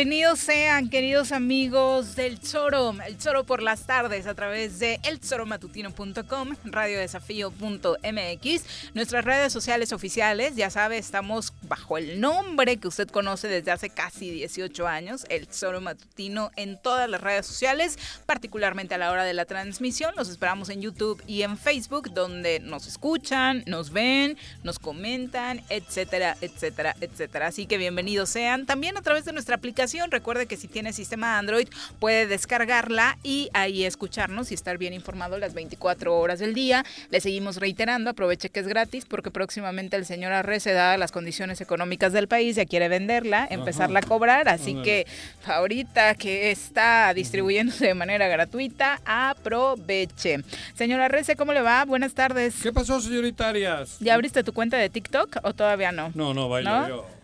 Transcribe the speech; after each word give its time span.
Bienvenidos 0.00 0.38
sean, 0.38 0.88
queridos 0.88 1.30
amigos 1.30 2.16
del 2.16 2.40
Choro, 2.40 2.94
el 3.06 3.18
Choro 3.18 3.44
por 3.44 3.62
las 3.62 3.82
tardes 3.82 4.26
a 4.26 4.34
través 4.34 4.78
de 4.78 4.98
elchoromatutino.com, 5.02 6.56
radiodesafío.mx, 6.64 8.94
nuestras 8.94 9.24
redes 9.26 9.52
sociales 9.52 9.92
oficiales, 9.92 10.56
ya 10.56 10.70
sabe, 10.70 10.96
estamos 10.96 11.52
bajo 11.68 11.98
el 11.98 12.18
nombre 12.18 12.78
que 12.78 12.88
usted 12.88 13.10
conoce 13.10 13.48
desde 13.48 13.72
hace 13.72 13.90
casi 13.90 14.30
18 14.30 14.88
años, 14.88 15.26
el 15.28 15.50
Choro 15.50 15.82
Matutino 15.82 16.50
en 16.56 16.80
todas 16.80 17.06
las 17.10 17.20
redes 17.20 17.44
sociales, 17.44 17.98
particularmente 18.24 18.94
a 18.94 18.98
la 18.98 19.10
hora 19.10 19.24
de 19.24 19.34
la 19.34 19.44
transmisión, 19.44 20.14
los 20.16 20.30
esperamos 20.30 20.70
en 20.70 20.80
YouTube 20.80 21.22
y 21.26 21.42
en 21.42 21.58
Facebook, 21.58 22.14
donde 22.14 22.60
nos 22.60 22.86
escuchan, 22.86 23.64
nos 23.66 23.90
ven, 23.90 24.38
nos 24.62 24.78
comentan, 24.78 25.60
etcétera, 25.68 26.38
etcétera, 26.40 26.96
etcétera. 27.02 27.48
Así 27.48 27.66
que 27.66 27.76
bienvenidos 27.76 28.30
sean. 28.30 28.64
También 28.64 28.96
a 28.96 29.02
través 29.02 29.26
de 29.26 29.34
nuestra 29.34 29.56
aplicación, 29.56 29.89
recuerde 30.10 30.46
que 30.46 30.56
si 30.56 30.68
tiene 30.68 30.92
sistema 30.92 31.38
Android 31.38 31.68
puede 31.98 32.26
descargarla 32.26 33.18
y 33.22 33.50
ahí 33.52 33.84
escucharnos 33.84 34.50
y 34.50 34.54
estar 34.54 34.78
bien 34.78 34.92
informado 34.92 35.38
las 35.38 35.54
24 35.54 36.18
horas 36.18 36.38
del 36.38 36.54
día. 36.54 36.84
Le 37.10 37.20
seguimos 37.20 37.56
reiterando, 37.56 38.10
aproveche 38.10 38.50
que 38.50 38.60
es 38.60 38.68
gratis 38.68 39.04
porque 39.04 39.30
próximamente 39.30 39.96
el 39.96 40.06
señor 40.06 40.32
Arrece, 40.32 40.72
dadas 40.72 40.98
las 40.98 41.12
condiciones 41.12 41.60
económicas 41.60 42.12
del 42.12 42.28
país, 42.28 42.56
ya 42.56 42.66
quiere 42.66 42.88
venderla, 42.88 43.46
empezarla 43.50 44.00
a 44.00 44.02
cobrar. 44.02 44.48
Así 44.48 44.74
que 44.82 45.06
ahorita 45.46 46.14
que 46.14 46.50
está 46.50 47.12
distribuyéndose 47.14 47.86
de 47.86 47.94
manera 47.94 48.28
gratuita, 48.28 49.00
aproveche. 49.04 50.44
Señor 50.74 51.00
Arrece, 51.00 51.36
¿cómo 51.36 51.52
le 51.52 51.62
va? 51.62 51.84
Buenas 51.84 52.14
tardes. 52.14 52.54
¿Qué 52.62 52.72
pasó, 52.72 53.00
señorita 53.00 53.48
Arias? 53.48 53.96
¿Ya 54.00 54.14
abriste 54.14 54.44
tu 54.44 54.52
cuenta 54.52 54.76
de 54.76 54.88
TikTok 54.88 55.38
o 55.42 55.54
todavía 55.54 55.92
no? 55.92 56.12
No, 56.14 56.34
no, 56.34 56.48
bailo 56.48 56.70
¿No? 56.70 56.88
yo. 56.88 57.19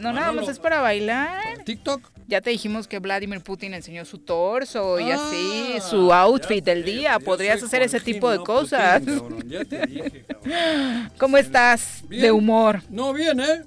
No, 0.00 0.08
No, 0.08 0.14
nada 0.14 0.26
Manolo, 0.28 0.46
más 0.46 0.50
es 0.50 0.58
para 0.58 0.80
bailar. 0.80 1.62
¿TikTok? 1.64 2.10
Ya 2.26 2.40
te 2.40 2.50
dijimos 2.50 2.86
que 2.86 3.00
Vladimir 3.00 3.40
Putin 3.42 3.74
enseñó 3.74 4.04
su 4.04 4.18
torso 4.18 4.98
y 5.00 5.10
Ah, 5.10 5.16
así, 5.16 5.74
su 5.88 6.12
outfit 6.12 6.64
del 6.64 6.84
día. 6.84 7.18
yo 7.18 7.24
Podrías 7.24 7.62
hacer 7.62 7.82
ese 7.82 7.98
tipo 8.00 8.30
de 8.30 8.38
cosas. 8.38 9.00
Putin, 9.02 9.18
cabrón, 9.18 9.48
ya 9.48 9.64
te 9.64 9.86
dije, 9.86 10.24
cabrón. 10.28 11.10
¿Cómo 11.18 11.36
estás 11.36 12.02
Bien. 12.08 12.22
de 12.22 12.32
humor? 12.32 12.82
No, 12.88 13.12
bien, 13.12 13.40
¿eh? 13.40 13.62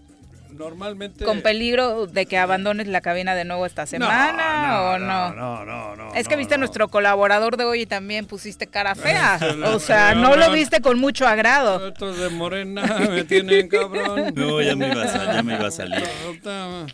Normalmente... 0.54 1.26
¿Con 1.26 1.42
peligro 1.42 2.08
de 2.08 2.26
que 2.26 2.38
abandones 2.38 2.88
la 2.88 3.02
cabina 3.02 3.36
de 3.36 3.46
nuevo 3.46 3.66
esta 3.66 3.86
semana 3.86 4.82
o 4.94 5.00
no? 5.00 5.34
No, 5.34 5.66
no, 5.66 5.96
no. 5.96 6.14
Es 6.16 6.28
que 6.28 6.36
no, 6.36 6.40
viste 6.40 6.56
a 6.56 6.58
nuestro 6.58 6.88
colaborador 6.88 7.58
de 7.58 7.64
hoy 7.66 7.82
y 7.82 7.86
también 7.86 8.26
pusiste 8.26 8.68
cara 8.68 8.96
fea. 8.96 9.40
no, 9.58 9.72
O 9.76 9.80
sea, 9.80 10.14
no, 10.16 10.30
no 10.30 10.36
lo 10.36 10.52
viste 10.52 10.82
con 10.82 11.00
mucho 11.00 11.28
agrado. 11.28 11.88
Estos 11.88 12.18
de 12.20 12.30
Morena 12.30 12.84
me 13.10 13.24
tienen 13.24 13.68
cabrón. 13.68 14.34
No, 14.44 14.62
ya 14.62 14.76
me 14.76 14.88
iba 14.92 15.04
a, 15.04 15.08
sal- 15.08 15.34
ya 15.34 15.44
me 15.44 15.54
iba 15.56 15.68
a 15.68 15.72
salir. 15.72 16.04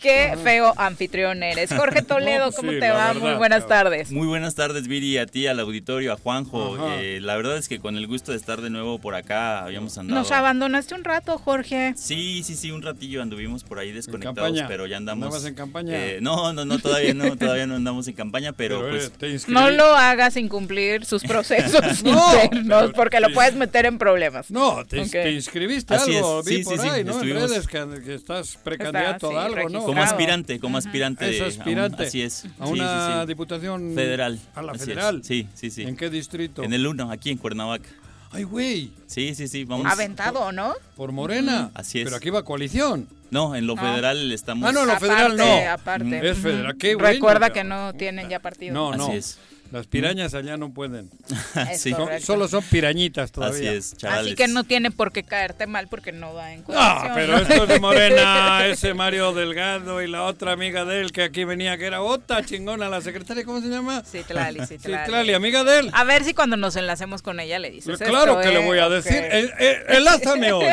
Qué 0.02 0.38
feo 0.44 0.74
anfitrión 0.78 1.44
eres. 1.44 1.74
Jorge 1.74 2.02
Toledo, 2.09 2.52
¿cómo 2.52 2.72
sí, 2.72 2.80
te 2.80 2.90
va? 2.90 3.08
verdad, 3.14 3.22
Muy 3.22 3.34
buenas 3.36 3.64
cabrón. 3.66 3.84
tardes. 3.91 4.12
Muy 4.12 4.28
buenas 4.28 4.56
tardes, 4.56 4.88
Viri, 4.88 5.18
a 5.18 5.26
ti, 5.26 5.47
al 5.47 5.59
auditorio, 5.59 6.14
a 6.14 6.18
Juanjo. 6.18 6.78
Eh, 7.00 7.20
la 7.22 7.36
verdad 7.36 7.58
es 7.58 7.68
que 7.68 7.80
con 7.80 7.96
el 7.97 8.08
gusto 8.08 8.31
de 8.31 8.38
estar 8.38 8.62
de 8.62 8.70
nuevo 8.70 9.00
por 9.00 9.16
acá 9.16 9.64
habíamos 9.64 9.97
andado. 9.97 10.20
Nos 10.20 10.31
abandonaste 10.31 10.96
un 10.96 11.03
rato, 11.03 11.38
Jorge. 11.38 11.94
Sí, 11.96 12.44
sí, 12.44 12.56
sí, 12.56 12.72
un 12.72 12.81
ratillo 12.81 13.22
anduvimos 13.22 13.49
por 13.64 13.80
ahí 13.80 13.92
desconectados, 13.92 14.36
campaña? 14.50 14.68
pero 14.68 14.86
ya 14.88 14.98
andamos. 14.98 15.26
¿Andabas 15.26 15.46
en 15.46 15.56
campaña? 15.56 15.94
Eh, 15.96 16.20
no, 16.22 16.54
no, 16.54 16.66
no, 16.66 16.80
todavía 16.80 17.14
no, 17.14 17.36
todavía 17.36 17.66
no 17.68 17.76
andamos 17.76 18.08
en 18.08 18.14
campaña, 18.14 18.54
pero, 18.54 18.82
Pero, 18.82 19.10
pues. 19.18 19.44
eh, 19.46 19.46
No 19.48 19.70
lo 19.72 19.84
hagas 19.96 20.36
sin 20.36 20.48
cumplir 20.48 21.06
sus 21.06 21.24
procesos 21.24 22.04
No, 22.04 22.34
internos, 22.44 22.82
pero- 22.84 22.94
porque 22.94 23.20
lo 23.20 23.32
puedes 23.34 23.56
meter 23.56 23.86
en 23.86 23.98
problemas. 23.98 24.52
No, 24.52 24.86
te, 24.86 25.02
Ok. 25.02 25.09
te 25.12 25.32
inscribiste 25.32 25.94
Así 25.96 26.16
algo, 26.16 26.40
es, 26.42 26.46
vi 26.46 26.58
sí, 26.58 26.64
por 26.64 26.74
sí, 26.78 26.82
sí, 26.84 26.90
ahí, 26.90 27.04
¿no? 27.04 27.12
estuvimos- 27.14 27.44
En 27.44 27.50
redes 27.50 27.68
que, 27.68 28.02
que 28.06 28.14
estás 28.16 28.58
precandidato 28.64 29.30
Está, 29.30 29.42
a 29.42 29.46
algo, 29.46 29.70
¿no? 29.70 29.84
Como 29.84 30.02
aspirante, 30.02 30.59
como 30.59 30.78
aspirante. 30.78 31.26
A 31.26 31.66
un- 31.86 31.96
así 32.02 32.22
es. 32.22 32.46
A 32.59 32.68
una 32.68 33.16
sí, 33.16 33.22
sí. 33.22 33.28
diputación 33.28 33.94
Federal. 33.96 34.40
A 34.56 34.62
la 34.62 34.74
federal. 34.76 35.22
Sí, 35.24 35.48
sí, 35.54 35.70
sí. 35.72 35.84
¿En 35.84 35.96
qué 35.96 36.09
distrito? 36.09 36.64
En 36.64 36.74
el 36.74 36.86
1, 36.86 37.12
aquí 37.12 37.30
en 37.30 37.38
Cuernavaca. 37.38 37.90
Ay, 38.32 38.44
güey, 38.44 38.92
Sí, 39.08 39.34
sí, 39.34 39.48
sí, 39.48 39.64
vamos. 39.64 39.88
Aventado, 39.92 40.52
¿no? 40.52 40.74
por 40.96 41.12
Morena. 41.12 41.72
Así 41.74 42.00
es. 42.00 42.04
Pero 42.06 42.18
aquí 42.18 42.30
va 42.30 42.44
coalición. 42.44 43.08
No, 43.31 43.56
en 43.56 43.67
lo 43.67 43.75
No. 43.75 43.81
federal 43.81 44.31
estamos. 44.31 44.67
Ah, 44.67 44.72
no, 44.72 44.85
lo 44.85 44.94
Aparte, 44.94 45.07
federal 45.07 45.38
no. 45.38 45.72
aparte. 45.72 46.29
Es 46.29 46.38
Ujú. 46.38 46.47
federal. 46.50 46.78
Qué 46.78 46.95
bueno, 46.95 47.09
Recuerda 47.09 47.50
que 47.51 47.63
no 47.63 47.94
tienen 47.94 48.29
ya 48.29 48.40
partido. 48.40 48.73
No, 48.73 48.95
no. 48.95 49.07
Así 49.07 49.17
es. 49.17 49.38
Las 49.72 49.85
pirañas 49.88 50.34
allá 50.34 50.57
no 50.57 50.74
pueden. 50.74 51.09
Es 51.72 51.81
sí. 51.81 51.91
Son- 51.91 52.07
solo 52.22 52.47
son 52.47 52.63
pirañitas 52.63 53.31
todavía. 53.31 53.69
Así 53.72 53.78
es, 53.78 53.97
chavales. 53.97 54.25
Así 54.28 54.35
que 54.35 54.47
no 54.47 54.63
tiene 54.63 54.90
por 54.91 55.12
qué 55.12 55.24
caerte 55.24 55.68
mal 55.68 55.88
porque 55.88 56.12
no 56.12 56.34
va 56.34 56.53
en 56.53 56.62
No, 56.68 57.02
pero 57.13 57.38
esto 57.38 57.63
es 57.63 57.69
de 57.69 57.79
Morena, 57.79 58.66
ese 58.66 58.94
Mario 58.94 59.34
Delgado 59.34 60.02
y 60.02 60.08
la 60.08 60.24
otra 60.24 60.53
amiga 60.53 60.85
de 60.85 61.02
él 61.02 61.12
que 61.12 61.24
aquí 61.24 61.44
venía, 61.44 61.78
que 61.78 61.85
era 61.85 62.02
otra 62.02 62.44
chingona, 62.44 62.90
la 62.90 63.02
secretaria, 63.02 63.44
¿cómo 63.46 63.62
se 63.62 63.68
llama? 63.68 64.03
Sí, 64.06 64.22
Tlali, 64.28 64.66
sí, 64.66 64.78
Tlali. 64.78 65.03
Citlali, 65.06 65.34
amiga 65.34 65.63
de 65.63 65.79
él. 65.79 65.90
A 65.94 66.03
ver 66.03 66.24
si 66.24 66.34
cuando 66.34 66.58
nos 66.58 66.75
enlacemos 66.75 67.22
con 67.22 67.40
ella 67.40 67.59
le 67.59 67.69
dices 67.72 67.97
claro 68.00 68.40
esto, 68.40 68.41
que 68.41 68.50
¿eh? 68.50 68.59
le 68.59 68.66
voy 68.66 68.79
a 68.79 68.88
Ok. 68.88 68.94
decir. 68.94 69.13
Eh, 69.18 69.50
eh, 69.59 69.84
enlázame 69.90 70.52
hoy. 70.53 70.66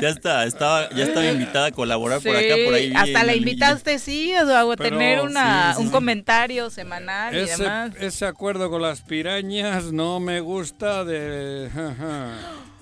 Ya 0.00 0.08
está, 0.10 0.44
estaba, 0.44 0.90
ya 0.90 1.04
estaba 1.04 1.26
invitada 1.26 1.66
a 1.66 1.72
colaborar 1.72 2.20
por 2.20 2.36
Sí, 2.36 2.44
acá, 2.46 2.54
por 2.64 2.74
ahí. 2.74 2.92
hasta 2.94 3.24
la 3.24 3.34
invitaste, 3.34 3.98
sí, 3.98 4.32
o 4.34 4.46
sea, 4.46 4.60
a 4.60 4.76
tener 4.76 5.20
una, 5.20 5.70
sí, 5.72 5.76
sí, 5.76 5.80
un 5.82 5.86
sí. 5.88 5.92
comentario 5.92 6.70
semanal 6.70 7.34
y 7.34 7.38
Ese, 7.40 7.62
demás. 7.62 7.92
ese 8.00 8.17
acuerdo 8.26 8.70
con 8.70 8.82
las 8.82 9.02
pirañas 9.02 9.92
no 9.92 10.20
me 10.20 10.40
gusta 10.40 11.04
de... 11.04 11.68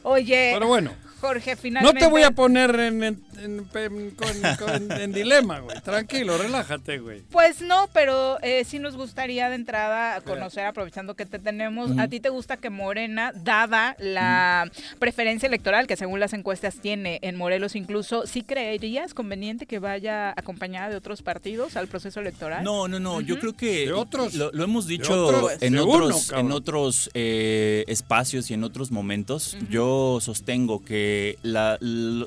Oye, 0.03 0.51
Pero 0.55 0.69
bueno, 0.69 0.93
Jorge, 1.21 1.53
no 1.53 1.57
finalmente... 1.57 2.01
te 2.01 2.07
voy 2.09 2.23
a 2.23 2.31
poner 2.31 2.75
en, 2.79 3.03
en- 3.03 3.25
en, 3.39 3.67
en- 3.75 4.11
con- 4.13 4.57
con- 4.59 4.93
en 4.93 5.13
dilema, 5.13 5.61
güey. 5.61 5.81
Tranquilo, 5.83 6.37
relájate, 6.39 6.99
güey. 6.99 7.23
Pues 7.31 7.61
no, 7.61 7.89
pero 7.93 8.39
eh, 8.43 8.65
sí 8.65 8.79
nos 8.79 8.97
gustaría 8.97 9.49
de 9.49 9.55
entrada 9.57 10.21
conocer, 10.23 10.67
aprovechando 10.67 11.15
que 11.15 11.27
te 11.27 11.39
tenemos, 11.39 11.99
¿a 11.99 12.09
ti 12.09 12.21
te 12.21 12.29
gusta 12.29 12.57
que 12.57 12.71
Morena, 12.71 13.33
dada 13.35 13.97
la 13.99 14.71
preferencia 14.99 15.47
electoral 15.47 15.87
que 15.87 15.97
según 15.97 16.21
las 16.21 16.33
encuestas 16.33 16.77
tiene 16.77 17.19
en 17.23 17.37
Morelos 17.37 17.77
incluso, 17.77 18.27
sí 18.27 18.43
creerías 18.43 19.15
conveniente 19.15 19.67
que 19.67 19.79
vaya 19.79 20.31
acompañada 20.37 20.91
de 20.91 20.97
otros 20.97 21.23
partidos 21.23 21.77
al 21.77 21.89
proceso 21.89 22.21
electoral? 22.21 22.65
No, 22.65 22.89
no, 22.89 22.99
no. 23.01 23.21
Yo 23.21 23.39
creo 23.39 23.55
que 23.55 23.87
De 23.87 23.93
otros. 23.93 24.35
lo, 24.35 24.51
lo 24.53 24.65
hemos 24.65 24.87
dicho 24.87 25.27
otros. 25.27 25.53
en 25.63 25.75
De 25.75 25.81
otros, 25.81 26.31
uno, 26.31 26.39
en 26.41 26.53
otros 26.53 27.11
eh, 27.15 27.85
espacios 27.89 28.51
y 28.51 28.55
en 28.55 28.65
otros 28.65 28.91
momentos. 28.91 29.57
Yo 29.71 30.19
sostengo 30.21 30.85
que 30.85 31.39
la, 31.43 31.79
la, 31.81 32.27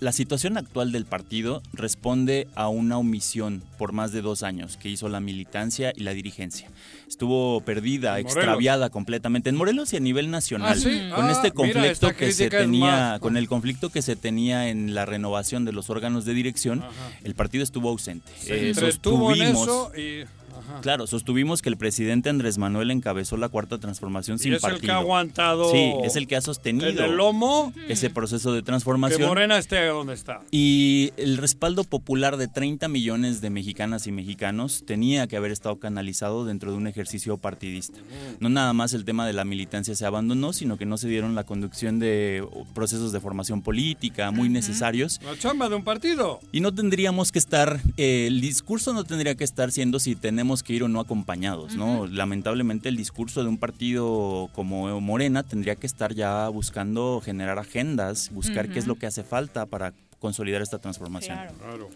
la 0.00 0.12
situación 0.12 0.56
actual 0.58 0.92
del 0.92 1.04
partido 1.04 1.62
responde 1.72 2.46
a 2.54 2.68
una 2.68 2.98
omisión 2.98 3.62
por 3.78 3.92
más 3.92 4.12
de 4.12 4.22
dos 4.22 4.42
años 4.42 4.76
que 4.76 4.88
hizo 4.88 5.08
la 5.08 5.20
militancia 5.20 5.92
y 5.96 6.02
la 6.04 6.12
dirigencia. 6.14 6.68
Estuvo 7.08 7.60
perdida, 7.62 8.18
extraviada 8.20 8.90
completamente 8.90 9.48
en 9.50 9.56
Morelos 9.56 9.92
y 9.92 9.96
a 9.96 10.00
nivel 10.00 10.30
nacional. 10.30 10.72
Ah, 10.72 10.80
¿sí? 10.80 11.00
Con 11.14 11.24
Ah, 11.26 11.32
este 11.32 11.50
conflicto 11.52 12.14
que 12.14 12.32
se 12.32 12.50
tenía, 12.50 12.86
más- 12.86 13.20
con 13.20 13.36
el 13.36 13.48
conflicto 13.48 13.90
que 13.90 14.02
se 14.02 14.14
tenía 14.14 14.68
en 14.68 14.94
la 14.94 15.04
renovación 15.06 15.64
de 15.64 15.72
los 15.72 15.90
órganos 15.90 16.24
de 16.24 16.34
dirección, 16.34 16.80
Ajá. 16.82 16.92
el 17.24 17.34
partido 17.34 17.64
estuvo 17.64 17.88
ausente. 17.88 18.30
Se 18.38 18.54
Eh, 18.54 18.70
en 18.70 19.42
eso 19.42 19.92
y... 19.96 20.24
ajá. 20.58 20.80
Claro, 20.80 21.06
sostuvimos 21.06 21.62
que 21.62 21.68
el 21.68 21.76
presidente 21.76 22.28
Andrés 22.30 22.58
Manuel 22.58 22.90
encabezó 22.90 23.36
la 23.36 23.48
cuarta 23.48 23.78
transformación 23.78 24.36
Y 24.36 24.40
sin 24.40 24.52
es 24.54 24.64
el 24.64 24.70
partido. 24.70 24.80
que 24.80 24.90
ha 24.92 24.96
aguantado... 24.96 25.70
Sí, 25.70 25.92
es 26.04 26.16
el 26.16 26.26
que 26.26 26.36
ha 26.36 26.38
en 26.38 26.42
sostenido 26.42 27.04
el 27.04 27.16
lomo 27.16 27.72
ese 27.88 28.10
proceso 28.10 28.52
de 28.52 28.60
que 28.60 28.66
transformación. 28.66 29.22
Morena 29.28 29.58
esté 29.58 29.86
donde 29.86 30.14
está. 30.14 30.40
Y 30.50 31.12
el 31.16 31.36
respaldo 31.36 31.84
popular 31.84 32.36
de 32.36 32.48
30 32.48 32.88
millones 32.88 33.40
de 33.40 33.50
mexicanas 33.50 34.06
y 34.06 34.12
mexicanos 34.12 34.84
tenía 34.86 35.26
que 35.26 35.36
haber 35.36 35.52
estado 35.52 35.78
canalizado 35.78 36.44
dentro 36.44 36.70
de 36.70 36.76
un 36.76 36.86
ejercicio 36.86 37.36
partidista. 37.38 37.98
No 38.40 38.48
nada 38.48 38.72
más 38.72 38.92
el 38.94 39.04
tema 39.04 39.26
de 39.26 39.32
la 39.32 39.44
militancia 39.44 39.94
se 39.94 40.06
abandonó, 40.06 40.52
sino 40.52 40.76
que 40.76 40.86
no 40.86 40.96
se 40.96 41.08
dieron 41.08 41.34
la 41.34 41.44
conducción 41.44 41.98
de 41.98 42.46
procesos 42.74 43.12
de 43.12 43.20
formación 43.20 43.62
política 43.62 44.30
muy 44.30 44.48
necesarios. 44.48 45.20
La 45.24 45.36
chamba 45.38 45.68
de 45.68 45.76
un 45.76 45.84
partido. 45.84 46.40
Y 46.52 46.60
no 46.60 46.72
tendríamos 46.74 47.32
que 47.32 47.38
estar, 47.38 47.80
eh, 47.96 48.26
el 48.26 48.40
discurso 48.40 48.92
no 48.92 49.04
tendría 49.04 49.34
que 49.34 49.44
estar 49.44 49.70
siendo 49.72 49.98
si 50.00 50.16
tenemos 50.16 50.47
que 50.62 50.72
ir 50.72 50.82
o 50.82 50.88
no 50.88 51.00
acompañados, 51.00 51.76
¿no? 51.76 52.06
Lamentablemente 52.06 52.88
el 52.88 52.96
discurso 52.96 53.42
de 53.42 53.48
un 53.48 53.58
partido 53.58 54.48
como 54.54 55.00
Morena 55.00 55.42
tendría 55.42 55.76
que 55.76 55.86
estar 55.86 56.14
ya 56.14 56.48
buscando 56.48 57.20
generar 57.24 57.58
agendas, 57.58 58.30
buscar 58.32 58.68
qué 58.68 58.78
es 58.78 58.86
lo 58.86 58.96
que 58.96 59.06
hace 59.06 59.22
falta 59.22 59.66
para 59.66 59.92
consolidar 60.18 60.62
esta 60.62 60.78
transformación. 60.78 61.36
Claro. 61.36 61.54
Claro. 61.58 61.88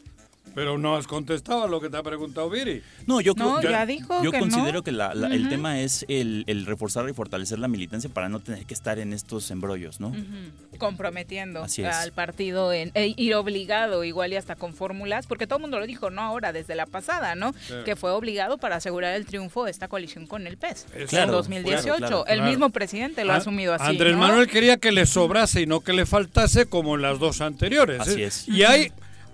Pero 0.54 0.78
no 0.78 0.96
has 0.96 1.06
contestado 1.06 1.64
a 1.64 1.68
lo 1.68 1.80
que 1.80 1.88
te 1.88 1.96
ha 1.96 2.02
preguntado 2.02 2.48
Viri. 2.50 2.82
No, 3.06 3.20
yo 3.20 3.32
No, 3.36 3.56
creo- 3.58 3.70
ya 3.70 3.86
dijo 3.86 4.22
yo 4.22 4.30
que 4.30 4.38
considero 4.38 4.72
no. 4.78 4.82
que 4.82 4.92
la- 4.92 5.14
la- 5.14 5.28
el 5.28 5.48
tema 5.48 5.80
es 5.80 6.04
el, 6.08 6.44
el 6.46 6.66
reforzar 6.66 7.08
y 7.08 7.12
fortalecer 7.12 7.58
la 7.58 7.68
militancia 7.68 8.10
para 8.12 8.28
no 8.28 8.40
tener 8.40 8.64
que 8.66 8.74
estar 8.74 8.98
en 8.98 9.12
estos 9.12 9.50
embrollos, 9.50 10.00
¿no? 10.00 10.12
Comprometiendo 10.78 11.64
al 11.84 12.12
partido 12.12 12.72
en 12.72 12.90
e 12.94 13.14
ir 13.16 13.34
obligado 13.34 14.04
igual 14.04 14.32
y 14.32 14.36
hasta 14.36 14.56
con 14.56 14.74
fórmulas, 14.74 15.26
porque 15.26 15.46
todo 15.46 15.56
el 15.58 15.62
mundo 15.62 15.78
lo 15.78 15.86
dijo, 15.86 16.10
no 16.10 16.22
ahora, 16.22 16.52
desde 16.52 16.74
la 16.74 16.86
pasada, 16.86 17.34
¿no? 17.34 17.54
Que 17.84 17.96
fue 17.96 18.10
obligado 18.10 18.58
para 18.58 18.76
asegurar 18.76 19.14
el 19.14 19.26
triunfo 19.26 19.64
de 19.64 19.70
esta 19.70 19.88
coalición 19.88 20.26
con 20.26 20.46
el 20.46 20.56
PES. 20.56 20.86
Eso. 20.92 20.98
en 20.98 21.06
Claro, 21.06 21.32
2018. 21.32 21.82
claro, 21.84 21.98
claro, 21.98 22.26
el 22.26 22.36
claro. 22.38 22.50
mismo 22.50 22.70
presidente 22.70 23.24
lo 23.24 23.32
ha 23.32 23.36
A- 23.36 23.38
asumido 23.38 23.74
así. 23.74 23.84
Andrés 23.84 24.12
¿no? 24.14 24.18
Manuel 24.20 24.48
quería 24.48 24.76
que 24.76 24.92
le 24.92 25.06
sobrase 25.06 25.62
y 25.62 25.66
no 25.66 25.80
que 25.80 25.92
le 25.92 26.06
faltase 26.06 26.66
como 26.66 26.94
en 26.96 27.02
las 27.02 27.18
dos 27.18 27.40
anteriores. 27.40 28.00
Así 28.00 28.22
¿eh? 28.22 28.26
es. 28.26 28.48
Y 28.48 28.62
ahí, 28.64 28.92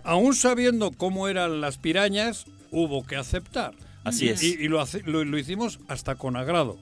aún 0.09 0.35
sabiendo 0.35 0.91
cómo 0.91 1.29
eran 1.29 1.61
las 1.61 1.79
pirañas, 1.79 2.47
hubo 2.71 3.07
que 3.07 3.17
aceptar. 3.17 3.75
Así 4.05 4.29
es. 4.29 4.43
Y, 4.43 4.55
y 4.59 4.69
lo, 4.69 4.81
hace- 4.81 5.03
lo- 5.05 5.25
lo 5.25 5.39
hicimos 5.39 5.79
hasta 5.89 6.15
con 6.17 6.37
agrado. 6.37 6.79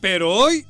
Pero 0.00 0.32
hoy 0.32 0.64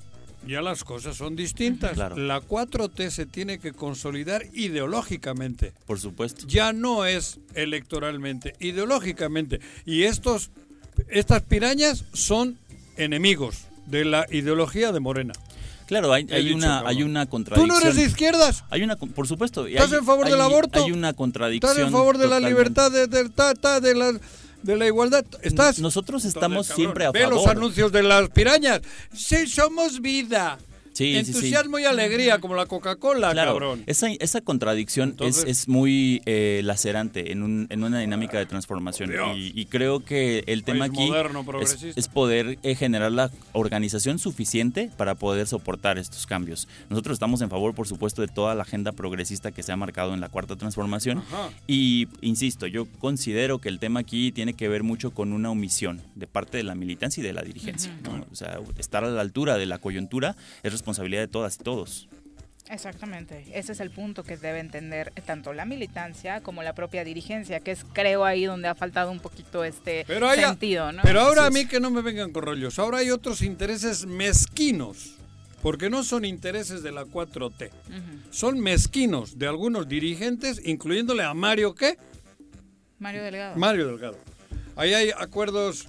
ya 0.47 0.63
las 0.63 0.85
cosas 0.85 1.17
son 1.17 1.37
distintas. 1.37 1.93
Claro. 1.93 2.17
La 2.17 2.41
4T 2.41 3.11
se 3.11 3.27
tiene 3.27 3.59
que 3.59 3.73
consolidar 3.73 4.45
ideológicamente. 4.55 5.73
Por 5.87 5.99
supuesto. 6.01 6.47
Ya 6.47 6.73
no 6.73 7.05
es 7.05 7.39
electoralmente, 7.55 8.55
ideológicamente. 8.61 9.61
Y 9.85 10.05
estos, 10.05 10.51
estas 11.09 11.43
pirañas 11.43 12.05
son 12.13 12.59
enemigos 12.97 13.65
de 13.87 14.05
la 14.05 14.27
ideología 14.31 14.93
de 14.93 15.01
Morena. 15.01 15.33
Claro, 15.87 16.13
hay, 16.13 16.27
hay 16.31 16.45
dicho, 16.45 16.57
una, 16.57 16.67
cabrón. 16.67 16.89
hay 16.91 17.03
una 17.03 17.25
Tú 17.27 17.31
contradicción. 17.31 17.69
no 17.69 17.81
eres 17.81 17.97
de 17.97 18.03
izquierdas. 18.03 18.65
Hay 18.71 18.83
una, 18.83 18.97
con- 18.97 19.11
por 19.11 19.27
supuesto. 19.29 19.67
¿Estás 19.67 19.93
hay- 19.93 19.99
en 19.99 20.05
favor 20.05 20.29
del 20.29 20.41
aborto? 20.41 20.85
Hay 20.85 20.91
una 20.93 21.13
contradicción. 21.13 21.71
¿Estás 21.71 21.87
en 21.87 21.93
favor 21.93 22.19
de 22.19 22.27
la 22.29 22.41
libertad, 22.41 22.91
de, 22.91 23.07
de- 23.07 23.29
ta- 23.29 23.55
ta- 23.55 23.81
de 23.81 23.95
la, 23.95 24.13
de 24.63 24.77
la 24.77 24.87
igualdad? 24.87 25.25
¿Estás? 25.43 25.79
Nosotros 25.79 26.25
estamos 26.25 26.67
siempre 26.67 27.05
a 27.07 27.13
Ve 27.13 27.23
favor. 27.23 27.37
los 27.37 27.47
anuncios 27.47 27.93
de 27.93 28.03
las 28.03 28.29
pirañas. 28.31 28.81
Sí, 29.15 29.47
somos 29.47 30.01
vida. 30.01 30.59
Sí, 30.97 31.15
sí, 31.19 31.25
sí. 31.25 31.31
Entusiasmo 31.33 31.79
y 31.79 31.85
alegría, 31.85 32.39
como 32.41 32.55
la 32.55 32.67
Coca-Cola, 32.67 33.33
Claro, 33.33 33.53
cabrón. 33.53 33.83
esa, 33.87 34.09
esa 34.11 34.41
contradicción 34.41 35.11
Entonces- 35.11 35.45
es, 35.45 35.51
es 35.61 35.69
muy 35.69 36.23
eh, 36.27 36.61
lacerante 36.65 37.33
en, 37.33 37.43
un- 37.43 37.67
en 37.71 37.85
una 37.85 38.01
dinámica 38.01 38.39
de 38.39 38.47
transformación. 38.47 39.13
Y, 39.37 39.53
y 39.61 39.67
creo 39.67 40.01
que 40.05 40.45
el 40.47 40.65
tema 40.65 40.87
aquí 40.87 41.07
moderno, 41.07 41.45
es, 41.61 41.83
es 41.83 42.09
poder 42.09 42.59
eh, 42.63 42.75
generar 42.75 43.13
la 43.13 43.31
organización 43.53 44.19
suficiente 44.19 44.91
para 44.97 45.15
poder 45.15 45.47
soportar 45.47 45.99
estos 45.99 46.27
cambios. 46.27 46.69
Nosotros 46.89 47.15
estamos 47.17 47.41
en 47.43 47.51
favor, 47.51 47.75
por 47.75 47.87
supuesto, 47.89 48.23
de 48.23 48.29
toda 48.29 48.55
la 48.55 48.63
agenda 48.63 48.93
progresista 48.93 49.51
que 49.53 49.63
se 49.63 49.73
ha 49.73 49.77
marcado 49.77 50.15
en 50.15 50.21
la 50.21 50.29
cuarta 50.29 50.57
transformación. 50.57 51.19
Ajá. 51.19 51.51
Y 51.67 52.09
insisto, 52.21 52.67
yo 52.67 52.87
considero 52.99 53.59
que 53.61 53.69
el 53.69 53.79
tema 53.79 54.01
aquí 54.01 54.33
tiene 54.33 54.55
que 54.55 54.69
ver 54.69 54.83
mucho 54.83 55.11
con 55.13 55.33
una 55.33 55.51
omisión 55.51 56.01
de 56.15 56.27
parte 56.27 56.57
de 56.57 56.63
la 56.65 56.75
militancia 56.75 57.21
y 57.21 57.27
de 57.27 57.33
la 57.33 57.43
dirigencia. 57.43 57.93
¿no? 58.05 58.25
O 58.31 58.35
sea, 58.35 58.61
estar 58.79 59.05
a 59.05 59.11
la 59.11 59.21
altura 59.21 59.59
de 59.59 59.67
la 59.67 59.79
coyuntura 59.79 60.37
es 60.63 60.73
responsabilidad 60.87 61.23
de 61.23 61.29
todas 61.29 61.57
y 61.57 61.65
todos. 61.65 62.09
Exactamente, 62.69 63.45
ese 63.53 63.73
es 63.73 63.81
el 63.81 63.91
punto 63.91 64.23
que 64.23 64.37
debe 64.37 64.61
entender 64.61 65.13
tanto 65.25 65.53
la 65.53 65.65
militancia 65.65 66.41
como 66.41 66.63
la 66.63 66.75
propia 66.75 67.05
dirigencia, 67.05 67.61
que 67.61 67.73
es 67.73 67.85
creo 67.93 68.25
ahí 68.25 68.45
donde 68.45 68.69
ha 68.69 68.75
faltado 68.75 69.11
un 69.11 69.21
poquito 69.21 69.63
este 69.65 70.05
Pero, 70.07 70.33
sentido, 70.35 70.91
¿no? 70.93 71.03
pero 71.03 71.21
ahora 71.21 71.47
a 71.47 71.51
mí 71.51 71.67
que 71.67 71.79
no 71.81 71.91
me 71.91 72.03
vengan 72.03 72.33
con 72.33 72.43
rollos. 72.43 72.79
Ahora 72.79 72.99
hay 72.99 73.11
otros 73.11 73.43
intereses 73.43 74.07
mezquinos. 74.07 75.13
Porque 75.63 75.91
no 75.91 76.05
son 76.05 76.25
intereses 76.25 76.85
de 76.85 76.93
la 76.93 77.05
4T. 77.07 77.71
Ujú. 77.71 78.01
Son 78.31 78.61
mezquinos 78.61 79.37
de 79.37 79.49
algunos 79.49 79.89
dirigentes, 79.89 80.61
incluyéndole 80.65 81.25
a 81.25 81.35
Mario, 81.35 81.75
¿qué? 81.75 81.97
Mario 83.01 83.25
Delgado. 83.25 83.57
Mario 83.57 83.87
Delgado. 83.89 84.19
Ahí 84.77 84.95
hay 84.95 85.11
acuerdos 85.19 85.89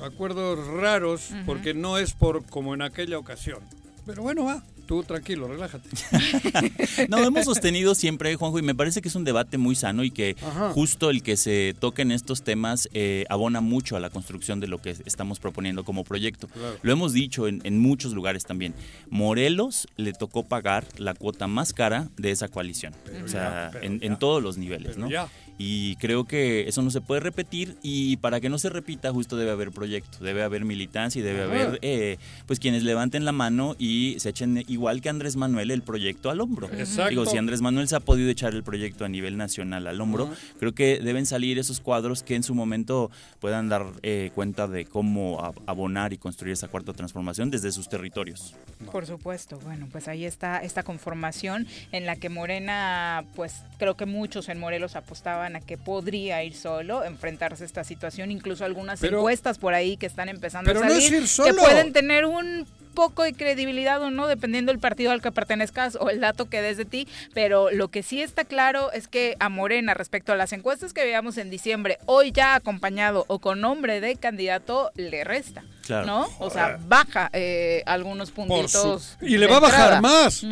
acuerdos 0.00 0.66
raros 0.68 1.30
porque 1.46 1.74
no 1.74 1.98
es 1.98 2.12
por 2.12 2.44
como 2.46 2.74
en 2.74 2.82
aquella 2.82 3.18
ocasión. 3.18 3.58
Pero 4.06 4.22
bueno, 4.22 4.44
va, 4.44 4.62
tú 4.86 5.02
tranquilo, 5.02 5.48
relájate. 5.48 5.88
No, 7.08 7.18
hemos 7.18 7.46
sostenido 7.46 7.94
siempre, 7.94 8.34
Juanjo, 8.36 8.58
y 8.58 8.62
me 8.62 8.74
parece 8.74 9.00
que 9.00 9.08
es 9.08 9.14
un 9.14 9.24
debate 9.24 9.56
muy 9.56 9.74
sano 9.74 10.04
y 10.04 10.10
que 10.10 10.36
Ajá. 10.42 10.70
justo 10.72 11.08
el 11.10 11.22
que 11.22 11.36
se 11.38 11.74
toquen 11.78 12.10
estos 12.10 12.42
temas 12.42 12.88
eh, 12.92 13.24
abona 13.30 13.60
mucho 13.62 13.96
a 13.96 14.00
la 14.00 14.10
construcción 14.10 14.60
de 14.60 14.66
lo 14.66 14.78
que 14.82 14.90
estamos 15.06 15.40
proponiendo 15.40 15.84
como 15.84 16.04
proyecto. 16.04 16.48
Claro. 16.48 16.76
Lo 16.82 16.92
hemos 16.92 17.14
dicho 17.14 17.48
en, 17.48 17.62
en 17.64 17.78
muchos 17.78 18.12
lugares 18.12 18.44
también. 18.44 18.74
Morelos 19.08 19.88
le 19.96 20.12
tocó 20.12 20.42
pagar 20.42 20.84
la 20.98 21.14
cuota 21.14 21.46
más 21.46 21.72
cara 21.72 22.08
de 22.18 22.30
esa 22.30 22.48
coalición. 22.48 22.94
o 23.24 23.28
sea, 23.28 23.70
ya, 23.72 23.80
en, 23.80 24.00
en 24.02 24.18
todos 24.18 24.42
los 24.42 24.58
niveles, 24.58 24.96
Pero 24.96 25.00
¿no? 25.06 25.10
ya. 25.10 25.28
Y 25.56 25.96
creo 25.96 26.24
que 26.24 26.68
eso 26.68 26.82
no 26.82 26.90
se 26.90 27.00
puede 27.00 27.20
repetir 27.20 27.76
y 27.82 28.16
para 28.16 28.40
que 28.40 28.48
no 28.48 28.58
se 28.58 28.70
repita 28.70 29.12
justo 29.12 29.36
debe 29.36 29.52
haber 29.52 29.70
proyecto, 29.70 30.18
debe 30.24 30.42
haber 30.42 30.64
militancia 30.64 31.20
y 31.20 31.22
debe 31.22 31.44
Ajá. 31.44 31.52
haber 31.52 31.78
eh, 31.82 32.18
pues 32.46 32.58
quienes 32.58 32.82
levanten 32.82 33.24
la 33.24 33.32
mano 33.32 33.76
y 33.78 34.16
se 34.18 34.30
echen 34.30 34.64
igual 34.66 35.00
que 35.00 35.10
Andrés 35.10 35.36
Manuel 35.36 35.70
el 35.70 35.82
proyecto 35.82 36.30
al 36.30 36.40
hombro. 36.40 36.68
Exacto. 36.72 37.10
Digo, 37.10 37.26
si 37.26 37.36
Andrés 37.36 37.60
Manuel 37.60 37.86
se 37.86 37.96
ha 37.96 38.00
podido 38.00 38.30
echar 38.30 38.54
el 38.54 38.64
proyecto 38.64 39.04
a 39.04 39.08
nivel 39.08 39.36
nacional 39.36 39.86
al 39.86 40.00
hombro, 40.00 40.28
creo 40.58 40.74
que 40.74 40.98
deben 40.98 41.26
salir 41.26 41.58
esos 41.58 41.80
cuadros 41.80 42.22
que 42.22 42.34
en 42.34 42.42
su 42.42 42.54
momento 42.54 43.10
puedan 43.40 43.68
dar 43.68 43.86
eh, 44.02 44.32
cuenta 44.34 44.66
de 44.66 44.84
cómo 44.86 45.54
abonar 45.66 46.12
y 46.12 46.18
construir 46.18 46.54
esa 46.54 46.68
cuarta 46.68 46.92
transformación 46.92 47.50
desde 47.50 47.70
sus 47.70 47.88
territorios. 47.88 48.54
Por 48.90 49.06
supuesto, 49.06 49.58
bueno, 49.60 49.88
pues 49.92 50.08
ahí 50.08 50.24
está 50.24 50.58
esta 50.58 50.82
conformación 50.82 51.66
en 51.92 52.06
la 52.06 52.16
que 52.16 52.28
Morena, 52.28 53.24
pues 53.36 53.62
creo 53.78 53.96
que 53.96 54.06
muchos 54.06 54.48
en 54.48 54.58
Morelos 54.58 54.96
apostaban 54.96 55.43
a 55.56 55.60
que 55.60 55.78
podría 55.78 56.42
ir 56.44 56.54
solo, 56.56 57.04
enfrentarse 57.04 57.62
a 57.62 57.66
esta 57.66 57.84
situación, 57.84 58.30
incluso 58.30 58.64
algunas 58.64 59.00
Pero- 59.00 59.18
encuestas 59.18 59.58
por 59.58 59.74
ahí 59.74 59.96
que 59.96 60.06
están 60.06 60.28
empezando 60.28 60.68
Pero 60.68 60.80
a 60.80 60.86
no 60.88 60.92
es 60.94 61.04
salir, 61.04 61.22
ir 61.22 61.28
solo. 61.28 61.54
que 61.54 61.60
pueden 61.60 61.92
tener 61.92 62.24
un 62.26 62.66
poco 62.94 63.24
de 63.24 63.32
credibilidad 63.34 64.00
o 64.02 64.10
no, 64.10 64.28
dependiendo 64.28 64.70
del 64.70 64.78
partido 64.80 65.10
al 65.10 65.20
que 65.20 65.32
pertenezcas 65.32 65.96
o 66.00 66.10
el 66.10 66.20
dato 66.20 66.48
que 66.48 66.62
des 66.62 66.76
de 66.76 66.84
ti, 66.84 67.08
pero 67.34 67.70
lo 67.72 67.88
que 67.88 68.04
sí 68.04 68.22
está 68.22 68.44
claro 68.44 68.92
es 68.92 69.08
que 69.08 69.36
a 69.40 69.48
Morena, 69.48 69.94
respecto 69.94 70.32
a 70.32 70.36
las 70.36 70.52
encuestas 70.52 70.92
que 70.92 71.02
veíamos 71.02 71.36
en 71.38 71.50
diciembre, 71.50 71.98
hoy 72.06 72.30
ya 72.30 72.54
acompañado 72.54 73.24
o 73.26 73.40
con 73.40 73.60
nombre 73.60 74.00
de 74.00 74.14
candidato, 74.14 74.92
le 74.94 75.24
resta. 75.24 75.64
Claro. 75.84 76.06
¿No? 76.06 76.28
O 76.38 76.50
sea, 76.50 76.78
baja 76.86 77.30
eh, 77.32 77.82
algunos 77.86 78.30
puntitos. 78.30 79.16
su- 79.18 79.26
y 79.26 79.38
le 79.38 79.48
va 79.48 79.56
a 79.56 79.60
bajar 79.60 79.94
entrada. 79.94 80.00
más. 80.00 80.46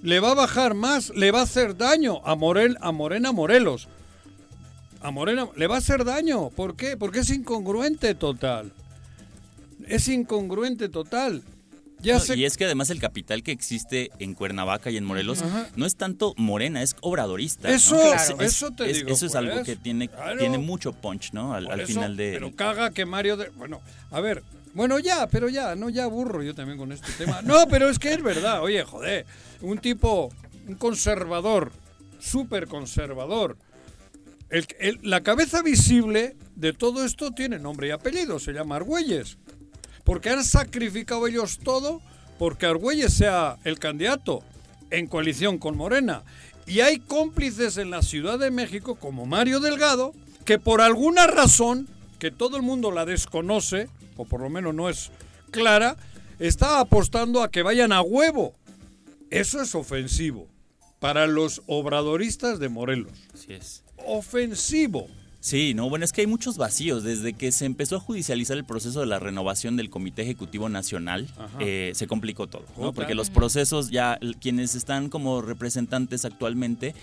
Le 0.00 0.20
va 0.20 0.30
a 0.30 0.34
bajar 0.34 0.74
más, 0.74 1.10
le 1.10 1.32
va 1.32 1.40
a 1.40 1.42
hacer 1.42 1.76
daño 1.76 2.22
a, 2.24 2.36
Morel, 2.36 2.78
a 2.80 2.92
Morena 2.92 3.32
Morelos. 3.32 3.88
A 5.00 5.10
Morena 5.10 5.48
le 5.56 5.66
va 5.66 5.76
a 5.76 5.78
hacer 5.78 6.04
daño. 6.04 6.50
¿Por 6.50 6.76
qué? 6.76 6.96
Porque 6.96 7.20
es 7.20 7.30
incongruente 7.30 8.14
total. 8.14 8.72
Es 9.86 10.08
incongruente 10.08 10.88
total. 10.88 11.42
Ya 12.00 12.14
No, 12.14 12.20
sé 12.20 12.36
Y 12.36 12.44
es 12.44 12.56
que 12.56 12.64
además 12.64 12.90
el 12.90 13.00
capital 13.00 13.42
que 13.42 13.50
existe 13.50 14.10
en 14.20 14.34
Cuernavaca 14.34 14.90
y 14.90 14.96
en 14.96 15.04
Morelos 15.04 15.42
Ajá. 15.42 15.66
no 15.74 15.84
es 15.84 15.96
tanto 15.96 16.32
morena, 16.36 16.80
es 16.82 16.94
obradorista. 17.00 17.68
¿no? 17.68 17.74
Eso, 17.74 18.40
eso 18.40 18.70
te 18.70 18.88
es- 18.90 18.98
digo. 18.98 19.10
Eso 19.10 19.26
es 19.26 19.34
algo 19.34 19.54
pues. 19.54 19.66
que 19.66 19.76
tiene, 19.76 20.08
Claro. 20.08 20.38
tiene 20.38 20.58
mucho 20.58 20.92
punch, 20.92 21.32
¿no? 21.32 21.54
Al, 21.54 21.66
eso, 21.80 21.86
final 21.88 22.16
de... 22.16 22.32
Pero 22.34 22.54
caga 22.54 22.90
que 22.90 23.04
Mario. 23.04 23.36
de- 23.36 23.48
bueno, 23.50 23.80
a 24.12 24.20
ver. 24.20 24.44
Bueno, 24.74 25.00
ya, 25.00 25.26
pero 25.26 25.48
ya, 25.48 25.74
no, 25.74 25.88
ya 25.88 26.04
aburro 26.04 26.42
yo 26.42 26.54
también 26.54 26.78
con 26.78 26.92
este 26.92 27.10
tema. 27.18 27.42
No, 27.42 27.66
pero 27.68 27.88
es 27.88 27.98
que 27.98 28.12
es 28.12 28.22
verdad. 28.22 28.62
Oye, 28.62 28.84
joder. 28.84 29.26
Un 29.60 29.78
tipo, 29.78 30.30
un 30.68 30.74
conservador, 30.76 31.72
súper 32.20 32.68
conservador. 32.68 33.56
El, 34.50 34.66
el- 34.78 34.98
la 35.02 35.22
cabeza 35.22 35.62
visible 35.62 36.36
de 36.56 36.72
todo 36.72 37.04
esto 37.04 37.30
tiene 37.32 37.58
nombre 37.58 37.88
y 37.88 37.90
apellido, 37.90 38.38
se 38.38 38.52
llama 38.52 38.76
Argüelles. 38.76 39.38
Porque 40.04 40.30
han 40.30 40.42
sacrificado 40.44 41.26
ellos 41.26 41.58
todo 41.62 42.00
porque 42.38 42.66
Argüelles 42.66 43.12
sea 43.12 43.58
el 43.64 43.78
candidato 43.78 44.42
en 44.90 45.06
coalición 45.06 45.58
con 45.58 45.76
Morena. 45.76 46.22
Y 46.66 46.80
hay 46.80 46.98
cómplices 46.98 47.76
en 47.78 47.90
la 47.90 48.02
Ciudad 48.02 48.38
de 48.38 48.50
México, 48.50 48.94
como 48.94 49.26
Mario 49.26 49.60
Delgado, 49.60 50.12
que 50.44 50.58
por 50.58 50.80
alguna 50.80 51.26
razón, 51.26 51.88
que 52.18 52.30
todo 52.30 52.56
el 52.56 52.62
mundo 52.62 52.90
la 52.90 53.04
desconoce, 53.04 53.88
o 54.16 54.24
por 54.24 54.40
lo 54.40 54.48
menos 54.50 54.74
no 54.74 54.88
es 54.88 55.10
clara, 55.50 55.96
está 56.38 56.80
apostando 56.80 57.42
a 57.42 57.50
que 57.50 57.62
vayan 57.62 57.92
a 57.92 58.00
huevo. 58.02 58.54
Eso 59.30 59.60
es 59.60 59.74
ofensivo 59.74 60.46
para 61.00 61.26
los 61.26 61.62
obradoristas 61.66 62.58
de 62.58 62.68
Morelos. 62.68 63.12
Así 63.34 63.52
es. 63.52 63.82
Ofensivo. 64.08 65.06
Sí, 65.40 65.72
no, 65.72 65.88
bueno, 65.88 66.04
es 66.04 66.12
que 66.12 66.22
hay 66.22 66.26
muchos 66.26 66.56
vacíos. 66.56 67.04
Desde 67.04 67.32
que 67.32 67.52
se 67.52 67.64
empezó 67.64 67.96
a 67.96 68.00
judicializar 68.00 68.56
el 68.56 68.64
proceso 68.64 68.98
de 69.00 69.06
la 69.06 69.20
renovación 69.20 69.76
del 69.76 69.88
Comité 69.88 70.22
Ejecutivo 70.22 70.68
Nacional, 70.68 71.28
eh, 71.60 71.92
se 71.94 72.08
complicó 72.08 72.48
todo, 72.48 72.62
¿no? 72.70 72.74
Puta. 72.74 72.92
Porque 72.92 73.14
los 73.14 73.30
procesos 73.30 73.90
ya, 73.90 74.18
quienes 74.40 74.74
están 74.74 75.08
como 75.08 75.40
representantes 75.40 76.24
actualmente, 76.24 76.94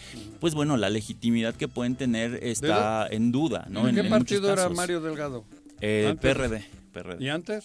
pues 0.42 0.54
bueno, 0.54 0.76
la 0.76 0.90
legitimidad 0.90 1.56
que 1.56 1.70
pueden 1.70 1.96
tener 1.96 2.40
está 2.44 3.08
en 3.08 3.32
duda, 3.32 3.68
¿no? 3.70 3.88
En- 3.88 3.96
¿Qué 3.96 4.02
en 4.02 4.10
partido 4.10 4.52
era. 4.52 4.68
Mario 4.68 5.00
Delgado? 5.00 5.46
Eh. 5.80 6.14
PRD. 6.20 6.66
PRD. 6.92 7.24
¿Y 7.24 7.30
antes? 7.30 7.64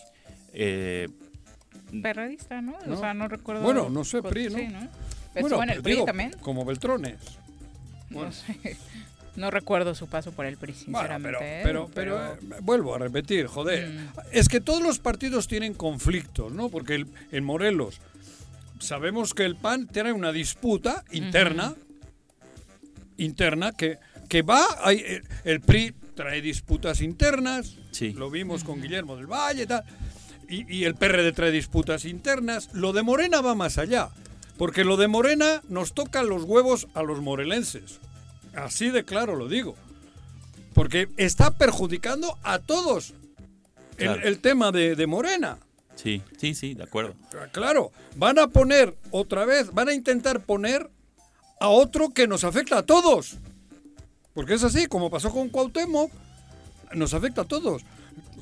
Eh, 0.52 1.08
Perredista, 2.02 2.62
¿no? 2.62 2.76
No. 2.86 2.94
O 2.94 3.00
sea, 3.00 3.12
no 3.12 3.26
recuerdo. 3.26 3.62
Bueno, 3.62 3.88
no 3.90 4.04
sé, 4.04 4.22
PRI, 4.22 4.48
¿no? 4.50 4.58
Sí, 4.58 4.68
¿no? 4.68 5.62
En 5.64 5.70
el 5.70 5.82
PRI 5.82 5.92
digo, 5.94 6.04
también. 6.04 6.32
Como 6.40 6.64
Beltrones. 6.64 7.16
No 8.10 8.30
sé. 8.30 8.76
No 9.36 9.50
recuerdo 9.50 9.94
su 9.94 10.08
paso 10.08 10.32
por 10.32 10.44
el 10.46 10.56
PRI, 10.56 10.72
Bueno, 10.72 10.84
sinceramente. 11.00 11.38
pero, 11.38 11.44
¿eh? 11.44 11.60
pero, 11.62 11.90
pero, 11.94 12.34
eh, 12.56 12.60
vuelvo 12.62 12.94
a 12.94 12.98
repetir, 12.98 13.46
joder. 13.46 13.88
Mm. 13.88 14.08
Es 14.32 14.48
que 14.48 14.60
todos 14.60 14.82
los 14.82 14.98
partidos 14.98 15.46
tienen 15.48 15.74
conflictos, 15.74 16.52
¿no? 16.52 16.68
Porque 16.68 16.96
el- 16.96 17.06
en 17.30 17.44
Morelos 17.44 18.00
sabemos 18.80 19.34
que 19.34 19.44
el 19.44 19.56
PAN 19.56 19.86
tiene 19.86 20.12
una 20.12 20.32
disputa 20.32 21.04
interna, 21.12 21.74
interna, 23.16 23.72
que, 23.72 23.98
que 24.28 24.42
va, 24.42 24.64
hay- 24.82 25.00
el, 25.06 25.24
el 25.44 25.60
PRI 25.60 25.94
trae 26.14 26.40
disputas 26.42 27.00
internas, 27.00 27.76
Sí. 27.92 28.12
lo 28.12 28.30
vimos 28.30 28.64
con 28.64 28.80
Guillermo 28.80 29.16
del 29.16 29.26
Valle 29.26 29.62
y 29.62 29.66
tal, 29.66 29.84
y, 30.48 30.76
y 30.78 30.84
el 30.84 30.94
PRD 30.94 31.32
trae 31.32 31.50
disputas 31.50 32.04
internas. 32.04 32.70
Lo 32.72 32.92
de 32.92 33.02
Morena 33.02 33.40
va 33.40 33.54
más 33.54 33.78
allá, 33.78 34.10
porque 34.58 34.84
lo 34.84 34.96
de 34.96 35.06
Morena 35.08 35.62
nos 35.68 35.92
toca 35.94 36.22
los 36.22 36.42
huevos 36.44 36.88
a 36.94 37.02
los 37.02 37.20
morelenses. 37.20 38.00
Así 38.54 38.90
de 38.90 39.04
claro 39.04 39.36
lo 39.36 39.48
digo. 39.48 39.76
Porque 40.74 41.08
está 41.16 41.50
perjudicando 41.50 42.38
a 42.42 42.58
todos 42.58 43.14
el, 43.98 44.38
tema 44.40 44.72
de, 44.72 44.96
de 44.96 45.06
Morena. 45.06 45.58
sí, 45.94 46.22
sí, 46.38 46.54
sí, 46.54 46.74
de 46.74 46.84
acuerdo. 46.84 47.14
Claro, 47.52 47.92
van 48.16 48.38
a 48.38 48.48
poner 48.48 48.96
otra 49.10 49.44
vez, 49.44 49.72
van 49.72 49.88
a 49.88 49.94
intentar 49.94 50.40
poner 50.40 50.88
a 51.60 51.68
otro 51.68 52.10
que 52.10 52.26
nos 52.26 52.44
afecta 52.44 52.78
a 52.78 52.82
todos. 52.82 53.38
Porque 54.34 54.54
es 54.54 54.64
así, 54.64 54.86
como 54.86 55.10
pasó 55.10 55.30
con 55.30 55.48
Cuauhtémoc, 55.48 56.10
nos 56.94 57.14
afecta 57.14 57.42
a 57.42 57.44
todos. 57.44 57.82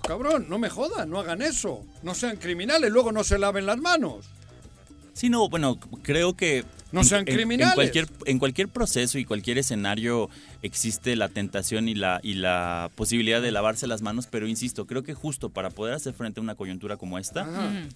Cabrón, 0.06 0.46
no 0.48 0.58
me 0.58 0.70
jodan, 0.70 1.10
no 1.10 1.18
hagan 1.18 1.42
eso. 1.42 1.84
No 2.02 2.14
sean 2.14 2.36
criminales, 2.36 2.90
luego 2.90 3.12
no 3.12 3.24
se 3.24 3.38
laven 3.38 3.66
las 3.66 3.78
manos. 3.78 4.26
Sí, 5.12 5.28
no, 5.28 5.48
bueno, 5.48 5.78
creo 6.02 6.36
que... 6.36 6.64
No 6.92 7.04
sean 7.04 7.24
en- 7.26 7.34
criminales. 7.34 7.70
En 7.72 7.74
cualquier, 7.74 8.08
en 8.24 8.38
cualquier 8.38 8.68
proceso 8.68 9.18
y 9.18 9.24
cualquier 9.24 9.58
escenario 9.58 10.30
existe 10.62 11.14
la 11.16 11.28
tentación 11.28 11.88
y 11.88 11.94
la, 11.94 12.20
y 12.22 12.34
la 12.34 12.90
posibilidad 12.96 13.40
de 13.42 13.50
lavarse 13.52 13.86
las 13.86 14.02
manos, 14.02 14.26
pero 14.30 14.48
insisto, 14.48 14.86
creo 14.86 15.02
que 15.02 15.14
justo 15.14 15.50
para 15.50 15.70
poder 15.70 15.94
hacer 15.94 16.14
frente 16.14 16.40
a 16.40 16.42
una 16.42 16.54
coyuntura 16.54 16.96
como 16.96 17.18
esta, 17.18 17.46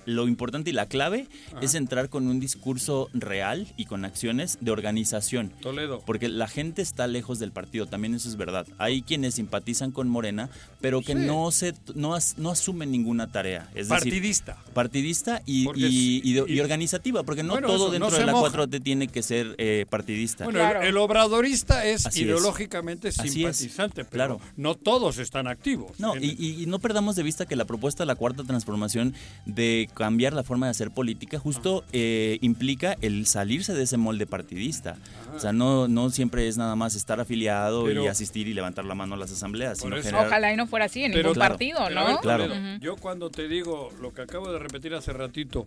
lo 0.04 0.28
importante 0.28 0.70
y 0.70 0.72
la 0.72 0.86
clave 0.86 1.26
es 1.60 1.74
entrar 1.74 2.08
con 2.08 2.26
un 2.28 2.38
discurso 2.38 3.08
real 3.14 3.66
y 3.76 3.86
con 3.86 4.04
acciones 4.04 4.58
de 4.60 4.70
organización. 4.70 5.52
Toledo. 5.60 6.02
Porque 6.06 6.28
la 6.28 6.46
gente 6.48 6.82
está 6.82 7.06
lejos 7.06 7.38
del 7.38 7.50
partido, 7.52 7.86
también 7.86 8.14
eso 8.14 8.28
es 8.28 8.36
verdad. 8.36 8.66
Hay 8.78 9.02
quienes 9.02 9.34
simpatizan 9.34 9.90
con 9.90 10.08
Morena, 10.08 10.48
pero 10.80 11.00
que 11.00 11.14
Sí. 11.14 11.18
no 11.26 11.50
se 11.50 11.74
no, 11.94 12.14
as- 12.14 12.36
no 12.38 12.50
asumen 12.50 12.90
ninguna 12.92 13.26
tarea. 13.32 13.62
Es 13.70 13.88
decir, 13.88 13.88
Partidista. 13.88 14.56
partidista 14.74 15.42
y, 15.46 15.68
y- 15.76 16.22
y 16.46 16.60
organizativa, 16.60 17.22
porque 17.22 17.42
no 17.42 17.54
Bueno, 17.54 17.66
todo 17.68 17.84
eso, 17.86 17.90
dentro 17.92 18.10
no 18.10 18.16
de 18.18 18.26
la 18.26 18.32
moja. 18.32 18.50
4T 18.50 18.81
tiene 18.82 19.08
que 19.08 19.22
ser 19.22 19.54
eh, 19.58 19.86
partidista. 19.88 20.44
Bueno, 20.44 20.58
Claro. 20.58 20.82
el, 20.82 20.88
el 20.88 20.96
obradorista 20.98 21.84
es 21.86 22.06
Así 22.06 22.22
ideológicamente 22.22 23.08
es, 23.08 23.14
simpatizante, 23.16 24.04
pero 24.04 24.10
claro. 24.38 24.40
no 24.56 24.74
todos 24.74 25.18
están 25.18 25.46
activos. 25.46 25.98
No, 25.98 26.16
y, 26.16 26.36
y- 26.38 26.62
y 26.62 26.66
no 26.66 26.78
perdamos 26.78 27.16
de 27.16 27.22
vista 27.22 27.46
que 27.46 27.56
la 27.56 27.64
propuesta 27.64 28.02
de 28.02 28.06
la 28.06 28.14
cuarta 28.14 28.44
transformación 28.44 29.14
de 29.46 29.88
cambiar 29.94 30.32
la 30.32 30.42
forma 30.42 30.66
de 30.66 30.70
hacer 30.70 30.90
política 30.90 31.38
justo 31.38 31.84
eh, 31.92 32.38
implica 32.42 32.96
el 33.00 33.26
salirse 33.26 33.72
de 33.74 33.82
ese 33.84 33.96
molde 33.96 34.26
partidista. 34.26 34.96
O 35.34 35.38
sea, 35.40 35.52
no, 35.52 35.88
no 35.88 36.10
siempre 36.10 36.48
es 36.48 36.56
nada 36.58 36.76
más 36.76 36.94
estar 36.94 37.20
afiliado 37.20 37.90
y 37.90 38.06
asistir 38.06 38.48
y 38.48 38.54
levantar 38.54 38.84
la 38.84 38.94
mano 38.94 39.14
a 39.14 39.18
las 39.18 39.32
asambleas, 39.32 39.78
Por 39.78 39.88
sino 39.88 39.96
eso- 39.96 40.08
generar- 40.08 40.26
Ojalá 40.26 40.52
y 40.52 40.56
no 40.56 40.66
fuera 40.66 40.84
así 40.86 41.04
en 41.04 41.12
Pero- 41.12 41.22
ningún 41.30 41.34
Claro. 41.34 41.52
partido, 41.54 41.90
¿no? 41.90 42.20
Claro. 42.20 42.48
Yo 42.80 42.96
cuando 42.96 43.30
te 43.30 43.48
digo 43.48 43.90
lo 44.00 44.12
que 44.12 44.22
acabo 44.22 44.52
de 44.52 44.58
repetir 44.58 44.94
hace 44.94 45.12
ratito, 45.12 45.66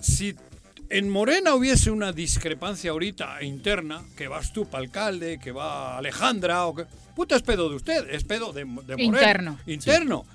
si 0.00 0.34
en 0.90 1.08
Morena 1.08 1.54
hubiese 1.54 1.90
una 1.90 2.12
discrepancia 2.12 2.90
ahorita 2.90 3.42
interna, 3.42 4.02
que 4.16 4.28
vas 4.28 4.52
tú 4.52 4.66
para 4.68 4.82
alcalde, 4.84 5.38
que 5.38 5.52
va 5.52 5.96
Alejandra, 5.98 6.66
o 6.66 6.74
que, 6.74 6.84
puta 7.16 7.36
es 7.36 7.42
pedo 7.42 7.68
de 7.70 7.76
usted, 7.76 8.10
es 8.10 8.24
pedo 8.24 8.52
de, 8.52 8.60
de 8.64 8.66
Morena. 8.66 9.04
Interno. 9.04 9.58
Interno. 9.66 10.26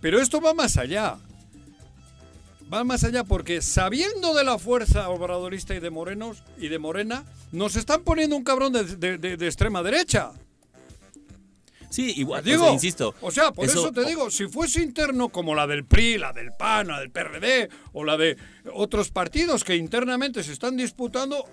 Pero 0.00 0.20
esto 0.20 0.40
va 0.40 0.54
más 0.54 0.76
allá. 0.78 1.16
Va 2.72 2.84
más 2.84 3.04
allá 3.04 3.22
porque 3.24 3.60
sabiendo 3.60 4.32
de 4.34 4.44
la 4.44 4.58
fuerza 4.58 5.08
obradorista 5.10 5.74
y 5.74 5.80
de 5.80 5.90
Morenos 5.90 6.42
y 6.58 6.68
de 6.68 6.78
Morena, 6.78 7.24
nos 7.52 7.76
están 7.76 8.02
poniendo 8.02 8.34
un 8.34 8.44
cabrón 8.44 8.72
de- 8.72 9.18
de 9.18 9.46
extrema 9.46 9.82
derecha. 9.82 10.32
Sí, 11.92 12.14
igual, 12.16 12.42
Digo, 12.42 12.62
o 12.62 12.66
sea, 12.66 12.74
insisto. 12.74 13.14
O 13.20 13.30
sea, 13.30 13.52
por 13.52 13.66
eso, 13.66 13.92
te 13.92 14.04
digo, 14.04 14.30
si 14.30 14.46
fuese 14.48 14.82
interno 14.82 15.28
como 15.28 15.54
la 15.54 15.66
del 15.66 15.84
PRI, 15.84 16.16
la 16.18 16.32
del 16.32 16.50
PAN, 16.52 16.88
la 16.88 17.00
del 17.00 17.10
PRD 17.10 17.68
o 17.92 18.02
la 18.02 18.16
de 18.16 18.36
otros 18.72 19.10
partidos 19.10 19.62
que 19.62 19.76
internamente 19.76 20.42
se 20.42 20.52
están 20.52 20.76
disputando, 20.76 21.44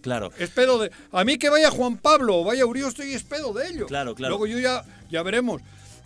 Claro. 0.00 0.30
es 0.38 0.50
pedo 0.50 0.78
de. 0.78 0.92
A 1.10 1.24
mí 1.24 1.38
que 1.38 1.48
vaya 1.48 1.70
Juan 1.70 1.96
Pablo 1.96 2.36
o 2.38 2.44
vaya 2.44 2.64
Urioste 2.64 3.08
y 3.10 3.14
es 3.14 3.24
pedo 3.24 3.52
de 3.52 3.68
ellos. 3.68 3.88
Claro, 3.88 4.14
claro. 4.14 4.38
Luego 4.38 4.46
yo 4.46 4.60
ya, 4.60 4.84
ya 5.10 5.22
veremos. 5.24 5.60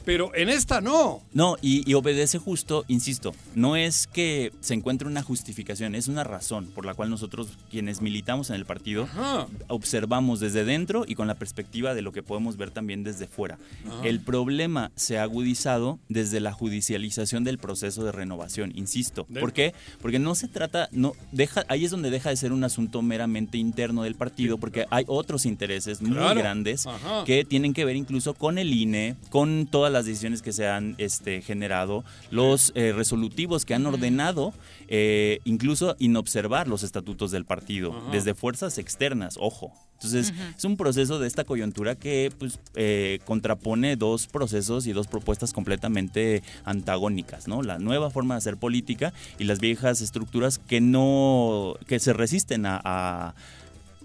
Pero 0.05 0.35
en 0.35 0.49
esta 0.49 0.81
no. 0.81 1.23
No, 1.33 1.57
y, 1.63 1.89
y 1.89 1.95
obedece 1.95 2.39
justo, 2.39 2.85
insisto, 2.89 3.35
no 3.55 3.77
es 3.77 4.07
que 4.07 4.53
se 4.61 4.75
encuentre 4.75 5.07
una 5.09 5.23
justificación, 5.23 5.95
es 5.95 6.09
una 6.09 6.25
razón 6.25 6.67
por 6.75 6.85
la 6.85 6.95
cual 6.95 7.11
nosotros, 7.11 7.49
quienes 7.71 8.01
militamos 8.01 8.51
en 8.51 8.57
el 8.57 8.65
partido, 8.67 9.05
Ajá. 9.05 9.47
observamos 9.69 10.41
desde 10.41 10.65
dentro 10.65 11.05
y 11.07 11.15
con 11.15 11.27
la 11.29 11.35
perspectiva 11.35 11.95
de 11.95 12.03
lo 12.03 12.13
que 12.13 12.23
podemos 12.23 12.57
ver 12.57 12.71
también 12.71 13.05
desde 13.05 13.27
fuera. 13.27 13.59
El 14.03 14.21
problema 14.21 14.91
se 14.97 15.19
ha 15.19 15.23
agudizado 15.23 15.99
desde 16.09 16.41
la 16.41 16.53
judicialización 16.53 17.45
del 17.45 17.59
proceso 17.59 18.05
de 18.05 18.13
renovación, 18.13 18.73
insisto. 18.75 19.27
De- 19.29 19.41
¿Por 19.41 19.53
qué? 19.53 19.73
Porque 20.01 20.19
no 20.19 20.35
se 20.35 20.49
trata, 20.49 20.89
no 20.93 21.13
deja, 21.31 21.65
ahí 21.69 21.85
es 21.85 21.91
donde 21.91 22.11
deja 22.11 22.31
de 22.31 22.37
ser 22.37 22.53
un 22.53 22.65
asunto 22.65 23.03
meramente 23.03 23.59
interno 23.59 24.03
del 24.03 24.15
partido, 24.15 24.59
porque 24.59 24.87
hay 24.91 25.05
otros 25.07 25.47
intereses 25.47 26.03
muy 26.03 26.13
Claro. 26.13 26.41
grandes 26.41 26.87
Ajá. 26.87 27.25
que 27.25 27.45
tienen 27.45 27.73
que 27.73 27.85
ver 27.85 27.97
incluso 27.97 28.35
con 28.35 28.59
el 28.59 28.73
INE, 28.73 29.17
con 29.31 29.67
toda 29.67 29.91
las 29.93 30.07
decisiones 30.07 30.43
que 30.43 30.53
se 30.53 30.67
han 30.69 30.95
este, 30.99 31.43
generado, 31.43 32.05
los 32.31 32.73
eh, 32.75 32.93
resolutivos 32.93 33.65
que 33.65 33.75
han 33.75 33.87
ordenado, 33.87 34.53
eh, 34.89 35.39
incluso 35.45 35.95
inobservar 35.99 36.67
los 36.69 36.83
estatutos 36.83 37.31
del 37.31 37.45
partido, 37.45 37.95
desde 38.11 38.35
fuerzas 38.35 38.79
externas, 38.79 39.37
ojo. 39.39 39.73
Entonces, 39.95 40.33
es 40.59 40.65
un 40.65 40.77
proceso 40.77 41.21
de 41.21 41.29
esta 41.29 41.45
coyuntura 41.45 41.95
que 41.95 42.33
pues, 42.37 42.59
eh, 42.75 43.21
contrapone 43.25 43.95
dos 43.95 44.27
procesos 44.27 44.89
y 44.89 44.93
dos 44.93 45.07
propuestas 45.07 45.53
completamente 45.53 46.43
antagónicas, 46.65 47.47
¿no? 47.47 47.63
La 47.63 47.79
nueva 47.79 48.11
forma 48.11 48.35
de 48.35 48.39
hacer 48.39 48.57
política 48.57 49.13
y 49.39 49.45
las 49.45 49.61
viejas 49.61 50.01
estructuras 50.01 50.59
que 50.59 50.81
no, 50.81 51.77
que 51.87 52.01
se 52.01 52.13
resisten 52.13 52.67
a, 52.67 52.81
a- 52.83 53.35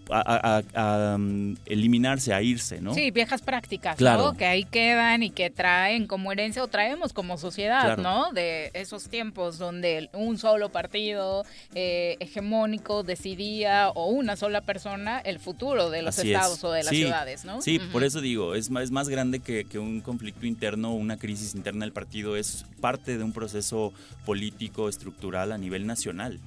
a- 0.10 0.62
a- 0.76 1.14
a, 1.14 1.18
mm, 1.18 1.56
eliminarse, 1.66 2.34
a 2.34 2.42
irse, 2.42 2.82
¿no? 2.82 2.94
Sí, 2.94 3.12
viejas 3.12 3.42
prácticas, 3.42 3.98
Claro. 3.98 4.24
¿no? 4.24 4.34
Que 4.38 4.46
ahí 4.46 4.64
quedan 4.64 5.24
y 5.24 5.30
que 5.32 5.50
traen 5.50 6.08
como 6.08 6.32
herencia 6.32 6.64
o 6.64 6.68
traemos 6.68 7.14
como 7.14 7.38
sociedad, 7.38 7.84
Claro. 7.96 8.04
¿no? 8.04 8.32
De 8.32 8.72
esos 8.74 9.10
tiempos 9.10 9.58
donde 9.58 10.10
un 10.14 10.38
solo 10.38 10.70
partido 10.70 11.46
eh, 11.76 12.16
hegemónico 12.20 13.04
decidía 13.04 13.90
o 13.90 14.08
una 14.08 14.36
sola 14.36 14.62
persona 14.62 15.20
el 15.20 15.40
futuro 15.40 15.90
de 15.90 16.02
los 16.02 16.18
Así 16.18 16.30
es. 16.32 16.36
estados 16.36 16.64
o 16.64 16.72
de 16.72 16.84
las 16.84 16.90
Sí, 16.90 17.04
ciudades, 17.04 17.46
¿no? 17.46 17.62
Sí, 17.62 17.80
por 17.92 18.04
eso 18.04 18.22
digo, 18.22 18.56
es 18.56 18.70
más, 18.70 18.84
es 18.84 18.92
más 18.92 19.10
grande 19.10 19.40
que, 19.40 19.66
que 19.66 19.80
un 19.80 20.02
conflicto 20.02 20.46
interno, 20.46 20.94
una 20.94 21.18
crisis 21.18 21.54
interna 21.56 21.86
del 21.86 21.94
partido, 21.94 22.36
es 22.38 22.66
parte 22.82 23.18
de 23.18 23.24
un 23.24 23.34
proceso 23.34 23.94
político 24.26 24.90
estructural 24.90 25.52
a 25.52 25.58
nivel 25.58 25.86
nacional. 25.86 26.40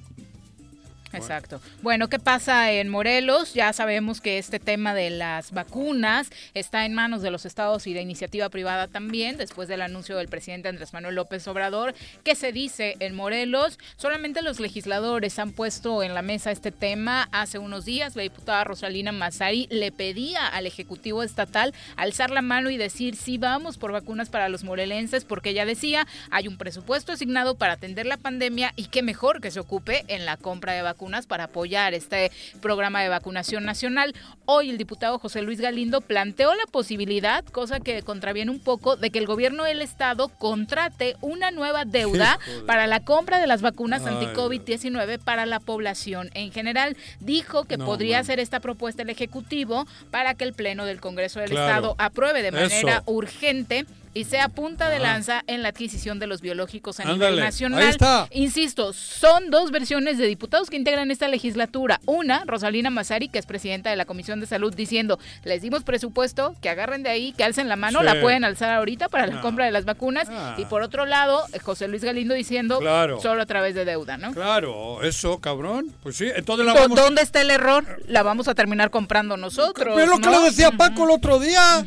Exacto. 1.13 1.61
Bueno, 1.81 2.07
¿qué 2.07 2.19
pasa 2.19 2.71
en 2.71 2.89
Morelos? 2.89 3.53
Ya 3.53 3.73
sabemos 3.73 4.21
que 4.21 4.37
este 4.37 4.59
tema 4.59 4.93
de 4.93 5.09
las 5.09 5.51
vacunas 5.51 6.29
está 6.53 6.85
en 6.85 6.93
manos 6.93 7.21
de 7.21 7.31
los 7.31 7.45
estados 7.45 7.85
y 7.87 7.93
de 7.93 8.01
iniciativa 8.01 8.49
privada 8.49 8.87
también, 8.87 9.37
después 9.37 9.67
del 9.67 9.81
anuncio 9.81 10.17
del 10.17 10.29
presidente 10.29 10.69
Andrés 10.69 10.93
Manuel 10.93 11.15
López 11.15 11.47
Obrador. 11.47 11.93
¿Qué 12.23 12.35
se 12.35 12.51
dice 12.51 12.95
en 12.99 13.13
Morelos? 13.13 13.77
Solamente 13.97 14.41
los 14.41 14.59
legisladores 14.59 15.37
han 15.39 15.51
puesto 15.51 16.03
en 16.03 16.13
la 16.13 16.21
mesa 16.21 16.51
este 16.51 16.71
tema. 16.71 17.27
Hace 17.31 17.59
unos 17.59 17.85
días 17.85 18.15
la 18.15 18.23
diputada 18.23 18.63
Rosalina 18.63 19.11
Mazari 19.11 19.67
le 19.69 19.91
pedía 19.91 20.47
al 20.47 20.65
Ejecutivo 20.65 21.23
Estatal 21.23 21.73
alzar 21.97 22.31
la 22.31 22.41
mano 22.41 22.69
y 22.69 22.77
decir 22.77 23.15
sí 23.15 23.37
vamos 23.37 23.77
por 23.77 23.91
vacunas 23.91 24.29
para 24.29 24.49
los 24.49 24.63
morelenses, 24.63 25.25
porque 25.25 25.49
ella 25.49 25.65
decía 25.65 26.07
hay 26.29 26.47
un 26.47 26.57
presupuesto 26.57 27.11
asignado 27.11 27.55
para 27.55 27.73
atender 27.73 28.05
la 28.05 28.17
pandemia 28.17 28.73
y 28.75 28.85
qué 28.85 29.01
mejor 29.01 29.41
que 29.41 29.51
se 29.51 29.59
ocupe 29.59 30.05
en 30.07 30.25
la 30.25 30.37
compra 30.37 30.73
de 30.73 30.81
vacunas 30.81 31.00
para 31.27 31.45
apoyar 31.45 31.95
este 31.95 32.31
programa 32.61 33.01
de 33.01 33.09
vacunación 33.09 33.65
nacional. 33.65 34.13
Hoy 34.45 34.69
el 34.69 34.77
diputado 34.77 35.17
José 35.17 35.41
Luis 35.41 35.59
Galindo 35.59 35.99
planteó 35.99 36.53
la 36.53 36.65
posibilidad, 36.71 37.43
cosa 37.45 37.79
que 37.79 38.03
contraviene 38.03 38.51
un 38.51 38.59
poco, 38.59 38.97
de 38.97 39.09
que 39.09 39.17
el 39.17 39.25
gobierno 39.25 39.63
del 39.63 39.81
estado 39.81 40.27
contrate 40.27 41.15
una 41.21 41.49
nueva 41.49 41.85
deuda 41.85 42.37
para 42.67 42.85
la 42.85 42.99
compra 43.03 43.39
de 43.39 43.47
las 43.47 43.63
vacunas 43.63 44.03
Ay, 44.05 44.13
anti-COVID-19 44.13 45.17
para 45.17 45.47
la 45.47 45.59
población 45.59 46.29
en 46.35 46.51
general. 46.51 46.95
Dijo 47.19 47.63
que 47.63 47.77
No, 47.77 47.85
podría 47.85 48.17
man. 48.17 48.21
hacer 48.21 48.39
esta 48.39 48.59
propuesta 48.59 49.01
el 49.01 49.09
Ejecutivo 49.09 49.87
para 50.11 50.35
que 50.35 50.43
el 50.43 50.53
Pleno 50.53 50.85
del 50.85 51.01
Congreso 51.01 51.39
del 51.39 51.49
Claro. 51.49 51.65
Estado 51.67 51.95
apruebe 51.97 52.43
de 52.43 52.51
manera 52.51 52.97
Eso. 52.97 53.03
urgente 53.07 53.87
y 54.13 54.25
sea 54.25 54.49
punta 54.49 54.89
de 54.89 54.99
lanza 54.99 55.43
en 55.47 55.61
la 55.63 55.69
adquisición 55.69 56.19
de 56.19 56.27
los 56.27 56.41
biológicos 56.41 56.99
a 56.99 57.03
Ándale, 57.03 57.17
nivel 57.19 57.33
ahí 57.39 57.45
nacional. 57.45 57.83
está. 57.83 58.27
Insisto, 58.31 58.93
son 58.93 59.49
dos 59.49 59.71
versiones 59.71 60.17
de 60.17 60.25
diputados 60.27 60.69
que 60.69 60.75
integran 60.75 61.11
esta 61.11 61.27
legislatura. 61.27 61.99
Una, 62.05 62.43
Rosalina 62.45 62.89
Mazari, 62.89 63.29
que 63.29 63.39
es 63.39 63.45
presidenta 63.45 63.89
de 63.89 63.95
la 63.95 64.05
Comisión 64.05 64.39
de 64.39 64.47
Salud, 64.47 64.73
diciendo, 64.75 65.19
les 65.43 65.61
dimos 65.61 65.83
presupuesto, 65.83 66.55
que 66.61 66.69
agarren 66.69 67.03
de 67.03 67.09
ahí, 67.09 67.33
que 67.33 67.43
alcen 67.43 67.69
la 67.69 67.75
mano, 67.75 67.99
Sí. 67.99 68.05
la 68.05 68.19
pueden 68.19 68.43
alzar 68.43 68.71
ahorita 68.71 69.07
para 69.09 69.27
la 69.27 69.35
No. 69.35 69.41
compra 69.41 69.65
de 69.65 69.71
las 69.71 69.85
vacunas. 69.85 70.27
Ah. 70.29 70.55
Y 70.57 70.65
por 70.65 70.81
otro 70.81 71.05
lado, 71.05 71.43
José 71.63 71.87
Luis 71.87 72.03
Galindo 72.03 72.33
diciendo, 72.33 72.79
Claro. 72.79 73.21
solo 73.21 73.41
a 73.41 73.45
través 73.45 73.75
de 73.75 73.85
deuda, 73.85 74.17
¿no? 74.17 74.33
Claro, 74.33 75.03
eso, 75.03 75.39
cabrón. 75.39 75.93
Pues 76.03 76.17
sí, 76.17 76.27
entonces 76.35 76.65
la 76.65 76.73
¿Dó- 76.73 76.79
vamos... 76.81 76.99
¿Dónde 76.99 77.21
está 77.21 77.41
el 77.41 77.49
error? 77.51 78.01
La 78.07 78.23
vamos 78.23 78.47
a 78.47 78.55
terminar 78.55 78.89
comprando 78.89 79.37
nosotros. 79.37 79.95
Pero 79.95 79.99
es 80.03 80.09
lo 80.09 80.19
que 80.19 80.29
le 80.29 80.39
decía 80.45 80.71
Paco 80.71 81.05
el 81.05 81.11
otro 81.11 81.39
día. 81.39 81.85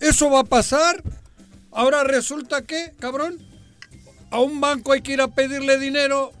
Eso 0.00 0.30
va 0.30 0.40
a 0.40 0.44
pasar. 0.44 1.02
Ahora 1.72 2.04
resulta 2.04 2.62
que, 2.62 2.92
cabrón, 2.98 3.38
a 4.30 4.40
un 4.40 4.60
banco 4.60 4.92
hay 4.92 5.00
que 5.00 5.12
ir 5.12 5.20
a 5.20 5.28
pedirle 5.28 5.78
dinero 5.78 6.32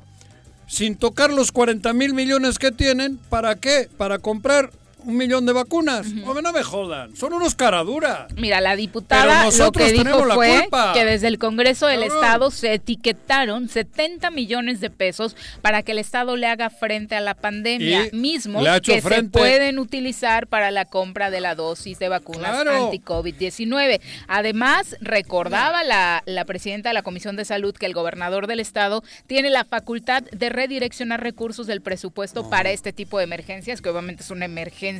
sin 0.66 0.96
tocar 0.96 1.30
los 1.30 1.52
40 1.52 1.92
mil 1.92 2.14
millones 2.14 2.58
que 2.58 2.72
tienen. 2.72 3.18
¿Para 3.18 3.56
qué? 3.56 3.88
Para 3.96 4.18
comprar 4.18 4.70
un 5.04 5.16
millón 5.16 5.46
de 5.46 5.52
vacunas. 5.52 6.06
Hombre, 6.24 6.42
no 6.42 6.52
me 6.52 6.62
jodan. 6.62 7.14
Son 7.16 7.32
unos 7.32 7.54
caraduras. 7.54 8.32
Mira, 8.36 8.60
la 8.60 8.76
diputada 8.76 9.48
lo 9.50 9.72
que 9.72 9.92
dijo 9.92 10.24
fue 10.34 10.68
que 10.94 11.04
desde 11.04 11.28
el 11.28 11.38
Congreso 11.38 11.86
del 11.86 12.00
Cabrón. 12.00 12.16
Estado 12.24 12.50
se 12.50 12.74
etiquetaron 12.74 13.68
70 13.68 14.30
millones 14.30 14.80
de 14.80 14.90
pesos 14.90 15.36
para 15.60 15.82
que 15.82 15.92
el 15.92 15.98
Estado 15.98 16.36
le 16.36 16.46
haga 16.46 16.70
frente 16.70 17.14
a 17.16 17.20
la 17.20 17.34
pandemia, 17.34 18.08
Y 18.12 18.16
mismos 18.16 18.66
ha 18.66 18.80
que 18.80 19.00
se 19.00 19.22
pueden 19.24 19.78
utilizar 19.78 20.46
para 20.46 20.70
la 20.70 20.84
compra 20.84 21.30
de 21.30 21.40
la 21.40 21.54
dosis 21.54 21.98
de 21.98 22.08
vacunas 22.08 22.62
Claro. 22.62 22.86
anti-COVID-19. 22.86 24.00
Además, 24.28 24.96
recordaba 25.00 25.84
la, 25.84 26.22
la 26.26 26.44
presidenta 26.44 26.90
de 26.90 26.94
la 26.94 27.02
Comisión 27.02 27.36
de 27.36 27.44
Salud 27.44 27.74
que 27.74 27.86
el 27.86 27.94
gobernador 27.94 28.46
del 28.46 28.60
Estado 28.60 29.02
tiene 29.26 29.50
la 29.50 29.64
facultad 29.64 30.22
de 30.22 30.48
redireccionar 30.48 31.22
recursos 31.22 31.66
del 31.66 31.80
presupuesto 31.80 32.48
para 32.48 32.70
este 32.70 32.92
tipo 32.92 33.18
de 33.18 33.24
emergencias, 33.24 33.80
que 33.80 33.88
obviamente 33.88 34.22
es 34.22 34.30
una 34.30 34.44
emergencia 34.44 34.91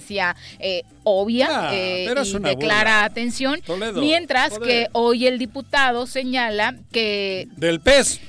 eh, 0.59 0.83
obvia 1.05 1.49
Ah, 1.51 1.71
eh, 1.75 2.05
y 2.05 2.55
burla. 2.55 3.05
atención. 3.05 3.61
Toledo, 3.63 4.01
mientras 4.01 4.59
que 4.59 4.89
hoy 4.93 5.27
el 5.27 5.39
diputado 5.39 6.07
señala 6.07 6.77
que 6.93 7.49
Del 7.57 7.81
PES. 7.81 8.21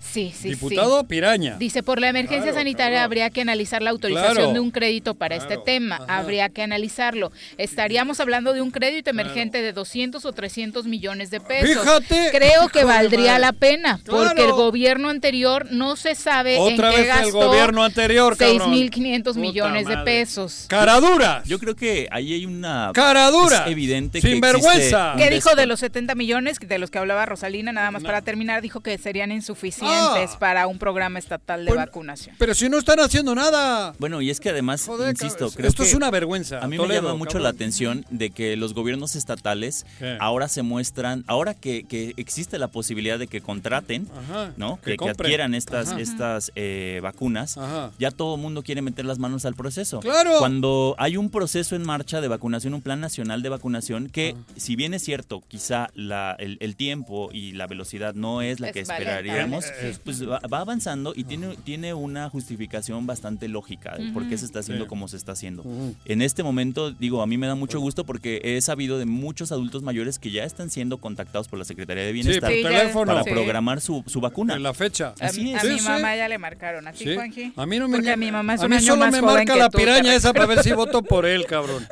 Sí, 0.00 0.32
sí, 0.36 0.50
Diputado 0.50 1.00
sí. 1.00 1.06
Piraña. 1.08 1.56
Dice, 1.58 1.82
por 1.82 2.00
la 2.00 2.08
emergencia 2.08 2.44
Claro, 2.50 2.58
sanitaria 2.58 2.90
claro. 2.98 3.04
habría 3.04 3.30
que 3.30 3.40
analizar 3.42 3.82
la 3.82 3.90
autorización 3.90 4.32
Claro. 4.34 4.52
de 4.52 4.60
un 4.60 4.70
crédito 4.70 5.14
para 5.14 5.36
este 5.36 5.56
tema. 5.58 5.96
ajá. 5.96 6.18
Habría 6.18 6.48
que 6.48 6.62
analizarlo. 6.62 7.30
Estaríamos 7.58 8.18
hablando 8.20 8.52
de 8.52 8.62
un 8.62 8.70
crédito 8.70 9.10
emergente 9.10 9.62
de 9.62 9.72
200 9.72 10.24
o 10.24 10.32
300 10.32 10.86
millones 10.86 11.30
de 11.30 11.40
pesos. 11.40 11.82
Fíjate, 11.82 12.30
Creo 12.32 12.68
que 12.68 12.84
valdría 12.84 13.38
la 13.38 13.52
pena, 13.52 14.00
porque 14.06 14.44
el 14.44 14.52
gobierno 14.52 15.08
anterior 15.10 15.66
no 15.70 15.96
se 15.96 16.14
sabe 16.14 16.58
Otra 16.58 16.88
en 16.88 16.94
qué 16.94 17.00
vez 17.02 17.10
el 17.16 17.22
gastó 17.22 17.48
gobierno 17.48 17.84
anterior, 17.84 18.36
cabrón. 18.36 18.72
6.500 18.72 19.22
Puta 19.34 19.40
millones 19.40 19.86
de 19.86 19.96
pesos. 19.98 20.64
Caraduras. 20.68 21.44
Yo 21.46 21.58
creo 21.58 21.76
que 21.76 22.08
ahí 22.10 22.32
hay 22.34 22.46
una... 22.46 22.90
Caraduras. 22.94 23.62
Es 23.66 23.72
evidente 23.72 24.20
que 24.20 24.28
Sinvergüenza. 24.28 25.12
existe 25.12 25.28
¿Qué 25.28 25.34
dijo 25.34 25.54
de 25.54 25.66
los 25.66 25.80
70 25.80 26.14
millones 26.14 26.58
de 26.58 26.78
los 26.78 26.90
que 26.90 26.98
hablaba 26.98 27.26
Rosalina? 27.26 27.72
Nada 27.72 27.90
más 27.90 28.02
No. 28.02 28.06
para 28.06 28.22
terminar, 28.22 28.62
dijo 28.62 28.80
que 28.80 28.96
serían 28.98 29.30
insuficientes 29.32 29.89
Ah. 29.92 30.36
para 30.38 30.66
un 30.66 30.78
programa 30.78 31.18
estatal 31.18 31.64
de 31.64 31.68
Pues, 31.68 31.78
vacunación. 31.78 32.34
Pero 32.38 32.54
si 32.54 32.68
no 32.68 32.78
están 32.78 33.00
haciendo 33.00 33.34
nada. 33.34 33.94
Bueno, 33.98 34.20
y 34.22 34.30
es 34.30 34.40
que 34.40 34.50
además, 34.50 34.84
Joder, 34.86 35.10
insisto, 35.10 35.38
cabrón, 35.46 35.54
creo 35.56 35.68
esto 35.68 35.82
que 35.82 35.88
es 35.88 35.94
una 35.94 36.10
vergüenza. 36.10 36.60
A 36.62 36.66
mí 36.66 36.76
Toledo, 36.76 37.02
me 37.02 37.08
llama 37.08 37.18
mucho 37.18 37.32
cabrón. 37.32 37.42
la 37.44 37.48
atención 37.50 38.06
de 38.10 38.30
que 38.30 38.56
los 38.56 38.74
gobiernos 38.74 39.16
estatales 39.16 39.86
¿Qué? 39.98 40.16
ahora 40.20 40.48
se 40.48 40.62
muestran, 40.62 41.24
ahora 41.26 41.54
que, 41.54 41.84
que 41.84 42.14
existe 42.16 42.58
la 42.58 42.68
posibilidad 42.68 43.18
de 43.18 43.26
que 43.26 43.40
contraten, 43.40 44.08
Ajá, 44.28 44.52
¿no? 44.56 44.78
que 44.82 44.96
Que, 44.96 45.08
adquieran 45.10 45.54
estas, 45.54 45.88
Ajá. 45.90 46.00
estas 46.00 46.52
eh, 46.54 47.00
vacunas, 47.02 47.56
Ajá. 47.58 47.90
ya 47.98 48.10
todo 48.10 48.34
el 48.36 48.40
mundo 48.40 48.62
quiere 48.62 48.82
meter 48.82 49.04
las 49.04 49.18
manos 49.18 49.44
al 49.44 49.54
proceso. 49.54 50.00
Claro. 50.00 50.38
Cuando 50.38 50.94
hay 50.98 51.16
un 51.16 51.30
proceso 51.30 51.76
en 51.76 51.82
marcha 51.82 52.20
de 52.20 52.28
vacunación, 52.28 52.74
un 52.74 52.82
plan 52.82 53.00
nacional 53.00 53.42
de 53.42 53.48
vacunación, 53.48 54.08
que 54.08 54.36
si 54.56 54.76
bien 54.76 54.94
es 54.94 55.02
cierto, 55.04 55.42
quizá 55.48 55.88
la, 55.94 56.36
el, 56.38 56.56
el 56.60 56.76
tiempo 56.76 57.30
y 57.32 57.52
la 57.52 57.66
velocidad 57.66 58.14
no 58.14 58.42
es 58.42 58.60
la 58.60 58.68
Es 58.68 58.72
que 58.74 58.80
esperaríamos, 58.80 59.64
pues 60.04 60.28
va, 60.28 60.40
va 60.52 60.60
avanzando 60.60 61.12
y 61.16 61.24
tiene, 61.24 61.56
tiene 61.64 61.94
una 61.94 62.28
justificación 62.30 63.06
bastante 63.06 63.48
lógica 63.48 63.96
de 63.96 64.10
por 64.12 64.28
qué 64.28 64.36
se 64.38 64.44
está 64.44 64.60
haciendo 64.60 64.84
Sí. 64.84 64.88
como 64.88 65.08
se 65.08 65.16
está 65.16 65.32
haciendo. 65.32 65.64
En 66.04 66.22
este 66.22 66.42
momento, 66.42 66.90
digo, 66.92 67.22
a 67.22 67.26
mí 67.26 67.36
me 67.38 67.46
da 67.46 67.54
mucho 67.54 67.80
gusto 67.80 68.04
porque 68.04 68.40
he 68.44 68.60
sabido 68.60 68.98
de 68.98 69.06
muchos 69.06 69.52
adultos 69.52 69.82
mayores 69.82 70.18
que 70.18 70.30
ya 70.30 70.44
están 70.44 70.70
siendo 70.70 70.98
contactados 70.98 71.48
por 71.48 71.58
la 71.58 71.64
Secretaría 71.64 72.04
de 72.04 72.12
Bienestar 72.12 72.50
Sí, 72.52 72.62
teléfono. 72.62 73.06
para 73.12 73.24
sí. 73.24 73.30
programar 73.30 73.80
su, 73.80 74.02
su 74.06 74.20
vacuna. 74.20 74.54
En 74.56 74.62
la 74.62 74.74
fecha. 74.74 75.14
A, 75.20 75.26
Así 75.26 75.52
a 75.54 75.58
es. 75.58 75.64
mi 75.64 75.70
Sí, 75.70 75.78
sí. 75.80 75.88
mamá 75.88 76.16
ya 76.16 76.28
le 76.28 76.38
marcaron, 76.38 76.86
¿así, 76.88 77.04
Sí. 77.04 77.14
Juanji? 77.14 77.52
A 77.56 77.66
mí 77.66 77.78
no 77.78 77.88
me 77.88 77.96
Porque 77.96 78.06
llama- 78.10 78.14
a 78.14 78.16
mi 78.26 78.32
mamá 78.32 78.54
es 78.54 78.60
a 78.60 78.64
un 78.64 78.70
mí 78.70 78.76
año 78.76 78.86
solo 78.86 78.98
más 79.00 79.12
me 79.12 79.20
joven 79.20 79.34
marca 79.34 79.56
la 79.56 79.70
piraña 79.70 80.14
esa 80.14 80.32
para 80.32 80.46
ver 80.46 80.62
si 80.62 80.72
voto 80.72 81.02
por 81.02 81.26
él, 81.26 81.46
cabrón. 81.46 81.86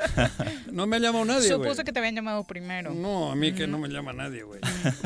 No 0.73 0.87
me 0.87 0.97
ha 0.97 0.99
llamado 0.99 1.25
nadie, 1.25 1.49
güey. 1.55 1.69
Supuse 1.71 1.85
que 1.85 1.93
te 1.93 1.99
habían 1.99 2.15
llamado 2.15 2.45
primero. 2.45 2.95
No, 2.95 3.31
a 3.31 3.35
mí 3.37 3.53
que 3.53 3.67
no 3.67 3.79
me 3.79 3.89
llama 3.89 4.13
nadie, 4.13 4.43
güey. 4.43 4.61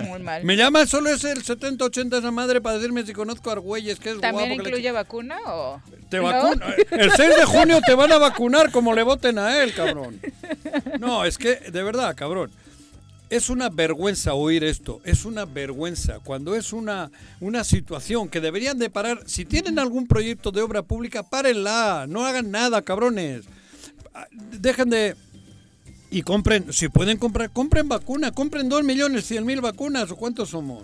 Muy 0.09 0.21
mal. 0.21 0.45
Me 0.45 0.57
llama 0.57 0.87
solo 0.87 1.11
ese 1.11 1.33
el 1.33 1.43
70-80 1.43 2.19
esa 2.19 2.31
madre 2.31 2.61
para 2.61 2.72
decirme 2.75 3.05
si 3.07 3.13
conozco 3.13 3.51
a 3.51 3.55
Argüelles, 3.55 3.99
que 3.99 4.11
es 4.11 4.21
¿También 4.21 4.49
guapo. 4.51 4.63
que 4.65 4.71
le- 4.71 4.77
incluye 4.77 4.93
vacuna 4.93 5.37
o...? 5.47 5.81
Te 6.09 6.19
¿No? 6.19 6.25
vacuna. 6.25 6.67
El 6.91 7.11
6 7.11 7.37
de 7.37 7.45
junio 7.45 7.81
te 7.87 7.95
van 7.95 8.13
a 8.13 8.19
vacunar 8.19 8.71
como 8.71 8.95
le 8.95 9.03
voten 9.03 9.39
a 9.39 9.63
él, 9.63 9.73
cabrón. 9.75 10.21
No, 11.01 11.25
es 11.25 11.39
que, 11.39 11.57
de 11.57 11.83
verdad, 11.83 12.15
cabrón. 12.15 12.51
Es 13.31 13.49
una 13.49 13.71
vergüenza 13.71 14.35
oír 14.35 14.63
esto, 14.63 15.01
es 15.05 15.25
una 15.25 15.47
vergüenza 15.47 16.19
cuando 16.23 16.55
es 16.55 16.75
una, 16.75 17.11
una 17.41 17.65
situación 17.65 18.29
que 18.29 18.43
deberían 18.43 18.79
de 18.79 18.91
parar. 18.91 19.23
Si 19.25 19.47
tienen 19.47 19.79
algún 19.79 20.07
proyecto 20.07 20.51
de 20.51 20.61
obra 20.61 20.83
pública, 20.83 21.23
párenla, 21.23 22.05
no 22.09 22.27
hagan 22.27 22.51
nada, 22.51 22.83
cabrones. 22.83 23.45
Dejen 24.31 24.91
de... 24.91 25.17
y 26.11 26.21
compren, 26.21 26.71
si 26.75 26.89
pueden 26.91 27.17
comprar, 27.17 27.49
compren 27.49 27.89
vacuna, 27.89 28.33
compren 28.33 28.69
2 28.69 28.85
millones 28.85 29.25
100 29.27 29.47
mil 29.47 29.63
vacunas, 29.63 30.11
¿o 30.11 30.17
cuántos 30.17 30.51
somos? 30.51 30.83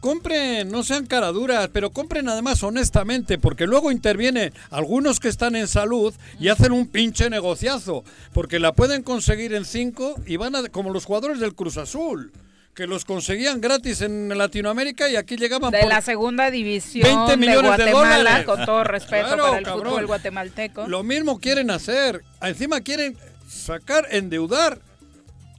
Compren, 0.00 0.70
no 0.70 0.82
sean 0.82 1.06
caraduras, 1.06 1.68
pero 1.72 1.90
compren 1.90 2.28
además 2.28 2.62
honestamente, 2.62 3.38
porque 3.38 3.66
luego 3.66 3.90
intervienen 3.90 4.52
algunos 4.70 5.20
que 5.20 5.28
están 5.28 5.56
en 5.56 5.68
salud 5.68 6.14
y 6.38 6.48
hacen 6.48 6.72
un 6.72 6.86
pinche 6.86 7.28
negociazo, 7.30 8.04
porque 8.32 8.58
la 8.58 8.72
pueden 8.72 9.02
conseguir 9.02 9.54
en 9.54 9.64
5 9.64 10.22
y 10.26 10.36
van 10.36 10.56
a, 10.56 10.68
como 10.68 10.90
los 10.90 11.04
jugadores 11.04 11.40
del 11.40 11.54
Cruz 11.54 11.76
Azul, 11.76 12.32
que 12.74 12.86
los 12.86 13.04
conseguían 13.04 13.60
gratis 13.60 14.00
en 14.00 14.28
Latinoamérica 14.36 15.08
y 15.10 15.16
aquí 15.16 15.36
llegaban 15.36 15.70
De 15.72 15.80
por 15.80 15.88
la 15.88 16.00
segunda 16.00 16.50
división 16.50 17.04
20 17.26 17.30
de 17.32 17.36
millones 17.36 17.62
de 17.62 17.92
Guatemala, 17.92 18.16
dólares. 18.18 18.46
con 18.46 18.64
todo 18.64 18.84
respeto 18.84 19.26
Claro, 19.26 19.42
para 19.44 19.58
el 19.58 19.64
cabrón. 19.64 19.86
fútbol 19.88 20.06
guatemalteco. 20.06 20.88
Lo 20.88 21.02
mismo 21.02 21.38
quieren 21.38 21.70
hacer. 21.70 22.22
Encima 22.40 22.80
quieren 22.80 23.16
sacar, 23.46 24.06
endeudar 24.10 24.78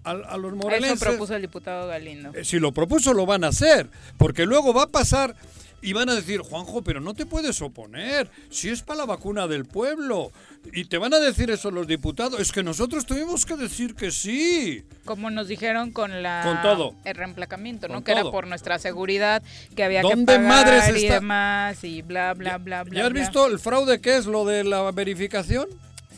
a, 0.04 0.12
a 0.12 0.38
los 0.38 0.52
Eso 0.54 0.62
morelenses. 0.62 1.08
propuso 1.08 1.36
el 1.36 1.42
diputado 1.42 1.88
Galindo. 1.88 2.32
Eh, 2.34 2.44
Si 2.46 2.60
lo 2.60 2.72
propuso, 2.72 3.13
lo 3.13 3.26
van 3.26 3.44
a 3.44 3.48
hacer. 3.48 3.89
Porque 4.18 4.46
luego 4.46 4.74
va 4.74 4.84
a 4.84 4.88
pasar 4.88 5.36
y 5.82 5.92
van 5.92 6.08
a 6.10 6.16
decir, 6.16 6.39
Juanjo, 6.39 6.82
pero 6.82 7.02
no 7.02 7.13
te 7.13 7.26
puedes 7.26 7.62
oponer. 7.62 8.30
Si 8.50 8.70
es 8.70 8.82
para 8.82 9.00
la 9.00 9.06
vacuna 9.06 9.48
del 9.48 9.66
pueblo. 9.66 10.32
Y 10.72 10.86
te 10.86 10.98
van 10.98 11.13
a 11.13 11.20
decir 11.20 11.52
eso 11.52 11.72
los 11.72 11.88
diputados. 11.88 12.39
Es 12.39 12.54
que 12.54 12.63
nosotros 12.63 13.06
tuvimos 13.06 13.46
que 13.46 13.58
decir 13.58 13.96
que 13.96 14.12
sí. 14.12 14.86
Como 15.04 15.30
nos 15.30 15.50
dijeron 15.50 15.92
con 15.92 16.24
la 16.24 16.42
Con 16.44 16.62
todo. 16.62 16.96
el 17.04 17.16
reemplacamiento, 17.16 17.89
¿no? 17.89 17.96
Con 17.96 18.04
que 18.06 18.13
era 18.13 18.22
todo. 18.22 18.32
por 18.32 18.48
nuestra 18.48 18.80
seguridad, 18.80 19.44
que 19.76 19.84
había 19.84 20.02
que 20.04 20.08
¿Dónde 20.08 20.36
pagar 20.38 20.48
madres 20.48 21.02
y 21.02 21.04
está? 21.06 21.16
demás 21.16 21.84
y 21.84 22.02
bla 22.02 22.34
bla 22.34 22.58
bla 22.60 22.84
bla. 22.86 22.98
¿Ya 22.98 23.06
has 23.08 23.12
bla. 23.12 23.22
visto 23.22 23.46
el 23.48 23.60
fraude 23.60 24.00
que 24.00 24.16
es 24.16 24.26
lo 24.26 24.46
de 24.46 24.63
la 24.63 24.89
verificación? 24.92 25.68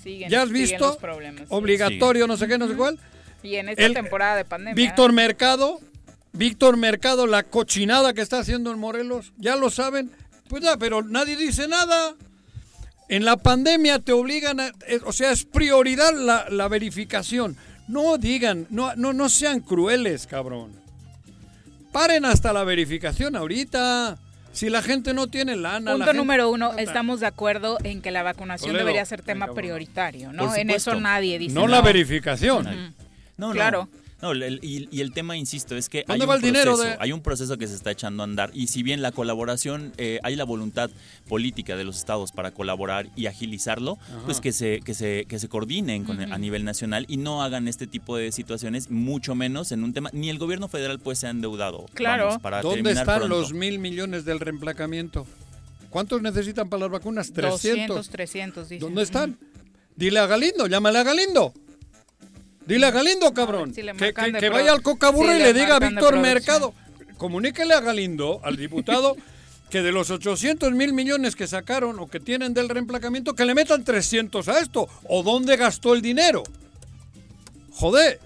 Siguen, 0.03 0.29
¿Ya 0.29 0.43
has 0.43 0.51
visto? 0.51 0.85
los 0.89 0.97
problemas. 0.97 1.41
sí. 1.41 1.47
Obligatorio, 1.49 2.27
no 2.27 2.37
sé 2.37 2.47
qué, 2.47 2.59
no 2.59 2.67
sé 2.67 2.75
cuál. 2.75 2.99
Y 3.45 3.55
en 3.57 3.69
esta 3.69 3.85
El- 3.85 3.93
temporada 3.93 4.35
de 4.35 4.45
pandemia. 4.45 4.73
Víctor 4.75 5.13
Mercado, 5.13 5.79
Víctor 6.33 6.77
Mercado, 6.77 7.27
la 7.27 7.43
cochinada 7.43 8.13
que 8.13 8.21
está 8.21 8.39
haciendo 8.39 8.71
en 8.71 8.79
Morelos, 8.79 9.31
ya 9.37 9.55
lo 9.55 9.69
saben. 9.69 10.11
Pues 10.49 10.63
ya, 10.63 10.77
pero 10.77 11.01
nadie 11.03 11.35
dice 11.37 11.67
nada. 11.67 12.13
En 13.07 13.23
la 13.23 13.37
pandemia 13.37 13.99
te 13.99 14.11
obligan 14.13 14.59
a, 14.59 14.67
eh, 14.87 14.99
o 15.05 15.13
sea, 15.13 15.31
es 15.31 15.45
prioridad 15.45 16.13
la, 16.13 16.47
la 16.49 16.67
verificación. 16.67 17.55
No 17.87 18.17
digan, 18.17 18.65
no, 18.71 18.95
no, 18.95 19.13
no 19.13 19.29
sean 19.29 19.59
crueles, 19.59 20.25
cabrón. 20.27 20.71
Paren 21.91 22.25
hasta 22.25 22.51
la 22.51 22.63
verificación 22.63 23.35
ahorita. 23.35 24.17
Si 24.51 24.69
la 24.69 24.81
gente 24.81 25.13
no 25.13 25.27
tiene 25.27 25.55
lana. 25.55 25.91
la 25.91 25.97
Punto 25.97 26.05
gente- 26.05 26.17
número 26.17 26.49
uno, 26.49 26.73
estamos 26.77 27.19
de 27.19 27.25
acuerdo 27.27 27.77
en 27.83 28.01
que 28.01 28.11
la 28.11 28.23
vacunación 28.23 28.69
Toledo, 28.69 28.85
debería 28.85 29.05
ser 29.05 29.21
tema 29.21 29.53
prioritario, 29.53 30.31
¿no? 30.31 30.55
En 30.55 30.69
eso 30.69 30.95
nadie 30.99 31.37
dice 31.39 31.53
No 31.53 31.67
la 31.67 31.81
verificación. 31.81 32.63
No, 32.63 33.04
no. 33.37 33.51
Claro. 33.51 33.89
No, 34.21 34.31
el- 34.31 34.59
y, 34.63 34.87
y 34.91 35.01
el 35.01 35.11
tema, 35.11 35.35
insisto, 35.35 35.75
es 35.75 35.89
que 35.89 36.05
hay 36.07 36.17
¿Dónde 36.17 36.25
un, 36.47 36.51
proceso, 36.53 36.77
de- 36.77 36.95
hay 36.99 37.11
un 37.11 37.21
proceso 37.21 37.57
que 37.57 37.67
se 37.67 37.75
está 37.75 37.91
echando 37.91 38.23
a 38.23 38.25
andar 38.25 38.49
y 38.53 38.67
si 38.67 38.81
bien 38.81 39.01
la 39.01 39.11
colaboración, 39.11 39.91
eh, 39.97 40.19
hay 40.23 40.37
la 40.37 40.45
voluntad 40.45 40.89
política 41.27 41.75
de 41.75 41.83
los 41.83 41.97
estados 41.97 42.31
para 42.31 42.51
colaborar 42.51 43.07
y 43.17 43.25
agilizarlo, 43.25 43.97
pues 44.23 44.39
que 44.39 44.53
se, 44.53 44.79
que 44.79 44.93
se, 44.93 45.25
que 45.27 45.37
se 45.37 45.49
coordinen 45.49 46.05
con 46.05 46.21
a 46.31 46.37
nivel 46.37 46.63
nacional 46.63 47.05
y 47.09 47.17
no 47.17 47.43
hagan 47.43 47.67
este 47.67 47.87
tipo 47.87 48.15
de 48.15 48.31
situaciones, 48.31 48.89
mucho 48.89 49.35
menos 49.35 49.73
en 49.73 49.83
un 49.83 49.91
tema, 49.93 50.09
ni 50.13 50.29
el 50.29 50.39
gobierno 50.39 50.69
federal 50.69 50.97
pues 50.99 51.19
se 51.19 51.27
ha 51.27 51.29
endeudado. 51.31 51.85
Claro. 51.93 52.27
vamos, 52.27 52.41
para 52.41 52.61
¿Dónde 52.61 52.77
terminar 52.83 53.03
están 53.03 53.17
pronto. 53.19 53.39
los 53.41 53.53
mil 53.53 53.79
millones 53.79 54.23
del 54.23 54.39
reemplacamiento? 54.39 55.27
¿Cuántos 55.89 56.21
necesitan 56.21 56.69
para 56.69 56.81
las 56.83 56.89
vacunas? 56.91 57.33
200, 57.33 57.59
300. 57.59 58.09
300, 58.09 58.69
dice. 58.69 58.79
¿Dónde 58.83 59.03
están? 59.03 59.37
Dile 59.95 60.19
a 60.19 60.25
Galindo, 60.25 60.67
llámale 60.67 60.99
a 60.99 61.03
Galindo. 61.03 61.53
Dile 62.65 62.87
a 62.87 62.91
Galindo, 62.91 63.33
cabrón. 63.33 63.73
si 63.73 63.81
que 63.81 64.49
vaya 64.49 64.71
al 64.71 64.81
Cocaburro 64.81 65.29
si 65.29 65.35
y 65.35 65.39
le 65.39 65.53
le 65.53 65.59
diga 65.59 65.75
a 65.75 65.79
Víctor. 65.79 66.17
Mercado. 66.17 66.73
Comuníquele 67.17 67.73
a 67.73 67.79
Galindo, 67.79 68.41
al 68.43 68.57
diputado, 68.57 69.15
que 69.69 69.81
de 69.81 69.91
los 69.91 70.09
800 70.09 70.73
mil 70.73 70.93
millones 70.93 71.35
que 71.35 71.47
sacaron 71.47 71.99
o 71.99 72.07
que 72.07 72.19
tienen 72.19 72.53
del 72.53 72.69
reemplacamiento, 72.69 73.33
que 73.33 73.45
le 73.45 73.53
metan 73.53 73.83
300 73.83 74.47
a 74.49 74.59
esto. 74.59 74.89
¿O 75.07 75.23
dónde 75.23 75.55
gastó 75.57 75.93
el 75.93 76.01
dinero? 76.01 76.43
Joder. 77.71 78.19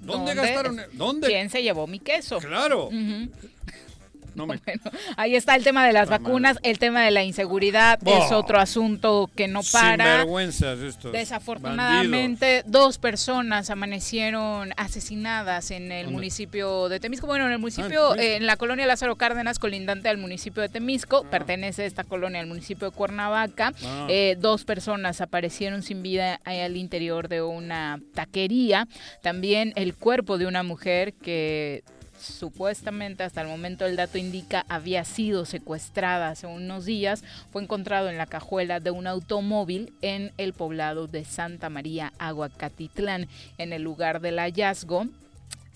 ¿Dónde, 0.00 0.34
gastaron? 0.34 0.80
¿Dónde? 0.92 1.28
¿Quién 1.28 1.48
se 1.48 1.62
llevó 1.62 1.86
mi 1.86 1.98
queso? 1.98 2.38
Claro. 2.38 2.90
No 4.36 4.46
me- 4.46 4.56
Bueno, 4.64 4.80
ahí 5.16 5.34
está 5.36 5.54
el 5.56 5.62
tema 5.64 5.86
de 5.86 5.92
las 5.92 6.08
vacunas, 6.08 6.58
el 6.62 6.78
tema 6.78 7.02
de 7.04 7.10
la 7.10 7.22
inseguridad 7.24 7.98
es 8.06 8.30
Bah. 8.30 8.36
otro 8.36 8.58
asunto 8.58 9.30
que 9.36 9.46
no 9.48 9.60
para. 9.72 10.04
Sinvergüenzas 10.20 10.78
estos. 10.80 11.12
Desafortunadamente, 11.12 12.62
dos 12.66 12.98
personas 12.98 13.70
amanecieron 13.70 14.72
asesinadas 14.76 15.70
en 15.70 15.92
el 15.92 16.04
¿Dónde? 16.06 16.14
municipio 16.16 16.88
de 16.88 17.00
Temisco. 17.00 17.26
Bueno, 17.26 17.44
en 17.46 17.50
el 17.52 17.56
Ah, 17.56 17.58
municipio, 17.58 18.14
eh, 18.16 18.36
en 18.36 18.46
la 18.46 18.56
colonia 18.56 18.86
Lázaro 18.86 19.16
Cárdenas, 19.16 19.58
colindante 19.58 20.08
al 20.08 20.18
municipio 20.18 20.62
de 20.62 20.68
Temisco. 20.68 21.24
Pertenece 21.30 21.86
esta 21.86 22.04
colonia 22.04 22.40
al 22.40 22.46
municipio 22.46 22.90
de 22.90 22.96
Cuernavaca. 22.96 23.72
Ah. 23.84 24.06
Eh, 24.10 24.36
dos 24.38 24.64
personas 24.64 25.20
aparecieron 25.20 25.82
sin 25.82 26.02
vida 26.02 26.40
ahí 26.44 26.60
al 26.60 26.76
interior 26.76 27.28
de 27.28 27.42
una 27.42 28.00
taquería. 28.14 28.88
También 29.22 29.72
el 29.76 29.94
cuerpo 29.94 30.38
de 30.38 30.46
una 30.46 30.62
mujer 30.62 31.14
que 31.14 31.82
supuestamente 32.24 33.22
hasta 33.22 33.42
el 33.42 33.48
momento 33.48 33.86
el 33.86 33.96
dato 33.96 34.18
indica 34.18 34.64
había 34.68 35.04
sido 35.04 35.44
secuestrada 35.44 36.28
hace 36.28 36.46
unos 36.46 36.84
días, 36.84 37.22
fue 37.52 37.62
encontrado 37.62 38.08
en 38.08 38.18
la 38.18 38.26
cajuela 38.26 38.80
de 38.80 38.90
un 38.90 39.06
automóvil 39.06 39.92
en 40.02 40.32
el 40.38 40.52
poblado 40.52 41.06
de 41.06 41.24
Santa 41.24 41.70
María, 41.70 42.12
Aguacatitlán. 42.18 43.28
En 43.58 43.72
el 43.72 43.82
lugar 43.82 44.20
del 44.20 44.38
hallazgo 44.38 45.06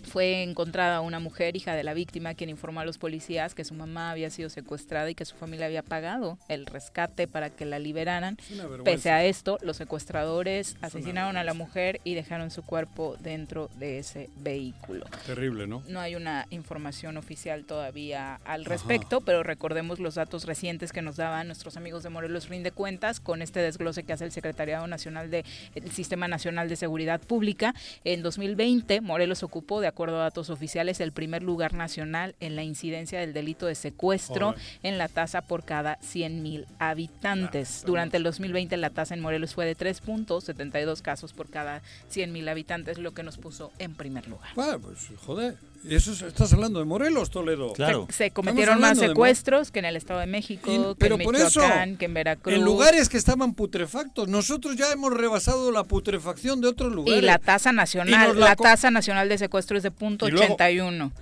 fue 0.08 0.42
encontrada 0.42 1.00
una 1.00 1.20
mujer, 1.20 1.56
hija 1.56 1.74
de 1.74 1.84
la 1.84 1.94
víctima, 1.94 2.34
quien 2.34 2.50
informó 2.50 2.80
a 2.80 2.84
los 2.84 2.98
policías 2.98 3.54
que 3.54 3.64
su 3.64 3.74
mamá 3.74 4.10
había 4.10 4.30
sido 4.30 4.50
secuestrada 4.50 5.08
y 5.10 5.14
que 5.14 5.24
su 5.24 5.36
familia 5.36 5.66
había 5.66 5.82
pagado 5.82 6.38
el 6.48 6.66
rescate 6.66 7.28
para 7.28 7.50
que 7.50 7.64
la 7.64 7.78
liberaran. 7.78 8.36
Pese 8.84 9.10
a 9.10 9.24
esto, 9.24 9.58
los 9.62 9.76
secuestradores 9.76 10.76
asesinaron 10.80 11.36
a 11.36 11.44
la 11.44 11.54
mujer 11.54 12.00
y 12.04 12.14
dejaron 12.14 12.50
su 12.50 12.62
cuerpo 12.62 13.16
dentro 13.20 13.70
de 13.78 13.98
ese 13.98 14.30
vehículo. 14.38 15.06
Terrible, 15.26 15.66
¿no? 15.66 15.82
No 15.88 16.00
hay 16.00 16.14
una 16.14 16.46
información 16.50 17.16
oficial 17.16 17.64
todavía 17.64 18.40
al 18.44 18.64
respecto, 18.64 19.20
pero 19.20 19.42
recordemos 19.42 20.00
los 20.00 20.14
datos 20.14 20.44
recientes 20.44 20.92
que 20.92 21.02
nos 21.02 21.16
daban 21.16 21.46
nuestros 21.46 21.76
amigos 21.76 22.02
de 22.02 22.10
Morelos 22.10 22.48
Rinde 22.48 22.72
Cuentas 22.72 23.20
con 23.20 23.42
este 23.42 23.60
desglose 23.60 24.02
que 24.02 24.12
hace 24.12 24.24
el 24.24 24.32
Secretariado 24.32 24.86
Nacional 24.86 25.30
de 25.30 25.44
el 25.74 25.90
Sistema 25.92 26.28
Nacional 26.28 26.68
de 26.68 26.76
Seguridad 26.76 27.20
Pública. 27.20 27.74
En 28.04 28.22
2020, 28.22 29.00
Morelos 29.00 29.42
ocupó, 29.42 29.80
de 29.80 29.86
acuerdo 29.86 29.97
a 30.04 30.12
datos 30.12 30.50
oficiales, 30.50 31.00
el 31.00 31.12
primer 31.12 31.42
lugar 31.42 31.74
nacional 31.74 32.34
en 32.40 32.56
la 32.56 32.62
incidencia 32.62 33.18
del 33.20 33.32
delito 33.32 33.66
de 33.66 33.74
secuestro 33.74 34.52
Joder. 34.52 34.62
en 34.82 34.98
la 34.98 35.08
tasa 35.08 35.42
por 35.42 35.64
cada 35.64 35.98
100 36.00 36.42
mil 36.42 36.66
habitantes. 36.78 37.80
Ah, 37.82 37.86
Durante 37.86 38.16
el 38.16 38.22
2020 38.22 38.76
la 38.76 38.90
tasa 38.90 39.14
en 39.14 39.20
Morelos 39.20 39.54
fue 39.54 39.66
de 39.66 39.76
3.72 39.76 41.02
casos 41.02 41.32
por 41.32 41.50
cada 41.50 41.82
100 42.08 42.32
mil 42.32 42.48
habitantes, 42.48 42.98
lo 42.98 43.12
que 43.12 43.22
nos 43.22 43.36
puso 43.38 43.72
en 43.78 43.94
primer 43.94 44.28
lugar. 44.28 44.50
Bueno, 44.54 44.78
pues 44.78 45.08
joder. 45.24 45.56
Eso 45.88 46.12
es- 46.12 46.22
estás 46.22 46.52
hablando 46.52 46.78
de 46.80 46.84
Morelos, 46.84 47.30
Toledo. 47.30 47.72
Claro. 47.72 48.06
Se, 48.10 48.14
se 48.24 48.30
cometieron 48.30 48.80
más 48.80 48.98
secuestros 48.98 49.70
que 49.70 49.78
en 49.78 49.84
el 49.84 49.96
Estado 49.96 50.20
de 50.20 50.26
México, 50.26 50.70
Y- 50.70 50.78
que 50.94 50.94
pero 50.98 51.14
en 51.16 51.22
por 51.22 51.36
eso, 51.36 51.60
Michoacán, 51.60 51.96
que 51.96 52.04
en 52.06 52.14
Veracruz. 52.14 52.54
En 52.54 52.64
lugares 52.64 53.08
que 53.08 53.16
estaban 53.16 53.54
putrefactos. 53.54 54.28
Nosotros 54.28 54.76
ya 54.76 54.90
hemos 54.92 55.12
rebasado 55.14 55.70
la 55.70 55.84
putrefacción 55.84 56.60
de 56.60 56.68
otros 56.68 56.92
lugares. 56.92 57.22
y 57.22 57.24
la 57.24 57.38
tasa 57.38 57.72
nacional, 57.72 58.38
la, 58.38 58.56
tasa 58.56 58.90
nacional 58.90 59.28
de 59.28 59.38
secuestro 59.38 59.76
es 59.76 59.82
de 59.82 59.90
punto 59.90 60.26
Y 60.28 60.32
luego- 60.32 60.54
81. 60.54 61.12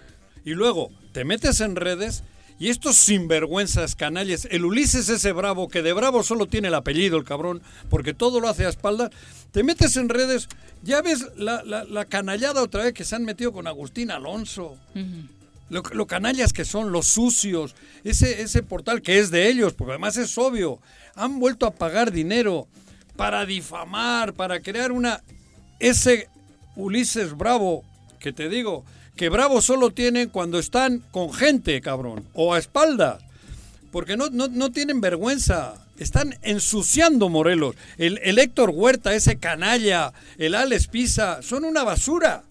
Y 0.45 0.51
luego 0.55 0.91
te 1.13 1.25
metes 1.25 1.61
en 1.61 1.77
redes 1.77 2.23
y 2.59 2.71
estos 2.71 2.97
sinvergüenzas 2.97 3.95
canalles, 3.97 4.49
el 4.51 4.65
Ulises 4.65 5.09
ese 5.11 5.33
bravo, 5.33 5.69
que 5.69 5.83
de 5.83 5.93
bravo 5.93 6.23
solo 6.23 6.47
tiene 6.47 6.69
el 6.69 6.75
apellido, 6.75 7.19
el 7.19 7.25
cabrón, 7.25 7.61
porque 7.91 8.15
todo 8.15 8.41
lo 8.41 8.49
hace 8.49 8.65
a 8.65 8.71
espaldas, 8.71 9.11
te 9.53 9.63
metes 9.63 9.97
en 9.97 10.09
redes, 10.09 10.49
ya 10.83 11.03
ves 11.03 11.27
la, 11.37 11.63
la- 11.65 11.85
la 11.85 12.05
canallada 12.05 12.63
otra 12.63 12.85
vez 12.85 12.93
que 12.95 13.05
se 13.05 13.17
han 13.17 13.25
metido 13.25 13.53
con 13.53 13.67
Agustín 13.67 14.11
Alonso. 14.11 14.77
Lo, 15.69 15.83
lo 15.93 16.07
canallas 16.07 16.53
que 16.53 16.65
son, 16.65 16.93
los 16.93 17.07
sucios, 17.07 17.75
ese, 18.05 18.43
ese 18.43 18.63
portal 18.63 19.03
que 19.03 19.19
es 19.19 19.31
de 19.33 19.49
ellos, 19.49 19.73
porque 19.73 19.93
además 19.93 20.17
es 20.17 20.39
obvio, 20.39 20.79
han 21.17 21.41
vuelto 21.41 21.67
a 21.67 21.73
pagar 21.75 22.13
dinero 22.13 22.69
para 23.17 23.45
difamar, 23.47 24.33
para 24.35 24.61
crear 24.61 24.93
una... 24.93 25.23
Ese 25.81 26.29
Ulises 26.77 27.37
Bravo, 27.37 27.83
que 28.21 28.33
te 28.33 28.49
digo, 28.49 28.85
que 29.17 29.29
Bravo 29.29 29.61
solo 29.61 29.91
tienen 29.91 30.29
cuando 30.29 30.59
están 30.61 31.03
con 31.11 31.33
gente, 31.33 31.81
cabrón, 31.81 32.25
o 32.33 32.55
a 32.55 32.59
espaldas, 32.59 33.23
porque 33.91 34.17
no, 34.17 34.29
no, 34.31 34.47
no 34.49 34.71
tienen 34.71 35.01
vergüenza. 35.01 35.86
Están 35.99 36.39
ensuciando 36.43 37.29
Morelos. 37.29 37.75
El, 37.99 38.21
el 38.23 38.39
Héctor 38.39 38.71
Huerta, 38.71 39.15
ese 39.15 39.37
canalla, 39.37 40.13
el 40.39 40.55
Alex 40.55 40.89
Pisa, 40.89 41.43
son 41.43 41.65
una 41.65 41.85
basura. 41.85 42.45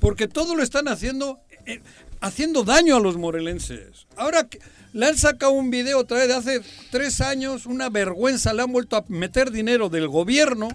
Porque 0.00 0.28
todo 0.28 0.54
lo 0.54 0.62
están 0.62 0.88
haciendo, 0.88 1.40
eh, 1.66 1.80
haciendo 2.20 2.64
daño 2.64 2.96
a 2.96 3.00
los 3.00 3.16
morelenses. 3.16 4.06
Ahora 4.16 4.48
le 4.92 5.06
han 5.06 5.16
sacado 5.16 5.52
un 5.52 5.70
video 5.70 5.98
otra 5.98 6.18
vez 6.18 6.28
de 6.28 6.34
hace 6.34 6.60
tres 6.90 7.20
años, 7.20 7.66
una 7.66 7.88
vergüenza, 7.88 8.52
le 8.52 8.62
han 8.62 8.72
vuelto 8.72 8.96
a 8.96 9.04
meter 9.08 9.50
dinero 9.50 9.88
del 9.88 10.08
gobierno 10.08 10.68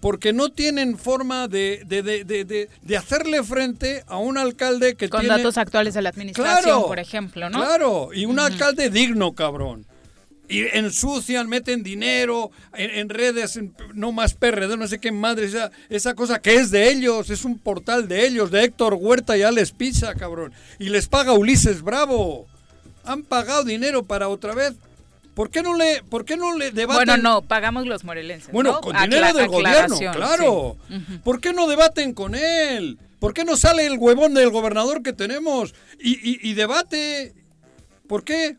porque 0.00 0.32
no 0.32 0.50
tienen 0.50 0.96
forma 0.96 1.48
de, 1.48 1.82
de, 1.86 2.02
de, 2.02 2.68
de, 2.82 2.96
hacerle 2.96 3.42
frente 3.42 4.04
a 4.06 4.18
un 4.18 4.38
alcalde 4.38 4.94
que 4.94 5.08
Con 5.08 5.20
tiene... 5.20 5.36
datos 5.36 5.58
actuales 5.58 5.94
de 5.94 6.02
la 6.02 6.10
administración, 6.10 6.62
Claro, 6.62 6.86
por 6.86 6.98
ejemplo, 6.98 7.50
¿no? 7.50 7.58
Claro, 7.58 8.10
y 8.14 8.24
un 8.24 8.38
alcalde 8.38 8.90
digno, 8.90 9.32
cabrón. 9.32 9.86
Y 10.48 10.62
ensucian, 10.76 11.46
meten 11.48 11.82
dinero 11.82 12.50
en, 12.74 12.90
en 12.90 13.08
redes, 13.10 13.56
en- 13.56 13.74
no 13.94 14.12
más 14.12 14.32
PRD, 14.34 14.76
no 14.78 14.88
sé 14.88 14.98
qué 14.98 15.12
madre, 15.12 15.44
esa, 15.46 15.70
esa 15.90 16.14
cosa 16.14 16.40
que 16.40 16.54
es 16.54 16.70
de 16.70 16.90
ellos, 16.90 17.28
es 17.28 17.44
un 17.44 17.58
portal 17.58 18.08
de 18.08 18.26
ellos, 18.26 18.50
de 18.50 18.64
Héctor 18.64 18.94
Huerta 18.94 19.36
y 19.36 19.42
Alex 19.42 19.72
Pisa, 19.72 20.14
cabrón. 20.14 20.52
Y 20.78 20.88
les 20.88 21.06
paga 21.06 21.32
Ulises 21.34 21.82
Bravo. 21.82 22.46
Han 23.04 23.22
pagado 23.24 23.64
dinero 23.64 24.02
para 24.04 24.28
otra 24.28 24.54
vez. 24.54 24.74
¿Por 25.34 25.50
qué 25.50 25.62
no 25.62 25.76
le, 25.76 26.02
por 26.02 26.24
qué 26.24 26.36
no 26.36 26.56
le 26.56 26.70
debaten? 26.72 27.06
Bueno, 27.06 27.22
no, 27.22 27.42
pagamos 27.42 27.86
los 27.86 28.02
morelenses. 28.04 28.50
Bueno, 28.52 28.72
¿no? 28.72 28.80
con 28.80 28.96
dinero 29.00 29.26
Acla- 29.26 29.38
del 29.40 29.48
gobierno, 29.48 29.96
claro. 30.12 30.76
sí. 30.88 31.18
¿Por 31.22 31.40
qué 31.40 31.52
no 31.52 31.66
debaten 31.68 32.12
con 32.12 32.34
él? 32.34 32.98
¿Por 33.20 33.34
qué 33.34 33.44
no 33.44 33.56
sale 33.56 33.86
el 33.86 33.98
huevón 33.98 34.34
del 34.34 34.50
gobernador 34.50 35.02
que 35.02 35.12
tenemos 35.12 35.74
y, 36.00 36.12
y- 36.12 36.38
y 36.50 36.54
debate? 36.54 37.34
¿Por 38.08 38.24
qué? 38.24 38.56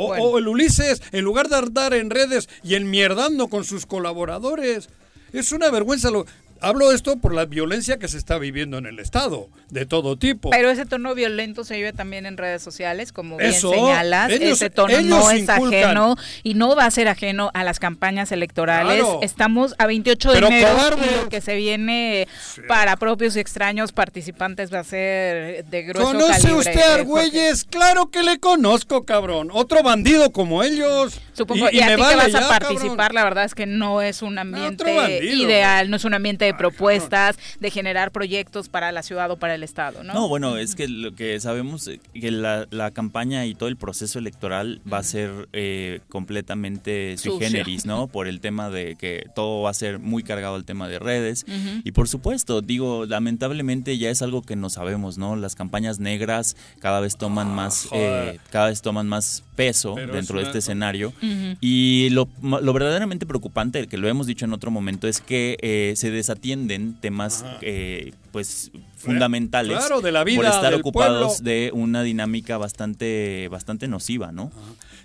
O, 0.00 0.06
Bueno. 0.08 0.24
o 0.24 0.38
el 0.38 0.46
Ulises, 0.46 1.02
en 1.10 1.24
lugar 1.24 1.48
de 1.48 1.56
andar 1.56 1.92
en 1.92 2.08
redes 2.08 2.48
y 2.62 2.76
enmierdando 2.76 3.48
con 3.48 3.64
sus 3.64 3.84
colaboradores. 3.84 4.88
Es 5.32 5.50
una 5.50 5.70
vergüenza. 5.70 6.10
Lo, 6.10 6.24
hablo 6.60 6.92
esto 6.92 7.16
por 7.16 7.34
la 7.34 7.44
violencia 7.44 7.98
que 7.98 8.08
se 8.08 8.18
está 8.18 8.38
viviendo 8.38 8.78
en 8.78 8.86
el 8.86 8.98
Estado, 8.98 9.48
de 9.70 9.86
todo 9.86 10.16
tipo. 10.16 10.50
Pero 10.50 10.70
ese 10.70 10.86
tono 10.86 11.14
violento 11.14 11.64
se 11.64 11.76
vive 11.76 11.92
también 11.92 12.26
en 12.26 12.36
redes 12.36 12.62
sociales, 12.62 13.12
como 13.12 13.36
bien 13.36 13.50
Eso, 13.50 13.70
señalas. 13.72 14.30
ellos- 14.30 14.52
ese 14.52 14.70
tono 14.70 15.00
no 15.02 15.30
es 15.30 15.40
inculcan. 15.42 15.74
ajeno 15.84 16.16
y 16.42 16.54
no 16.54 16.74
va 16.76 16.84
a 16.86 16.90
ser 16.90 17.08
ajeno 17.08 17.50
a 17.54 17.64
las 17.64 17.78
campañas 17.78 18.32
electorales. 18.32 19.00
Claro. 19.02 19.20
Estamos 19.22 19.74
a 19.78 19.86
28 19.86 20.28
de 20.30 20.34
Pero 20.34 20.46
enero 20.48 20.68
cobardes. 20.72 21.10
y 21.10 21.14
lo 21.24 21.28
que 21.28 21.40
se 21.40 21.56
viene 21.56 22.28
para 22.66 22.96
propios 22.96 23.36
y 23.36 23.40
extraños 23.40 23.92
participantes 23.92 24.72
va 24.72 24.80
a 24.80 24.84
ser 24.84 25.64
de 25.66 25.82
grueso 25.82 26.12
¿Conoce 26.12 26.32
calibre, 26.42 26.54
usted 26.54 26.76
eh, 26.76 26.82
a. 26.82 26.94
Argüelles? 26.94 27.64
Claro 27.64 28.10
que 28.10 28.22
le 28.22 28.38
conozco, 28.38 29.04
cabrón. 29.04 29.50
Otro 29.52 29.82
bandido 29.82 30.32
como 30.32 30.62
ellos. 30.62 31.20
Supongo, 31.32 31.68
y, 31.70 31.76
y 31.76 31.80
a 31.80 31.86
me 31.86 31.94
ti 31.96 32.00
vale 32.00 32.12
que 32.14 32.22
vas 32.24 32.32
ya, 32.32 32.38
a 32.38 32.48
cabrón. 32.48 32.68
participar, 32.74 33.14
la 33.14 33.24
verdad 33.24 33.44
es 33.44 33.54
que 33.54 33.66
no 33.66 34.02
es 34.02 34.22
un 34.22 34.38
ambiente 34.38 35.20
ideal, 35.24 35.88
no 35.90 35.96
es 35.96 36.04
un 36.04 36.14
ambiente 36.14 36.47
de 36.52 36.54
propuestas, 36.58 37.38
de 37.60 37.70
generar 37.70 38.10
proyectos 38.10 38.68
para 38.68 38.92
la 38.92 39.02
ciudad 39.02 39.30
o 39.30 39.36
para 39.36 39.54
el 39.54 39.62
Estado, 39.62 40.02
¿no? 40.04 40.14
No, 40.14 40.28
bueno, 40.28 40.56
es 40.56 40.74
que 40.74 40.88
lo 40.88 41.14
que 41.14 41.38
sabemos 41.40 41.86
eh, 41.88 42.00
que 42.12 42.30
la, 42.30 42.66
la 42.70 42.90
campaña 42.90 43.46
y 43.46 43.54
todo 43.54 43.68
el 43.68 43.76
proceso 43.76 44.18
electoral 44.18 44.80
va 44.90 44.98
a 44.98 45.02
ser 45.02 45.48
eh, 45.52 46.00
completamente 46.08 47.16
sui 47.18 47.38
generis, 47.38 47.84
¿no? 47.86 48.06
Por 48.12 48.28
el 48.28 48.40
tema 48.40 48.70
de 48.70 48.96
que 48.96 49.26
todo 49.34 49.62
va 49.62 49.70
a 49.70 49.74
ser 49.74 49.98
muy 49.98 50.22
cargado 50.22 50.54
al 50.54 50.64
tema 50.64 50.88
de 50.88 50.98
redes. 50.98 51.44
Y 51.84 51.92
por 51.92 52.08
supuesto, 52.08 52.60
digo, 52.62 53.06
lamentablemente 53.06 53.98
ya 53.98 54.10
es 54.10 54.22
algo 54.22 54.42
que 54.42 54.56
no 54.56 54.70
sabemos, 54.70 55.18
¿no? 55.18 55.36
Las 55.36 55.54
campañas 55.54 55.98
negras 56.00 56.56
cada 56.80 57.00
vez 57.00 57.16
toman 57.16 57.54
más, 57.54 57.86
Ah, 57.86 57.88
joder. 57.90 58.34
eh, 58.36 58.40
cada 58.50 58.68
vez 58.68 58.82
toman 58.82 59.08
más 59.08 59.42
peso 59.56 59.94
Pero 59.96 60.14
dentro 60.14 60.38
es 60.38 60.44
de 60.44 60.48
este 60.48 60.58
escenario. 60.58 61.12
Y 61.60 62.08
lo, 62.10 62.28
lo 62.42 62.72
verdaderamente 62.72 63.26
preocupante, 63.26 63.86
que 63.88 63.96
lo 63.98 64.08
hemos 64.08 64.26
dicho 64.26 64.44
en 64.44 64.52
otro 64.52 64.70
momento, 64.70 65.08
es 65.08 65.20
que 65.20 65.56
eh, 65.62 65.94
se 65.96 66.10
desatienden 66.38 67.00
temas 67.00 67.44
eh, 67.62 68.12
pues 68.32 68.70
fundamentales 68.96 69.76
Claro, 69.78 70.00
de 70.00 70.12
la 70.12 70.24
vida 70.24 70.36
por 70.36 70.46
estar 70.46 70.74
ocupados 70.74 71.36
pueblo. 71.36 71.44
de 71.50 71.70
una 71.72 72.02
dinámica 72.02 72.58
bastante 72.58 73.48
bastante 73.50 73.88
nociva, 73.88 74.32
¿no? 74.32 74.50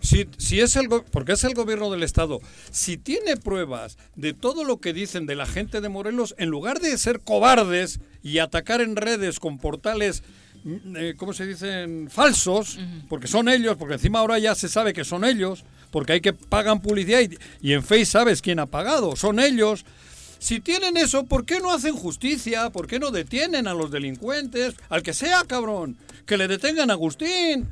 Si, 0.01 0.27
si 0.37 0.59
es 0.59 0.75
el 0.75 0.89
porque 0.89 1.33
es 1.33 1.43
el 1.43 1.53
gobierno 1.53 1.89
del 1.89 2.03
estado, 2.03 2.39
si 2.71 2.97
tiene 2.97 3.37
pruebas 3.37 3.97
de 4.15 4.33
todo 4.33 4.63
lo 4.63 4.79
que 4.79 4.93
dicen 4.93 5.25
de 5.25 5.35
la 5.35 5.45
gente 5.45 5.81
de 5.81 5.89
Morelos, 5.89 6.35
en 6.37 6.49
lugar 6.49 6.79
de 6.79 6.97
ser 6.97 7.21
cobardes 7.21 7.99
y 8.21 8.39
atacar 8.39 8.81
en 8.81 8.95
redes 8.95 9.39
con 9.39 9.57
portales, 9.59 10.23
mm, 10.63 10.95
eh, 10.97 11.13
¿cómo 11.17 11.33
se 11.33 11.45
dicen? 11.45 12.09
Falsos, 12.09 12.79
porque 13.07 13.27
son 13.27 13.47
ellos, 13.47 13.77
porque 13.77 13.93
encima 13.95 14.19
ahora 14.19 14.39
ya 14.39 14.55
se 14.55 14.67
sabe 14.67 14.91
que 14.93 15.05
son 15.05 15.23
ellos, 15.23 15.63
porque 15.91 16.13
hay 16.13 16.21
que 16.21 16.33
pagan 16.33 16.81
publicidad 16.81 17.21
y, 17.21 17.37
y 17.61 17.73
en 17.73 17.83
Face 17.83 18.05
sabes 18.07 18.41
quién 18.41 18.59
ha 18.59 18.65
pagado, 18.65 19.15
son 19.15 19.39
ellos. 19.39 19.85
Si 20.43 20.59
tienen 20.59 20.97
eso, 20.97 21.23
¿por 21.23 21.45
qué 21.45 21.61
no 21.61 21.71
hacen 21.71 21.95
justicia? 21.95 22.69
¿Por 22.69 22.85
qué 22.85 22.99
no 22.99 23.11
detienen 23.11 23.65
a 23.65 23.73
los 23.73 23.91
delincuentes? 23.91 24.75
Al 24.89 25.01
que 25.01 25.13
sea, 25.13 25.45
cabrón. 25.47 25.95
Que 26.25 26.35
le 26.35 26.49
detengan 26.49 26.89
a 26.89 26.95
Agustín. 26.95 27.65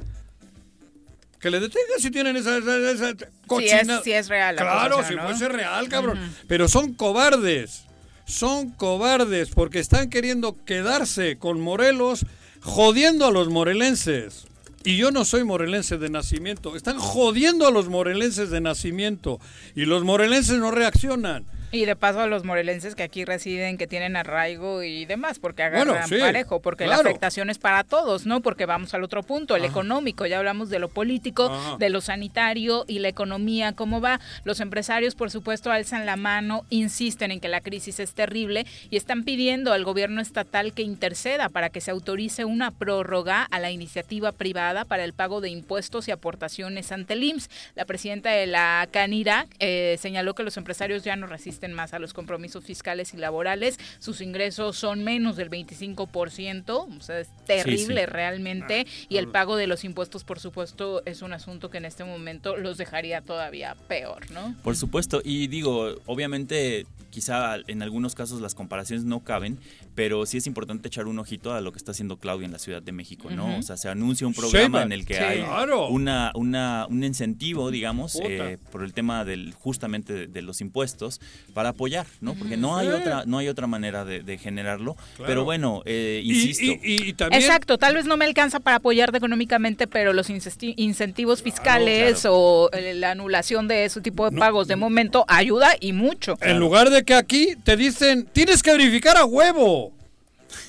Que 1.42 1.52
le 1.52 1.60
detengan 1.60 2.00
si 2.00 2.12
tienen 2.12 2.38
esa, 2.38 2.60
esa, 2.60 2.92
esa 2.92 3.14
cochina. 3.46 4.02
si 4.02 4.14
es 4.14 4.30
real 4.30 4.56
la 4.56 4.62
Claro, 4.62 5.06
si 5.06 5.16
¿no? 5.16 5.24
fuese 5.24 5.50
real, 5.50 5.90
cabrón. 5.90 6.18
Pero 6.48 6.70
son 6.70 6.94
cobardes. 6.94 7.84
Son 8.26 8.70
cobardes 8.70 9.50
porque 9.50 9.80
están 9.80 10.10
queriendo 10.10 10.56
quedarse 10.64 11.38
con 11.38 11.60
Morelos, 11.60 12.26
jodiendo 12.62 13.26
a 13.26 13.32
los 13.32 13.50
morelenses. 13.50 14.46
Y 14.86 14.96
yo 14.96 15.12
no 15.12 15.26
soy 15.26 15.44
morelense 15.44 15.98
de 15.98 16.10
nacimiento. 16.10 16.78
Están 16.78 17.00
jodiendo 17.00 17.68
a 17.68 17.72
los 17.72 17.90
morelenses 17.90 18.50
de 18.50 18.62
nacimiento. 18.62 19.42
Y 19.76 19.84
los 19.84 20.06
morelenses 20.06 20.58
no 20.58 20.72
reaccionan. 20.72 21.44
Y 21.72 21.86
de 21.86 21.96
paso 21.96 22.20
a 22.20 22.28
los 22.28 22.44
morelenses 22.44 22.96
que 22.96 23.04
aquí 23.04 23.24
residen, 23.24 23.78
que 23.78 23.88
tienen 23.88 24.18
arraigo 24.18 24.84
y 24.84 25.06
demás, 25.06 25.40
porque 25.40 25.64
agarran 25.64 25.88
Bueno, 25.88 26.08
sí, 26.08 26.20
parejo, 26.20 26.62
porque 26.62 26.86
la 26.86 26.96
afectación 26.96 27.50
es 27.50 27.60
para 27.60 27.86
todos, 27.86 28.26
¿no? 28.26 28.42
Porque 28.42 28.66
vamos 28.66 28.94
al 28.94 29.04
otro 29.04 29.24
punto, 29.24 29.56
el 29.56 29.64
económico, 29.64 30.26
ya 30.26 30.40
hablamos 30.40 30.70
de 30.70 30.80
lo 30.80 30.90
político, 30.90 31.46
Ajá. 31.46 31.78
de 31.78 31.90
lo 31.90 32.02
sanitario 32.02 32.84
y 32.88 33.00
la 33.00 33.08
economía, 33.08 33.72
¿cómo 33.74 34.02
va? 34.02 34.20
Los 34.44 34.60
empresarios, 34.60 35.16
por 35.16 35.32
supuesto, 35.32 35.72
alzan 35.72 36.06
la 36.06 36.18
mano, 36.18 36.66
insisten 36.70 37.32
en 37.32 37.40
que 37.40 37.48
la 37.48 37.62
crisis 37.62 38.00
es 38.00 38.14
terrible 38.14 38.66
y 38.90 38.98
están 38.98 39.24
pidiendo 39.24 39.72
al 39.72 39.86
gobierno 39.86 40.20
estatal 40.20 40.74
que 40.74 40.82
interceda 40.82 41.48
para 41.48 41.70
que 41.70 41.80
se 41.80 41.92
autorice 41.92 42.44
una 42.44 42.72
prórroga 42.72 43.44
a 43.44 43.60
la 43.60 43.72
iniciativa 43.72 44.32
privada 44.34 44.84
para 44.84 45.06
el 45.06 45.14
pago 45.14 45.40
de 45.40 45.50
impuestos 45.50 46.08
y 46.08 46.12
aportaciones 46.12 46.92
ante 46.92 47.14
el 47.14 47.24
IMSS. 47.24 47.50
La 47.76 47.86
presidenta 47.86 48.32
de 48.32 48.48
la 48.48 48.90
Canira 48.92 49.48
eh, 49.60 49.98
señaló 50.00 50.34
que 50.36 50.44
los 50.44 50.58
empresarios 50.58 51.04
ya 51.04 51.16
no 51.16 51.28
resisten 51.28 51.61
más 51.70 51.94
a 51.94 52.00
los 52.00 52.14
compromisos 52.14 52.64
fiscales 52.64 53.14
y 53.14 53.18
laborales. 53.18 53.78
Sus 54.00 54.22
ingresos 54.22 54.76
son 54.78 55.04
menos 55.04 55.36
del 55.36 55.50
25%, 55.50 56.70
o 56.70 57.02
sea, 57.02 57.20
es 57.20 57.30
terrible 57.46 58.02
sí. 58.02 58.06
realmente. 58.08 58.88
Y 59.10 59.18
el 59.18 59.28
pago 59.28 59.56
de 59.56 59.68
los 59.68 59.84
impuestos, 59.84 60.24
por 60.24 60.40
supuesto, 60.40 61.02
es 61.06 61.22
un 61.22 61.34
asunto 61.34 61.70
que 61.70 61.78
en 61.78 61.86
este 61.86 62.04
momento 62.04 62.58
los 62.58 62.78
dejaría 62.78 63.22
todavía 63.22 63.76
peor, 63.88 64.30
¿no? 64.32 64.56
Por 64.64 64.76
supuesto, 64.76 65.22
y 65.24 65.48
digo, 65.48 65.96
obviamente 66.06 66.86
quizá 67.10 67.58
en 67.68 67.82
algunos 67.82 68.16
casos 68.16 68.40
las 68.40 68.56
comparaciones 68.56 69.04
no 69.04 69.20
caben, 69.20 69.60
pero 69.96 70.26
sí 70.26 70.38
es 70.38 70.48
importante 70.48 70.88
echar 70.88 71.08
un 71.08 71.20
ojito 71.20 71.54
a 71.54 71.60
lo 71.60 71.74
que 71.74 71.78
está 71.78 71.92
haciendo 71.92 72.16
Claudia 72.18 72.46
en 72.46 72.54
la 72.54 72.58
Ciudad 72.60 72.82
de 72.82 72.94
México, 72.94 73.30
¿no? 73.30 73.58
O 73.58 73.62
sea, 73.64 73.76
se 73.76 73.90
anuncia 73.90 74.26
un 74.26 74.34
programa 74.34 74.82
en 74.82 74.94
el 74.94 75.06
que 75.06 75.16
Sí. 75.16 75.20
hay 75.22 75.40
Claro. 75.44 75.90
una, 75.90 76.32
una, 76.36 76.88
un 76.90 77.04
incentivo, 77.04 77.70
digamos, 77.70 78.18
eh, 78.24 78.58
por 78.72 78.84
el 78.84 78.94
tema 78.94 79.26
del 79.26 79.54
justamente 79.54 80.14
de, 80.14 80.28
de 80.28 80.42
los 80.42 80.62
impuestos 80.62 81.20
para 81.54 81.70
apoyar, 81.70 82.06
¿no? 82.22 82.34
Porque 82.36 82.58
no 82.58 82.78
hay 82.78 82.88
Sí. 82.88 82.94
otra 82.94 83.24
no 83.26 83.38
hay 83.38 83.48
otra 83.48 83.68
manera 83.68 84.06
de, 84.06 84.22
de 84.24 84.38
generarlo, 84.38 84.96
Claro. 85.16 85.28
pero 85.28 85.44
bueno, 85.44 85.82
eh, 85.86 86.22
insisto. 86.24 86.64
Y, 86.64 86.80
y- 86.84 87.10
y 87.10 87.14
también. 87.14 87.42
Exacto, 87.42 87.78
tal 87.78 87.96
vez 87.96 88.06
no 88.06 88.18
me 88.18 88.26
alcanza 88.26 88.60
para 88.60 88.78
apoyarte 88.78 89.18
económicamente, 89.18 89.88
pero 89.88 90.14
los 90.14 90.30
incentivos 90.30 91.42
fiscales 91.44 92.26
o 92.30 92.70
eh, 92.74 92.94
la 92.94 93.12
anulación 93.12 93.68
de 93.68 93.86
ese 93.86 94.02
tipo 94.02 94.30
de 94.30 94.38
pagos 94.38 94.68
de 94.68 94.76
momento 94.76 95.26
ayuda 95.28 95.72
y 95.80 95.94
mucho. 95.94 96.38
En 96.42 96.60
lugar 96.60 96.90
de 96.90 97.04
que 97.04 97.14
aquí 97.16 97.56
te 97.64 97.76
dicen, 97.78 98.26
tienes 98.32 98.64
que 98.64 98.72
verificar 98.72 99.18
a 99.18 99.26
huevo. 99.26 99.94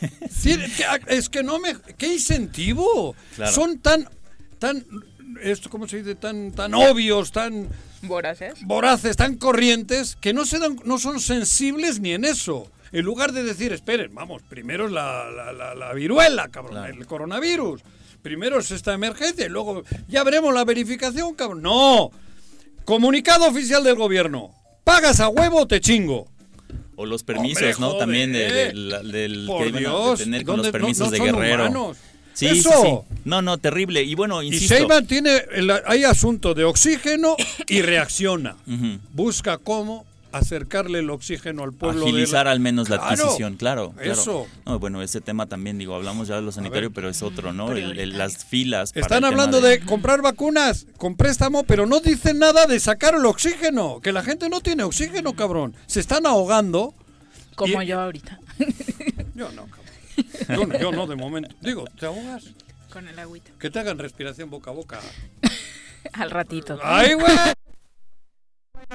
Que- 0.45 1.01
es 1.09 1.29
que 1.29 1.43
no 1.43 1.59
me... 1.59 1.75
¿Qué 1.99 2.15
incentivo? 2.15 3.15
Claro. 3.37 3.53
Son 3.53 3.79
tan... 3.79 4.09
tan 4.59 4.85
esto, 5.43 5.71
¿Cómo 5.71 5.87
se 5.89 5.99
dice? 5.99 6.15
Tan, 6.15 6.53
tan 6.53 6.75
obvios, 6.75 7.33
tan 7.33 7.69
Voraces. 8.03 8.55
voraces, 8.67 9.17
tan 9.17 9.37
corrientes, 9.37 10.17
que 10.21 10.33
no, 10.33 10.45
se 10.45 10.59
dan, 10.59 10.79
no 10.85 10.99
son 10.99 11.21
sensibles 11.21 12.01
ni 12.01 12.13
en 12.13 12.25
eso. 12.25 12.69
En 12.93 13.05
lugar 13.05 13.33
de 13.33 13.43
decir, 13.43 13.73
esperen, 13.73 14.15
vamos, 14.15 14.43
primero 14.49 14.87
es 14.87 14.93
la, 14.93 15.31
la, 15.31 15.53
la- 15.53 15.75
la 15.75 15.93
viruela, 15.95 16.49
cabrón, 16.49 16.73
Claro. 16.75 16.95
el 16.95 17.07
coronavirus. 17.07 17.81
Primero 18.21 18.59
es 18.59 18.71
esta 18.71 18.93
emergencia 18.93 19.47
y 19.47 19.49
luego 19.49 19.83
ya 20.09 20.23
veremos 20.25 20.53
la 20.53 20.65
verificación, 20.65 21.35
cabrón. 21.35 21.63
No. 21.63 22.11
Comunicado 22.85 23.47
oficial 23.47 23.83
del 23.85 23.95
gobierno. 23.97 24.51
Pagas 24.85 25.21
a 25.21 25.29
huevo, 25.29 25.67
te 25.67 25.81
chingo. 25.81 26.27
O 26.97 27.07
los 27.07 27.23
permisos, 27.25 27.63
Hombre, 27.63 27.75
¿no? 27.81 27.87
joder, 27.87 27.99
También 28.01 28.33
de, 28.33 28.47
eh. 28.47 28.73
de 28.73 29.03
del 29.13 29.49
que 29.49 29.69
iban 29.81 29.87
a 29.87 30.15
tener 30.17 30.45
con 30.45 30.57
los 30.59 30.67
¿dónde- 30.67 30.69
no- 30.69 30.73
permisos 30.73 31.07
no 31.07 31.11
de 31.11 31.17
son 31.19 31.27
Guerrero. 31.27 31.63
humanos? 31.65 31.97
Sí, 32.35 32.47
Eso. 32.47 32.71
sí. 32.83 33.17
No, 33.25 33.43
no, 33.43 33.59
terrible. 33.59 34.03
Y 34.03 34.15
bueno, 34.15 34.43
Y 34.43 34.49
insisto. 34.49 34.75
Sheinbaum 34.75 35.07
tiene, 35.07 35.43
el- 35.53 35.71
hay 35.87 36.05
asunto 36.05 36.55
de 36.55 36.65
oxígeno 36.65 37.37
y 37.69 37.83
reacciona. 37.83 38.57
Busca 39.13 39.59
cómo 39.59 40.05
acercarle 40.33 41.01
el 41.01 41.11
oxígeno 41.11 41.63
al 41.63 41.75
pueblo. 41.75 42.05
agilizar 42.07 42.47
la- 42.47 42.53
al 42.53 42.61
menos 42.61 42.89
la 42.89 42.97
adquisición, 42.97 43.57
claro, 43.57 43.93
claro. 43.93 44.13
Eso. 44.13 44.47
No, 44.65 44.79
bueno, 44.79 45.03
ese 45.03 45.21
tema 45.21 45.45
también, 45.45 45.77
digo, 45.77 45.95
hablamos 45.95 46.27
ya 46.29 46.37
de 46.37 46.41
lo 46.43 46.53
sanitario, 46.53 46.89
ver. 46.89 46.95
pero 46.95 47.11
es 47.11 47.23
otro, 47.23 47.53
¿no? 47.53 47.71
El- 47.71 47.99
el- 47.99 48.17
las 48.17 48.43
filas. 48.47 48.93
Están 48.95 49.27
hablando 49.27 49.61
de... 49.61 49.81
comprar 49.81 50.23
vacunas 50.23 50.87
con 50.97 51.17
préstamo, 51.17 51.65
pero 51.65 51.85
no 51.85 52.01
dicen 52.01 52.39
nada 52.39 52.65
de 52.67 52.81
sacar 52.81 53.15
el 53.15 53.27
oxígeno. 53.27 54.01
Que 54.03 54.11
la 54.13 54.23
gente 54.23 54.49
no 54.49 54.63
tiene 54.63 54.85
oxígeno, 54.85 55.35
cabrón. 55.35 55.75
Se 55.87 56.01
están 56.01 56.25
ahogando 56.25 56.95
Como 57.55 57.83
Y- 57.83 57.87
yo 57.89 58.01
ahorita, 58.01 58.41
Yo 59.35 59.51
no, 59.53 59.67
cabrón. 59.67 59.82
Yo 60.49 60.67
no, 60.67 60.79
yo 60.79 60.93
no, 60.93 61.07
de 61.07 61.17
momento. 61.17 61.55
Digo, 61.61 61.85
¿te 61.99 62.07
ahogas? 62.07 62.53
con 62.93 63.09
el 63.09 63.19
agüita. 63.19 63.51
Que 63.59 63.71
te 63.71 63.79
hagan 63.79 63.99
respiración 63.99 64.51
boca 64.51 64.71
a 64.71 64.75
boca. 64.75 65.01
Al 66.13 66.31
ratito. 66.31 66.79
¡Ay, 66.83 67.15
güey! 67.15 67.27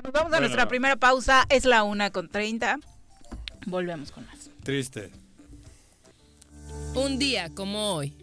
Nos 0.04 0.14
vamos 0.14 0.16
a 0.16 0.22
Bueno. 0.30 0.40
nuestra 0.42 0.68
primera 0.68 0.96
pausa. 0.98 1.46
Es 1.50 1.66
la 1.66 1.84
una 1.84 2.12
con 2.12 2.30
30. 2.30 2.80
Volvemos 3.66 4.12
con 4.12 4.26
más. 4.28 4.52
Triste. 4.62 5.10
Un 6.94 7.18
día 7.18 7.50
como 7.56 7.94
hoy. 7.96 8.14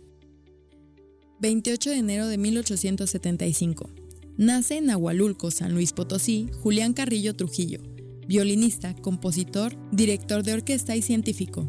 28 1.40 1.90
de 1.90 1.96
enero 1.96 2.28
de 2.28 2.38
1875. 2.38 3.90
Nace 4.37 4.76
en 4.76 4.90
Agualulco, 4.90 5.50
San 5.50 5.72
Luis 5.74 5.92
Potosí, 5.92 6.50
Julián 6.62 6.92
Carrillo 6.92 7.35
Trujillo, 7.35 7.80
violinista, 8.26 8.94
compositor, 8.94 9.74
director 9.90 10.42
de 10.44 10.54
orquesta 10.54 10.96
y 10.96 11.02
científico. 11.02 11.68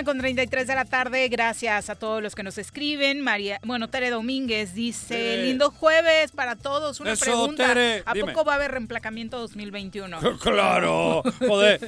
Una 0.00 0.06
con 0.06 0.18
33 0.18 0.66
de 0.66 0.74
la 0.74 0.86
tarde, 0.86 1.28
gracias 1.28 1.90
a 1.90 1.94
todos 1.94 2.22
los 2.22 2.34
que 2.34 2.42
nos 2.42 2.56
escriben. 2.56 3.20
María, 3.20 3.60
bueno, 3.64 3.90
Tere 3.90 4.08
Domínguez 4.08 4.72
dice, 4.72 5.14
Tere. 5.14 5.44
lindo 5.44 5.70
jueves 5.70 6.32
para 6.32 6.56
todos. 6.56 7.00
Una 7.00 7.12
Eso, 7.12 7.26
pregunta, 7.26 7.66
Tere, 7.66 8.02
¿a 8.06 8.14
dime. 8.14 8.32
poco 8.32 8.46
va 8.46 8.54
a 8.54 8.56
haber 8.56 8.70
reemplacamiento 8.70 9.38
2021? 9.38 10.18
Claro, 10.40 11.22
joder. 11.46 11.86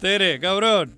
Tere, 0.00 0.40
cabrón. 0.40 0.96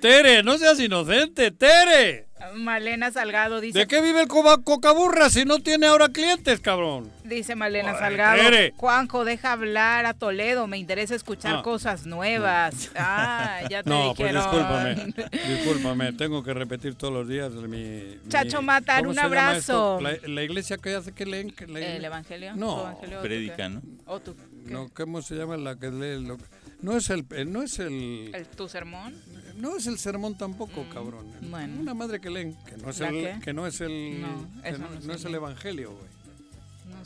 Tere, 0.00 0.42
no 0.42 0.58
seas 0.58 0.80
inocente, 0.80 1.52
Tere. 1.52 2.27
Malena 2.54 3.10
Salgado 3.10 3.60
dice, 3.60 3.80
¿De 3.80 3.86
qué 3.86 4.00
vive 4.00 4.22
el 4.22 4.28
cocaburra 4.28 5.28
si 5.30 5.44
no 5.44 5.58
tiene 5.60 5.86
ahora 5.86 6.08
clientes, 6.08 6.60
cabrón? 6.60 7.10
dice 7.24 7.54
Malena 7.54 7.92
Joder, 7.92 8.04
Salgado, 8.04 8.42
Tere. 8.42 8.74
Juanjo, 8.76 9.24
deja 9.24 9.52
hablar 9.52 10.06
a 10.06 10.14
Toledo, 10.14 10.66
me 10.66 10.78
interesa 10.78 11.14
escuchar 11.14 11.56
Ah. 11.56 11.62
cosas 11.62 12.06
nuevas. 12.06 12.90
Ah, 12.96 13.60
ya 13.68 13.82
te 13.82 13.90
No, 13.90 14.14
pues 14.14 14.30
dijeron. 14.32 14.42
discúlpame. 14.42 15.28
Discúlpame, 15.56 16.12
tengo 16.14 16.42
que 16.42 16.54
repetir 16.54 16.94
todos 16.94 17.12
los 17.12 17.28
días 17.28 17.52
mi. 17.52 17.68
mi- 17.68 18.18
Chacho 18.28 18.62
Matar, 18.62 19.00
¿cómo 19.00 19.10
un 19.10 19.18
abrazo. 19.18 20.00
La, 20.00 20.12
la 20.26 20.42
iglesia 20.42 20.78
que 20.78 20.94
hace 20.94 21.12
que 21.12 21.26
leen. 21.26 21.50
que 21.50 21.66
leen- 21.66 21.96
¿El 21.96 22.04
evangelio? 22.04 22.54
No. 22.56 22.74
¿Tu 22.76 22.80
evangelio 22.80 23.20
Predica? 23.22 23.68
¿no? 23.68 23.82
¿O 24.06 24.20
tú 24.20 24.34
qué? 24.36 24.70
No, 24.72 24.88
¿cómo 24.94 25.22
se 25.22 25.34
llama 25.36 25.56
la 25.56 25.76
que 25.76 25.90
lee? 25.90 26.24
lo- 26.24 26.38
no 26.80 26.96
es 26.96 27.10
el, 27.10 27.24
eh, 27.30 27.44
no 27.44 27.62
es 27.62 27.78
el, 27.80 28.30
¿El, 28.34 28.46
¿Tu 28.46 28.68
sermón? 28.68 29.14
No 29.58 29.76
es 29.76 29.86
el 29.86 29.98
sermón 29.98 30.36
tampoco, 30.36 30.84
cabrón. 30.92 31.26
Mm, 31.40 31.50
bueno. 31.50 31.80
Una 31.80 31.94
madre 31.94 32.20
que 32.20 32.30
leen, 32.30 32.56
que 32.66 32.76
no 32.76 32.90
es 32.90 33.00
¿La 33.00 33.08
el, 33.08 33.40
que 33.40 33.52
no 33.52 33.66
es 33.66 33.80
el, 33.80 34.20
No, 34.22 34.46
que 34.62 34.72
no, 34.72 34.88
no 35.00 35.12
es 35.12 35.24
el 35.24 35.34
evangelio, 35.34 35.92
güey. 35.92 36.17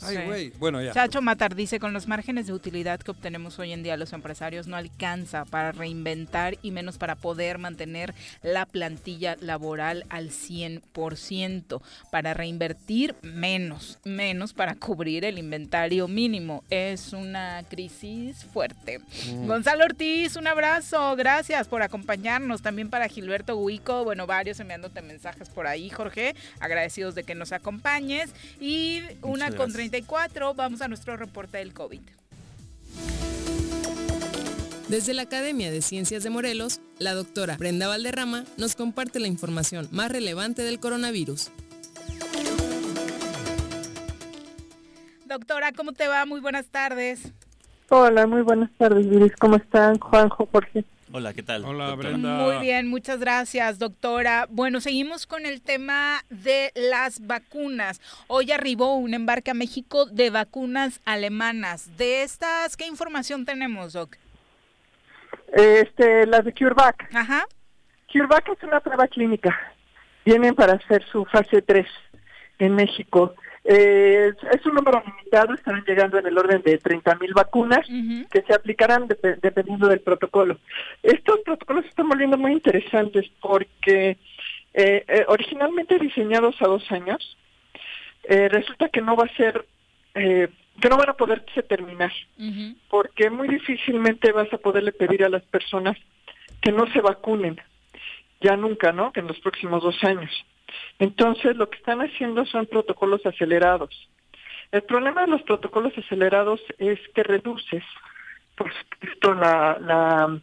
Ay. 0.05 0.53
Bueno, 0.59 0.81
ya. 0.81 0.93
Chacho 0.93 1.21
Matar 1.21 1.55
dice, 1.55 1.79
con 1.79 1.93
los 1.93 2.07
márgenes 2.07 2.47
de 2.47 2.53
utilidad 2.53 2.99
que 2.99 3.11
obtenemos 3.11 3.59
hoy 3.59 3.71
en 3.71 3.83
día 3.83 3.97
los 3.97 4.13
empresarios 4.13 4.67
no 4.67 4.75
alcanza 4.75 5.45
para 5.45 5.71
reinventar 5.71 6.57
y 6.61 6.71
menos 6.71 6.97
para 6.97 7.15
poder 7.15 7.57
mantener 7.57 8.13
la 8.41 8.65
plantilla 8.65 9.37
laboral 9.39 10.05
al 10.09 10.29
100%. 10.29 11.81
Para 12.11 12.33
reinvertir 12.33 13.15
menos, 13.21 13.99
menos 14.03 14.53
para 14.53 14.75
cubrir 14.75 15.25
el 15.25 15.37
inventario 15.37 16.07
mínimo. 16.07 16.63
Es 16.69 17.13
una 17.13 17.63
crisis 17.69 18.45
fuerte. 18.45 18.99
Mm. 19.31 19.47
Gonzalo 19.47 19.85
Ortiz, 19.85 20.35
un 20.35 20.47
abrazo. 20.47 21.15
Gracias 21.15 21.67
por 21.67 21.81
acompañarnos. 21.81 22.61
También 22.61 22.89
para 22.89 23.07
Gilberto 23.07 23.57
Huico, 23.57 24.03
bueno, 24.03 24.27
varios 24.27 24.59
enviándote 24.59 25.01
mensajes 25.01 25.49
por 25.49 25.67
ahí, 25.67 25.89
Jorge. 25.89 26.35
Agradecidos 26.59 27.15
de 27.15 27.23
que 27.23 27.35
nos 27.35 27.51
acompañes. 27.51 28.33
Y 28.59 29.01
una 29.21 29.51
con 29.51 29.71
gracias. 29.71 29.92
34, 29.93 30.55
vamos 30.55 30.81
a 30.81 30.87
nuestro 30.87 31.17
reporte 31.17 31.59
del 31.59 31.71
COVID. 31.71 32.01
Desde 34.87 35.13
la 35.13 35.21
Academia 35.21 35.69
de 35.69 35.83
Ciencias 35.83 36.23
de 36.23 36.31
Morelos, 36.31 36.81
la 36.97 37.13
doctora 37.13 37.57
Brenda 37.57 37.87
Valderrama 37.87 38.43
nos 38.57 38.75
comparte 38.75 39.19
la 39.19 39.27
información 39.27 39.87
más 39.91 40.11
relevante 40.11 40.63
del 40.63 40.79
coronavirus. 40.79 41.51
Doctora, 45.27 45.71
¿cómo 45.73 45.91
te 45.91 46.07
va? 46.07 46.25
Muy 46.25 46.39
buenas 46.39 46.65
tardes. 46.65 47.31
Hola, 47.89 48.25
muy 48.25 48.41
buenas 48.41 48.71
tardes, 48.79 49.05
Iris. 49.05 49.33
¿Cómo 49.39 49.57
están, 49.57 49.99
Juanjo, 49.99 50.49
Jorge? 50.51 50.85
Hola, 51.15 51.31
¿qué 51.31 51.43
tal? 51.43 51.63
Hola, 51.63 51.89
doctora? 51.89 52.09
Brenda. 52.09 52.37
Muy 52.37 52.57
bien, 52.57 52.87
muchas 52.87 53.19
gracias, 53.19 53.77
doctora. 53.77 54.47
Bueno, 54.49 54.81
seguimos 54.81 55.27
con 55.27 55.45
el 55.45 55.61
tema 55.61 56.23
de 56.31 56.71
las 56.73 57.27
vacunas. 57.27 58.01
Hoy 58.25 58.51
arribó 58.51 58.95
un 58.95 59.13
embarque 59.13 59.51
a 59.51 59.53
México 59.53 60.07
de 60.07 60.31
vacunas 60.31 61.01
alemanas. 61.05 61.95
De 61.97 62.23
estas, 62.23 62.75
¿qué 62.75 62.87
información 62.87 63.45
tenemos, 63.45 63.93
Doc? 63.93 64.17
Este, 65.53 66.25
las 66.25 66.45
de 66.45 66.51
CureVac. 66.51 67.07
Ajá. 67.13 67.45
CureVac 68.11 68.49
es 68.49 68.63
una 68.63 68.79
prueba 68.79 69.07
clínica. 69.07 69.55
Vienen 70.25 70.55
para 70.55 70.73
hacer 70.73 71.05
su 71.11 71.25
fase 71.25 71.61
3 71.61 71.85
en 72.57 72.73
México. 72.73 73.35
Eh, 73.65 74.33
es, 74.51 74.65
un 74.65 74.75
número 74.75 75.01
limitado, 75.05 75.53
estarán 75.53 75.83
llegando 75.85 76.17
en 76.19 76.25
el 76.27 76.37
orden 76.37 76.61
de 76.63 76.77
30 76.77 77.15
mil 77.15 77.33
vacunas 77.33 77.87
que 78.29 78.41
se 78.41 78.53
aplicarán 78.53 79.07
dep- 79.07 79.39
dependiendo 79.41 79.87
del 79.87 80.01
protocolo. 80.01 80.57
Estos 81.01 81.39
protocolos 81.45 81.83
se 81.83 81.89
están 81.89 82.09
volviendo 82.09 82.37
muy 82.37 82.51
interesantes 82.51 83.29
porque 83.39 84.17
eh, 84.73 85.05
eh, 85.07 85.25
originalmente 85.27 85.97
diseñados 85.99 86.61
a 86.61 86.67
dos 86.67 86.91
años, 86.91 87.37
eh, 88.23 88.49
resulta 88.49 88.89
que 88.89 89.01
no 89.01 89.15
va 89.15 89.25
a 89.25 89.35
ser, 89.37 89.65
eh, 90.15 90.47
que 90.81 90.89
no 90.89 90.97
van 90.97 91.09
a 91.09 91.13
poderse 91.13 91.61
terminar, 91.63 92.11
porque 92.89 93.29
muy 93.29 93.47
difícilmente 93.47 94.31
vas 94.31 94.51
a 94.51 94.57
poderle 94.57 94.91
pedir 94.91 95.23
a 95.23 95.29
las 95.29 95.43
personas 95.43 95.95
que 96.61 96.71
no 96.71 96.85
se 96.91 97.01
vacunen, 97.01 97.61
ya 98.41 98.57
nunca, 98.57 98.91
¿no? 98.91 99.11
Que 99.13 99.19
en 99.21 99.27
los 99.27 99.39
próximos 99.39 99.81
dos 99.83 100.03
años. 100.03 100.31
Entonces, 100.99 101.55
lo 101.55 101.69
que 101.69 101.77
están 101.77 102.01
haciendo 102.01 102.45
son 102.45 102.65
protocolos 102.65 103.25
acelerados. 103.25 104.09
El 104.71 104.83
problema 104.83 105.21
de 105.21 105.27
los 105.27 105.41
protocolos 105.43 105.93
acelerados 105.97 106.59
es 106.77 106.99
que 107.13 107.23
reduces, 107.23 107.83
por 108.55 108.71
supuesto, 108.73 109.33
la, 109.33 109.77
la, 109.79 110.39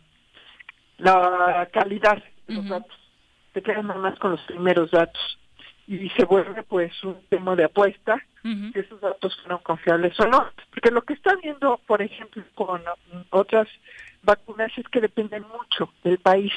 la 0.99 1.69
calidad 1.73 2.23
de 2.47 2.55
los 2.55 2.69
datos. 2.69 2.97
Te 3.53 3.63
quedas 3.63 3.85
nada 3.85 4.01
más 4.01 4.19
con 4.19 4.33
los 4.33 4.41
primeros 4.43 4.91
datos. 4.91 5.39
Y 5.89 6.09
se 6.11 6.25
vuelve, 6.25 6.63
pues, 6.63 6.93
un 7.03 7.21
tema 7.29 7.57
de 7.57 7.65
apuesta 7.65 8.25
si 8.73 8.79
esos 8.79 9.01
datos 9.01 9.37
fueron 9.41 9.59
confiables 9.63 10.19
o 10.21 10.27
no. 10.27 10.47
Porque 10.71 10.91
lo 10.91 11.03
que 11.03 11.15
está 11.15 11.35
viendo, 11.43 11.79
por 11.87 12.01
ejemplo, 12.01 12.43
con 12.55 12.83
otras 13.31 13.69
vacunas 14.23 14.71
es 14.77 14.87
que 14.89 15.01
dependen 15.01 15.43
mucho 15.49 15.93
del 16.05 16.19
país, 16.19 16.53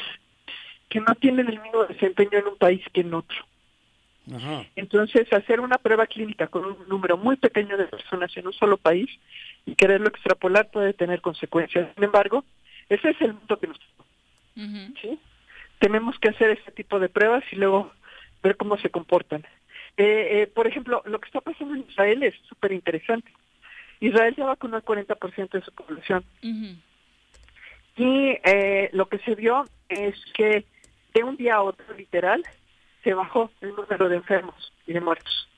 que 0.90 1.00
no 1.00 1.16
tienen 1.16 1.48
el 1.50 1.60
mismo 1.60 1.86
desempeño 1.86 2.38
en 2.38 2.48
un 2.48 2.58
país 2.58 2.82
que 2.94 3.02
en 3.02 3.14
otro. 3.14 3.38
Ajá. 4.32 4.66
Entonces, 4.76 5.32
hacer 5.34 5.60
una 5.60 5.78
prueba 5.78 6.08
clínica 6.08 6.48
con 6.48 6.66
un 6.66 6.78
número 6.88 7.18
muy 7.18 7.36
pequeño 7.36 7.76
de 7.78 7.88
personas 7.88 8.36
en 8.38 8.48
un 8.48 8.54
solo 8.54 8.78
país 8.78 9.10
y 9.66 9.76
quererlo 9.76 10.08
extrapolar 10.08 10.70
puede 10.72 10.94
tener 10.94 11.22
consecuencias. 11.22 11.90
Sin 11.96 12.04
embargo, 12.04 12.46
ese 12.90 13.10
es 13.10 13.22
el 13.22 13.34
mundo 13.34 13.60
que 13.60 13.68
nos 13.68 13.80
¿sí? 15.02 15.20
Tenemos 15.80 16.18
que 16.20 16.30
hacer 16.30 16.52
ese 16.52 16.72
tipo 16.72 17.00
de 17.00 17.10
pruebas 17.10 17.44
y 17.52 17.56
luego 17.56 17.92
ver 18.42 18.56
cómo 18.58 18.78
se 18.78 18.90
comportan. 18.90 19.46
Eh, 19.98 20.42
eh, 20.42 20.48
por 20.48 20.68
ejemplo, 20.68 21.02
lo 21.06 21.20
que 21.20 21.28
está 21.28 21.42
pasando 21.42 21.76
en 21.76 21.86
Israel 21.90 22.24
es 22.24 22.36
súper 22.48 22.72
interesante. 22.72 23.32
Israel 24.00 24.36
ya 24.36 24.46
vacunó 24.46 24.78
el 24.78 24.84
40% 24.84 25.50
de 25.52 25.62
su 25.62 25.72
población. 25.72 26.24
Y 27.96 28.38
eh, 28.44 28.90
lo 28.92 29.08
que 29.08 29.20
se 29.20 29.36
vio 29.36 29.66
es 29.88 30.16
que 30.34 30.66
de 31.14 31.24
un 31.24 31.38
día 31.38 31.56
a 31.56 31.62
otro, 31.62 31.86
literal, 31.96 32.44
se 33.04 33.14
bajó 33.14 33.52
el 33.62 33.76
número 33.76 34.10
de 34.10 34.16
enfermos 34.18 34.74
y 34.88 34.94
de 34.94 35.02
muertos. 35.02 35.50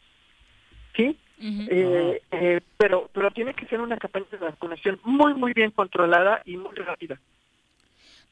¿Sí? 0.95 1.17
Eh, 1.37 2.21
eh, 2.31 2.61
pero 2.77 3.09
pero 3.13 3.29
tiene 3.31 3.53
que 3.53 3.65
ser 3.67 3.81
una 3.81 3.97
campaña 3.97 4.25
de 4.31 4.37
vacunación 4.37 4.99
muy, 5.03 5.33
muy 5.33 5.51
bien 5.53 5.71
controlada 5.71 6.41
y 6.45 6.55
muy 6.55 6.73
rápida. 6.75 7.19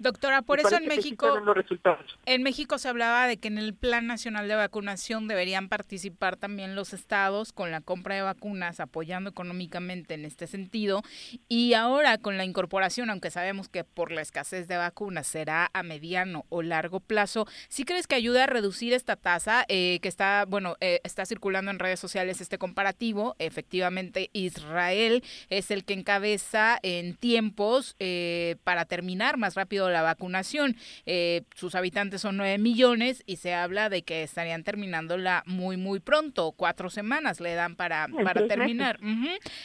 Doctora, 0.04 0.42
por 0.42 0.60
Y 0.60 0.64
eso 0.64 0.76
en 0.76 0.88
México... 0.88 1.42
En 2.26 2.44
México 2.44 2.78
se 2.78 2.90
hablaba 2.90 3.28
de 3.28 3.38
que 3.38 3.48
en 3.48 3.58
el 3.58 3.74
Plan 3.74 4.06
Nacional 4.06 4.48
de 4.48 4.56
Vacunación 4.56 5.28
deberían 5.28 5.70
participar 5.70 6.38
también 6.38 6.76
los 6.76 6.94
estados 6.94 7.54
con 7.54 7.72
la 7.72 7.82
compra 7.82 8.16
de 8.16 8.22
vacunas, 8.22 8.80
apoyando 8.80 9.30
económicamente 9.30 10.14
en 10.14 10.26
este 10.26 10.48
sentido. 10.48 11.02
Y 11.48 11.74
ahora 11.74 12.18
con 12.18 12.38
la 12.38 12.46
incorporación, 12.46 13.10
aunque 13.10 13.32
sabemos 13.32 13.70
que 13.70 13.84
por 13.84 14.12
la 14.12 14.22
escasez 14.22 14.68
de 14.68 14.78
vacunas 14.78 15.26
será 15.26 15.70
a 15.74 15.84
mediano 15.84 16.46
o 16.50 16.62
largo 16.62 17.00
plazo, 17.00 17.48
¿sí 17.70 17.86
crees 17.86 18.06
que 18.06 18.16
ayuda 18.16 18.44
a 18.44 18.48
reducir 18.48 18.94
esta 18.94 19.16
tasa 19.16 19.66
eh, 19.70 20.00
que 20.02 20.10
está, 20.10 20.46
bueno, 20.48 20.76
eh, 20.82 21.00
está 21.04 21.26
circulando 21.26 21.72
en 21.72 21.80
redes 21.80 22.00
sociales 22.00 22.42
este 22.42 22.58
comparativo? 22.58 23.36
Efectivamente, 23.40 24.30
Israel 24.34 25.24
es 25.50 25.72
el 25.72 25.86
que 25.86 25.94
encabeza 25.94 26.78
en 26.84 27.16
tiempos 27.16 27.96
eh, 28.00 28.58
para 28.64 28.86
terminar 28.86 29.38
más 29.38 29.56
rápido 29.56 29.90
la 29.94 30.02
vacunación. 30.02 30.76
Eh, 31.06 31.44
sus 31.56 31.76
habitantes 31.76 32.22
son 32.22 32.38
9 32.38 32.58
millones 32.58 33.24
y 33.26 33.38
se 33.38 33.54
habla 33.54 33.90
de 33.90 34.04
que 34.04 34.24
estarían 34.24 34.64
terminándola 34.64 35.44
muy, 35.46 35.78
muy 35.78 36.00
pronto. 36.00 36.52
Cuatro 36.52 36.90
semanas 36.90 37.40
le 37.40 37.54
dan 37.56 37.76
para, 37.76 38.08
para 38.24 38.48
terminar. 38.48 39.00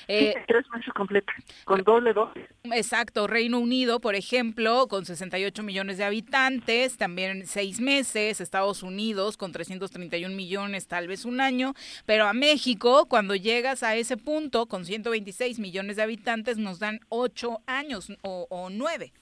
Eh, 0.08 0.34
en 0.36 0.46
tres 0.46 0.64
meses 0.72 0.92
completos, 0.94 1.34
con 1.64 1.82
doble 1.82 2.12
dosis. 2.12 2.44
Exacto, 2.64 3.26
Reino 3.26 3.58
Unido, 3.58 4.00
por 4.00 4.14
ejemplo, 4.14 4.86
con 4.88 5.04
68 5.04 5.62
millones 5.62 5.98
de 5.98 6.04
habitantes, 6.04 6.96
también 6.96 7.46
seis 7.46 7.80
meses, 7.80 8.40
Estados 8.40 8.82
Unidos 8.82 9.36
con 9.36 9.52
331 9.52 10.34
millones, 10.34 10.86
tal 10.86 11.08
vez 11.08 11.24
un 11.24 11.40
año, 11.40 11.74
pero 12.06 12.26
a 12.26 12.32
México, 12.32 13.06
cuando 13.06 13.34
llegas 13.34 13.82
a 13.82 13.96
ese 13.96 14.16
punto, 14.16 14.66
con 14.66 14.84
126 14.84 15.58
millones 15.58 15.96
de 15.96 16.02
habitantes, 16.02 16.58
nos 16.58 16.78
dan 16.78 17.00
ocho 17.08 17.60
años 17.66 18.12
o, 18.22 18.46
o 18.50 18.70
nueve. 18.70 19.12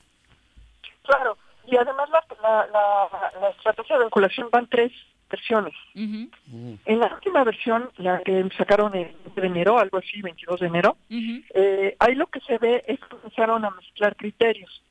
Claro, 1.07 1.37
y 1.67 1.77
además 1.77 2.09
la, 2.11 2.25
la, 2.43 2.67
la, 2.67 3.41
la 3.41 3.49
estrategia 3.51 3.97
de 3.99 4.05
vinculación 4.05 4.49
van 4.51 4.67
tres 4.69 4.93
versiones. 5.31 5.75
En 5.95 7.01
la 7.01 7.15
última 7.15 7.45
versión, 7.45 7.91
la 7.97 8.21
que 8.21 8.49
sacaron 8.57 8.95
el 8.95 9.13
20 9.25 9.41
de 9.41 9.47
enero, 9.47 9.79
algo 9.79 9.99
así, 9.99 10.23
22 10.23 10.61
de 10.61 10.67
enero, 10.67 10.97
eh, 11.11 11.97
ahí 11.99 12.15
lo 12.15 12.27
que 12.29 12.41
se 12.41 12.59
ve 12.59 12.85
es 12.87 13.01
que 13.01 13.09
comenzaron 13.09 13.65
a 13.65 13.71
mezclar 13.71 14.15
criterios, 14.17 14.83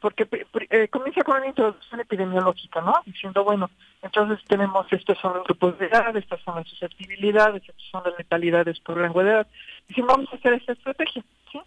porque 0.00 0.26
eh, 0.70 0.88
comienza 0.88 1.22
con 1.22 1.36
una 1.36 1.46
introducción 1.46 2.00
epidemiológica, 2.00 2.80
¿no? 2.80 2.94
Diciendo, 3.06 3.44
bueno, 3.44 3.70
entonces 4.02 4.44
tenemos, 4.46 4.86
estos 4.92 5.18
son 5.18 5.34
los 5.34 5.44
grupos 5.44 5.78
de 5.78 5.86
edad, 5.86 6.14
estas 6.16 6.40
son 6.40 6.56
las 6.56 6.68
susceptibilidades, 6.68 7.62
estas 7.62 7.86
son 7.90 8.02
las 8.04 8.18
letalidades 8.18 8.80
por 8.80 8.98
rango 8.98 9.22
de 9.22 9.30
edad. 9.30 9.46
Dicen, 9.88 10.06
vamos 10.06 10.28
a 10.32 10.36
hacer 10.36 10.54
esta 10.54 10.72
estrategia, 10.72 11.22
¿sí? 11.52 11.60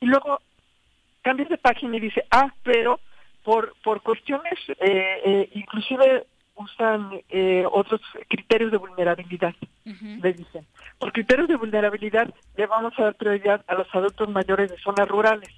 Y 0.00 0.06
luego 0.06 0.40
cambias 1.22 1.50
de 1.50 1.58
página 1.58 1.96
y 1.96 2.00
dice, 2.00 2.24
ah, 2.30 2.52
pero 2.62 2.98
por, 3.44 3.74
por 3.84 4.02
cuestiones, 4.02 4.58
eh, 4.80 5.20
eh, 5.24 5.50
inclusive 5.54 6.26
usan 6.56 7.10
eh, 7.28 7.64
otros 7.70 8.00
criterios 8.28 8.70
de 8.70 8.78
vulnerabilidad, 8.78 9.54
le 9.84 10.32
dicen. 10.32 10.66
Por 10.98 11.12
criterios 11.12 11.48
de 11.48 11.56
vulnerabilidad 11.56 12.32
le 12.56 12.66
vamos 12.66 12.94
a 12.98 13.04
dar 13.04 13.14
prioridad 13.14 13.64
a 13.66 13.74
los 13.74 13.92
adultos 13.94 14.28
mayores 14.30 14.70
de 14.70 14.78
zonas 14.78 15.08
rurales. 15.08 15.50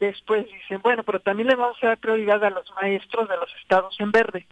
Después 0.00 0.46
dicen, 0.46 0.80
bueno, 0.82 1.02
pero 1.04 1.20
también 1.20 1.48
le 1.48 1.54
vamos 1.54 1.76
a 1.82 1.88
dar 1.88 1.98
prioridad 1.98 2.44
a 2.44 2.50
los 2.50 2.70
maestros 2.74 3.28
de 3.28 3.36
los 3.36 3.48
estados 3.62 3.98
en 4.00 4.10
verde. 4.10 4.46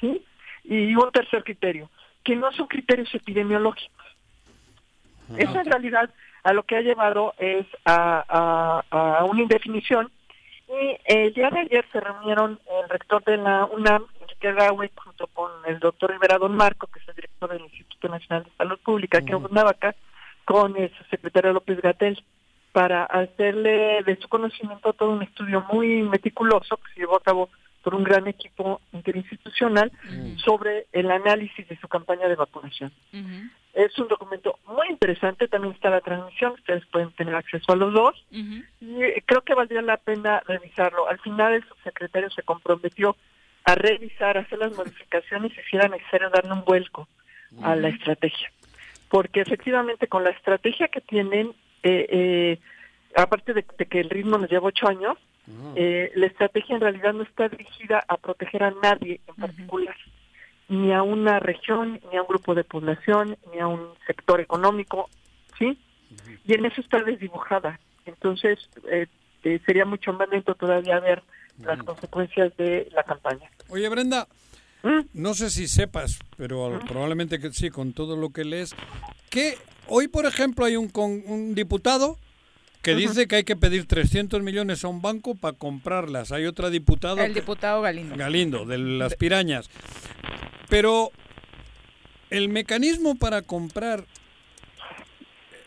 ¿sí? 0.00 0.22
Y 0.64 0.94
un 0.94 1.10
tercer 1.10 1.42
criterio, 1.42 1.90
que 2.22 2.36
no 2.36 2.52
son 2.52 2.66
criterios 2.66 3.12
epidemiológicos. 3.14 4.06
Eso 5.36 5.58
en 5.58 5.64
realidad 5.64 6.10
a 6.42 6.52
lo 6.52 6.64
que 6.64 6.76
ha 6.76 6.80
llevado 6.82 7.34
es 7.38 7.66
a, 7.84 8.24
a, 8.90 9.18
a 9.18 9.24
una 9.24 9.42
indefinición. 9.42 10.10
Y 10.70 10.96
el 11.04 11.34
día 11.34 11.50
de 11.50 11.60
ayer 11.60 11.84
se 11.90 11.98
reunieron 11.98 12.60
el 12.82 12.88
rector 12.88 13.24
de 13.24 13.36
la 13.36 13.64
UNAM, 13.64 14.06
Enrique 14.20 14.52
Gaue, 14.52 14.90
junto 14.94 15.26
con 15.26 15.50
el 15.66 15.80
doctor 15.80 16.12
Rivera 16.12 16.38
Don 16.38 16.54
Marco, 16.54 16.86
que 16.86 17.00
es 17.00 17.08
el 17.08 17.16
director 17.16 17.50
del 17.50 17.62
Instituto 17.62 18.08
Nacional 18.08 18.44
de 18.44 18.50
Salud 18.56 18.78
Pública, 18.78 19.20
que 19.20 19.34
es 19.34 19.50
Navaca, 19.50 19.96
con 20.44 20.76
el 20.76 20.92
secretario 21.10 21.52
López 21.52 21.80
Gatel, 21.80 22.22
para 22.70 23.02
hacerle 23.04 24.04
de 24.04 24.16
su 24.20 24.28
conocimiento 24.28 24.92
todo 24.92 25.10
un 25.10 25.24
estudio 25.24 25.66
muy 25.72 26.02
meticuloso 26.02 26.76
que 26.76 26.92
se 26.94 27.00
llevó 27.00 27.16
a 27.16 27.22
cabo 27.22 27.48
por 27.82 27.94
un 27.94 28.04
gran 28.04 28.26
equipo 28.26 28.80
interinstitucional 28.92 29.90
sobre 30.44 30.86
el 30.92 31.10
análisis 31.10 31.66
de 31.68 31.78
su 31.78 31.88
campaña 31.88 32.28
de 32.28 32.36
vacunación. 32.36 32.92
Es 33.72 33.96
un 33.98 34.08
documento 34.08 34.58
muy 34.66 34.88
interesante, 34.90 35.46
también 35.46 35.74
está 35.74 35.90
la 35.90 36.00
transmisión, 36.00 36.52
ustedes 36.52 36.84
pueden 36.86 37.12
tener 37.12 37.34
acceso 37.34 37.72
a 37.72 37.76
los 37.76 37.92
dos, 37.92 38.26
y 38.30 39.02
eh, 39.02 39.22
creo 39.24 39.42
que 39.42 39.54
valdría 39.54 39.80
la 39.82 39.96
pena 39.96 40.42
revisarlo. 40.46 41.08
Al 41.08 41.20
final 41.20 41.54
el 41.54 41.64
subsecretario 41.68 42.30
se 42.30 42.42
comprometió 42.42 43.16
a 43.64 43.74
revisar, 43.74 44.38
hacer 44.38 44.58
las 44.58 44.76
modificaciones 44.76 45.52
y 45.52 45.70
si 45.70 45.76
era 45.76 45.88
necesario 45.88 46.30
darle 46.30 46.52
un 46.52 46.64
vuelco 46.64 47.08
a 47.62 47.76
la 47.76 47.88
estrategia. 47.88 48.50
Porque 49.08 49.40
efectivamente 49.40 50.08
con 50.08 50.24
la 50.24 50.30
estrategia 50.30 50.88
que 50.88 51.00
tienen, 51.00 51.52
eh, 51.82 52.06
eh, 52.10 52.58
aparte 53.16 53.54
de, 53.54 53.64
de 53.78 53.86
que 53.86 54.00
el 54.00 54.10
ritmo 54.10 54.38
nos 54.38 54.50
lleva 54.50 54.68
ocho 54.68 54.88
años, 54.88 55.16
eh, 55.74 56.10
la 56.14 56.26
estrategia 56.26 56.74
en 56.74 56.80
realidad 56.80 57.12
no 57.14 57.22
está 57.22 57.48
dirigida 57.48 58.02
a 58.08 58.16
proteger 58.16 58.62
a 58.64 58.72
nadie 58.82 59.20
en 59.26 59.34
particular, 59.36 59.96
ni 60.68 60.92
a 60.92 61.02
una 61.02 61.38
región, 61.40 62.00
ni 62.10 62.16
a 62.18 62.22
un 62.22 62.28
grupo 62.28 62.54
de 62.54 62.64
población, 62.64 63.36
ni 63.52 63.60
a 63.60 63.66
un 63.66 63.88
sector 64.06 64.40
económico, 64.40 65.08
¿sí? 65.58 65.78
y 66.44 66.54
en 66.54 66.64
eso 66.66 66.80
está 66.80 67.02
desdibujada. 67.02 67.78
Entonces, 68.06 68.58
eh, 68.90 69.06
eh, 69.44 69.60
sería 69.66 69.84
mucho 69.84 70.12
más 70.12 70.28
lento 70.28 70.54
todavía 70.54 70.98
ver 71.00 71.22
las 71.62 71.82
consecuencias 71.82 72.56
de 72.56 72.88
la 72.94 73.02
campaña. 73.04 73.50
Oye, 73.68 73.88
Brenda, 73.88 74.26
no 75.12 75.34
sé 75.34 75.50
si 75.50 75.68
sepas, 75.68 76.18
pero 76.36 76.78
probablemente 76.88 77.38
que 77.38 77.52
sí, 77.52 77.68
con 77.70 77.92
todo 77.92 78.16
lo 78.16 78.30
que 78.30 78.44
lees, 78.44 78.74
que 79.28 79.56
hoy, 79.86 80.08
por 80.08 80.24
ejemplo, 80.24 80.64
hay 80.64 80.76
un, 80.76 80.88
con- 80.88 81.22
un 81.26 81.54
diputado 81.54 82.16
que 82.82 82.94
dice 82.94 83.28
que 83.28 83.36
hay 83.36 83.44
que 83.44 83.56
pedir 83.56 83.86
300 83.86 84.42
millones 84.42 84.84
a 84.84 84.88
un 84.88 85.02
banco 85.02 85.34
para 85.34 85.56
comprarlas. 85.56 86.32
Hay 86.32 86.46
otra 86.46 86.70
diputada, 86.70 87.24
El 87.26 87.34
diputado 87.34 87.82
Galindo. 87.82 88.16
Galindo, 88.16 88.64
de 88.64 88.78
las 88.78 89.14
pirañas. 89.16 89.68
Pero 90.68 91.10
el 92.30 92.48
mecanismo 92.48 93.16
para 93.16 93.42
comprar 93.42 94.04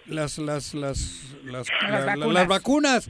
las, 0.08 0.38
las, 0.38 0.74
las, 0.74 1.22
las, 1.46 1.68
la- 1.82 1.90
la- 1.90 2.06
vacunas. 2.06 2.34
las 2.34 2.48
vacunas 2.48 3.10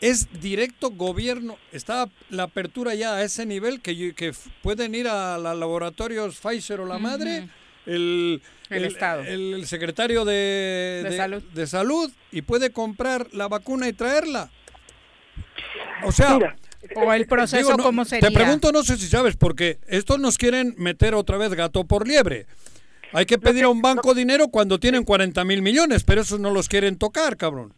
es 0.00 0.40
directo 0.40 0.90
gobierno. 0.90 1.56
Está 1.72 2.08
la 2.30 2.44
apertura 2.44 2.94
ya 2.94 3.16
a 3.16 3.22
ese 3.22 3.44
nivel 3.46 3.80
que, 3.80 4.14
que 4.14 4.32
pueden 4.62 4.94
ir 4.94 5.08
a 5.08 5.38
los 5.38 5.58
laboratorios 5.58 6.36
Pfizer 6.38 6.80
o 6.80 6.86
la 6.86 6.98
madre, 6.98 7.48
el, 7.86 8.42
El 8.70 8.84
Estado. 8.84 9.22
el- 9.22 9.54
el 9.54 9.66
secretario 9.66 10.24
de, 10.24 11.02
De 11.08 11.16
salud. 11.16 11.42
de 11.54 11.66
salud 11.66 12.10
y 12.32 12.42
puede 12.42 12.70
comprar 12.70 13.28
la 13.32 13.48
vacuna 13.48 13.88
y 13.88 13.92
traerla. 13.92 14.50
O 16.04 16.12
sea, 16.12 16.38
O 16.94 17.12
el 17.12 17.26
proceso, 17.26 17.56
Digo, 17.66 17.76
no, 17.78 17.82
¿cómo 17.84 18.04
sería? 18.04 18.28
Te 18.28 18.34
pregunto, 18.34 18.70
no 18.70 18.82
sé 18.84 18.96
si 18.96 19.06
sabes, 19.08 19.36
porque 19.36 19.78
estos 19.88 20.18
nos 20.20 20.38
quieren 20.38 20.74
meter 20.78 21.14
otra 21.14 21.36
vez 21.38 21.52
gato 21.54 21.84
por 21.84 22.06
liebre. 22.06 22.46
Hay 23.12 23.24
que 23.26 23.38
pedir 23.38 23.64
a 23.64 23.68
un 23.68 23.82
banco 23.82 24.14
dinero 24.14 24.48
cuando 24.48 24.78
tienen 24.78 25.04
40 25.04 25.44
mil 25.44 25.62
millones, 25.62 26.04
pero 26.04 26.20
esos 26.20 26.38
no 26.38 26.50
los 26.50 26.68
quieren 26.68 26.96
tocar, 26.98 27.36
cabrón. 27.36 27.72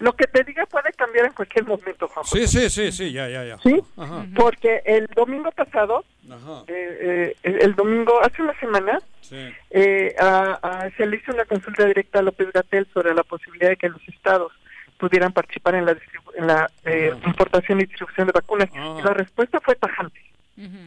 Lo 0.00 0.14
que 0.14 0.26
te 0.26 0.42
diga 0.44 0.66
puede 0.66 0.90
cambiar 0.94 1.26
en 1.26 1.32
cualquier 1.32 1.64
momento, 1.66 2.08
Juan. 2.08 2.24
Sí, 2.24 2.46
sí, 2.46 2.68
sí, 2.70 2.90
sí, 2.90 3.12
ya, 3.12 3.28
ya, 3.28 3.44
ya. 3.44 3.58
¿Sí? 3.58 3.80
Ajá. 3.96 4.26
Porque 4.34 4.82
el 4.84 5.06
domingo 5.14 5.50
pasado, 5.52 6.04
Ajá. 6.28 6.64
eh, 6.68 7.36
eh, 7.42 7.58
el 7.60 7.74
domingo, 7.74 8.18
hace 8.22 8.40
una 8.42 8.58
semana, 8.58 8.98
Sí. 9.20 9.36
eh, 9.70 10.14
a- 10.18 10.58
a- 10.62 10.90
se 10.96 11.06
le 11.06 11.16
hizo 11.18 11.32
una 11.32 11.44
consulta 11.44 11.84
directa 11.84 12.18
a 12.18 12.22
López 12.22 12.50
Gatel 12.52 12.88
sobre 12.94 13.14
la 13.14 13.22
posibilidad 13.22 13.68
de 13.68 13.76
que 13.76 13.88
los 13.90 14.00
estados 14.08 14.52
pudieran 14.98 15.32
participar 15.32 15.74
en 15.76 15.84
la, 15.86 15.92
distribu- 15.92 16.32
en 16.34 16.46
la 16.46 16.70
eh, 16.84 17.12
importación 17.26 17.80
y 17.80 17.84
distribución 17.84 18.26
de 18.26 18.32
vacunas. 18.32 18.68
Ah. 18.74 18.96
Y 18.98 19.02
la 19.02 19.12
respuesta 19.14 19.60
fue 19.60 19.74
tajante. 19.76 20.20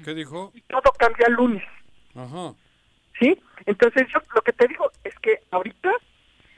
¿Qué 0.04 0.14
dijo? 0.14 0.52
Todo 0.68 0.92
cambia 1.00 1.28
el 1.28 1.34
lunes. 1.34 1.64
Ajá. 2.16 2.54
¿Sí? 3.20 3.40
Entonces, 3.66 4.08
yo 4.14 4.20
lo 4.36 4.42
que 4.42 4.54
te 4.54 4.68
digo 4.68 4.92
es 5.04 5.14
que 5.20 5.40
ahorita 5.52 5.92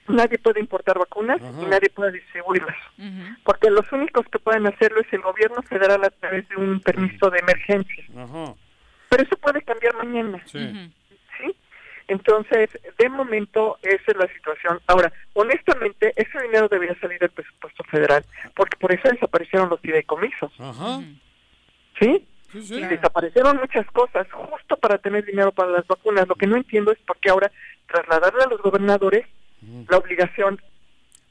nadie 0.07 0.37
puede 0.37 0.59
importar 0.59 0.97
vacunas 0.99 1.41
y 1.41 1.65
nadie 1.65 1.89
puede 1.89 2.13
distribuirlas. 2.13 2.77
Porque 3.43 3.69
los 3.69 3.91
únicos 3.91 4.25
que 4.31 4.39
pueden 4.39 4.67
hacerlo 4.67 5.01
es 5.01 5.11
el 5.13 5.21
gobierno 5.21 5.61
federal 5.63 6.03
a 6.03 6.09
través 6.09 6.47
de 6.49 6.55
un 6.55 6.79
permiso 6.79 7.29
de 7.29 7.39
emergencia. 7.39 8.05
Ajá. 8.17 8.53
Pero 9.09 9.23
eso 9.23 9.37
puede 9.37 9.61
cambiar 9.61 9.95
mañana. 9.95 10.41
Sí. 10.45 10.91
¿sí? 11.39 11.55
Entonces, 12.07 12.69
de 12.97 13.09
momento, 13.09 13.77
esa 13.81 14.11
es 14.11 14.17
la 14.17 14.27
situación. 14.27 14.79
Ahora, 14.87 15.11
honestamente, 15.33 16.13
ese 16.15 16.41
dinero 16.41 16.67
debería 16.67 16.97
salir 16.99 17.19
del 17.19 17.31
presupuesto 17.31 17.83
federal, 17.85 18.23
porque 18.55 18.77
por 18.77 18.91
eso 18.91 19.09
desaparecieron 19.09 19.69
los 19.69 19.79
fideicomisos. 19.79 20.51
Ajá. 20.59 21.01
¿Sí? 21.99 22.27
Sí, 22.51 22.61
sí. 22.61 22.75
Y 22.75 22.85
desaparecieron 22.85 23.57
muchas 23.57 23.85
cosas 23.87 24.31
justo 24.31 24.77
para 24.77 24.97
tener 24.97 25.25
dinero 25.25 25.51
para 25.51 25.71
las 25.71 25.87
vacunas. 25.87 26.27
Lo 26.27 26.35
que 26.35 26.47
no 26.47 26.57
entiendo 26.57 26.91
es 26.91 26.99
por 26.99 27.17
qué 27.17 27.29
ahora 27.29 27.51
trasladarle 27.87 28.43
a 28.43 28.47
los 28.47 28.61
gobernadores 28.61 29.25
la 29.89 29.97
obligación 29.97 30.61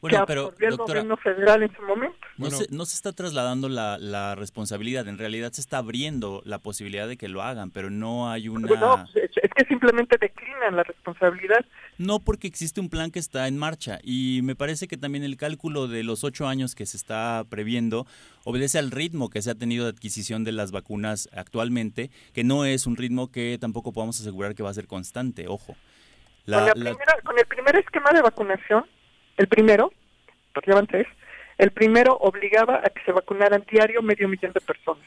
Bueno, 0.00 0.20
que 0.20 0.26
pero, 0.26 0.42
absorbió 0.46 0.68
el 0.68 0.76
doctora, 0.76 1.00
gobierno 1.00 1.16
federal 1.16 1.62
en 1.62 1.74
su 1.74 1.82
momento. 1.82 2.18
No, 2.36 2.50
se, 2.50 2.66
no 2.70 2.84
se 2.84 2.94
está 2.96 3.12
trasladando 3.12 3.68
la, 3.68 3.96
la 3.98 4.34
responsabilidad, 4.34 5.06
en 5.08 5.18
realidad 5.18 5.52
se 5.52 5.60
está 5.60 5.78
abriendo 5.78 6.42
la 6.44 6.58
posibilidad 6.58 7.08
de 7.08 7.16
que 7.16 7.28
lo 7.28 7.42
hagan, 7.42 7.70
pero 7.70 7.90
no 7.90 8.30
hay 8.30 8.48
una... 8.48 8.68
No, 8.68 9.04
es 9.14 9.50
que 9.54 9.64
simplemente 9.66 10.16
declinan 10.20 10.76
la 10.76 10.82
responsabilidad. 10.82 11.64
No, 11.96 12.18
porque 12.18 12.48
existe 12.48 12.80
un 12.80 12.90
plan 12.90 13.10
que 13.10 13.20
está 13.20 13.46
en 13.46 13.56
marcha 13.56 14.00
y 14.02 14.40
me 14.42 14.56
parece 14.56 14.88
que 14.88 14.96
también 14.96 15.22
el 15.22 15.36
cálculo 15.36 15.86
de 15.86 16.02
los 16.02 16.24
ocho 16.24 16.48
años 16.48 16.74
que 16.74 16.86
se 16.86 16.96
está 16.96 17.44
previendo 17.48 18.06
obedece 18.42 18.78
al 18.78 18.90
ritmo 18.90 19.30
que 19.30 19.42
se 19.42 19.50
ha 19.50 19.54
tenido 19.54 19.84
de 19.84 19.90
adquisición 19.90 20.42
de 20.42 20.52
las 20.52 20.72
vacunas 20.72 21.28
actualmente, 21.32 22.10
que 22.32 22.42
no 22.42 22.64
es 22.64 22.86
un 22.86 22.96
ritmo 22.96 23.30
que 23.30 23.58
tampoco 23.60 23.92
podamos 23.92 24.20
asegurar 24.20 24.54
que 24.54 24.62
va 24.62 24.70
a 24.70 24.74
ser 24.74 24.86
constante, 24.86 25.46
ojo. 25.46 25.76
La- 26.46 26.58
con, 26.58 26.66
la 26.66 26.74
la- 26.90 26.96
primera- 26.96 27.20
con 27.24 27.38
el 27.38 27.46
primer 27.46 27.76
esquema 27.76 28.10
de 28.12 28.22
vacunación, 28.22 28.84
el 29.36 29.46
primero, 29.48 29.92
porque 30.52 30.70
ya 30.70 30.74
van 30.76 30.86
tres, 30.86 31.06
el 31.58 31.70
primero 31.70 32.16
obligaba 32.20 32.76
a 32.78 32.90
que 32.90 33.02
se 33.04 33.12
vacunaran 33.12 33.64
diario 33.70 34.02
medio 34.02 34.28
millón 34.28 34.52
de 34.52 34.60
personas. 34.60 35.04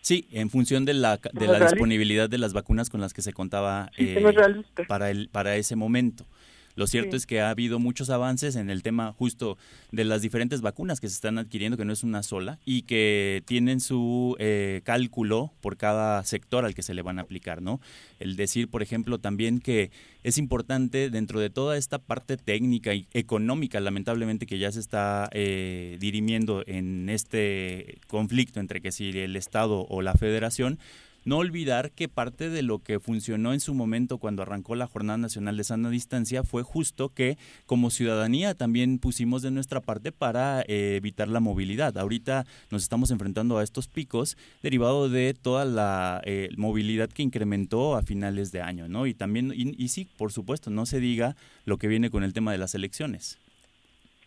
Sí, 0.00 0.28
en 0.32 0.50
función 0.50 0.84
de 0.84 0.92
la, 0.94 1.16
de 1.16 1.46
No 1.46 1.52
la 1.52 1.58
disponibilidad 1.60 2.28
de 2.28 2.36
las 2.38 2.52
vacunas 2.52 2.90
con 2.90 3.00
las 3.00 3.14
que 3.14 3.22
se 3.22 3.32
contaba 3.32 3.90
Sí, 3.96 4.14
eh, 4.16 4.20
no 4.20 4.84
para, 4.86 5.10
el, 5.10 5.28
para 5.30 5.56
ese 5.56 5.76
momento. 5.76 6.26
Lo 6.74 6.86
cierto 6.86 7.12
Sí. 7.12 7.16
es 7.18 7.26
que 7.26 7.40
ha 7.40 7.50
habido 7.50 7.78
muchos 7.78 8.10
avances 8.10 8.56
en 8.56 8.70
el 8.70 8.82
tema 8.82 9.12
justo 9.12 9.56
de 9.92 10.04
las 10.04 10.22
diferentes 10.22 10.60
vacunas 10.60 11.00
que 11.00 11.08
se 11.08 11.14
están 11.14 11.38
adquiriendo, 11.38 11.76
que 11.76 11.84
no 11.84 11.92
es 11.92 12.02
una 12.02 12.22
sola, 12.22 12.58
y 12.64 12.82
que 12.82 13.42
tienen 13.46 13.80
su 13.80 14.36
eh, 14.38 14.80
cálculo 14.84 15.52
por 15.60 15.76
cada 15.76 16.22
sector 16.24 16.64
al 16.64 16.74
que 16.74 16.82
se 16.82 16.94
le 16.94 17.02
van 17.02 17.18
a 17.18 17.22
aplicar, 17.22 17.62
¿no? 17.62 17.80
El 18.18 18.36
decir, 18.36 18.68
por 18.68 18.82
ejemplo, 18.82 19.18
también 19.18 19.60
que 19.60 19.90
es 20.22 20.38
importante 20.38 21.10
dentro 21.10 21.38
de 21.38 21.50
toda 21.50 21.76
esta 21.76 21.98
parte 21.98 22.36
técnica 22.36 22.94
y 22.94 23.06
económica, 23.12 23.78
lamentablemente, 23.80 24.46
que 24.46 24.58
ya 24.58 24.72
se 24.72 24.80
está 24.80 25.28
eh, 25.32 25.96
dirimiendo 26.00 26.64
en 26.66 27.08
este 27.08 27.98
conflicto 28.08 28.60
entre 28.60 28.80
que 28.80 28.90
si 28.90 29.10
el 29.10 29.36
Estado 29.36 29.86
o 29.88 30.02
la 30.02 30.14
Federación, 30.14 30.78
no 31.24 31.38
olvidar 31.38 31.90
que 31.90 32.08
parte 32.08 32.50
de 32.50 32.62
lo 32.62 32.80
que 32.80 33.00
funcionó 33.00 33.52
en 33.52 33.60
su 33.60 33.74
momento 33.74 34.18
cuando 34.18 34.42
arrancó 34.42 34.74
la 34.74 34.86
Jornada 34.86 35.16
Nacional 35.18 35.56
de 35.56 35.64
Sana 35.64 35.90
Distancia 35.90 36.42
fue 36.42 36.62
justo 36.62 37.08
que 37.10 37.38
como 37.66 37.90
ciudadanía 37.90 38.54
también 38.54 38.98
pusimos 38.98 39.42
de 39.42 39.50
nuestra 39.50 39.80
parte 39.80 40.12
para 40.12 40.62
eh, 40.62 40.96
evitar 40.96 41.28
la 41.28 41.40
movilidad. 41.40 41.96
Ahorita 41.98 42.44
nos 42.70 42.82
estamos 42.82 43.10
enfrentando 43.10 43.58
a 43.58 43.62
estos 43.62 43.88
picos 43.88 44.36
derivado 44.62 45.08
de 45.08 45.34
toda 45.34 45.64
la 45.64 46.20
eh, 46.24 46.48
movilidad 46.56 47.08
que 47.08 47.22
incrementó 47.22 47.96
a 47.96 48.02
finales 48.02 48.52
de 48.52 48.62
año, 48.62 48.88
¿no? 48.88 49.06
Y 49.06 49.14
también, 49.14 49.52
y, 49.54 49.82
y 49.82 49.88
sí, 49.88 50.06
por 50.16 50.32
supuesto, 50.32 50.70
no 50.70 50.86
se 50.86 51.00
diga 51.00 51.36
lo 51.64 51.78
que 51.78 51.88
viene 51.88 52.10
con 52.10 52.24
el 52.24 52.32
tema 52.32 52.52
de 52.52 52.58
las 52.58 52.74
elecciones. 52.74 53.38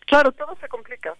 Claro, 0.06 0.32
todo 0.32 0.56
se 0.60 0.68
complica. 0.68 1.14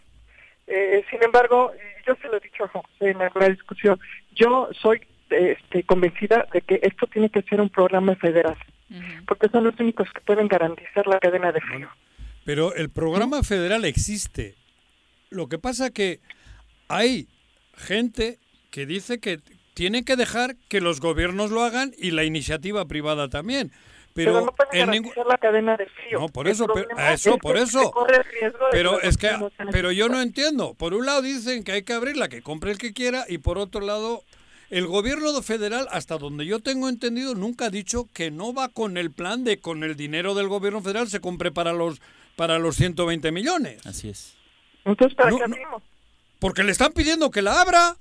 Eh, 0.66 1.04
sin 1.10 1.22
embargo, 1.22 1.72
yo 2.06 2.14
se 2.16 2.28
lo 2.28 2.36
he 2.36 2.40
dicho 2.40 2.64
a 2.64 2.82
en 3.00 3.20
alguna 3.22 3.48
discusión, 3.48 3.98
yo 4.34 4.68
soy 4.80 5.00
este, 5.30 5.82
convencida 5.84 6.46
de 6.52 6.60
que 6.62 6.80
esto 6.82 7.06
tiene 7.06 7.30
que 7.30 7.42
ser 7.42 7.60
un 7.60 7.68
programa 7.68 8.14
federal, 8.16 8.56
porque 9.26 9.48
son 9.48 9.64
los 9.64 9.78
únicos 9.78 10.08
que 10.12 10.20
pueden 10.20 10.48
garantizar 10.48 11.06
la 11.06 11.18
cadena 11.18 11.52
de 11.52 11.60
frío. 11.60 11.88
Pero 12.44 12.74
el 12.74 12.90
programa 12.90 13.42
federal 13.42 13.84
existe. 13.84 14.54
Lo 15.30 15.48
que 15.48 15.58
pasa 15.58 15.90
que 15.90 16.20
hay 16.88 17.28
gente 17.76 18.38
que 18.70 18.86
dice 18.86 19.20
que 19.20 19.40
tiene 19.74 20.04
que 20.04 20.16
dejar 20.16 20.56
que 20.68 20.80
los 20.80 21.00
gobiernos 21.00 21.50
lo 21.50 21.62
hagan 21.62 21.92
y 21.98 22.10
la 22.10 22.24
iniciativa 22.24 22.86
privada 22.86 23.28
también. 23.28 23.70
Pero, 24.14 24.32
Pero, 24.32 24.46
no 24.46 24.52
pueden 24.52 24.82
en 24.82 24.90
ningún 24.90 25.10
garantizar 25.10 25.26
la 25.26 25.38
cadena 25.38 25.76
de 25.76 25.86
frío. 25.86 26.18
No, 26.18 26.28
por 26.28 26.48
eso, 26.48 26.66
pero- 26.66 26.88
eso, 27.12 27.34
es 27.34 27.36
por 27.38 27.54
que 27.54 27.62
eso. 27.62 27.92
Pero 28.72 29.00
es 29.00 29.16
que, 29.16 29.30
pero 29.70 29.92
yo 29.92 30.08
no 30.08 30.20
entiendo. 30.20 30.74
Por 30.74 30.94
un 30.94 31.06
lado 31.06 31.22
dicen 31.22 31.62
que 31.62 31.72
hay 31.72 31.82
que 31.82 31.92
abrirla, 31.92 32.28
que 32.28 32.42
compre 32.42 32.72
el 32.72 32.78
que 32.78 32.92
quiera, 32.92 33.24
y 33.28 33.38
por 33.38 33.58
otro 33.58 33.80
lado, 33.80 34.24
el 34.70 34.86
gobierno 34.86 35.40
federal, 35.42 35.88
hasta 35.90 36.18
donde 36.18 36.44
yo 36.44 36.60
tengo 36.60 36.88
entendido, 36.88 37.34
nunca 37.34 37.66
ha 37.66 37.70
dicho 37.70 38.08
que 38.12 38.30
no 38.30 38.52
va 38.52 38.68
con 38.68 38.96
el 38.96 39.10
plan 39.10 39.44
de 39.44 39.60
con 39.60 39.82
el 39.82 39.96
dinero 39.96 40.34
del 40.34 40.48
gobierno 40.48 40.82
federal 40.82 41.08
se 41.08 41.20
compre 41.20 41.50
para 41.50 41.72
los 41.72 42.00
para 42.36 42.58
los 42.58 42.76
120 42.76 43.32
millones. 43.32 43.84
Así 43.86 44.08
es. 44.08 44.34
Entonces, 44.84 45.16
¿para 45.16 45.30
No, 45.30 45.38
qué 45.38 45.48
no. 45.48 45.82
Porque 46.38 46.62
le 46.62 46.72
están 46.72 46.92
pidiendo 46.92 47.30
que 47.30 47.42
la 47.42 47.60
abra. 47.60 47.96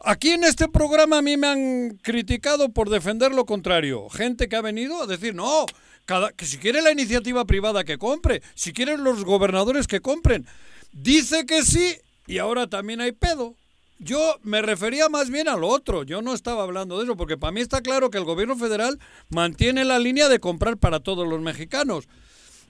Aquí 0.00 0.30
en 0.30 0.44
este 0.44 0.68
programa 0.68 1.18
a 1.18 1.22
mí 1.22 1.36
me 1.38 1.46
han 1.46 1.96
criticado 2.02 2.68
por 2.68 2.90
defender 2.90 3.32
lo 3.32 3.46
contrario. 3.46 4.08
Gente 4.10 4.48
que 4.48 4.56
ha 4.56 4.60
venido 4.60 5.02
a 5.02 5.06
decir, 5.06 5.34
no, 5.34 5.64
cada, 6.04 6.32
que 6.32 6.44
si 6.44 6.58
quiere 6.58 6.82
la 6.82 6.92
iniciativa 6.92 7.46
privada 7.46 7.82
que 7.82 7.96
compre, 7.96 8.42
si 8.54 8.72
quieren 8.74 9.02
los 9.04 9.24
gobernadores 9.24 9.86
que 9.86 10.00
compren. 10.00 10.46
Dice 10.92 11.46
que 11.46 11.62
sí 11.62 11.96
y 12.26 12.38
ahora 12.38 12.66
también 12.66 13.00
hay 13.00 13.12
pedo. 13.12 13.54
Yo 13.98 14.36
me 14.42 14.60
refería 14.60 15.08
más 15.08 15.30
bien 15.30 15.48
a 15.48 15.56
lo 15.56 15.68
otro, 15.68 16.02
yo 16.02 16.20
no 16.20 16.34
estaba 16.34 16.62
hablando 16.62 16.98
de 16.98 17.04
eso, 17.04 17.16
porque 17.16 17.38
para 17.38 17.52
mí 17.52 17.60
está 17.60 17.80
claro 17.80 18.10
que 18.10 18.18
el 18.18 18.24
gobierno 18.24 18.56
federal 18.56 18.98
mantiene 19.30 19.84
la 19.84 19.98
línea 19.98 20.28
de 20.28 20.38
comprar 20.38 20.76
para 20.76 21.00
todos 21.00 21.26
los 21.26 21.40
mexicanos. 21.40 22.08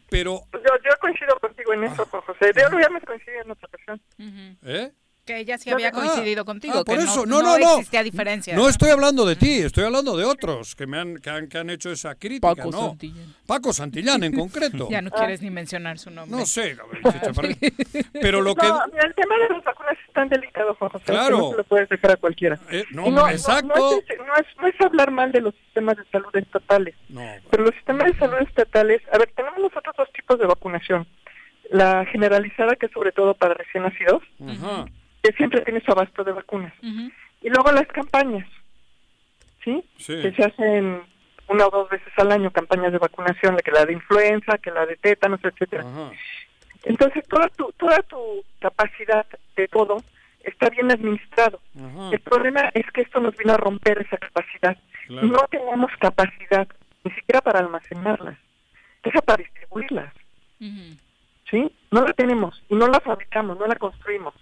Pero, 0.09 0.43
Yo, 0.53 0.61
yo 0.61 0.91
coincido 1.01 1.37
contigo 1.41 1.73
en 1.73 1.85
eso, 1.85 2.07
Juan 2.07 2.23
José. 2.23 2.53
De 2.53 2.63
ya 2.63 2.89
me 2.91 3.01
coincido 3.01 3.41
en 3.45 3.51
otra 3.51 3.69
ocasión. 3.69 4.03
¿eh? 4.63 4.93
Que 5.27 5.39
ella 5.41 5.59
sí 5.59 5.71
había 5.71 5.89
ah, 5.89 5.93
coincidido 5.93 6.45
contigo, 6.45 6.75
Ah, 6.79 6.85
por 6.85 6.97
que 6.97 7.03
eso, 7.03 7.27
no, 7.27 7.43
no, 7.43 7.59
no, 7.59 7.59
no. 7.59 7.71
existía 7.79 8.05
diferencia. 8.05 8.55
No 8.55 8.69
estoy 8.69 8.91
hablando 8.91 9.27
de 9.27 9.35
ti, 9.35 9.55
estoy 9.59 9.83
hablando 9.85 10.17
de 10.17 10.25
otros 10.25 10.77
que 10.77 10.87
me 10.87 10.99
han, 10.99 11.17
que 11.19 11.31
han, 11.31 11.49
que 11.49 11.59
han 11.59 11.69
hecho 11.69 11.91
esa 11.91 12.15
crítica, 12.15 12.55
Paco 12.55 12.71
¿no? 12.71 12.89
Santillán. 12.91 13.35
Paco 13.45 13.73
Santillán 13.73 14.23
en 14.23 14.33
concreto. 14.35 14.87
Ya 14.91 15.03
no 15.03 15.11
quieres 15.11 15.43
ni 15.43 15.51
mencionar 15.51 15.99
su 15.99 16.11
nombre. 16.11 16.39
No 16.39 16.47
sé, 16.47 16.77
pero 18.13 18.41
lo 18.41 18.55
que... 18.55 18.67
No, 18.69 18.81
mira, 18.93 19.05
el 19.07 19.15
tema 19.15 19.35
de 19.39 19.49
las 19.55 19.65
vacunas 19.65 19.97
es 20.07 20.13
tan 20.13 20.29
delicado, 20.29 20.75
Juan 20.77 20.91
José, 20.93 21.05
Claro. 21.07 21.37
que 21.37 21.43
no 21.43 21.51
se 21.51 21.57
lo 21.57 21.65
puedes 21.65 21.89
dejar 21.89 22.11
a 22.13 22.17
cualquiera. 22.17 22.59
Eh, 22.71 22.85
no, 22.93 23.29
exacto. 23.29 23.75
No, 23.77 23.91
no 23.91 23.97
es, 23.99 24.05
no 24.19 24.37
es- 24.37 24.47
no 24.61 24.67
es 24.69 24.81
hablar 24.81 25.11
mal 25.11 25.33
de 25.33 25.41
los 25.41 25.55
sistemas 25.57 25.97
de 25.97 26.05
salud 26.13 26.35
estatales, 26.37 26.95
No, 27.09 27.21
pero 27.51 27.65
los 27.65 27.75
sistemas 27.75 28.13
de 28.13 28.19
salud 28.19 28.39
estatales, 28.47 29.03
a 29.13 29.19
ver, 29.19 29.31
tenemos 29.35 29.59
nosotros 29.59 29.95
dos 29.99 30.09
tipos 30.13 30.39
de 30.39 30.47
vacunación. 30.47 31.07
La 31.71 32.05
generalizada, 32.07 32.77
que 32.77 32.87
es 32.87 32.93
sobre 32.93 33.11
todo 33.11 33.35
para 33.35 33.55
recién 33.55 33.83
nacidos, 33.83 34.23
Ajá. 34.41 34.87
Que 35.27 35.37
siempre 35.37 35.61
tiene 35.63 35.81
su 35.81 35.91
abasto 35.91 36.23
de 36.25 36.33
vacunas. 36.33 36.73
Y 36.83 37.49
luego 37.51 37.73
las 37.73 37.87
campañas, 37.89 38.49
¿sí? 39.65 39.85
Sí. 39.99 40.23
Que 40.23 40.33
se 40.33 40.45
hacen 40.45 41.03
una 41.49 41.67
o 41.67 41.71
dos 41.71 41.91
veces 41.91 42.13
al 42.17 42.33
año, 42.33 42.51
campañas 42.51 42.93
de 42.93 42.99
vacunación, 42.99 43.57
la 43.57 43.63
que 43.63 43.71
la 43.71 43.85
de 43.85 43.93
influenza, 43.93 44.59
que 44.59 44.71
la 44.71 44.87
de 44.87 44.97
tétanos, 44.97 45.41
etcétera. 45.43 45.85
Entonces, 46.85 47.27
toda 47.29 47.49
tu, 47.49 47.73
toda 47.73 47.99
tu 48.03 48.45
capacidad 48.61 49.27
de 49.57 49.69
todo 49.69 50.03
está 50.45 50.71
bien 50.71 50.91
administrado. 50.91 51.61
El 52.13 52.21
problema 52.21 52.71
es 52.75 52.87
que 52.93 53.03
esto 53.03 53.21
nos 53.21 53.37
vino 53.37 53.53
a 53.53 53.57
romper 53.57 54.01
esa 54.03 54.17
capacidad. 54.17 54.77
Claro. 55.09 55.27
No 55.27 55.47
tenemos 55.51 55.91
capacidad 55.99 56.69
ni 57.05 57.11
siquiera 57.13 57.41
para 57.41 57.61
almacenarlas, 57.61 58.39
deja 59.03 59.21
para 59.23 59.43
distribuirlas. 59.43 60.13
¿Sí? 60.59 61.73
No 61.93 62.03
la 62.03 62.13
tenemos 62.13 62.61
y 62.69 62.75
no 62.75 62.89
la 62.89 62.99
fabricamos, 63.01 63.59
no 63.59 63.67
la 63.67 63.77
construimos. 63.77 64.35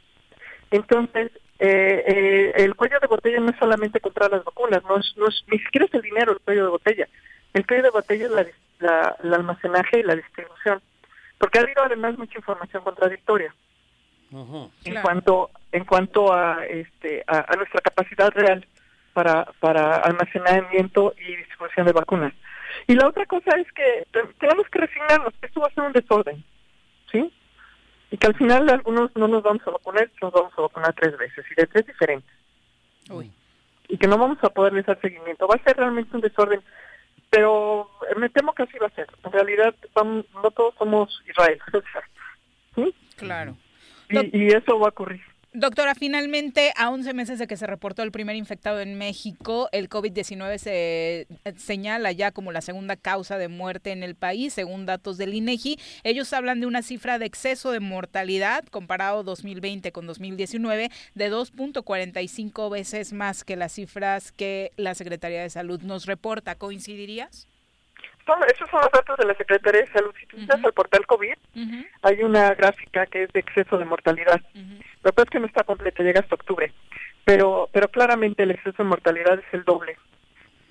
Entonces, 0.74 1.30
eh, 1.58 2.04
eh, 2.06 2.52
el 2.56 2.74
cuello 2.74 2.98
de 3.00 3.06
botella 3.06 3.40
no 3.40 3.50
es 3.50 3.56
solamente 3.58 4.00
contra 4.00 4.28
las 4.28 4.42
vacunas, 4.44 4.82
no 4.84 4.96
es, 4.98 5.14
no 5.16 5.28
es- 5.28 5.44
ni 5.50 5.58
siquiera 5.60 5.86
es 5.86 5.94
el 5.94 6.02
dinero 6.02 6.32
el 6.32 6.40
cuello 6.40 6.64
de 6.64 6.70
botella. 6.70 7.08
El 7.52 7.66
cuello 7.66 7.82
de 7.84 7.90
botella 7.90 8.24
es 8.26 8.30
la, 8.80 9.16
el 9.22 9.32
almacenaje 9.34 10.00
y 10.00 10.02
la 10.02 10.16
distribución. 10.16 10.82
Porque 11.38 11.58
ha 11.58 11.62
habido 11.62 11.82
además 11.84 12.18
mucha 12.18 12.38
información 12.38 12.82
contradictoria 12.82 13.54
en 14.84 14.94
cuanto 15.02 15.50
en 15.70 15.84
cuanto 15.84 16.32
a 16.32 16.64
este 16.66 17.22
a, 17.26 17.52
a 17.52 17.56
nuestra 17.56 17.80
capacidad 17.80 18.30
real 18.32 18.66
para 19.12 19.44
para 19.60 19.96
almacenamiento 19.96 21.14
y 21.18 21.36
distribución 21.36 21.86
de 21.86 21.92
vacunas 21.92 22.32
y 22.88 22.94
la 22.96 23.06
otra 23.06 23.26
cosa 23.26 23.50
es 23.60 23.70
que 23.72 24.06
te- 24.10 24.26
tenemos 24.40 24.68
que 24.70 24.78
resignarnos 24.80 25.32
que 25.40 25.46
esto 25.46 25.60
va 25.60 25.68
a 25.68 25.74
ser 25.74 25.84
un 25.84 25.92
desorden 25.92 26.42
sí 27.12 27.32
y 28.14 28.16
que 28.16 28.28
al 28.28 28.34
final 28.36 28.68
algunos 28.70 29.10
no 29.16 29.26
nos 29.26 29.42
vamos 29.42 29.60
a 29.66 29.70
vacunar 29.72 30.08
nos 30.22 30.32
vamos 30.32 30.52
a 30.56 30.62
vacunar 30.62 30.94
tres 30.94 31.18
veces 31.18 31.44
y 31.50 31.54
de 31.56 31.66
tres 31.66 31.84
diferentes. 31.86 32.32
Y 33.88 33.98
que 33.98 34.06
no 34.06 34.16
vamos 34.18 34.38
a 34.42 34.50
poderles 34.50 34.86
dar 34.86 35.00
seguimiento. 35.00 35.48
Va 35.48 35.56
a 35.56 35.64
ser 35.64 35.76
realmente 35.76 36.14
un 36.14 36.22
desorden 36.22 36.62
pero 37.30 37.90
me 38.16 38.28
temo 38.28 38.54
que 38.54 38.62
así 38.62 38.78
va 38.78 38.86
a 38.86 38.90
ser. 38.90 39.08
En 39.24 39.32
realidad 39.32 39.74
vamos- 39.94 40.24
no 40.34 40.50
todos 40.52 40.74
somos 40.78 41.20
Israel. 41.28 41.60
Claro. 43.16 43.56
y, 44.32 44.44
y 44.44 44.48
eso 44.48 44.78
va 44.78 44.86
a 44.86 44.90
ocurrir 44.90 45.22
Doctora, 45.56 45.94
finalmente, 45.94 46.72
a 46.74 46.90
11 46.90 47.14
meses 47.14 47.38
de 47.38 47.46
que 47.46 47.56
se 47.56 47.68
reportó 47.68 48.02
el 48.02 48.10
primer 48.10 48.34
infectado 48.34 48.80
en 48.80 48.98
México, 48.98 49.68
el 49.70 49.88
COVID-19 49.88 50.58
se 50.58 51.28
eh, 51.30 51.54
señala 51.56 52.10
ya 52.10 52.32
como 52.32 52.50
la 52.50 52.60
segunda 52.60 52.96
causa 52.96 53.38
de 53.38 53.46
muerte 53.46 53.92
en 53.92 54.02
el 54.02 54.16
país, 54.16 54.52
según 54.52 54.84
datos 54.84 55.16
del 55.16 55.32
INEGI. 55.32 55.78
Ellos 56.02 56.32
hablan 56.32 56.58
de 56.58 56.66
una 56.66 56.82
cifra 56.82 57.20
de 57.20 57.26
exceso 57.26 57.70
de 57.70 57.78
mortalidad 57.78 58.64
comparado 58.64 59.22
2020 59.22 59.92
con 59.92 60.08
2019 60.08 60.90
de 61.14 61.32
2.45 61.32 62.68
veces 62.68 63.12
más 63.12 63.44
que 63.44 63.54
las 63.54 63.74
cifras 63.74 64.32
que 64.32 64.72
la 64.76 64.96
Secretaría 64.96 65.42
de 65.42 65.50
Salud 65.50 65.80
nos 65.82 66.06
reporta. 66.06 66.56
¿Coincidirías? 66.56 67.46
Son- 68.26 68.42
esos 68.44 68.68
son 68.70 68.80
los 68.80 68.90
datos 68.90 69.16
de 69.18 69.26
la 69.26 69.34
Secretaría 69.34 69.82
de 69.82 69.92
Salud. 69.92 70.14
Si 70.18 70.26
tú 70.26 70.36
entras 70.38 70.64
al 70.64 70.72
portal 70.72 71.06
COVID, 71.06 71.34
hay 72.02 72.22
una 72.22 72.54
gráfica 72.54 73.06
que 73.06 73.24
es 73.24 73.32
de 73.32 73.40
exceso 73.40 73.76
de 73.78 73.84
mortalidad. 73.84 74.40
Lo 75.02 75.10
que 75.10 75.14
pasa 75.14 75.24
es 75.24 75.30
que 75.30 75.40
no 75.40 75.46
está 75.46 75.64
completa, 75.64 76.02
llega 76.02 76.20
hasta 76.20 76.34
octubre. 76.34 76.72
Pero 77.24 77.68
pero 77.72 77.88
claramente 77.88 78.42
el 78.42 78.50
exceso 78.52 78.82
de 78.82 78.88
mortalidad 78.88 79.38
es 79.38 79.44
el 79.52 79.64
doble 79.64 79.96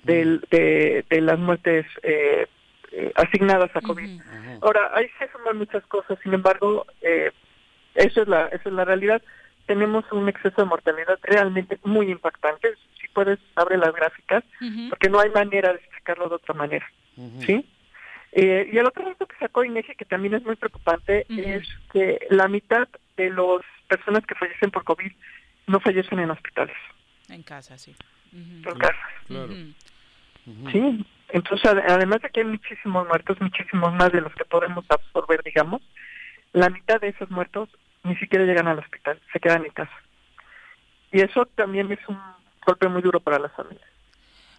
del, 0.02 0.44
de, 0.50 1.04
de 1.08 1.20
las 1.20 1.38
muertes 1.38 1.86
eh, 2.02 2.46
eh, 2.92 3.12
asignadas 3.16 3.70
a 3.74 3.80
COVID. 3.80 4.20
Ahora, 4.62 4.90
ahí 4.94 5.08
se 5.18 5.28
suman 5.32 5.56
muchas 5.58 5.84
cosas, 5.86 6.18
sin 6.22 6.32
embargo, 6.34 6.86
eh, 7.02 7.30
eso 7.94 8.22
es 8.22 8.28
la 8.28 8.46
eso 8.48 8.68
es 8.68 8.72
la 8.74 8.84
realidad. 8.84 9.22
Tenemos 9.66 10.04
un 10.12 10.28
exceso 10.28 10.60
de 10.62 10.68
mortalidad 10.68 11.18
realmente 11.22 11.78
muy 11.84 12.10
impactante. 12.10 12.74
Si 13.00 13.08
puedes, 13.08 13.38
abre 13.56 13.78
las 13.78 13.94
gráficas, 13.94 14.44
porque 14.90 15.08
no 15.08 15.20
hay 15.20 15.30
manera 15.30 15.70
de 15.72 15.78
explicarlo 15.78 16.28
de 16.28 16.34
otra 16.36 16.54
manera. 16.54 16.86
¿Sí? 17.46 17.64
Eh, 18.32 18.68
y 18.72 18.78
el 18.78 18.86
otro 18.86 19.04
dato 19.04 19.26
que 19.26 19.36
sacó 19.38 19.64
INEGI, 19.64 19.94
que 19.94 20.04
también 20.04 20.34
es 20.34 20.42
muy 20.44 20.56
preocupante, 20.56 21.24
es 21.28 21.68
que 21.92 22.18
la 22.30 22.48
mitad 22.48 22.88
de 23.16 23.30
las 23.30 23.60
personas 23.88 24.26
que 24.26 24.34
fallecen 24.34 24.70
por 24.72 24.82
COVID 24.84 25.12
no 25.68 25.78
fallecen 25.80 26.18
en 26.18 26.30
hospitales, 26.30 26.76
En 27.28 27.42
casa, 27.44 27.78
sí. 27.78 27.94
en 28.32 28.62
casa. 28.78 28.98
Claro. 29.26 29.52
Sí, 30.72 31.06
entonces 31.28 31.70
ade- 31.70 31.84
además 31.88 32.20
de 32.22 32.30
que 32.30 32.40
hay 32.40 32.46
muchísimos 32.46 33.06
muertos, 33.06 33.40
muchísimos 33.40 33.94
más 33.94 34.12
de 34.12 34.20
los 34.20 34.34
que 34.34 34.44
podemos 34.44 34.84
absorber, 34.90 35.42
digamos, 35.42 35.80
la 36.52 36.68
mitad 36.70 37.00
de 37.00 37.08
esos 37.08 37.30
muertos 37.30 37.68
ni 38.02 38.14
siquiera 38.16 38.44
llegan 38.44 38.66
al 38.68 38.78
hospital, 38.80 39.18
se 39.32 39.40
quedan 39.40 39.64
en 39.64 39.70
casa. 39.72 39.96
Y 41.12 41.20
eso 41.22 41.46
también 41.54 41.90
es 41.92 42.00
un 42.08 42.18
golpe 42.66 42.88
muy 42.88 43.00
duro 43.00 43.20
para 43.20 43.38
las 43.38 43.52
familias. 43.52 43.88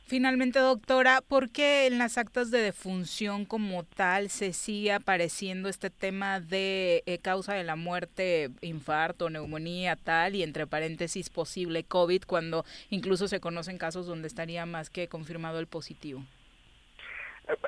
Finalmente, 0.07 0.59
doctora, 0.59 1.21
¿por 1.27 1.49
qué 1.49 1.87
en 1.87 1.97
las 1.97 2.19
actas 2.19 2.51
de 2.51 2.59
defunción 2.59 3.43
como 3.43 3.83
tal 3.83 4.29
se 4.29 4.53
sigue 4.53 4.93
apareciendo 4.93 5.67
este 5.67 5.89
tema 5.89 6.39
de 6.39 7.01
eh, 7.07 7.17
causa 7.17 7.55
de 7.55 7.63
la 7.63 7.75
muerte, 7.75 8.51
infarto, 8.61 9.31
neumonía, 9.31 9.95
tal, 9.95 10.35
y 10.35 10.43
entre 10.43 10.67
paréntesis 10.67 11.31
posible 11.31 11.85
COVID, 11.85 12.21
cuando 12.27 12.65
incluso 12.91 13.27
se 13.27 13.39
conocen 13.39 13.79
casos 13.79 14.05
donde 14.05 14.27
estaría 14.27 14.67
más 14.67 14.91
que 14.91 15.07
confirmado 15.07 15.59
el 15.59 15.65
positivo? 15.65 16.23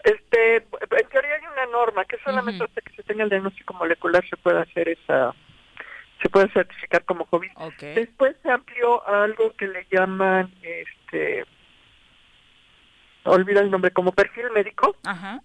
Este, 0.04 0.58
en 0.58 1.10
teoría 1.10 1.36
hay 1.36 1.54
una 1.54 1.66
norma 1.72 2.06
que 2.06 2.18
solamente 2.24 2.64
hasta 2.64 2.82
que 2.82 2.96
se 2.96 3.02
tenga 3.02 3.24
el 3.24 3.32
diagnóstico 3.32 3.74
molecular 3.74 4.24
se 4.30 4.38
puede 4.38 4.60
hacer 4.60 4.90
esa, 4.90 5.34
se 6.22 6.30
puede 6.30 6.52
certificar 6.52 7.04
como 7.04 7.26
COVID. 7.26 7.50
Después 7.96 8.36
se 8.44 8.52
amplió 8.52 9.08
a 9.08 9.24
algo 9.24 9.54
que 9.54 9.68
le 9.68 9.88
llaman, 9.92 10.54
este, 10.62 11.46
olvida 13.28 13.62
el 13.62 13.72
nombre, 13.72 13.92
como 13.92 14.12
perfil 14.12 14.46
médico 14.54 14.96
Ajá. 15.06 15.42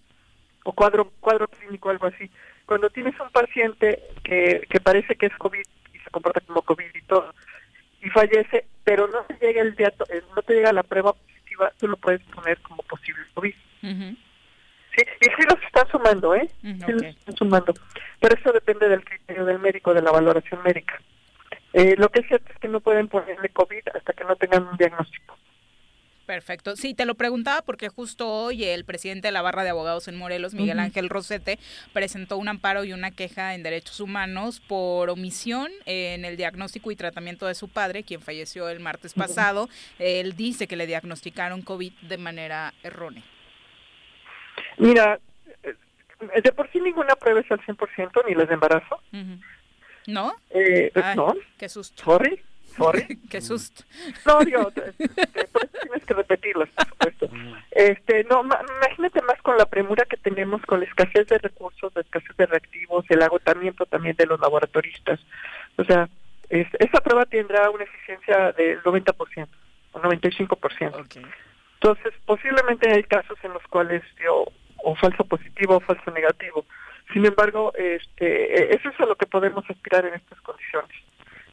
o 0.63 0.73
cuadro 0.73 1.11
cuadro 1.19 1.47
clínico, 1.47 1.89
algo 1.89 2.07
así. 2.07 2.29
Cuando 2.65 2.89
tienes 2.89 3.19
un 3.19 3.29
paciente 3.29 4.01
que, 4.23 4.65
que 4.69 4.79
parece 4.79 5.15
que 5.15 5.27
es 5.27 5.37
COVID 5.37 5.65
y 5.93 5.97
se 5.99 6.09
comporta 6.09 6.41
como 6.41 6.61
COVID 6.61 6.95
y 6.95 7.01
todo, 7.03 7.33
y 8.01 8.09
fallece, 8.09 8.65
pero 8.83 9.07
no 9.07 9.23
te 9.23 9.35
llega 9.45 9.61
el 9.61 9.75
eh, 9.79 10.23
no 10.35 10.41
te 10.41 10.53
llega 10.53 10.73
la 10.73 10.83
prueba 10.83 11.13
positiva, 11.13 11.71
tú 11.77 11.87
lo 11.87 11.97
puedes 11.97 12.21
poner 12.23 12.59
como 12.59 12.83
posible 12.83 13.23
COVID. 13.33 13.53
Sí, 14.95 15.03
y 15.21 15.25
sí 15.25 15.47
los 15.49 15.61
están 15.63 15.87
sumando, 15.89 16.35
¿eh? 16.35 16.47
Sí 16.61 16.91
los 16.91 17.03
están 17.03 17.35
sumando. 17.35 17.73
Pero 18.19 18.35
eso 18.35 18.51
depende 18.51 18.87
del 18.89 19.03
criterio 19.03 19.45
del 19.45 19.59
médico, 19.59 19.93
de 19.93 20.01
la 20.01 20.11
valoración 20.11 20.61
médica. 20.63 21.01
Eh, 21.73 21.95
lo 21.97 22.09
que 22.09 22.19
es 22.19 22.27
cierto 22.27 22.51
es 22.53 22.59
que 22.59 22.67
no 22.67 22.79
pueden 22.79 23.07
ponerle 23.07 23.49
COVID 23.49 23.81
hasta 23.95 24.13
que 24.13 24.23
no 24.23 24.35
tengan 24.35 24.67
un 24.67 24.77
diagnóstico. 24.77 25.37
Perfecto. 26.25 26.75
Sí, 26.77 26.93
te 26.93 27.05
lo 27.05 27.15
preguntaba 27.15 27.61
porque 27.63 27.89
justo 27.89 28.29
hoy 28.29 28.63
el 28.63 28.85
presidente 28.85 29.27
de 29.27 29.31
la 29.33 29.41
barra 29.41 29.63
de 29.63 29.71
abogados 29.71 30.07
en 30.07 30.15
Morelos, 30.15 30.53
Miguel. 30.53 30.79
Ángel 30.79 31.09
Rosete, 31.09 31.59
presentó 31.91 32.37
un 32.37 32.47
amparo 32.47 32.85
y 32.85 32.93
una 32.93 33.11
queja 33.11 33.55
en 33.55 33.63
derechos 33.63 33.99
humanos 33.99 34.61
por 34.61 35.09
omisión 35.09 35.69
en 35.85 36.23
el 36.23 36.37
diagnóstico 36.37 36.91
y 36.91 36.95
tratamiento 36.95 37.45
de 37.45 37.55
su 37.55 37.67
padre, 37.67 38.03
quien 38.03 38.21
falleció 38.21 38.69
el 38.69 38.79
martes 38.79 39.13
pasado. 39.13 39.67
Él 39.99 40.35
dice 40.35 40.67
que 40.67 40.77
le 40.77 40.87
diagnosticaron 40.87 41.61
COVID 41.61 41.91
de 42.03 42.17
manera 42.17 42.73
errónea. 42.83 43.23
Mira, 44.77 45.19
eh, 45.63 46.41
de 46.41 46.51
por 46.53 46.71
sí 46.71 46.79
ninguna 46.79 47.15
prueba 47.15 47.41
es 47.41 47.51
al 47.51 47.59
100%, 47.61 48.23
ni 48.27 48.35
las 48.35 48.47
de 48.47 48.53
embarazo. 48.53 49.01
¿No? 50.07 50.33
Eh, 50.51 50.91
Ay, 50.95 51.15
no, 51.15 51.33
Qué 51.57 51.69
susto. 51.69 52.03
sorry, 52.03 52.41
sorry. 52.77 53.19
Qué 53.29 53.41
susto. 53.41 53.83
No, 54.25 54.39
digo, 54.43 54.71
eso 54.75 55.59
tienes 55.81 56.05
que 56.05 56.13
repetirlas, 56.13 56.69
por 56.69 56.87
supuesto. 56.87 57.29
Este, 57.71 58.23
no, 58.25 58.43
ma- 58.43 58.59
imagínate 58.77 59.21
más 59.23 59.41
con 59.41 59.57
la 59.57 59.65
premura 59.65 60.05
que 60.05 60.17
tenemos, 60.17 60.61
con 60.63 60.79
la 60.79 60.85
escasez 60.85 61.27
de 61.27 61.37
recursos, 61.39 61.91
la 61.95 62.01
escasez 62.01 62.35
de 62.37 62.45
reactivos, 62.45 63.05
el 63.09 63.21
agotamiento 63.21 63.85
también 63.85 64.15
de 64.15 64.25
los 64.25 64.39
laboratoristas. 64.39 65.19
O 65.77 65.83
sea, 65.83 66.07
es- 66.49 66.67
esa 66.79 67.01
prueba 67.01 67.25
tendrá 67.25 67.69
una 67.69 67.83
eficiencia 67.83 68.51
del 68.53 68.81
90% 68.83 69.47
o 69.93 69.99
95%. 69.99 70.95
Entonces, 71.75 72.13
posiblemente 72.25 72.89
hay 72.91 73.03
casos 73.03 73.37
en 73.43 73.53
los 73.53 73.63
cuales 73.67 74.01
dio 74.19 74.45
o 74.85 74.95
falso 74.95 75.23
positivo 75.25 75.77
o 75.77 75.79
falso 75.79 76.11
negativo. 76.11 76.65
Sin 77.11 77.25
embargo, 77.25 77.73
este, 77.75 78.27
eh, 78.63 78.75
eso 78.75 78.89
es 78.89 78.99
a 78.99 79.05
lo 79.05 79.15
que 79.15 79.25
podemos 79.25 79.63
aspirar 79.69 80.05
en 80.05 80.13
estas 80.13 80.39
condiciones. 80.41 80.91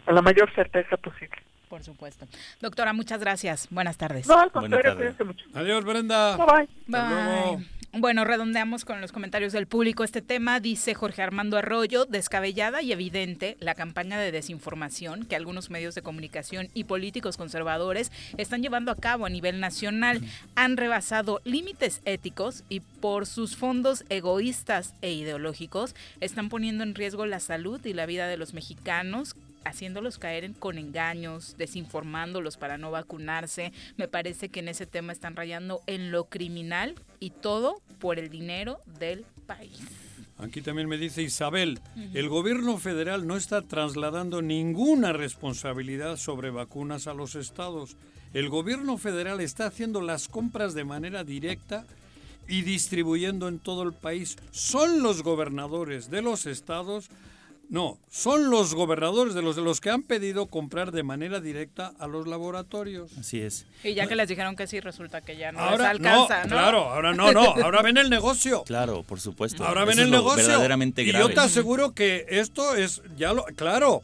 Con 0.04 0.14
la 0.14 0.22
mayor 0.22 0.52
certeza 0.54 0.96
posible. 0.96 1.36
Por 1.68 1.84
supuesto. 1.84 2.26
Doctora, 2.60 2.92
muchas 2.92 3.20
gracias. 3.20 3.68
Buenas 3.70 3.96
tardes. 3.96 4.26
No, 4.26 4.38
al 4.38 4.50
contrario, 4.50 4.96
cuídense 4.96 5.22
mucho. 5.22 5.44
Adiós, 5.54 5.84
Brenda. 5.84 6.36
Bye 6.36 6.46
bye. 6.46 6.68
Bye. 6.88 7.66
Bueno, 7.92 8.24
redondeamos 8.24 8.84
con 8.84 9.00
los 9.00 9.10
comentarios 9.10 9.52
del 9.52 9.66
público 9.66 10.04
este 10.04 10.22
tema. 10.22 10.60
Dice 10.60 10.94
Jorge 10.94 11.22
Armando 11.22 11.58
Arroyo, 11.58 12.04
descabellada 12.04 12.82
y 12.82 12.92
evidente 12.92 13.56
la 13.58 13.74
campaña 13.74 14.16
de 14.16 14.30
desinformación 14.30 15.24
que 15.24 15.34
algunos 15.34 15.70
medios 15.70 15.96
de 15.96 16.02
comunicación 16.02 16.68
y 16.72 16.84
políticos 16.84 17.36
conservadores 17.36 18.12
están 18.36 18.62
llevando 18.62 18.92
a 18.92 18.96
cabo 18.96 19.26
a 19.26 19.28
nivel 19.28 19.58
nacional. 19.58 20.20
Han 20.54 20.76
rebasado 20.76 21.40
límites 21.44 22.00
éticos 22.04 22.62
y 22.68 22.78
por 22.78 23.26
sus 23.26 23.56
fondos 23.56 24.04
egoístas 24.08 24.94
e 25.02 25.10
ideológicos 25.12 25.96
están 26.20 26.48
poniendo 26.48 26.84
en 26.84 26.94
riesgo 26.94 27.26
la 27.26 27.40
salud 27.40 27.84
y 27.84 27.92
la 27.92 28.06
vida 28.06 28.28
de 28.28 28.36
los 28.36 28.54
mexicanos 28.54 29.34
haciéndolos 29.64 30.18
caer 30.18 30.44
en- 30.44 30.54
con 30.54 30.78
engaños, 30.78 31.54
desinformándolos 31.58 32.56
para 32.56 32.78
no 32.78 32.90
vacunarse. 32.90 33.72
Me 33.96 34.08
parece 34.08 34.48
que 34.48 34.60
en 34.60 34.68
ese 34.68 34.86
tema 34.86 35.12
están 35.12 35.36
rayando 35.36 35.80
en 35.86 36.10
lo 36.12 36.24
criminal 36.24 36.94
y 37.18 37.30
todo 37.30 37.80
por 37.98 38.18
el 38.18 38.30
dinero 38.30 38.78
del 38.98 39.24
país. 39.46 39.78
Aquí 40.38 40.62
también 40.62 40.88
me 40.88 40.96
dice 40.96 41.22
Isabel, 41.22 41.80
el 42.14 42.28
gobierno 42.30 42.78
federal 42.78 43.26
no 43.26 43.36
está 43.36 43.60
trasladando 43.60 44.40
ninguna 44.40 45.12
responsabilidad 45.12 46.16
sobre 46.16 46.48
vacunas 46.50 47.06
a 47.06 47.12
los 47.14 47.34
estados. 47.34 47.96
El 48.32 48.48
gobierno 48.48 48.96
federal 48.96 49.40
está 49.40 49.66
haciendo 49.66 50.00
las 50.00 50.28
compras 50.28 50.72
de 50.72 50.84
manera 50.84 51.24
directa 51.24 51.84
y 52.48 52.62
distribuyendo 52.62 53.48
en 53.48 53.58
todo 53.58 53.82
el 53.82 53.92
país. 53.92 54.38
Son 54.50 55.02
los 55.02 55.22
gobernadores 55.22 56.10
de 56.10 56.22
los 56.22 56.46
estados, 56.46 57.10
no, 57.70 57.98
son 58.10 58.50
los 58.50 58.74
gobernadores 58.74 59.32
de 59.32 59.42
los, 59.42 59.54
de 59.54 59.62
los 59.62 59.80
que 59.80 59.90
han 59.90 60.02
pedido 60.02 60.46
comprar 60.46 60.90
de 60.90 61.04
manera 61.04 61.40
directa 61.40 61.92
a 62.00 62.08
los 62.08 62.26
laboratorios. 62.26 63.16
Así 63.16 63.40
es. 63.40 63.64
Y 63.84 63.94
ya 63.94 64.08
que 64.08 64.16
les 64.16 64.28
dijeron 64.28 64.56
que 64.56 64.66
sí, 64.66 64.80
resulta 64.80 65.20
que 65.20 65.36
ya 65.36 65.52
no 65.52 65.60
Ahora 65.60 65.92
les 65.92 66.00
alcanza, 66.00 66.38
no, 66.38 66.42
¿no? 66.42 66.48
claro, 66.50 66.78
ahora 66.90 67.14
no, 67.14 67.32
no, 67.32 67.40
ahora 67.42 67.80
ven 67.82 67.96
el 67.96 68.10
negocio. 68.10 68.64
Claro, 68.70 69.04
por 69.04 69.20
supuesto. 69.20 69.64
Ahora 69.64 69.84
ven 69.84 69.94
Eso 69.98 70.02
el 70.02 70.10
negocio. 70.10 70.46
verdaderamente 70.48 71.02
y 71.02 71.06
grave. 71.06 71.28
yo 71.28 71.32
te 71.34 71.40
aseguro 71.40 71.92
que 71.92 72.26
esto 72.28 72.74
es, 72.74 73.02
ya 73.16 73.32
lo, 73.32 73.44
claro, 73.44 74.02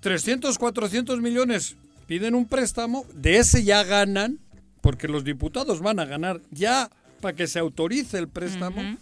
300, 0.00 0.56
400 0.56 1.20
millones 1.20 1.74
piden 2.06 2.36
un 2.36 2.46
préstamo, 2.46 3.04
de 3.14 3.38
ese 3.38 3.64
ya 3.64 3.82
ganan, 3.82 4.38
porque 4.80 5.08
los 5.08 5.24
diputados 5.24 5.80
van 5.80 5.98
a 5.98 6.04
ganar 6.04 6.40
ya 6.52 6.88
para 7.20 7.34
que 7.34 7.46
se 7.48 7.58
autorice 7.58 8.18
el 8.18 8.28
préstamo, 8.28 8.96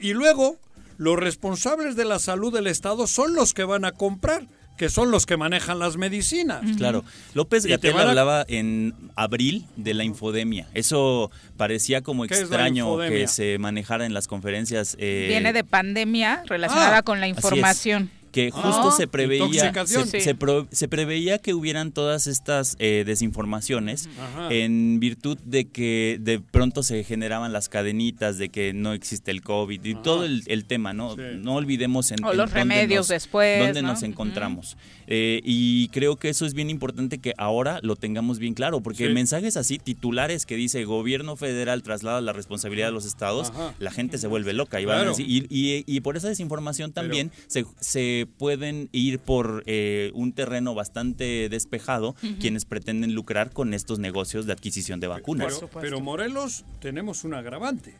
y 0.00 0.14
luego 0.14 0.56
los 1.00 1.16
responsables 1.18 1.96
de 1.96 2.04
la 2.04 2.18
salud 2.18 2.52
del 2.52 2.66
Estado 2.66 3.06
son 3.06 3.34
los 3.34 3.54
que 3.54 3.64
van 3.64 3.86
a 3.86 3.92
comprar, 3.92 4.46
que 4.76 4.90
son 4.90 5.10
los 5.10 5.24
que 5.24 5.38
manejan 5.38 5.78
las 5.78 5.96
medicinas. 5.96 6.60
Claro. 6.76 7.04
López 7.32 7.64
Gatel 7.64 7.96
a- 7.96 8.02
hablaba 8.10 8.44
en 8.48 8.94
abril 9.16 9.64
de 9.76 9.94
la 9.94 10.04
infodemia. 10.04 10.68
Eso 10.74 11.30
parecía 11.56 12.02
como 12.02 12.26
¿Qué 12.26 12.34
es 12.34 12.40
la 12.40 12.44
extraño 12.46 12.98
que 12.98 13.26
se 13.28 13.56
manejara 13.58 14.04
en 14.04 14.12
las 14.12 14.28
conferencias. 14.28 14.94
eh, 15.00 15.26
Viene 15.28 15.54
de 15.54 15.64
pandemia 15.64 16.42
relacionada 16.46 16.98
Ah, 16.98 17.02
con 17.02 17.18
la 17.20 17.26
así 17.26 17.32
es. 17.32 17.44
información. 17.44 18.10
Que 18.32 18.50
Ah. 18.54 18.60
justo 18.62 18.92
se 18.96 19.06
preveía 19.06 19.72
se, 19.86 20.06
Sí. 20.06 20.20
se 20.20 20.34
pro- 20.34 20.66
se 20.70 20.88
preveía 20.88 21.38
que 21.38 21.54
hubieran 21.54 21.92
todas 21.92 22.26
estas 22.26 22.76
eh, 22.78 23.04
desinformaciones 23.06 24.08
Ajá. 24.18 24.52
en 24.52 25.00
virtud 25.00 25.38
de 25.44 25.66
que 25.66 26.18
de 26.20 26.40
pronto 26.40 26.82
se 26.82 27.04
generaban 27.04 27.52
las 27.52 27.68
cadenitas 27.68 28.38
de 28.38 28.48
que 28.48 28.72
no 28.72 28.92
existe 28.92 29.30
el 29.30 29.42
COVID 29.42 29.84
y 29.84 29.94
todo 29.94 30.24
el, 30.24 30.42
el 30.46 30.64
tema, 30.64 30.92
¿no? 30.92 31.16
No 31.16 31.54
olvidemos 31.54 32.10
en, 32.12 32.24
O 32.24 32.30
en 32.32 32.36
los 32.38 32.50
dónde 32.50 32.60
remedios 32.60 33.00
nos- 33.00 33.08
después, 33.08 33.58
dónde 33.64 33.82
¿no? 33.82 33.88
nos 33.88 34.02
encontramos. 34.02 34.76
Eh, 35.06 35.40
y 35.44 35.88
creo 35.88 36.16
que 36.16 36.28
eso 36.28 36.46
es 36.46 36.54
bien 36.54 36.70
importante 36.70 37.18
que 37.18 37.34
ahora 37.36 37.80
lo 37.82 37.96
tengamos 37.96 38.38
bien 38.38 38.54
claro, 38.54 38.80
porque 38.80 39.08
Sí. 39.08 39.12
mensajes 39.12 39.56
así, 39.56 39.78
titulares 39.78 40.46
que 40.46 40.54
dice 40.56 40.84
gobierno 40.84 41.36
federal 41.36 41.82
traslada 41.82 42.20
la 42.20 42.32
responsabilidad 42.32 42.88
de 42.88 42.92
los 42.92 43.04
estados, 43.06 43.50
Ajá. 43.50 43.74
la 43.80 43.90
gente 43.90 44.18
se 44.18 44.26
vuelve 44.28 44.52
loca 44.52 44.80
y, 44.80 44.84
van 44.84 44.96
a 44.96 45.00
Claro. 45.00 45.10
decir- 45.16 45.26
y, 45.28 45.46
y- 45.50 45.84
y 45.86 46.00
por 46.00 46.16
esa 46.16 46.28
desinformación 46.28 46.92
también 46.92 47.32
se, 47.48 47.64
se 47.80 48.19
pueden 48.26 48.88
ir 48.92 49.18
por 49.18 49.62
eh, 49.66 50.10
un 50.14 50.32
terreno 50.32 50.74
bastante 50.74 51.48
despejado 51.48 52.14
quienes 52.40 52.64
pretenden 52.64 53.14
lucrar 53.14 53.52
con 53.52 53.74
estos 53.74 53.98
negocios 53.98 54.46
de 54.46 54.52
adquisición 54.52 55.00
de 55.00 55.06
vacunas. 55.06 55.54
Pero, 55.60 55.80
pero 55.80 56.00
Morelos 56.00 56.64
tenemos 56.80 57.24
un 57.24 57.34
agravante, 57.34 57.94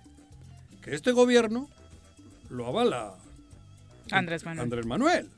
que 0.82 0.94
este 0.94 1.12
gobierno 1.12 1.68
lo 2.48 2.66
avala 2.66 3.14
Andrés 4.10 4.44
Manuel. 4.44 4.64
Andrés 4.64 4.86
Manuel. 4.86 5.28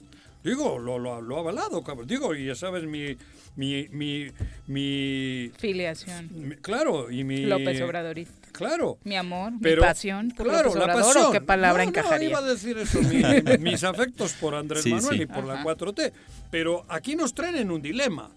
Digo, 0.44 0.78
lo, 0.78 0.98
lo, 0.98 1.20
lo 1.20 1.36
ha 1.36 1.40
avalado, 1.40 1.82
cabrón. 1.84 2.06
Digo, 2.08 2.34
y 2.34 2.46
ya 2.46 2.54
sabes, 2.54 2.84
mi... 2.84 3.16
mi, 3.54 3.86
mi, 3.90 4.26
mi 4.66 5.52
Filiación. 5.58 6.28
mi- 6.32 6.56
claro, 6.56 7.10
y 7.12 7.22
mi... 7.22 7.44
López 7.44 7.80
Obradorista. 7.80 8.41
Claro. 8.68 8.98
Mi 9.04 9.16
amor, 9.16 9.52
Pero, 9.60 9.82
mi 9.82 9.88
pasión 9.88 10.30
por 10.36 10.46
claro, 10.46 10.68
López 10.68 10.74
la 10.78 10.84
Obrador, 10.84 11.04
pasión. 11.14 11.26
¿o 11.26 11.32
qué 11.32 11.40
palabra 11.40 11.82
No, 11.84 11.88
encajaría? 11.90 12.28
No, 12.30 12.30
iba 12.30 12.38
a 12.38 12.50
decir 12.50 12.78
eso, 12.78 13.00
mi- 13.02 13.22
mis 13.58 13.84
afectos 13.84 14.32
por 14.34 14.54
Andrés 14.54 14.82
Sí, 14.82 14.90
Manuel 14.92 15.16
sí. 15.16 15.22
y 15.22 15.26
por 15.26 15.44
la 15.44 15.54
Ajá. 15.54 15.64
4T. 15.64 16.12
Pero 16.50 16.84
aquí 16.88 17.16
nos 17.16 17.34
traen 17.34 17.56
en 17.56 17.70
un 17.70 17.82
dilema. 17.82 18.30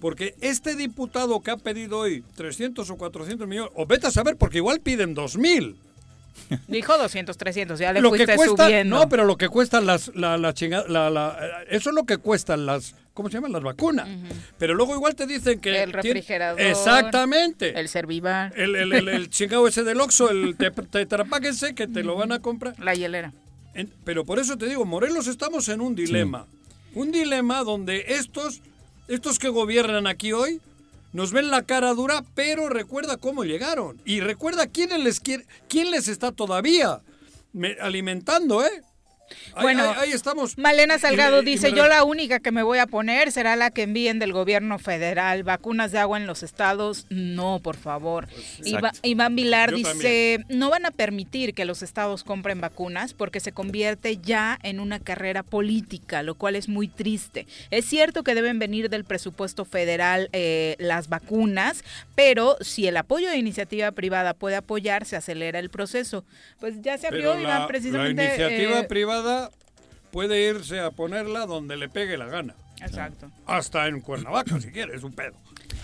Porque 0.00 0.36
este 0.40 0.76
diputado 0.76 1.40
que 1.40 1.50
ha 1.50 1.56
pedido 1.56 1.98
hoy 1.98 2.22
300 2.36 2.88
o 2.88 2.96
400 2.96 3.48
millones, 3.48 3.72
o 3.74 3.84
vete 3.84 4.06
a 4.06 4.10
saber, 4.12 4.36
porque 4.36 4.58
igual 4.58 4.78
piden 4.80 5.14
2.000. 5.16 5.74
Dijo 6.66 6.96
200, 6.96 7.36
300, 7.36 7.78
ya 7.78 7.92
le 7.92 8.00
Lo 8.00 8.10
que 8.10 8.18
fuiste 8.18 8.36
cuesta, 8.36 8.64
subiendo. 8.66 8.96
no, 8.98 9.08
pero 9.08 9.24
lo 9.24 9.36
que 9.36 9.48
cuestan 9.48 9.86
las, 9.86 10.14
la, 10.14 10.38
la 10.38 10.54
chinga- 10.54 10.86
la- 10.88 11.10
la- 11.10 11.36
eso 11.68 11.90
es 11.90 11.94
lo 11.96 12.04
que 12.04 12.16
cuestan 12.18 12.66
las, 12.66 12.94
¿cómo 13.14 13.28
se 13.28 13.34
llaman? 13.34 13.52
Las 13.52 13.62
vacunas. 13.62 14.08
Pero 14.58 14.74
luego 14.74 14.94
igual 14.94 15.14
te 15.14 15.26
dicen 15.26 15.60
que... 15.60 15.70
El 15.82 15.90
tiene- 15.92 16.02
refrigerador. 16.02 16.60
Exactamente. 16.60 17.78
El 17.78 17.88
Servivar. 17.88 18.52
El, 18.56 18.76
el, 18.76 18.92
el, 18.92 19.08
el 19.08 19.30
chingado 19.30 19.66
ese 19.68 19.84
del 19.84 20.00
Oxxo, 20.00 20.30
el 20.30 20.56
te- 20.56 20.72
ese 21.48 21.74
que 21.74 21.86
te 21.86 22.02
lo 22.02 22.16
van 22.16 22.32
a 22.32 22.40
comprar. 22.40 22.74
La 22.78 22.94
hielera. 22.94 23.32
En- 23.74 23.92
pero 24.04 24.24
por 24.24 24.38
eso 24.38 24.56
te 24.56 24.66
digo, 24.66 24.84
Morelos 24.84 25.26
estamos 25.26 25.68
en 25.68 25.80
un 25.80 25.94
dilema. 25.94 26.46
Un 26.94 27.12
dilema 27.12 27.62
donde 27.64 28.04
estos, 28.08 28.60
estos 29.08 29.38
que 29.38 29.48
gobiernan 29.48 30.06
aquí 30.06 30.32
hoy 30.32 30.60
nos 31.12 31.32
ven 31.32 31.50
la 31.50 31.62
cara 31.62 31.94
dura, 31.94 32.24
pero 32.34 32.68
recuerda 32.68 33.16
cómo 33.16 33.44
llegaron. 33.44 34.00
Y 34.04 34.20
recuerda 34.20 34.66
quién 34.66 35.02
les, 35.04 35.20
quiere, 35.20 35.46
quién 35.68 35.90
les 35.90 36.08
está 36.08 36.32
todavía 36.32 37.00
me- 37.52 37.76
alimentando, 37.80 38.64
¿eh? 38.64 38.82
Bueno, 39.60 39.90
ahí, 39.90 39.96
ahí 40.08 40.12
estamos. 40.12 40.56
Malena 40.58 40.98
Salgado 40.98 41.40
Y 41.40 41.44
me- 41.44 41.50
y 41.50 41.54
dice, 41.54 41.72
yo 41.72 41.86
la 41.88 42.04
única 42.04 42.40
que 42.40 42.52
me 42.52 42.62
voy 42.62 42.78
a 42.78 42.86
poner 42.86 43.32
será 43.32 43.56
la 43.56 43.70
que 43.70 43.82
envíen 43.82 44.18
del 44.18 44.32
gobierno 44.32 44.78
federal. 44.78 45.42
Vacunas 45.42 45.92
de 45.92 45.98
agua 45.98 46.18
en 46.18 46.26
los 46.26 46.42
estados, 46.42 47.06
no, 47.10 47.60
por 47.60 47.76
favor. 47.76 48.28
Iba- 48.64 48.78
Exacto. 48.78 49.00
Iván 49.02 49.36
Vilar 49.36 49.70
Yo 49.70 49.76
dice, 49.76 50.44
no 50.48 50.70
van 50.70 50.86
a 50.86 50.90
permitir 50.90 51.54
que 51.54 51.64
los 51.64 51.82
estados 51.82 52.24
compren 52.24 52.60
vacunas 52.60 53.14
porque 53.14 53.40
se 53.40 53.52
convierte 53.52 54.16
ya 54.18 54.58
en 54.62 54.80
una 54.80 54.98
carrera 55.00 55.42
política, 55.42 56.22
lo 56.22 56.34
cual 56.34 56.56
es 56.56 56.68
muy 56.68 56.88
triste. 56.88 57.46
Es 57.70 57.84
cierto 57.84 58.22
que 58.22 58.34
deben 58.34 58.58
venir 58.58 58.88
del 58.90 59.04
presupuesto 59.04 59.64
federal 59.64 60.28
eh, 60.32 60.76
las 60.78 61.08
vacunas, 61.08 61.84
pero 62.14 62.56
si 62.60 62.86
el 62.86 62.96
apoyo 62.96 63.28
de 63.30 63.36
iniciativa 63.36 63.90
privada 63.92 64.34
puede 64.34 64.56
apoyar, 64.56 65.04
se 65.04 65.16
acelera 65.16 65.58
el 65.58 65.70
proceso. 65.70 66.24
Pues 66.60 66.80
ya 66.82 66.96
se 66.98 67.06
abrió, 67.08 67.38
Iván, 67.40 67.66
precisamente... 67.66 68.22
la 68.22 68.34
iniciativa 68.34 68.80
eh, 68.80 68.84
privada 68.84 69.17
puede 70.10 70.48
irse 70.48 70.80
a 70.80 70.90
ponerla 70.90 71.46
donde 71.46 71.76
le 71.76 71.88
pegue 71.88 72.16
la 72.16 72.26
gana. 72.26 72.54
Exacto. 72.80 73.30
Hasta 73.46 73.86
en 73.88 74.00
Cuernavaca, 74.00 74.60
si 74.60 74.70
quieres, 74.70 74.96
es 74.96 75.02
un 75.02 75.12
pedo. 75.12 75.34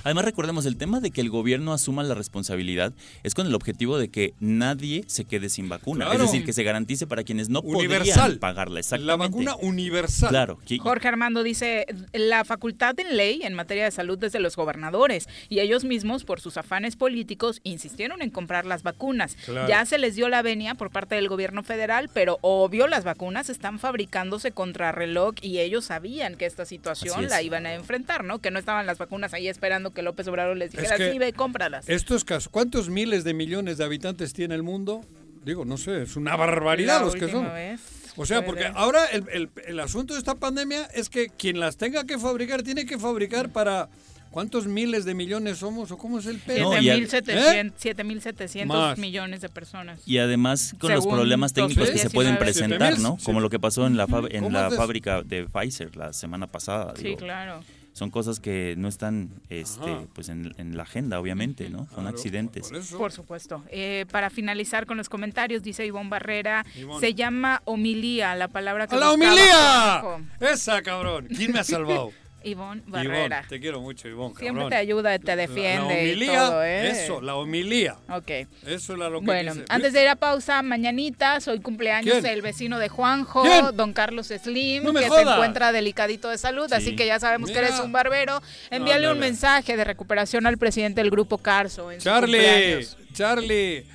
Además, 0.05 0.25
recordemos, 0.25 0.67
el 0.67 0.77
tema 0.77 1.01
de 1.01 1.11
que 1.11 1.21
el 1.21 1.31
gobierno 1.31 1.73
asuma 1.73 2.03
la 2.03 2.15
responsabilidad 2.15 2.93
es 3.23 3.35
con 3.35 3.47
el 3.47 3.55
objetivo 3.55 3.99
de 3.99 4.09
que 4.09 4.35
nadie 4.41 5.05
se 5.07 5.25
quede 5.25 5.49
sin 5.49 5.69
vacuna. 5.69 6.07
Claro. 6.07 6.25
Es 6.25 6.31
decir, 6.31 6.45
que 6.45 6.53
se 6.53 6.63
garantice 6.63 7.07
para 7.07 7.25
quienes 7.25 7.49
no 7.49 7.61
Universal. 7.61 8.15
podrían 8.15 8.39
pagarla. 8.39 8.81
La 8.99 9.17
vacuna 9.17 9.57
universal. 9.57 10.29
Claro. 10.31 10.59
Jorge 10.81 11.09
Armando 11.09 11.43
dice, 11.43 11.87
la 12.13 12.45
facultad 12.45 12.99
en 12.99 13.17
ley 13.17 13.41
en 13.43 13.55
materia 13.55 13.85
de 13.85 13.91
salud 13.91 14.19
desde 14.19 14.41
los 14.41 14.57
gobernadores 14.57 15.29
y 15.49 15.61
ellos 15.61 15.85
mismos 15.85 16.25
por 16.25 16.41
sus 16.41 16.57
afanes 16.57 16.97
políticos 16.97 17.61
insistieron 17.65 18.23
en 18.23 18.31
comprar 18.31 18.67
las 18.67 18.83
vacunas. 18.83 19.37
Claro. 19.45 19.69
Ya 19.69 19.85
se 19.87 19.99
les 19.99 20.17
dio 20.17 20.29
la 20.29 20.43
venia 20.43 20.75
por 20.75 20.91
parte 20.91 21.15
del 21.15 21.29
gobierno 21.29 21.63
federal, 21.63 22.09
pero 22.13 22.39
obvio 22.41 22.87
las 22.87 23.05
vacunas 23.05 23.49
están 23.51 23.79
fabricándose 23.79 24.53
contra 24.53 24.93
reloj 24.93 25.35
y 25.41 25.59
ellos 25.59 25.87
sabían 25.87 26.37
que 26.37 26.47
esta 26.47 26.65
situación 26.65 27.15
Así 27.17 27.25
es. 27.25 27.31
la 27.31 27.43
iban 27.43 27.67
a 27.67 27.75
enfrentar, 27.75 28.25
¿no? 28.25 28.39
Que 28.41 28.51
no 28.51 28.59
estaban 28.59 28.87
las 28.87 28.99
vacunas 28.99 29.35
ahí 29.35 29.49
esperando 29.49 29.74
que 29.93 30.03
López 30.03 30.27
Obrador 30.29 30.57
les 30.57 30.71
dijera, 30.73 30.97
que 30.97 31.13
sí, 31.13 31.19
ve, 31.19 31.33
cómpralas. 31.33 31.89
Esto 31.89 32.15
es 32.17 32.25
caso. 32.25 32.51
¿Cuántos 32.51 32.89
miles 32.91 33.25
de 33.25 33.35
millones 33.35 33.79
de 33.79 33.85
habitantes 33.85 34.33
tiene 34.33 34.55
el 34.55 34.63
mundo? 34.63 35.05
Digo, 35.45 35.65
no 35.65 35.77
sé, 35.77 36.03
es 36.03 36.17
una 36.17 36.37
barbaridad 36.37 37.01
La 37.01 37.05
los 37.07 37.15
que 37.17 37.29
son. 37.29 37.53
vez 37.53 37.81
O 38.17 38.25
sea, 38.25 38.45
porque 38.45 38.65
ahora 38.75 39.05
el, 39.07 39.25
el- 39.33 39.51
el 39.67 39.81
asunto 39.81 40.15
de 40.15 40.19
esta 40.21 40.35
pandemia 40.37 40.85
es 40.95 41.09
que 41.11 41.29
quien 41.29 41.59
las 41.61 41.77
tenga 41.77 42.05
que 42.05 42.19
fabricar 42.19 42.63
tiene 42.63 42.87
que 42.87 42.99
fabricar 42.99 43.51
para 43.51 43.89
¿Cuántos 44.31 44.67
miles 44.67 45.05
de 45.05 45.15
millones 45.15 45.59
somos 45.59 45.93
o 45.93 45.97
cómo 45.97 46.19
es 46.19 46.27
el 46.27 46.39
pedo? 46.41 46.75
No, 46.75 46.83
y 46.83 46.91
a- 46.91 46.97
7.700 46.97 47.73
7.700 47.81 48.67
Más. 48.67 48.99
millones 48.99 49.41
de 49.41 49.49
personas. 49.49 50.01
Y 50.07 50.19
además 50.19 50.75
con 50.81 50.93
los 50.93 51.07
problemas 51.07 51.53
técnicos 51.53 51.89
que 51.91 51.99
se 51.99 52.09
2019. 52.09 52.15
pueden 52.15 52.39
presentar, 52.39 52.99
¿no? 52.99 53.11
7,000. 53.19 53.25
Como 53.25 53.39
lo 53.41 53.49
que 53.49 53.61
pasó 53.61 53.87
en 53.87 53.97
la, 53.97 54.05
en 54.31 54.43
¿Cómo 54.43 54.51
la 54.51 54.73
fábrica 54.73 55.23
de 55.23 55.45
Pfizer 55.47 55.95
la 55.97 56.13
semana 56.13 56.49
pasada. 56.49 56.95
Sí, 56.97 57.05
digo. 57.05 57.19
claro. 57.19 57.61
Son 57.95 58.11
cosas 58.11 58.41
que 58.41 58.75
no 58.77 58.89
están 58.89 59.31
este, 59.49 59.91
Ajá. 59.93 60.03
pues 60.15 60.29
en, 60.29 60.53
en 60.59 60.77
la 60.77 60.83
agenda, 60.83 61.19
obviamente, 61.21 61.71
¿no? 61.71 61.87
Son 61.87 62.03
Claro, 62.03 62.09
accidentes. 62.09 62.71
por 62.99 63.13
supuesto. 63.13 63.63
Eh, 63.71 64.05
para 64.11 64.31
finalizar 64.31 64.85
con 64.85 64.97
los 64.97 65.09
comentarios, 65.09 65.63
dice 65.63 65.87
Ivonne 65.87 66.11
Barrera, 66.11 66.67
Ivonne. 66.77 67.01
se 67.01 67.15
llama 67.15 67.63
homilía, 67.65 68.35
la 68.35 68.49
palabra 68.49 68.89
que 68.89 68.97
¡A 68.97 68.99
la 68.99 69.13
homilía! 69.13 70.03
Esa, 70.41 70.83
cabrón. 70.83 71.29
¿Quién 71.35 71.53
me 71.53 71.61
ha 71.61 71.65
salvado? 71.65 72.11
Ivonne 72.45 72.83
Ivonne, 72.87 73.09
Barrera. 73.09 73.45
te 73.49 73.59
quiero 73.61 73.81
mucho, 73.81 74.09
Ivonne, 74.09 74.35
Siempre 74.37 74.63
cabrón. 74.65 74.71
te 74.71 74.77
ayuda, 74.77 75.19
te 75.19 75.37
defiende 75.37 75.95
la 75.95 76.03
y 76.03 76.07
homilía, 76.13 76.39
todo, 76.47 76.65
¿eh? 76.65 76.91
Eso, 76.91 77.21
la 77.21 77.35
homilía. 77.37 77.97
Ok. 78.11 78.31
Eso 78.67 78.95
era 78.95 79.09
lo 79.09 79.21
que 79.21 79.27
Bueno, 79.27 79.53
quise. 79.53 79.65
antes 79.69 79.93
de 79.93 80.03
ir 80.03 80.09
a 80.09 80.17
pausa, 80.17 80.63
mañanita, 80.63 81.41
soy 81.41 81.61
cumpleaños 81.61 82.13
¿Quién? 82.21 82.23
del 82.25 82.43
vecino 82.43 82.79
de 82.79 82.89
Juanjo, 82.89 83.43
¿Quién? 83.43 83.77
don 83.77 83.93
Carlos 83.93 84.29
Slim, 84.29 84.85
No 84.85 84.93
que 84.93 85.09
se 85.09 85.21
encuentra 85.23 85.73
delicadito 85.73 86.29
de 86.29 86.39
salud, 86.39 86.73
así 86.73 86.91
Sí. 86.91 86.97
que 86.97 87.07
ya 87.07 87.19
sabemos 87.19 87.51
que 87.51 87.59
eres 87.59 87.79
un 87.81 87.93
barbero. 87.93 88.41
Envíale 88.71 89.11
un 89.11 89.19
mensaje 89.19 89.77
de 89.77 89.85
recuperación 89.85 90.47
al 90.47 90.59
presidente 90.59 91.01
del 91.01 91.11
grupo 91.11 91.39
Carso 91.39 91.91
en 91.91 91.99
Charlie. 92.01 92.87
Charlie, 93.13 93.87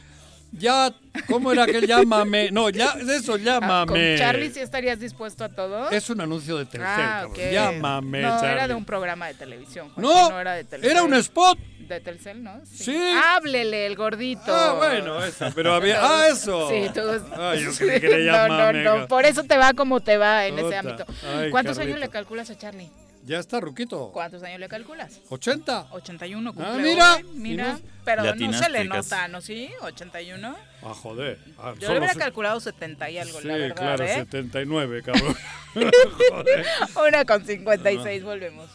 ya, 0.51 0.93
¿cómo 1.27 1.51
era 1.51 1.65
que 1.65 1.85
llámame? 1.85 2.51
No, 2.51 2.69
ya, 2.69 2.93
eso, 3.15 3.35
Ah, 3.35 3.37
llámame. 3.37 3.85
¿Con 3.87 4.17
Charlie 4.17 4.49
sí 4.51 4.59
estarías 4.59 4.99
dispuesto 4.99 5.43
a 5.43 5.49
todo? 5.49 5.89
Es 5.91 6.09
un 6.09 6.21
anuncio 6.21 6.57
de 6.57 6.65
Telcel, 6.65 6.87
Ah. 6.87 7.27
Llámame, 7.51 8.21
No, 8.21 8.29
Charlie. 8.39 8.51
era 8.53 8.67
de 8.67 8.73
un 8.73 8.85
programa 8.85 9.27
de 9.27 9.33
televisión. 9.35 9.89
Juanjo, 9.89 10.29
No, 10.31 10.39
era 10.39 10.53
de 10.53 10.63
Telcel. 10.63 10.91
era 10.91 11.03
un 11.03 11.13
spot. 11.15 11.57
De 11.89 11.99
Telcel, 12.01 12.43
¿no? 12.43 12.61
Sí. 12.71 12.95
Háblele, 12.95 13.87
el 13.87 13.95
gordito. 13.95 14.53
Ah, 14.55 14.73
bueno, 14.77 15.23
eso, 15.23 15.47
pero 15.55 15.73
había... 15.73 15.99
Ah, 15.99 16.27
eso. 16.27 16.69
Sí, 16.69 16.85
tú. 16.93 17.01
Ah, 17.33 17.55
yo 17.55 17.71
creí 17.75 17.99
que 17.99 18.09
le 18.09 18.25
no, 18.25 18.47
no, 18.47 18.47
llámame. 18.47 18.83
no. 18.83 19.07
Por 19.07 19.25
eso 19.25 19.43
te 19.43 19.57
va 19.57 19.73
como 19.73 19.99
te 19.99 20.17
va 20.17 20.45
en 20.45 20.59
ese 20.59 20.75
ámbito. 20.75 21.03
Ay, 21.35 21.49
¿Cuántos 21.49 21.77
Carlito. 21.77 21.95
años 21.97 21.99
le 22.07 22.09
calculas 22.11 22.49
a 22.51 22.57
Charlie? 22.57 22.91
Ya 23.25 23.37
está, 23.39 23.59
Ruquito. 23.59 24.11
¿Cuántos 24.11 24.41
años 24.43 24.59
le 24.59 24.67
calculas? 24.69 25.19
80. 25.29 25.89
81 25.91 26.53
cumple 26.53 26.71
Ah, 26.71 26.77
mira. 26.77 27.15
hoy, 27.15 27.23
mira. 27.35 27.79
Pero 28.05 28.23
no 28.35 28.53
se 28.53 28.69
le 28.69 28.85
nota, 28.85 29.27
¿no? 29.27 29.41
¿Sí? 29.41 29.69
81. 29.81 30.55
Ah, 30.81 30.93
joder. 30.93 31.37
Ah, 31.57 31.73
Yo 31.75 31.81
solo 31.81 31.93
le 31.93 31.99
hubiera 31.99 32.13
se- 32.13 32.19
calculado 32.19 32.59
70 32.59 33.09
y 33.11 33.17
algo, 33.17 33.39
Sí, 33.41 33.47
la 33.47 33.57
verdad, 33.57 33.75
claro, 33.75 34.03
¿eh? 34.05 34.13
79, 34.15 35.03
cabrón. 35.03 35.35
joder. 35.73 36.65
Una 37.07 37.25
con 37.25 37.45
56, 37.45 38.23
volvemos. 38.23 38.69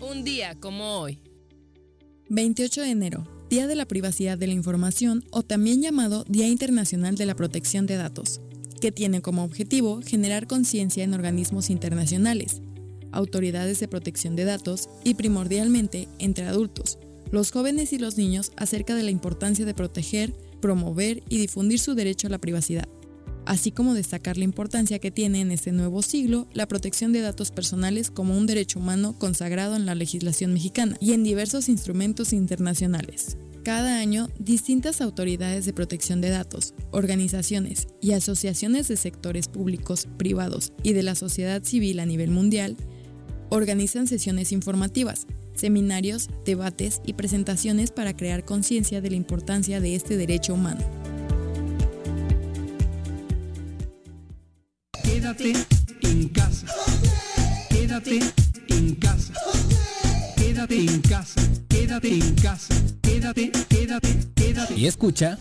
Un 0.00 0.22
día 0.24 0.54
como 0.60 0.98
hoy. 1.00 1.18
28 2.28 2.82
de 2.82 2.90
enero, 2.90 3.26
Día 3.48 3.66
de 3.66 3.74
la 3.74 3.86
Privacidad 3.86 4.38
de 4.38 4.46
la 4.46 4.52
Información 4.54 5.24
o 5.30 5.42
también 5.42 5.82
llamado 5.82 6.24
Día 6.24 6.48
Internacional 6.48 7.16
de 7.16 7.26
la 7.26 7.34
Protección 7.34 7.86
de 7.86 7.96
Datos, 7.96 8.40
que 8.80 8.92
tiene 8.92 9.20
como 9.22 9.44
objetivo 9.44 10.00
generar 10.06 10.46
conciencia 10.46 11.04
en 11.04 11.14
organismos 11.14 11.70
internacionales, 11.70 12.60
autoridades 13.14 13.80
de 13.80 13.88
protección 13.88 14.36
de 14.36 14.44
datos 14.44 14.88
y 15.04 15.14
primordialmente 15.14 16.08
entre 16.18 16.46
adultos, 16.46 16.98
los 17.30 17.50
jóvenes 17.50 17.92
y 17.92 17.98
los 17.98 18.16
niños 18.16 18.52
acerca 18.56 18.94
de 18.94 19.02
la 19.02 19.10
importancia 19.10 19.64
de 19.64 19.74
proteger, 19.74 20.34
promover 20.60 21.22
y 21.28 21.38
difundir 21.38 21.78
su 21.78 21.94
derecho 21.94 22.28
a 22.28 22.30
la 22.30 22.38
privacidad, 22.38 22.88
así 23.46 23.70
como 23.70 23.94
destacar 23.94 24.36
la 24.36 24.44
importancia 24.44 24.98
que 24.98 25.10
tiene 25.10 25.40
en 25.40 25.50
este 25.50 25.72
nuevo 25.72 26.02
siglo 26.02 26.46
la 26.52 26.66
protección 26.66 27.12
de 27.12 27.20
datos 27.20 27.50
personales 27.50 28.10
como 28.10 28.36
un 28.36 28.46
derecho 28.46 28.78
humano 28.78 29.18
consagrado 29.18 29.76
en 29.76 29.86
la 29.86 29.94
legislación 29.94 30.52
mexicana 30.52 30.96
y 31.00 31.12
en 31.12 31.24
diversos 31.24 31.68
instrumentos 31.68 32.32
internacionales. 32.32 33.36
Cada 33.64 33.98
año, 33.98 34.28
distintas 34.38 35.00
autoridades 35.00 35.64
de 35.64 35.72
protección 35.72 36.20
de 36.20 36.28
datos, 36.28 36.74
organizaciones 36.90 37.86
y 38.02 38.12
asociaciones 38.12 38.88
de 38.88 38.98
sectores 38.98 39.48
públicos, 39.48 40.06
privados 40.18 40.74
y 40.82 40.92
de 40.92 41.02
la 41.02 41.14
sociedad 41.14 41.64
civil 41.64 41.98
a 42.00 42.06
nivel 42.06 42.30
mundial 42.30 42.76
organizan 43.54 44.06
sesiones 44.08 44.50
informativas, 44.52 45.26
seminarios, 45.54 46.28
debates 46.44 47.00
y 47.06 47.12
presentaciones 47.12 47.92
para 47.92 48.16
crear 48.16 48.44
conciencia 48.44 49.00
de 49.00 49.10
la 49.10 49.16
importancia 49.16 49.80
de 49.80 49.94
este 49.94 50.16
derecho 50.16 50.54
humano. 50.54 50.80
Quédate 55.02 55.52
en 56.02 56.28
casa. 56.28 56.66
Quédate 57.70 58.18
en 58.68 58.94
casa. 58.96 59.32
Quédate 60.36 60.74
en 60.80 61.00
casa. 61.00 61.42
Quédate 61.68 62.08
en 62.08 62.34
casa. 62.34 62.74
Quédate, 63.02 63.52
quédate, 63.68 64.08
quédate. 64.34 64.74
Y 64.74 64.86
escucha. 64.86 65.38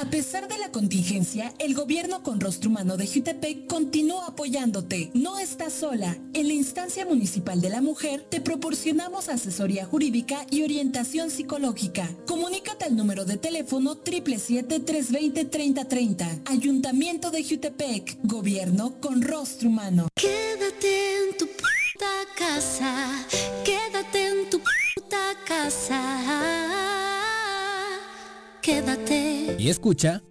A 0.00 0.04
pesar 0.04 0.46
de 0.46 0.56
la 0.58 0.70
contingencia, 0.70 1.52
el 1.58 1.74
gobierno 1.74 2.22
con 2.22 2.38
rostro 2.38 2.70
humano 2.70 2.96
de 2.96 3.08
Jutepec 3.08 3.66
continúa 3.66 4.28
apoyándote. 4.28 5.10
No 5.12 5.40
estás 5.40 5.72
sola. 5.72 6.16
En 6.34 6.46
la 6.46 6.54
instancia 6.54 7.04
municipal 7.04 7.60
de 7.60 7.68
la 7.68 7.80
mujer 7.80 8.24
te 8.30 8.40
proporcionamos 8.40 9.28
asesoría 9.28 9.86
jurídica 9.86 10.46
y 10.52 10.62
orientación 10.62 11.30
psicológica. 11.30 12.08
Comunícate 12.28 12.84
al 12.84 12.94
número 12.94 13.24
de 13.24 13.38
teléfono 13.38 13.96
777-320-3030. 13.96 16.42
Ayuntamiento 16.44 17.32
de 17.32 17.42
Jutepec. 17.42 18.18
Gobierno 18.22 19.00
con 19.00 19.20
rostro 19.20 19.68
humano. 19.68 20.06
Quédate 20.14 21.24
en 21.24 21.36
tu 21.36 21.46
puta 21.46 22.12
casa, 22.36 23.26
quédate 23.64 24.28
en 24.28 24.48
tu 24.48 24.60
puta 24.60 25.34
casa. 25.44 26.97
Quédate. 28.62 29.56
Y 29.58 29.68
escucha... 29.68 30.22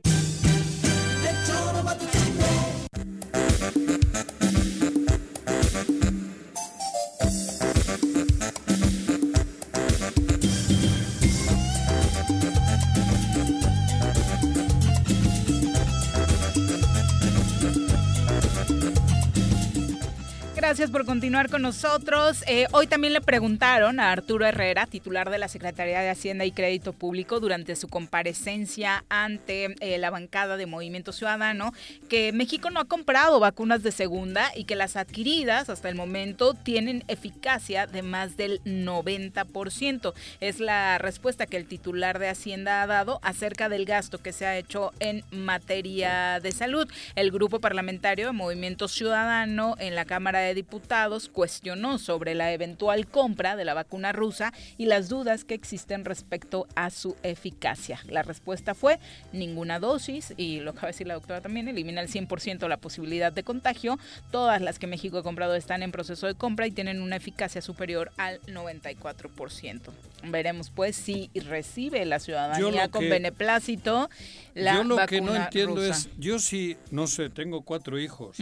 gracias 20.68 20.92
por 20.92 21.06
continuar 21.06 21.50
con 21.50 21.62
nosotros. 21.62 22.44
Eh, 22.46 22.68
hoy 22.74 22.88
también 22.88 23.14
le 23.14 23.22
preguntaron 23.22 24.02
a 24.02 24.12
Arturo 24.12 24.46
Herrera, 24.46 24.86
titular 24.86 25.30
de 25.30 25.38
la 25.38 25.48
Secretaría 25.48 26.02
de 26.02 26.10
Hacienda 26.10 26.44
y 26.44 26.52
Crédito 26.52 26.92
Público, 26.92 27.40
durante 27.40 27.78
su 27.78 27.88
comparecencia 27.88 29.06
ante 29.08 29.76
eh, 29.80 29.98
la 29.98 30.10
bancada 30.10 30.58
de 30.58 30.66
Movimiento 30.66 31.14
Ciudadano, 31.14 31.72
que 32.10 32.34
México 32.34 32.70
no 32.70 32.82
ha 32.82 32.86
comprado 32.86 33.40
vacunas 33.40 33.82
de 33.82 33.94
segunda 33.94 34.52
y 34.58 34.66
que 34.66 34.76
las 34.76 34.98
adquiridas 34.98 35.70
hasta 35.70 35.88
el 35.88 35.96
momento 35.96 36.54
tienen 36.54 37.06
eficacia 37.08 37.88
de 37.88 38.02
más 38.02 38.36
del 38.36 38.62
90%. 38.66 40.14
Es 40.42 40.60
la 40.60 40.98
respuesta 40.98 41.46
que 41.46 41.56
el 41.56 41.66
titular 41.66 42.20
de 42.20 42.28
Hacienda 42.28 42.82
ha 42.82 42.88
dado 42.88 43.22
acerca 43.24 43.70
del 43.70 43.86
gasto 43.86 44.18
que 44.18 44.34
se 44.34 44.46
ha 44.46 44.58
hecho 44.58 44.92
en 45.00 45.24
materia 45.32 46.42
de 46.42 46.52
salud. 46.52 46.90
El 47.16 47.32
grupo 47.32 47.62
parlamentario 47.62 48.26
de 48.26 48.34
Movimiento 48.34 48.90
Ciudadano 48.90 49.76
en 49.80 49.96
la 49.96 50.04
Cámara 50.04 50.40
de 50.40 50.57
Diputados 50.58 51.30
cuestionó 51.30 52.00
sobre 52.00 52.34
la 52.34 52.52
eventual 52.52 53.06
compra 53.08 53.56
de 53.56 53.64
la 53.64 53.76
vacuna 53.76 54.12
rusa 54.12 54.52
y 54.78 54.88
las 54.88 55.08
dudas 55.08 55.44
que 55.46 55.54
existen 55.54 56.04
respecto 56.04 56.68
a 56.76 56.90
su 56.90 57.16
eficacia. 57.22 58.00
La 58.08 58.24
respuesta 58.24 58.74
fue 58.74 59.00
ninguna 59.32 59.80
dosis 59.80 60.34
y 60.36 60.60
lo 60.62 60.72
acaba 60.72 60.88
de 60.88 60.94
decir 60.94 61.06
la 61.08 61.14
doctora 61.14 61.42
también, 61.42 61.68
elimina 61.68 62.02
el 62.02 62.08
100% 62.10 62.68
la 62.68 62.78
posibilidad 62.78 63.32
de 63.32 63.44
contagio. 63.44 64.00
Todas 64.32 64.60
las 64.62 64.80
que 64.80 64.88
México 64.88 65.20
ha 65.20 65.24
comprado 65.24 65.54
están 65.56 65.84
en 65.84 65.92
proceso 65.92 66.26
de 66.26 66.34
compra 66.34 66.66
y 66.66 66.72
tienen 66.72 67.02
una 67.04 67.18
eficacia 67.18 67.62
superior 67.62 68.12
al 68.18 68.42
94%. 68.42 69.82
Veremos 70.24 70.72
pues 70.72 70.96
si 70.96 71.30
recibe 71.36 72.04
la 72.06 72.20
ciudadanía 72.20 72.90
con 72.90 73.04
que- 73.04 73.10
beneplácito 73.10 74.10
la 74.56 74.74
Yo 74.76 74.84
lo 74.84 74.96
vacuna 74.96 75.08
que 75.08 75.22
no 75.22 75.36
entiendo 75.36 75.76
rusa. 75.76 75.90
es, 75.92 76.10
yo 76.18 76.40
sí, 76.40 76.76
no 76.90 77.06
sé, 77.06 77.30
tengo 77.30 77.62
cuatro 77.62 78.00
hijos. 78.00 78.38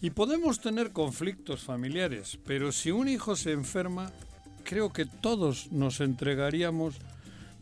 Y 0.00 0.10
podemos 0.10 0.60
tener 0.60 0.92
conflictos 0.92 1.62
familiares, 1.62 2.38
pero 2.46 2.72
si 2.72 2.90
un 2.90 3.08
hijo 3.08 3.36
se 3.36 3.52
enferma, 3.52 4.10
creo 4.64 4.92
que 4.92 5.04
todos 5.04 5.70
nos 5.72 6.00
entregaríamos 6.00 6.94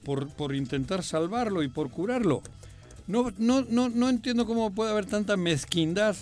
por, 0.05 0.28
por 0.28 0.55
intentar 0.55 1.03
salvarlo 1.03 1.62
y 1.62 1.68
por 1.68 1.91
curarlo. 1.91 2.43
No, 3.07 3.32
no, 3.39 3.62
no, 3.62 3.89
no 3.89 4.09
entiendo 4.09 4.47
cómo 4.47 4.70
puede 4.70 4.91
haber 4.91 5.07
tanta 5.07 5.36
mezquindad 5.36 6.14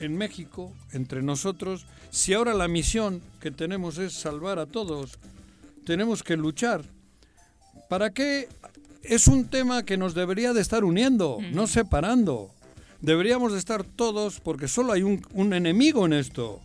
en 0.00 0.16
México 0.18 0.72
entre 0.92 1.22
nosotros 1.22 1.86
si 2.10 2.34
ahora 2.34 2.54
la 2.54 2.68
misión 2.68 3.22
que 3.40 3.50
tenemos 3.50 3.98
es 3.98 4.12
salvar 4.12 4.58
a 4.58 4.66
todos. 4.66 5.18
Tenemos 5.84 6.22
que 6.22 6.36
luchar. 6.36 6.82
¿Para 7.88 8.10
qué? 8.10 8.48
Es 9.02 9.28
un 9.28 9.46
tema 9.46 9.84
que 9.84 9.96
nos 9.96 10.14
debería 10.14 10.52
de 10.52 10.60
estar 10.60 10.82
uniendo, 10.82 11.38
no 11.52 11.66
separando. 11.66 12.55
Deberíamos 13.06 13.52
de 13.52 13.60
estar 13.60 13.84
todos 13.84 14.40
porque 14.40 14.66
solo 14.66 14.92
hay 14.92 15.04
un, 15.04 15.24
un 15.32 15.52
enemigo 15.52 16.06
en 16.06 16.12
esto. 16.12 16.60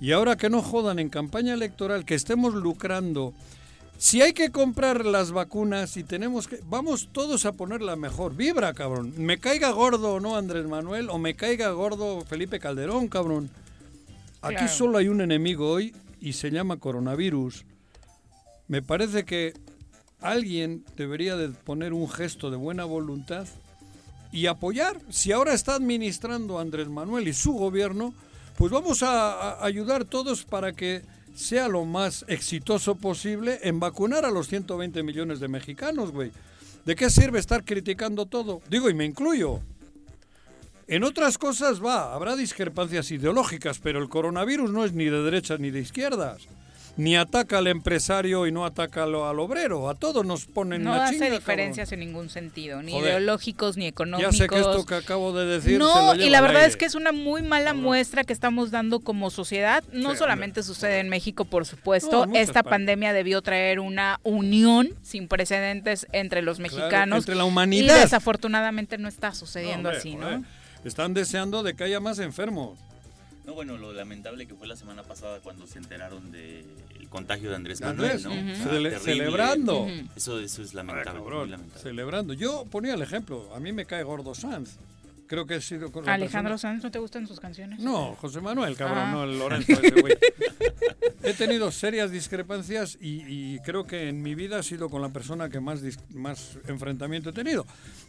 Y 0.00 0.10
ahora 0.10 0.36
que 0.36 0.50
no 0.50 0.62
jodan 0.62 0.98
en 0.98 1.08
campaña 1.08 1.54
electoral, 1.54 2.04
que 2.04 2.16
estemos 2.16 2.54
lucrando. 2.54 3.34
Si 3.96 4.20
hay 4.20 4.32
que 4.32 4.50
comprar 4.50 5.06
las 5.06 5.30
vacunas 5.30 5.96
y 5.96 6.02
tenemos 6.02 6.48
que... 6.48 6.58
Vamos 6.68 7.10
todos 7.12 7.46
a 7.46 7.52
poner 7.52 7.82
la 7.82 7.94
mejor 7.94 8.34
vibra, 8.34 8.74
cabrón. 8.74 9.14
Me 9.16 9.38
caiga 9.38 9.70
gordo 9.70 10.14
o 10.14 10.20
no 10.20 10.34
Andrés 10.36 10.66
Manuel 10.66 11.08
o 11.08 11.18
me 11.18 11.36
caiga 11.36 11.70
gordo 11.70 12.22
Felipe 12.22 12.58
Calderón, 12.58 13.06
cabrón. 13.06 13.48
Aquí 14.42 14.56
Claro. 14.56 14.72
solo 14.72 14.98
hay 14.98 15.06
un 15.06 15.20
enemigo 15.20 15.70
hoy 15.70 15.94
y 16.20 16.32
se 16.32 16.50
llama 16.50 16.78
coronavirus. 16.78 17.64
Me 18.66 18.82
parece 18.82 19.24
que 19.24 19.54
alguien 20.20 20.84
debería 20.96 21.36
de 21.36 21.50
poner 21.50 21.92
un 21.92 22.08
gesto 22.10 22.50
de 22.50 22.56
buena 22.56 22.84
voluntad 22.84 23.46
y 24.32 24.46
apoyar. 24.46 24.98
Si 25.08 25.32
ahora 25.32 25.54
está 25.54 25.74
administrando 25.74 26.58
Andrés 26.58 26.88
Manuel 26.88 27.28
y 27.28 27.32
su 27.32 27.52
gobierno, 27.52 28.14
pues 28.56 28.70
vamos 28.70 29.02
a, 29.02 29.52
a 29.52 29.64
ayudar 29.64 30.04
todos 30.04 30.44
para 30.44 30.72
que 30.72 31.02
sea 31.34 31.68
lo 31.68 31.84
más 31.84 32.24
exitoso 32.28 32.96
posible 32.96 33.60
en 33.62 33.80
vacunar 33.80 34.24
a 34.24 34.30
los 34.30 34.48
120 34.48 35.02
millones 35.02 35.40
de 35.40 35.48
mexicanos, 35.48 36.10
güey. 36.10 36.32
¿De 36.84 36.96
qué 36.96 37.10
sirve 37.10 37.38
estar 37.38 37.64
criticando 37.64 38.26
todo? 38.26 38.62
Digo, 38.68 38.88
y 38.88 38.94
me 38.94 39.04
incluyo. 39.04 39.60
En 40.90 41.04
otras 41.04 41.38
cosas 41.38 41.80
va, 41.80 42.14
habrá 42.14 42.34
discrepancias 42.34 43.10
ideológicas, 43.12 43.78
pero 43.78 44.00
el 44.00 44.08
coronavirus 44.08 44.72
no 44.72 44.84
es 44.84 44.92
ni 44.92 45.04
de 45.04 45.22
derechas 45.22 45.60
ni 45.60 45.70
de 45.70 45.78
izquierdas. 45.80 46.48
Ni 46.96 47.16
ataca 47.16 47.58
al 47.58 47.66
empresario 47.66 48.46
y 48.46 48.52
no 48.52 48.66
ataca 48.66 49.04
al, 49.04 49.14
al 49.14 49.38
obrero. 49.40 49.88
A 49.88 49.94
todos 49.94 50.26
nos 50.26 50.44
ponen 50.46 50.82
No 50.82 50.90
la 50.94 51.04
hace 51.04 51.14
chinga, 51.14 51.24
cabrón. 51.26 51.40
diferencias 51.40 51.92
en 51.92 52.00
ningún 52.00 52.28
sentido, 52.28 52.82
ni 52.82 52.92
Joder. 52.92 53.08
ideológicos 53.12 53.76
ni 53.78 53.86
económicos. 53.86 54.36
Ya 54.36 54.44
sé 54.44 54.48
que 54.48 54.58
esto 54.58 54.84
que 54.84 54.96
acabo 54.96 55.32
de 55.32 55.46
decir 55.46 55.72
se 55.74 55.78
no, 55.78 56.12
lo 56.12 56.14
y 56.16 56.18
lleva 56.24 56.30
la 56.32 56.38
al 56.38 56.44
verdad 56.44 56.56
aire. 56.62 56.70
es 56.70 56.76
que 56.76 56.84
es 56.84 56.94
una 56.94 57.12
muy 57.12 57.42
mala 57.42 57.72
muestra 57.72 58.24
que 58.24 58.32
estamos 58.34 58.70
dando 58.70 59.00
como 59.00 59.30
sociedad. 59.30 59.82
No 59.92 60.10
Sí, 60.10 60.18
solamente 60.18 60.62
sucede 60.62 60.98
en 60.98 61.08
México, 61.08 61.44
por 61.46 61.64
supuesto. 61.64 62.26
No, 62.26 62.34
Esta 62.36 62.54
partes. 62.64 62.70
pandemia 62.70 63.12
debió 63.14 63.40
traer 63.40 63.80
una 63.80 64.20
unión 64.22 64.90
sin 65.02 65.26
precedentes 65.28 66.06
entre 66.12 66.42
los 66.42 66.58
mexicanos. 66.58 67.20
entre 67.20 67.34
la 67.36 67.44
Y 67.44 67.48
humanidad. 67.48 68.00
desafortunadamente 68.00 68.98
no 68.98 69.08
está 69.08 69.32
sucediendo 69.32 69.88
Hombre, 69.88 69.98
así. 69.98 70.16
¿no? 70.16 70.44
Están 70.84 71.14
deseando 71.14 71.62
de 71.62 71.74
que 71.74 71.84
haya 71.84 72.00
más 72.00 72.18
enfermos. 72.18 72.78
No, 73.46 73.54
bueno, 73.54 73.76
lo 73.78 73.92
lamentable 73.92 74.46
que 74.46 74.54
fue 74.54 74.66
la 74.66 74.76
semana 74.76 75.02
pasada 75.02 75.40
cuando 75.40 75.66
se 75.66 75.78
enteraron 75.78 76.30
del 76.30 76.64
contagio 77.08 77.50
de 77.50 77.56
Andrés 77.56 77.80
De 77.80 77.86
Manuel, 77.86 78.10
Andrés, 78.12 78.24
¿no? 78.24 78.30
ujú. 78.32 78.52
O 78.52 78.54
sea, 78.54 78.64
Cele- 78.72 78.90
terrible. 78.90 78.98
celebrando. 78.98 79.86
Eso, 80.16 80.38
eso 80.40 80.62
es 80.62 80.74
lamentable, 80.74 81.20
muy 81.20 81.28
Cabrón, 81.28 81.50
lamentable. 81.50 81.82
celebrando. 81.82 82.32
Yo 82.34 82.64
ponía 82.70 82.94
el 82.94 83.02
ejemplo. 83.02 83.52
A 83.54 83.60
mí 83.60 83.72
me 83.72 83.86
cae 83.86 84.02
gordo 84.02 84.34
Sanz. 84.34 84.76
Creo 85.26 85.46
que 85.46 85.54
he 85.56 85.60
sido 85.60 85.92
con 85.92 86.08
Alejandro 86.08 86.54
persona- 86.54 86.72
Sanz, 86.72 86.82
¿no 86.82 86.90
te 86.90 86.98
gustan 86.98 87.26
sus 87.28 87.38
canciones? 87.38 87.78
No, 87.78 88.16
José 88.16 88.40
Manuel, 88.40 88.76
cabrón, 88.76 88.98
Ah. 88.98 89.12
no 89.12 89.24
el 89.24 89.38
Lorenzo 89.38 89.72
ese 89.80 90.00
güey. 90.00 90.14
He 91.22 91.34
tenido 91.34 91.70
serias 91.70 92.10
discrepancias 92.10 92.98
y, 93.00 93.54
y 93.54 93.58
creo 93.60 93.86
que 93.86 94.08
en 94.08 94.22
mi 94.22 94.34
vida 94.34 94.58
ha 94.58 94.62
sido 94.64 94.90
con 94.90 95.00
la 95.02 95.10
persona 95.10 95.48
que 95.48 95.60
más, 95.60 95.82
más 96.14 96.58
enfrentamiento 96.66 97.30
he 97.30 97.32
tenido. 97.32 97.64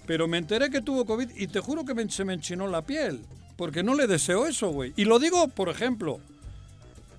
Pero 0.08 0.28
me 0.28 0.40
enteré 0.40 0.72
que 0.72 0.82
tuvo 0.82 1.06
COVID 1.06 1.30
y 1.36 1.46
te 1.48 1.60
juro 1.60 1.86
que 1.86 1.94
me- 1.94 2.10
se 2.10 2.26
me 2.26 2.34
enchinó 2.34 2.68
la 2.68 2.82
piel. 2.82 3.22
Porque 3.62 3.84
no 3.84 3.94
le 3.94 4.08
deseo 4.08 4.48
eso, 4.48 4.70
güey. 4.70 4.92
Y 4.96 5.06
lo 5.06 5.20
digo, 5.20 5.48
por 5.48 5.70
ejemplo, 5.70 6.20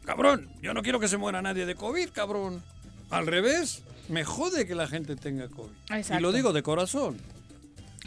cabrón, 0.04 0.50
yo 0.60 0.74
no 0.74 0.82
quiero 0.82 0.98
que 0.98 1.06
se 1.06 1.16
muera 1.16 1.40
nadie 1.40 1.66
de 1.66 1.76
COVID, 1.76 2.08
cabrón. 2.08 2.64
Al 3.10 3.28
revés, 3.28 3.84
me 4.08 4.24
jode 4.24 4.66
que 4.66 4.74
la 4.74 4.88
gente 4.88 5.14
tenga 5.14 5.46
COVID. 5.46 5.70
Y 6.18 6.20
lo 6.20 6.32
digo 6.32 6.52
de 6.52 6.64
corazón. 6.64 7.16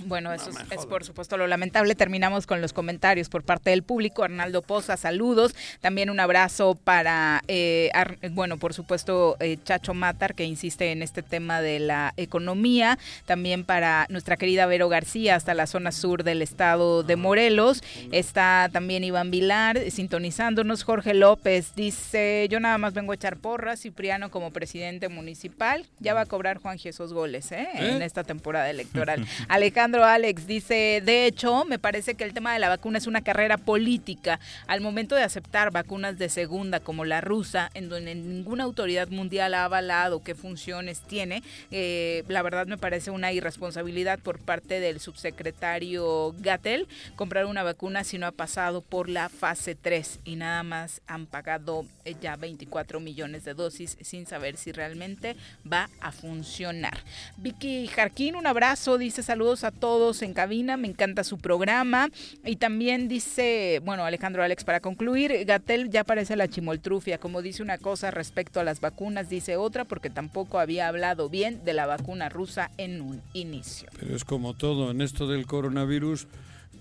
Bueno, 0.03 0.33
eso 0.33 0.49
es, 0.49 0.57
es 0.71 0.85
por 0.85 1.05
supuesto 1.05 1.37
lo 1.37 1.47
lamentable. 1.47 1.95
Terminamos 1.95 2.45
con 2.45 2.61
los 2.61 2.73
comentarios 2.73 3.29
por 3.29 3.43
parte 3.43 3.69
del 3.69 3.81
público. 3.81 4.23
Arnaldo 4.23 4.61
Poza, 4.61 4.97
saludos. 4.97 5.55
También 5.79 6.09
un 6.09 6.19
abrazo 6.19 6.75
para, 6.75 7.41
eh, 7.47 7.89
Ar- 7.93 8.17
bueno, 8.31 8.57
por 8.57 8.73
supuesto, 8.73 9.37
eh, 9.39 9.57
Chacho 9.63 9.93
Matar, 9.93 10.35
que 10.35 10.43
insiste 10.43 10.91
en 10.91 11.01
este 11.01 11.23
tema 11.23 11.61
de 11.61 11.79
la 11.79 12.13
economía. 12.17 12.99
También 13.25 13.63
para 13.63 14.05
nuestra 14.09 14.35
querida 14.35 14.65
Vero 14.65 14.89
García, 14.89 15.35
hasta 15.35 15.53
la 15.53 15.65
zona 15.65 15.93
sur 15.93 16.23
del 16.25 16.41
estado 16.41 17.03
de 17.03 17.15
Morelos. 17.15 17.81
Está 18.11 18.69
también 18.73 19.05
Iván 19.05 19.31
Vilar, 19.31 19.77
eh, 19.77 19.91
sintonizándonos. 19.91 20.83
Jorge 20.83 21.13
López 21.13 21.73
dice, 21.73 22.47
yo 22.51 22.59
nada 22.59 22.77
más 22.77 22.93
vengo 22.93 23.13
a 23.13 23.15
echar 23.15 23.37
porras. 23.37 23.79
Cipriano 23.79 24.29
como 24.29 24.51
presidente 24.51 25.07
municipal. 25.07 25.85
Ya 25.99 26.13
va 26.13 26.21
a 26.21 26.25
cobrar 26.25 26.57
Juan 26.57 26.77
Jesús 26.79 27.13
goles, 27.13 27.51
¿eh? 27.53 27.69
En 27.75 28.01
¿Eh? 28.01 28.05
esta 28.05 28.25
temporada 28.25 28.69
electoral. 28.69 29.25
Alejandro 29.47 29.84
Alex 29.93 30.47
dice, 30.47 31.01
de 31.05 31.27
hecho, 31.27 31.63
me 31.65 31.77
parece 31.77 32.15
que 32.15 32.23
el 32.23 32.33
tema 32.33 32.53
de 32.53 32.59
la 32.59 32.69
vacuna 32.69 32.97
es 32.97 33.05
una 33.05 33.21
carrera 33.21 33.57
política. 33.57 34.39
Al 34.65 34.81
momento 34.81 35.15
de 35.15 35.21
aceptar 35.21 35.71
vacunas 35.71 36.17
de 36.17 36.27
segunda 36.29 36.79
como 36.79 37.05
la 37.05 37.21
rusa, 37.21 37.69
en 37.75 37.89
donde 37.89 38.15
ninguna 38.15 38.63
autoridad 38.63 39.09
mundial 39.09 39.53
ha 39.53 39.65
avalado 39.65 40.23
qué 40.23 40.33
funciones 40.33 41.01
tiene, 41.01 41.43
eh, 41.69 42.23
la 42.27 42.41
verdad 42.41 42.65
me 42.65 42.79
parece 42.79 43.11
una 43.11 43.31
irresponsabilidad 43.31 44.17
por 44.17 44.39
parte 44.39 44.79
del 44.79 44.99
subsecretario 44.99 46.33
Gatel 46.39 46.87
comprar 47.15 47.45
una 47.45 47.61
vacuna 47.61 48.03
si 48.03 48.17
no 48.17 48.25
ha 48.25 48.31
pasado 48.31 48.81
por 48.81 49.07
la 49.07 49.29
fase 49.29 49.75
3 49.75 50.21
y 50.25 50.35
nada 50.35 50.63
más 50.63 51.01
han 51.05 51.27
pagado 51.27 51.85
eh, 52.05 52.15
ya 52.19 52.35
24 52.37 52.99
millones 52.99 53.45
de 53.45 53.53
dosis 53.53 53.97
sin 54.01 54.25
saber 54.25 54.57
si 54.57 54.71
realmente 54.71 55.35
va 55.71 55.89
a 56.01 56.11
funcionar. 56.11 56.97
Vicky 57.37 57.87
Jarquín, 57.87 58.35
un 58.35 58.47
abrazo, 58.47 58.97
dice 58.97 59.21
saludos 59.21 59.63
a 59.63 59.74
todos 59.79 60.21
en 60.21 60.33
cabina, 60.33 60.77
me 60.77 60.87
encanta 60.87 61.23
su 61.23 61.37
programa. 61.37 62.09
Y 62.45 62.55
también 62.55 63.07
dice, 63.07 63.81
bueno, 63.85 64.03
Alejandro 64.05 64.43
Alex, 64.43 64.63
para 64.63 64.79
concluir, 64.79 65.45
Gatel 65.45 65.89
ya 65.89 66.03
parece 66.03 66.35
la 66.35 66.47
chimoltrufia, 66.47 67.17
como 67.17 67.41
dice 67.41 67.61
una 67.63 67.77
cosa 67.77 68.11
respecto 68.11 68.59
a 68.59 68.63
las 68.63 68.79
vacunas, 68.81 69.29
dice 69.29 69.57
otra, 69.57 69.85
porque 69.85 70.09
tampoco 70.09 70.59
había 70.59 70.87
hablado 70.87 71.29
bien 71.29 71.63
de 71.65 71.73
la 71.73 71.85
vacuna 71.85 72.29
rusa 72.29 72.71
en 72.77 73.01
un 73.01 73.21
inicio. 73.33 73.89
Pero 73.99 74.15
es 74.15 74.25
como 74.25 74.53
todo, 74.53 74.91
en 74.91 75.01
esto 75.01 75.27
del 75.27 75.45
coronavirus, 75.45 76.27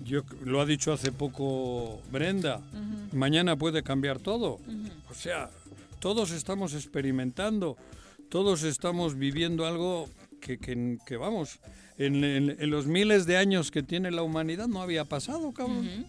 yo 0.05 0.22
lo 0.45 0.61
ha 0.61 0.66
dicho 0.66 0.92
hace 0.92 1.12
poco 1.12 2.01
Brenda, 2.11 2.61
mañana 3.12 3.57
puede 3.57 3.82
cambiar 3.82 4.18
todo. 4.18 4.59
O 5.11 5.14
sea, 5.14 5.51
todos 6.01 6.32
estamos 6.32 6.74
experimentando, 6.74 7.76
todos 8.28 8.64
estamos 8.64 9.16
viviendo 9.16 9.66
algo 9.66 10.09
que, 10.40 10.59
que- 10.59 10.99
que, 11.07 11.16
vamos, 11.16 11.61
en, 11.99 12.24
en- 12.24 12.57
en 12.59 12.70
los 12.70 12.86
miles 12.86 13.26
de 13.26 13.36
años 13.36 13.70
que 13.70 13.82
tiene 13.82 14.11
la 14.11 14.22
humanidad 14.22 14.66
no 14.68 14.82
había 14.82 15.05
pasado, 15.05 15.53
cabrón. 15.53 16.07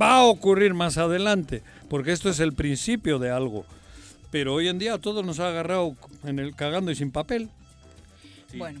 Va 0.00 0.16
a 0.18 0.24
ocurrir 0.24 0.72
más 0.74 0.96
adelante, 0.98 1.62
porque 1.90 2.12
esto 2.12 2.30
es 2.30 2.40
el 2.40 2.52
principio 2.54 3.18
de 3.18 3.30
algo. 3.30 3.64
Pero 4.30 4.54
hoy 4.54 4.68
en 4.68 4.78
día 4.78 4.96
todo 4.98 5.22
nos 5.22 5.38
ha 5.40 5.48
agarrado 5.48 5.94
en 6.24 6.38
el 6.38 6.54
cagando 6.56 6.90
y 6.90 6.94
sin 6.94 7.10
papel. 7.10 7.50
Bueno. 8.56 8.80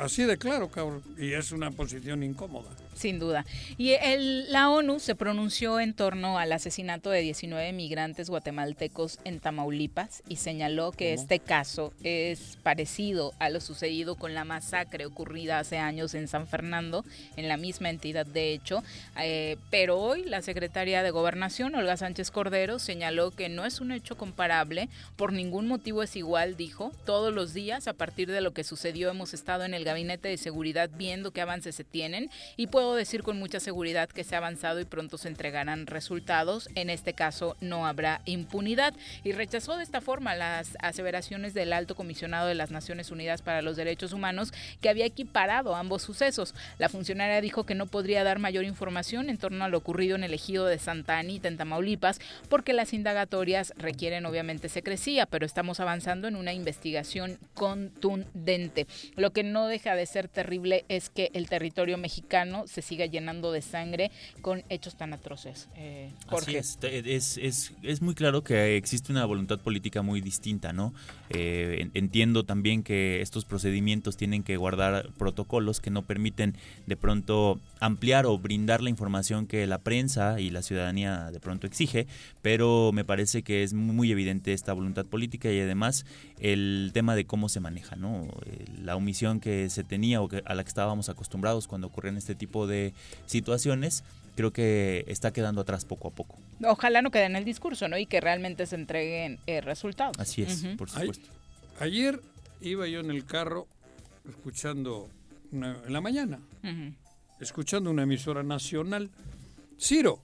Así 0.00 0.22
de 0.24 0.36
claro, 0.38 0.68
cabrón. 0.70 1.02
Y 1.18 1.32
es 1.32 1.52
una 1.52 1.70
posición 1.70 2.22
incómoda. 2.22 2.68
Sin 3.00 3.18
duda. 3.18 3.46
Y 3.78 3.92
el- 3.92 4.52
la 4.52 4.68
ONU 4.68 4.98
se 5.00 5.14
pronunció 5.14 5.80
en 5.80 5.94
torno 5.94 6.38
al 6.38 6.52
asesinato 6.52 7.08
de 7.08 7.22
19 7.22 7.72
migrantes 7.72 8.28
guatemaltecos 8.28 9.20
en 9.24 9.40
Tamaulipas 9.40 10.22
y 10.28 10.36
señaló 10.36 10.92
que 10.92 11.12
¿Cómo? 11.14 11.22
este 11.22 11.38
caso 11.38 11.94
es 12.02 12.58
parecido 12.62 13.32
a 13.38 13.48
lo 13.48 13.62
sucedido 13.62 14.16
con 14.16 14.34
la 14.34 14.44
masacre 14.44 15.06
ocurrida 15.06 15.58
hace 15.60 15.78
años 15.78 16.14
en 16.14 16.28
San 16.28 16.46
Fernando, 16.46 17.02
en 17.38 17.48
la 17.48 17.56
misma 17.56 17.88
entidad 17.88 18.26
de 18.26 18.52
hecho. 18.52 18.84
Eh, 19.18 19.56
pero 19.70 19.98
hoy 19.98 20.24
la 20.24 20.42
secretaria 20.42 21.02
de 21.02 21.10
Gobernación, 21.10 21.74
Olga 21.76 21.96
Sánchez 21.96 22.30
Cordero, 22.30 22.78
señaló 22.78 23.30
que 23.30 23.48
no 23.48 23.64
es 23.64 23.80
un 23.80 23.92
hecho 23.92 24.18
comparable, 24.18 24.90
por 25.16 25.32
ningún 25.32 25.66
motivo 25.68 26.02
es 26.02 26.16
igual, 26.16 26.58
dijo. 26.58 26.92
Todos 27.06 27.32
los 27.32 27.54
días, 27.54 27.88
a 27.88 27.94
partir 27.94 28.30
de 28.30 28.42
lo 28.42 28.52
que 28.52 28.62
sucedió, 28.62 29.08
hemos 29.08 29.32
estado 29.32 29.64
en 29.64 29.72
el 29.72 29.84
gabinete 29.84 30.28
de 30.28 30.36
seguridad 30.36 30.90
viendo 30.98 31.30
qué 31.30 31.40
avances 31.40 31.74
se 31.74 31.84
tienen 31.84 32.28
y 32.58 32.66
puedo 32.66 32.89
decir 32.94 33.22
con 33.22 33.38
mucha 33.38 33.60
seguridad 33.60 34.08
que 34.08 34.24
se 34.24 34.34
ha 34.34 34.38
avanzado 34.38 34.80
y 34.80 34.84
pronto 34.84 35.18
se 35.18 35.28
entregarán 35.28 35.86
resultados. 35.86 36.68
En 36.74 36.90
este 36.90 37.12
caso 37.12 37.56
no 37.60 37.86
habrá 37.86 38.22
impunidad 38.24 38.94
y 39.24 39.32
rechazó 39.32 39.76
de 39.76 39.82
esta 39.82 40.00
forma 40.00 40.34
las 40.34 40.76
aseveraciones 40.80 41.54
del 41.54 41.72
alto 41.72 41.94
comisionado 41.94 42.48
de 42.48 42.54
las 42.54 42.70
Naciones 42.70 43.10
Unidas 43.10 43.42
para 43.42 43.62
los 43.62 43.76
Derechos 43.76 44.12
Humanos 44.12 44.52
que 44.80 44.88
había 44.88 45.06
equiparado 45.06 45.74
ambos 45.74 46.02
sucesos. 46.02 46.54
La 46.78 46.88
funcionaria 46.88 47.40
dijo 47.40 47.64
que 47.64 47.74
no 47.74 47.86
podría 47.86 48.24
dar 48.24 48.38
mayor 48.38 48.64
información 48.64 49.30
en 49.30 49.38
torno 49.38 49.64
a 49.64 49.68
lo 49.68 49.78
ocurrido 49.78 50.16
en 50.16 50.24
el 50.24 50.34
ejido 50.34 50.66
de 50.66 50.78
Santa 50.78 51.18
Anita 51.18 51.48
en 51.48 51.56
Tamaulipas 51.56 52.20
porque 52.48 52.72
las 52.72 52.92
indagatorias 52.92 53.72
requieren 53.76 54.26
obviamente 54.26 54.68
secrecía, 54.68 55.26
pero 55.26 55.46
estamos 55.46 55.80
avanzando 55.80 56.28
en 56.28 56.36
una 56.36 56.52
investigación 56.52 57.38
contundente. 57.54 58.86
Lo 59.16 59.32
que 59.32 59.42
no 59.42 59.66
deja 59.66 59.94
de 59.94 60.06
ser 60.06 60.28
terrible 60.28 60.84
es 60.88 61.10
que 61.10 61.30
el 61.34 61.48
territorio 61.48 61.98
mexicano 61.98 62.66
se 62.66 62.79
siga 62.82 63.06
llenando 63.06 63.52
de 63.52 63.62
sangre 63.62 64.10
con 64.42 64.62
hechos 64.68 64.96
tan 64.96 65.12
atroces. 65.12 65.68
Eh, 65.76 66.10
Así 66.20 66.28
Jorge. 66.28 66.58
es, 66.58 66.76
te- 66.78 67.14
es, 67.16 67.36
es, 67.38 67.72
es 67.82 68.02
muy 68.02 68.14
claro 68.14 68.42
que 68.42 68.76
existe 68.76 69.12
una 69.12 69.24
voluntad 69.24 69.58
política 69.60 70.02
muy 70.02 70.20
distinta, 70.20 70.72
¿no? 70.72 70.92
Eh, 71.30 71.78
en- 71.80 71.90
entiendo 71.94 72.44
también 72.44 72.82
que 72.82 73.20
estos 73.22 73.44
procedimientos 73.44 74.16
tienen 74.16 74.42
que 74.42 74.56
guardar 74.56 75.10
protocolos 75.18 75.80
que 75.80 75.90
no 75.90 76.02
permiten 76.02 76.56
de 76.86 76.96
pronto 76.96 77.60
ampliar 77.80 78.26
o 78.26 78.38
brindar 78.38 78.82
la 78.82 78.90
información 78.90 79.46
que 79.46 79.66
la 79.66 79.78
prensa 79.78 80.40
y 80.40 80.50
la 80.50 80.62
ciudadanía 80.62 81.30
de 81.30 81.40
pronto 81.40 81.66
exige, 81.66 82.06
pero 82.42 82.90
me 82.92 83.04
parece 83.04 83.42
que 83.42 83.62
es 83.62 83.72
muy 83.74 84.10
evidente 84.10 84.52
esta 84.52 84.72
voluntad 84.72 85.06
política 85.06 85.50
y 85.50 85.60
además 85.60 86.04
el 86.38 86.90
tema 86.92 87.14
de 87.14 87.24
cómo 87.26 87.48
se 87.48 87.60
maneja, 87.60 87.96
¿no? 87.96 88.26
Eh, 88.46 88.64
La 88.82 88.96
omisión 88.96 89.40
que 89.40 89.68
se 89.70 89.84
tenía 89.84 90.20
o 90.22 90.28
que, 90.28 90.42
a 90.44 90.54
la 90.54 90.62
que 90.64 90.68
estábamos 90.68 91.08
acostumbrados 91.08 91.66
cuando 91.68 91.86
ocurren 91.86 92.16
este 92.16 92.34
tipo 92.34 92.59
de 92.66 92.92
situaciones, 93.26 94.04
creo 94.36 94.52
que 94.52 95.04
está 95.08 95.32
quedando 95.32 95.60
atrás 95.60 95.84
poco 95.84 96.08
a 96.08 96.10
poco. 96.10 96.36
Ojalá 96.64 97.02
no 97.02 97.10
quede 97.10 97.24
en 97.24 97.36
el 97.36 97.44
discurso, 97.44 97.88
¿no? 97.88 97.96
Y 97.98 98.06
que 98.06 98.20
realmente 98.20 98.66
se 98.66 98.74
entreguen 98.76 99.38
eh, 99.46 99.60
resultados. 99.60 100.18
Así 100.18 100.42
es, 100.42 100.64
por 100.76 100.88
supuesto. 100.90 101.28
ayer 101.78 102.20
iba 102.60 102.86
yo 102.86 103.00
en 103.00 103.10
el 103.10 103.24
carro 103.24 103.66
escuchando, 104.28 105.08
una- 105.52 105.76
en 105.86 105.92
la 105.92 106.00
mañana, 106.00 106.38
escuchando 107.40 107.90
una 107.90 108.02
emisora 108.02 108.42
nacional. 108.42 109.10
Ciro. 109.78 110.18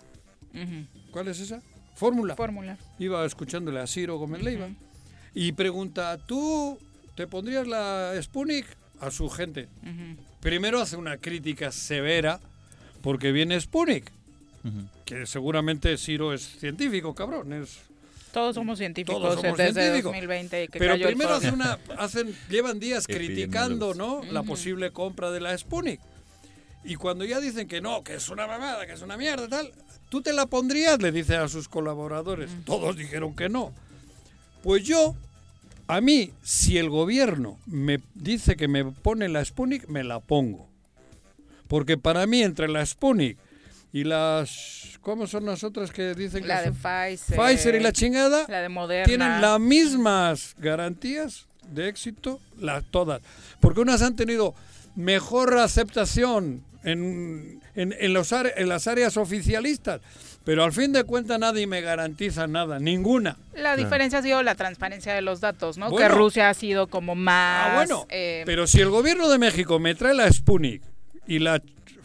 ¿cuál 1.10 1.28
es 1.28 1.40
esa? 1.40 1.60
Fórmula. 1.94 2.36
Fórmula. 2.36 2.76
Iba 2.98 3.24
escuchándole 3.24 3.80
a 3.80 3.86
Ciro 3.86 4.18
Gómez 4.18 4.42
Leiva 4.42 4.68
y 5.34 5.52
pregunta, 5.52 6.18
¿tú 6.18 6.78
te 7.14 7.26
pondrías 7.26 7.66
la 7.66 8.12
Sputnik 8.22 8.66
a 9.00 9.10
su 9.10 9.28
gente? 9.30 9.68
Primero 10.46 10.80
hace 10.80 10.96
una 10.96 11.16
crítica 11.16 11.72
severa 11.72 12.38
porque 13.02 13.32
viene 13.32 13.60
Sputnik, 13.60 14.12
que 15.04 15.26
seguramente 15.26 15.98
Ciro 15.98 16.32
es 16.32 16.42
científico, 16.60 17.16
cabrón, 17.16 17.52
es 17.52 17.80
Todos 18.32 18.54
somos 18.54 18.78
científicos 18.78 19.20
Todos 19.20 19.40
somos 19.40 19.58
desde 19.58 19.72
científicos. 19.72 20.12
2020 20.12 20.68
que 20.68 20.78
Pero 20.78 20.92
cayó 20.92 21.06
primero 21.08 21.34
hace 21.34 21.50
una, 21.50 21.80
hacen, 21.98 22.32
llevan 22.48 22.78
días 22.78 23.08
criticando 23.08 23.94
¿no? 23.94 24.22
la 24.30 24.44
posible 24.44 24.92
compra 24.92 25.32
de 25.32 25.40
la 25.40 25.58
Sputnik. 25.58 25.98
Y 26.84 26.94
cuando 26.94 27.24
ya 27.24 27.40
dicen 27.40 27.66
que 27.66 27.80
no, 27.80 28.04
que 28.04 28.14
es 28.14 28.28
una 28.28 28.46
mamada, 28.46 28.86
que 28.86 28.92
es 28.92 29.02
una 29.02 29.16
mierda, 29.16 29.48
tal, 29.48 29.72
¿tú 30.10 30.22
te 30.22 30.32
la 30.32 30.46
pondrías? 30.46 31.02
Le 31.02 31.10
dice 31.10 31.34
a 31.34 31.48
sus 31.48 31.68
colaboradores. 31.68 32.52
Todos 32.64 32.96
dijeron 32.96 33.34
que 33.34 33.48
no. 33.48 33.72
Pues 34.62 34.84
yo, 34.84 35.16
a 35.88 36.00
mí, 36.00 36.32
si 36.42 36.78
el 36.78 36.90
gobierno 36.90 37.58
me 37.66 38.00
dice 38.14 38.56
que 38.56 38.68
me 38.68 38.84
pone 38.84 39.28
la 39.28 39.44
Sputnik, 39.44 39.88
me 39.88 40.02
la 40.04 40.20
pongo. 40.20 40.68
Porque 41.68 41.96
para 41.98 42.26
mí, 42.26 42.42
entre 42.42 42.68
la 42.68 42.84
Sputnik 42.84 43.38
y 43.92 44.04
las... 44.04 44.98
¿Cómo 45.00 45.26
son 45.26 45.46
las 45.46 45.62
otras 45.64 45.90
que 45.92 46.14
dicen 46.14 46.42
que 46.42 46.48
La 46.48 46.62
de 46.62 46.68
son? 46.72 46.76
Pfizer. 46.76 47.38
Pfizer 47.38 47.74
y 47.76 47.80
la 47.80 47.92
chingada 47.92 48.44
La 48.48 48.60
de 48.60 48.68
Moderna. 48.68 49.04
tienen 49.06 49.40
las 49.40 49.60
mismas 49.60 50.54
garantías 50.58 51.46
de 51.70 51.88
éxito, 51.88 52.40
las 52.58 52.84
todas. 52.90 53.22
Porque 53.60 53.80
unas 53.80 54.02
han 54.02 54.16
tenido 54.16 54.54
mejor 54.96 55.56
aceptación 55.58 56.64
en, 56.84 57.60
en, 57.74 57.94
en 57.98 58.12
los 58.12 58.32
en 58.32 58.68
las 58.68 58.86
áreas 58.86 59.16
oficialistas, 59.16 60.00
pero 60.46 60.62
al 60.64 60.72
fin 60.72 60.92
de 60.92 61.02
cuentas 61.02 61.38
nadie 61.40 61.66
me 61.66 61.80
garantiza 61.80 62.46
nada, 62.46 62.78
ninguna. 62.78 63.36
La 63.54 63.76
diferencia 63.76 64.20
ha 64.20 64.22
sido 64.22 64.42
la 64.44 64.54
transparencia 64.54 65.12
de 65.12 65.20
los 65.20 65.40
datos, 65.40 65.76
¿no? 65.76 65.90
Bueno. 65.90 66.08
que 66.08 66.14
Rusia 66.14 66.48
ha 66.48 66.54
sido 66.54 66.86
como 66.86 67.16
más... 67.16 67.70
Ah, 67.70 67.74
bueno, 67.74 68.06
eh, 68.08 68.44
pero 68.46 68.66
si 68.68 68.80
el 68.80 68.88
gobierno 68.88 69.28
de 69.28 69.38
México 69.38 69.78
me 69.80 69.94
trae 69.96 70.14
la 70.14 70.32
Sputnik 70.32 70.82
y 71.26 71.40
la 71.40 71.60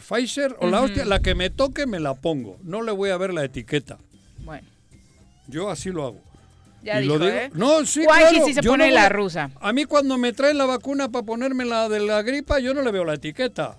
Pfizer 0.09 0.55
o 0.59 0.67
la 0.67 0.81
hostia, 0.81 1.05
la 1.05 1.19
que 1.19 1.35
me 1.35 1.51
toque 1.51 1.85
me 1.85 1.99
la 1.99 2.15
pongo. 2.15 2.57
No 2.63 2.81
le 2.81 2.91
voy 2.91 3.11
a 3.11 3.17
ver 3.17 3.31
la 3.33 3.43
etiqueta. 3.45 3.99
Bueno, 4.39 4.67
Yo 5.47 5.69
así 5.69 5.91
lo 5.91 6.05
hago. 6.07 6.19
ya 6.81 6.99
Y 6.99 7.03
dijo, 7.03 7.17
lo 7.19 7.25
digo- 7.25 7.37
¿eh? 7.37 7.51
No, 7.53 7.85
sí, 7.85 8.03
Guayqui 8.03 8.29
claro, 8.31 8.45
sí 8.47 8.53
se 8.55 8.61
yo 8.63 8.71
pone 8.71 8.87
no 8.89 8.95
la 8.95 9.05
a- 9.05 9.09
rusa. 9.09 9.51
A 9.61 9.71
mí 9.71 9.85
cuando 9.85 10.17
me 10.17 10.33
traen 10.33 10.57
la 10.57 10.65
vacuna 10.65 11.09
para 11.09 11.23
ponerme 11.25 11.63
la 11.63 11.87
de 11.89 11.99
la 11.99 12.23
gripa, 12.23 12.59
yo 12.59 12.73
no 12.73 12.81
le 12.81 12.91
veo 12.91 13.05
la 13.05 13.13
etiqueta. 13.13 13.77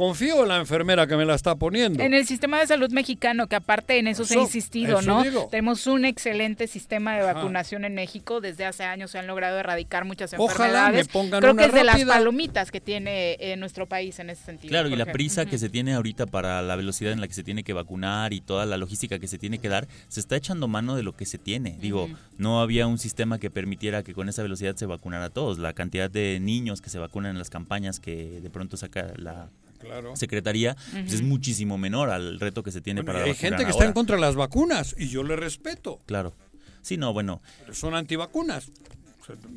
Confío 0.00 0.44
en 0.44 0.48
la 0.48 0.56
enfermera 0.56 1.06
que 1.06 1.14
me 1.14 1.26
la 1.26 1.34
está 1.34 1.56
poniendo. 1.56 2.02
En 2.02 2.14
el 2.14 2.26
sistema 2.26 2.58
de 2.58 2.66
salud 2.66 2.90
mexicano, 2.90 3.48
que 3.48 3.56
aparte 3.56 3.98
en 3.98 4.06
eso, 4.06 4.24
se 4.24 4.38
ha 4.38 4.40
insistido, 4.40 5.02
¿no? 5.02 5.22
digo. 5.22 5.48
Tenemos 5.50 5.86
un 5.86 6.06
excelente 6.06 6.68
sistema 6.68 7.16
de 7.16 7.20
Ajá. 7.20 7.34
vacunación 7.34 7.84
en 7.84 7.94
México. 7.94 8.40
Desde 8.40 8.64
hace 8.64 8.84
años 8.84 9.10
se 9.10 9.18
han 9.18 9.26
logrado 9.26 9.58
erradicar 9.58 10.06
muchas 10.06 10.32
Ojalá 10.38 10.88
me 10.90 11.00
enfermedades. 11.00 11.08
pongan 11.08 11.40
Creo 11.42 11.52
una 11.52 11.62
que 11.64 11.68
es 11.68 11.74
de 11.74 11.84
las 11.84 12.02
palomitas 12.02 12.70
que 12.70 12.80
tiene 12.80 13.36
eh, 13.40 13.58
nuestro 13.58 13.84
país 13.84 14.18
en 14.20 14.30
ese 14.30 14.42
sentido. 14.42 14.70
Claro, 14.70 14.88
y 14.88 14.96
la 14.96 15.04
prisa 15.04 15.44
que 15.44 15.58
se 15.58 15.68
tiene 15.68 15.92
ahorita 15.92 16.24
para 16.24 16.62
la 16.62 16.76
velocidad 16.76 17.12
en 17.12 17.20
la 17.20 17.28
que 17.28 17.34
se 17.34 17.44
tiene 17.44 17.62
que 17.62 17.74
vacunar 17.74 18.32
y 18.32 18.40
toda 18.40 18.64
la 18.64 18.78
logística 18.78 19.18
que 19.18 19.26
se 19.26 19.36
tiene 19.36 19.58
que 19.58 19.68
dar, 19.68 19.86
se 20.08 20.20
está 20.20 20.34
echando 20.34 20.66
mano 20.66 20.96
de 20.96 21.02
lo 21.02 21.12
que 21.14 21.26
se 21.26 21.36
tiene. 21.36 21.76
Digo, 21.78 22.08
no 22.38 22.62
había 22.62 22.86
un 22.86 22.96
sistema 22.96 23.38
que 23.38 23.50
permitiera 23.50 24.02
que 24.02 24.14
con 24.14 24.30
esa 24.30 24.40
velocidad 24.40 24.76
se 24.76 24.86
vacunara 24.86 25.26
a 25.26 25.30
todos. 25.30 25.58
La 25.58 25.74
cantidad 25.74 26.10
de 26.10 26.38
niños 26.40 26.80
que 26.80 26.88
se 26.88 26.98
vacunan 26.98 27.32
en 27.32 27.38
las 27.38 27.50
campañas 27.50 28.00
que 28.00 28.40
de 28.40 28.48
pronto 28.48 28.78
saca 28.78 29.12
la 29.18 29.50
Claro. 29.80 30.16
Secretaría 30.16 30.76
pues 30.92 31.12
es 31.14 31.22
muchísimo 31.22 31.78
menor 31.78 32.10
al 32.10 32.38
reto 32.40 32.62
que 32.62 32.70
se 32.70 32.80
tiene 32.80 33.02
Bueno, 33.02 33.18
para 33.18 33.26
y 33.26 33.30
hay 33.30 33.36
gente 33.36 33.64
que 33.64 33.70
está 33.70 33.84
en 33.84 33.92
contra 33.92 34.16
de 34.16 34.22
las 34.22 34.36
vacunas 34.36 34.94
y 34.98 35.08
yo 35.08 35.22
le 35.22 35.36
respeto. 35.36 35.98
Claro. 36.06 36.34
Sí, 36.82 36.96
no, 36.96 37.12
bueno. 37.12 37.42
Pero 37.60 37.74
son 37.74 37.94
antivacunas. 37.94 38.70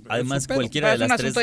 Además, 0.09 0.47
cualquiera 0.47 0.91
de 0.91 0.97
las 0.99 1.17
tres, 1.17 1.34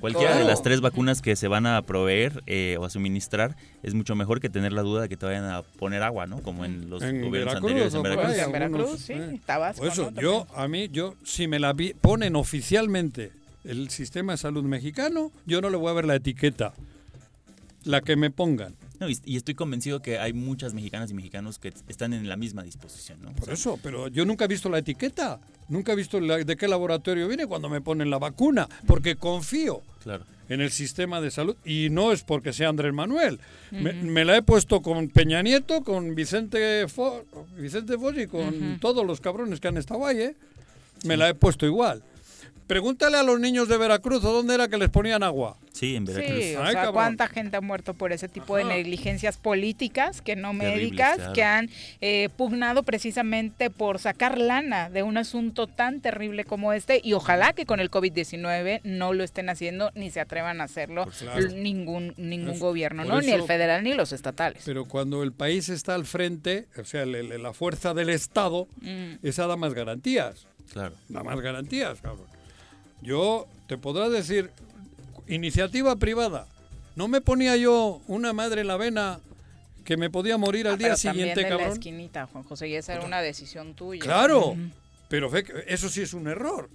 cualquiera 0.00 0.38
de 0.38 0.44
las 0.44 0.62
tres 0.62 0.80
vacunas 0.80 1.20
que 1.20 1.36
se 1.36 1.48
van 1.48 1.66
a 1.66 1.82
proveer 1.82 2.42
eh, 2.46 2.76
o 2.80 2.84
a 2.84 2.90
suministrar 2.90 3.56
es 3.82 3.94
mucho 3.94 4.14
mejor 4.14 4.40
que 4.40 4.48
tener 4.48 4.72
la 4.72 4.82
duda 4.82 5.02
de 5.02 5.08
que 5.08 5.16
te 5.16 5.26
vayan 5.26 5.44
a 5.44 5.62
poner 5.62 6.02
agua, 6.02 6.26
¿no? 6.26 6.40
Como 6.40 6.64
en 6.64 6.88
los 6.88 7.02
En 7.02 7.20
gobiernos 7.22 7.60
Veracruz, 7.60 7.94
anteriores 7.94 8.38
en 8.42 8.52
Veracruz. 8.52 8.90
En 8.92 8.98
sí, 8.98 9.34
eh. 9.36 9.40
Tabasco, 9.44 9.82
Por 9.82 9.92
eso, 9.92 10.10
¿no? 10.10 10.20
yo, 10.20 10.46
a 10.54 10.66
mí, 10.68 10.88
yo, 10.90 11.14
si 11.24 11.46
me 11.46 11.58
la 11.58 11.72
vi- 11.72 11.94
ponen 11.94 12.36
oficialmente 12.36 13.32
el 13.64 13.90
sistema 13.90 14.32
de 14.32 14.38
salud 14.38 14.64
mexicano, 14.64 15.30
yo 15.46 15.60
no 15.60 15.68
le 15.68 15.76
voy 15.76 15.90
a 15.90 15.94
ver 15.94 16.06
la 16.06 16.14
etiqueta. 16.14 16.72
La 17.84 18.00
que 18.00 18.16
me 18.16 18.30
pongan. 18.30 18.74
No, 19.00 19.08
y, 19.10 19.18
y 19.24 19.36
estoy 19.36 19.54
convencido 19.54 20.00
que 20.00 20.18
hay 20.18 20.32
muchas 20.32 20.72
mexicanas 20.72 21.10
y 21.10 21.14
mexicanos 21.14 21.58
que 21.58 21.72
están 21.88 22.12
en 22.12 22.28
la 22.28 22.36
misma 22.36 22.62
disposición, 22.62 23.20
¿no? 23.22 23.32
Por 23.32 23.50
eso, 23.52 23.78
pero 23.82 24.08
yo 24.08 24.24
nunca 24.24 24.44
he 24.44 24.48
visto 24.48 24.68
la 24.68 24.78
etiqueta. 24.78 25.40
Nunca 25.68 25.92
he 25.92 25.96
visto 25.96 26.20
la- 26.20 26.38
de 26.38 26.56
qué 26.56 26.68
laboratorio 26.68 27.26
viene 27.28 27.46
cuando 27.46 27.68
me 27.68 27.80
ponen 27.80 28.10
la 28.10 28.18
vacuna, 28.18 28.68
porque 28.86 29.16
confío 29.16 29.82
Claro. 30.02 30.24
en 30.48 30.60
el 30.60 30.70
sistema 30.70 31.20
de 31.20 31.30
salud 31.30 31.56
y 31.64 31.88
no 31.90 32.12
es 32.12 32.22
porque 32.22 32.52
sea 32.52 32.68
Andrés 32.68 32.92
Manuel. 32.92 33.40
Me, 33.72 34.24
la 34.24 34.36
he 34.36 34.42
puesto 34.42 34.80
con 34.82 35.08
Peña 35.08 35.42
Nieto, 35.42 35.82
con 35.82 36.14
Vicente 36.14 36.86
Fo, 36.88 37.24
Vicente 37.58 37.98
Fox 37.98 38.18
y 38.18 38.26
con 38.26 38.78
todos 38.80 39.04
los 39.06 39.20
cabrones 39.20 39.58
que 39.60 39.68
han 39.68 39.76
estado 39.76 40.06
ahí, 40.06 40.18
¿eh? 40.20 40.36
Me 41.04 41.16
la 41.16 41.28
he 41.28 41.34
puesto 41.34 41.66
igual. 41.66 42.02
Pregúntale 42.66 43.18
a 43.18 43.22
los 43.22 43.38
niños 43.38 43.68
de 43.68 43.76
Veracruz, 43.76 44.24
¿o 44.24 44.32
dónde 44.32 44.54
era 44.54 44.68
que 44.68 44.78
les 44.78 44.88
ponían 44.88 45.22
agua? 45.22 45.58
Sí, 45.72 45.96
en 45.96 46.06
Veracruz. 46.06 46.38
Sí, 46.42 46.54
o 46.54 46.62
Ay, 46.62 46.72
sea, 46.72 46.82
cabrón. 46.84 46.92
cuánta 46.94 47.28
gente 47.28 47.56
ha 47.58 47.60
muerto 47.60 47.92
por 47.92 48.12
ese 48.12 48.26
tipo 48.28 48.56
de 48.56 48.62
Ajá. 48.62 48.72
negligencias 48.72 49.36
políticas 49.36 50.22
que 50.22 50.34
no 50.34 50.54
médicas, 50.54 51.16
claro. 51.16 51.32
que 51.34 51.42
han 51.42 51.68
eh, 52.00 52.30
pugnado 52.36 52.82
precisamente 52.84 53.68
por 53.70 53.98
sacar 53.98 54.38
lana 54.38 54.88
de 54.88 55.02
un 55.02 55.18
asunto 55.18 55.66
tan 55.66 56.00
terrible 56.00 56.44
como 56.44 56.72
este 56.72 57.00
y 57.04 57.12
ojalá 57.12 57.52
que 57.52 57.66
con 57.66 57.80
el 57.80 57.90
COVID-19 57.90 58.80
no 58.84 59.12
lo 59.12 59.24
estén 59.24 59.50
haciendo 59.50 59.90
ni 59.94 60.10
se 60.10 60.20
atrevan 60.20 60.60
a 60.60 60.64
hacerlo 60.64 61.04
Pues 61.04 61.18
claro. 61.18 61.48
ningún 61.50 62.14
ningún 62.16 62.54
Es- 62.54 62.60
gobierno, 62.60 63.04
¿no? 63.04 63.20
Ni 63.20 63.28
el 63.32 63.40
eso- 63.40 63.46
federal 63.46 63.82
ni 63.84 63.92
los 63.94 64.12
estatales. 64.12 64.62
Pero 64.64 64.86
cuando 64.86 65.22
el 65.22 65.32
país 65.32 65.68
está 65.68 65.94
al 65.94 66.06
frente, 66.06 66.66
o 66.80 66.84
sea, 66.84 67.02
el- 67.02 67.14
el- 67.14 67.42
la 67.42 67.52
fuerza 67.52 67.92
del 67.92 68.08
Estado, 68.08 68.68
Mm. 68.80 69.14
esa 69.22 69.46
da 69.46 69.56
más 69.56 69.74
garantías. 69.74 70.46
Claro. 70.72 70.94
Da 71.08 71.22
más 71.22 71.38
garantías, 71.40 72.00
cabrón. 72.00 72.26
Yo 73.02 73.46
te 73.66 73.76
podrá 73.78 74.08
decir, 74.08 74.50
iniciativa 75.28 75.96
privada. 75.96 76.46
No 76.96 77.08
me 77.08 77.20
ponía 77.20 77.56
yo 77.56 78.00
una 78.06 78.32
madre 78.32 78.60
en 78.62 78.68
la 78.68 78.76
vena 78.76 79.20
que 79.84 79.96
me 79.96 80.10
podía 80.10 80.38
morir 80.38 80.66
al 80.66 80.74
Ah, 80.74 80.76
día 80.76 80.86
pero 80.88 80.96
siguiente, 80.96 81.34
también 81.34 81.44
de 81.44 81.50
la 81.50 81.56
cabrón. 81.58 81.72
esquinita, 81.72 82.26
Juan 82.26 82.44
José, 82.44 82.68
y 82.68 82.74
esa 82.76 82.94
era 82.94 83.04
una 83.04 83.20
decisión 83.20 83.74
tuya. 83.74 84.00
Claro, 84.00 84.48
Ujú. 84.48 84.58
pero 85.08 85.28
fe 85.28 85.44
que 85.44 85.52
eso 85.68 85.88
sí 85.88 86.02
es 86.02 86.14
un 86.14 86.26
error. 86.28 86.70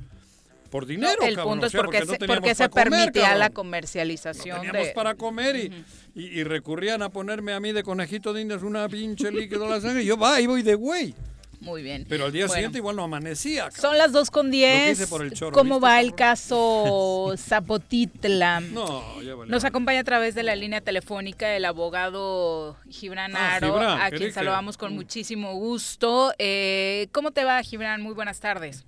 Por 0.70 0.84
No, 0.84 0.90
dinero, 0.90 1.24
el 1.24 1.34
cabrón, 1.36 1.54
punto 1.54 1.64
o 1.64 1.66
es 1.66 1.72
sea, 1.72 1.82
porque, 1.82 2.00
no 2.02 2.06
se, 2.06 2.18
teníamos 2.20 2.38
porque 2.41 2.54
se 2.54 2.70
comer, 2.70 2.90
permitía 2.91 3.36
la 3.36 3.50
comercialización 3.50 4.58
Teníamos 4.62 4.88
de... 4.88 4.94
para 4.94 5.16
comer 5.16 5.56
y, 5.56 5.84
y, 6.14 6.26
y 6.40 6.44
recurrían 6.44 7.02
a 7.02 7.10
ponerme 7.10 7.54
a 7.54 7.60
mí 7.60 7.72
de 7.72 7.82
conejito 7.82 8.34
de 8.34 8.41
indias 8.41 8.62
una 8.62 8.88
pinche 8.88 9.32
líquido 9.32 9.66
a 9.66 9.70
la 9.70 9.82
sangre 9.82 10.04
y 10.04 10.06
yo 10.06 10.16
va, 10.16 10.36
ahí 10.36 10.46
voy 10.46 10.62
de 10.62 10.76
güey. 10.76 11.16
Muy 11.61 11.84
bien. 11.84 12.06
Pero 12.07 12.26
al 12.26 12.31
día 12.31 12.44
Bueno. 12.45 12.53
siguiente 12.53 12.77
igual 12.77 12.95
no 12.95 13.03
amanecía. 13.03 13.64
cabrón. 13.65 13.81
Son 13.81 13.98
las 13.98 14.11
2 14.14 14.31
con 14.31 14.45
Lo 14.48 14.52
que 14.52 14.57
10. 14.57 14.91
hice 14.91 15.07
por 15.07 15.22
el 15.23 15.34
choro, 15.34 15.52
¿Cómo 15.52 15.76
¿viste, 15.76 15.86
va 15.88 15.99
el 15.99 16.15
caso 16.15 17.34
Zapotitla? 17.38 18.61
No, 18.61 19.22
ya 19.22 19.36
vale. 19.36 19.52
Nos 19.52 19.65
acompaña 19.65 19.99
a 19.99 20.03
través 20.06 20.36
de 20.36 20.44
la 20.44 20.56
línea 20.56 20.80
telefónica 20.81 21.53
el 21.56 21.65
abogado 21.65 22.77
Gibran 22.90 23.36
Ah, 23.36 23.56
Aro, 23.56 23.73
Gibran, 23.73 24.02
a 24.02 24.10
quien 24.10 24.31
saludamos 24.31 24.77
con 24.77 24.94
muchísimo 24.95 25.53
gusto. 25.56 26.31
Eh, 26.40 27.07
¿Cómo 27.11 27.31
te 27.31 27.44
va, 27.44 27.61
Gibran? 27.61 28.02
Muy 28.02 28.14
buenas 28.14 28.40
tardes. 28.40 28.86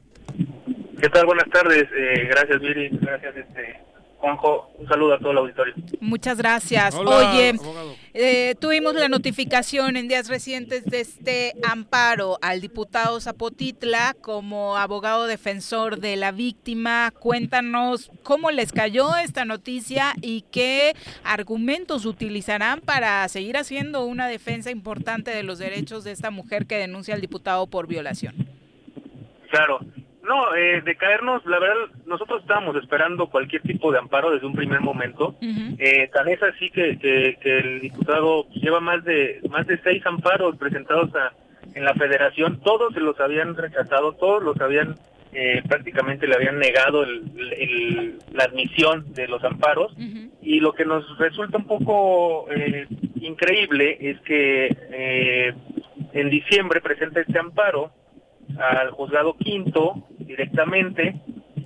¿Qué 1.02 1.10
tal? 1.10 1.26
Buenas 1.26 1.49
tardes. 1.52 1.84
Eh, 1.84 2.27
gracias, 2.30 2.61
Viri. 2.61 2.89
Gracias, 3.02 3.35
este, 3.35 3.80
Juanjo. 4.22 4.72
Un 4.77 4.88
saludo 4.88 5.15
a 5.15 5.19
todo 5.19 5.31
el 5.31 5.38
auditorio. 5.39 5.73
Muchas 5.99 6.38
gracias. 6.38 6.93
Hola, 6.93 7.31
Oye, 7.31 7.56
eh, 8.14 8.56
tuvimos 8.60 8.93
la 8.93 9.10
notificación 9.10 9.98
en 9.98 10.07
días 10.07 10.30
recientes 10.30 10.85
de 10.85 11.02
este 11.02 11.53
amparo 11.68 12.38
al 12.41 12.61
diputado 12.61 13.19
Zapotitla 13.19 14.15
como 14.22 14.77
abogado 14.77 15.26
defensor 15.26 15.99
de 15.99 16.18
la 16.18 16.31
víctima. 16.31 17.11
Cuéntanos 17.19 18.11
cómo 18.22 18.52
les 18.52 18.72
cayó 18.72 19.15
esta 19.18 19.43
noticia 19.43 20.14
y 20.22 20.45
qué 20.52 20.93
argumentos 21.23 22.06
utilizarán 22.06 22.81
para 22.81 23.27
seguir 23.27 23.57
haciendo 23.57 24.06
una 24.06 24.27
defensa 24.27 24.69
importante 24.69 25.31
de 25.31 25.41
los 25.41 25.57
derechos 25.57 26.03
de 26.03 26.11
esta 26.11 26.30
mujer 26.30 26.68
que 26.68 26.77
denuncia 26.77 27.15
al 27.15 27.22
diputado 27.22 27.65
por 27.65 27.88
violación. 27.88 28.35
Claro. 29.49 29.80
No, 30.23 30.53
eh, 30.56 30.81
de 30.81 30.95
caernos, 30.95 31.43
la 31.45 31.60
verdad, 31.60 31.76
nosotros 32.06 32.41
estábamos 32.41 32.76
esperando 32.76 33.27
cualquier 33.27 33.61
tipo 33.64 33.91
de 33.91 33.98
amparo 33.99 34.31
desde 34.31 34.45
un 34.45 34.53
primer 34.53 34.80
momento. 34.81 35.35
Eh, 35.80 36.10
tan 36.14 36.27
es 36.27 36.41
así 36.43 36.69
que, 36.69 36.98
que- 36.99 37.38
que 37.41 37.57
el 37.60 37.80
diputado 37.81 38.48
lleva 38.52 38.80
más 38.80 39.03
de 39.03 39.39
más 39.49 39.65
de 39.68 39.80
seis 39.84 40.06
amparos 40.06 40.57
presentados 40.57 41.10
a- 41.15 41.34
en 41.73 41.84
la 41.85 41.93
federación. 41.95 42.60
Todos 42.61 42.93
se 42.93 42.99
los 42.99 43.19
habían 43.19 43.56
rechazado, 43.56 44.14
todos 44.14 44.43
los 44.43 44.60
habían 44.61 44.95
eh, 45.34 45.64
prácticamente 45.65 46.27
le 46.27 46.35
habían 46.35 46.60
negado 46.60 47.03
el- 47.03 47.23
el- 47.57 48.19
la 48.34 48.43
admisión 48.43 49.14
de 49.14 49.30
los 49.30 49.41
amparos. 49.45 49.93
Y 50.41 50.60
lo 50.60 50.73
que 50.73 50.84
nos 50.84 51.18
resulta 51.18 51.57
un 51.57 51.68
poco 51.68 52.48
eh, 52.52 52.85
increíble 53.22 53.98
es 54.02 54.19
que 54.22 54.68
eh, 54.91 55.53
en 56.14 56.30
diciembre 56.30 56.81
presenta 56.81 57.22
este 57.22 57.39
amparo 57.39 57.91
al 58.60 58.91
juzgado 58.91 59.36
quinto 59.38 60.07
directamente 60.19 61.15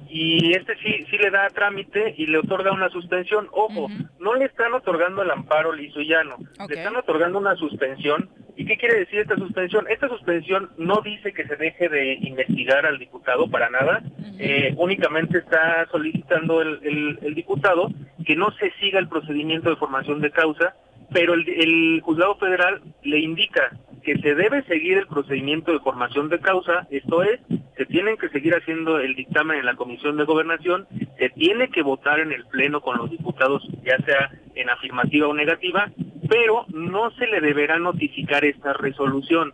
y 0.10 0.52
este 0.56 0.76
sí 0.78 1.06
sí 1.10 1.18
le 1.18 1.30
da 1.30 1.50
trámite 1.50 2.14
y 2.18 2.28
le 2.28 2.38
otorga 2.38 2.72
una 2.72 2.90
suspensión. 2.90 3.48
Ojo, 3.52 3.88
no 4.20 4.34
le 4.36 4.46
están 4.46 4.74
otorgando 4.74 5.22
el 5.22 5.32
amparo 5.32 5.74
liso 5.74 6.00
y 6.02 6.08
llano, 6.08 6.38
le 6.70 6.76
están 6.78 6.96
otorgando 6.96 7.38
una 7.40 7.56
suspensión. 7.56 8.30
¿Y 8.58 8.66
qué 8.66 8.78
quiere 8.78 9.00
decir 9.00 9.20
esta 9.20 9.36
suspensión? 9.36 9.86
Esta 9.90 10.08
suspensión 10.08 10.72
no 10.78 11.02
dice 11.02 11.34
que 11.34 11.46
se 11.46 11.58
deje 11.58 11.90
de 11.90 12.14
investigar 12.22 12.86
al 12.86 12.98
diputado 12.98 13.50
para 13.50 13.70
nada, 13.70 14.02
eh, 14.40 14.74
únicamente 14.78 15.40
está 15.40 15.86
solicitando 15.92 16.62
el, 16.62 16.80
el- 16.84 17.20
el 17.22 17.36
diputado 17.36 17.90
que 18.26 18.36
no 18.38 18.52
se 18.52 18.72
siga 18.80 19.00
el 19.00 19.10
procedimiento 19.10 19.70
de 19.70 19.76
formación 19.76 20.22
de 20.22 20.32
causa, 20.32 20.74
pero 21.12 21.34
el, 21.34 22.02
juzgado 22.02 22.36
federal 22.36 22.82
le 23.04 23.20
indica 23.20 23.78
que 24.04 24.18
se 24.18 24.36
debe 24.36 24.64
seguir 24.64 24.98
el 25.00 25.08
procedimiento 25.08 25.72
de 25.72 25.80
formación 25.80 26.30
de 26.30 26.40
causa, 26.40 26.88
esto 26.92 27.24
es, 27.24 27.40
se 27.76 27.86
tienen 27.86 28.18
que 28.18 28.30
seguir 28.30 28.54
haciendo 28.54 29.00
el 29.00 29.16
dictamen 29.16 29.60
en 29.60 29.66
la 29.66 29.76
Comisión 29.76 30.18
de 30.18 30.26
Gobernación, 30.26 30.88
se 31.18 31.30
tiene 31.30 31.70
que 31.70 31.82
votar 31.82 32.20
en 32.20 32.32
el 32.32 32.46
Pleno 32.46 32.82
con 32.82 32.98
los 32.98 33.10
diputados, 33.10 33.68
ya 33.84 33.98
sea 34.06 34.32
en 34.54 34.70
afirmativa 34.70 35.28
o 35.28 35.34
negativa, 35.34 35.92
pero 36.30 36.66
no 36.70 37.12
se 37.12 37.28
le 37.28 37.42
deberá 37.42 37.80
notificar 37.80 38.46
esta 38.46 38.74
resolución. 38.74 39.54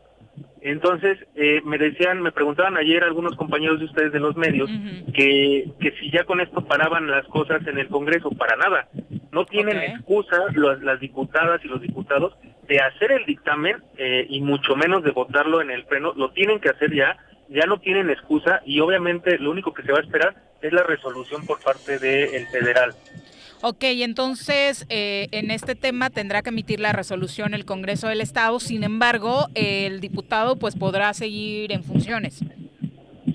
Entonces, 0.61 1.17
eh, 1.35 1.61
me 1.65 1.77
decían, 1.79 2.21
me 2.21 2.31
preguntaban 2.31 2.77
ayer 2.77 3.03
algunos 3.03 3.35
compañeros 3.35 3.79
de 3.79 3.85
ustedes 3.85 4.11
de 4.11 4.19
los 4.19 4.35
medios 4.37 4.69
que, 5.13 5.69
que 5.79 5.91
si 5.99 6.11
ya 6.11 6.23
con 6.23 6.39
esto 6.39 6.63
paraban 6.65 7.09
las 7.09 7.25
cosas 7.27 7.65
en 7.67 7.79
el 7.79 7.87
Congreso, 7.87 8.29
para 8.31 8.55
nada. 8.55 8.87
No 9.31 9.45
tienen 9.45 9.77
excusa 9.95 10.37
los- 10.53 10.81
las 10.83 10.99
diputadas 10.99 11.63
y 11.65 11.67
los 11.67 11.81
diputados 11.81 12.33
de 12.67 12.79
hacer 12.79 13.11
el 13.11 13.25
dictamen 13.25 13.77
eh, 13.97 14.25
y 14.29 14.41
mucho 14.41 14.75
menos 14.75 15.03
de 15.03 15.11
votarlo 15.11 15.61
en 15.61 15.71
el 15.71 15.83
pleno. 15.85 16.13
Lo 16.15 16.31
tienen 16.31 16.59
que 16.59 16.69
hacer 16.69 16.93
ya, 16.93 17.17
ya 17.49 17.65
no 17.65 17.79
tienen 17.79 18.09
excusa 18.09 18.61
y 18.65 18.79
obviamente 18.81 19.39
lo 19.39 19.51
único 19.51 19.73
que 19.73 19.81
se 19.83 19.91
va 19.91 19.97
a 19.97 20.01
esperar 20.03 20.35
es 20.61 20.71
la 20.71 20.83
resolución 20.83 21.45
por 21.47 21.59
parte 21.59 21.97
del 21.97 22.45
federal. 22.47 22.91
Ok, 23.63 23.83
entonces 23.83 24.85
eh, 24.89 25.27
en 25.31 25.51
este 25.51 25.75
tema 25.75 26.09
tendrá 26.09 26.41
que 26.41 26.49
emitir 26.49 26.79
la 26.79 26.93
resolución 26.93 27.53
el 27.53 27.65
Congreso 27.65 28.07
del 28.07 28.21
Estado, 28.21 28.59
sin 28.59 28.83
embargo, 28.83 29.47
el 29.53 29.99
diputado 29.99 30.55
pues 30.57 30.75
podrá 30.75 31.13
seguir 31.13 31.71
en 31.71 31.83
funciones. 31.83 32.43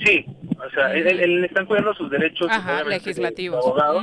Sí, 0.04 0.24
o 0.58 0.70
sea, 0.74 0.92
él, 0.94 1.06
él- 1.06 1.40
le 1.42 1.46
están 1.46 1.66
cuidando 1.66 1.94
sus 1.94 2.10
derechos 2.10 2.48
Ajá, 2.50 2.82
legislativos. 2.84 3.64
abogado. 3.64 4.02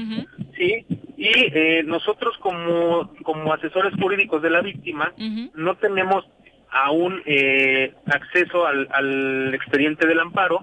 Sí, 0.58 0.86
y 1.18 1.28
eh, 1.28 1.84
nosotros 1.86 2.36
como, 2.40 3.14
como 3.24 3.54
asesores 3.54 3.94
jurídicos 4.00 4.42
de 4.42 4.50
la 4.50 4.62
víctima 4.62 5.14
no 5.56 5.76
tenemos 5.76 6.26
aún 6.72 7.22
eh, 7.26 7.94
acceso 8.06 8.66
al, 8.66 8.88
al 8.92 9.54
expediente 9.54 10.08
del 10.08 10.20
amparo, 10.20 10.62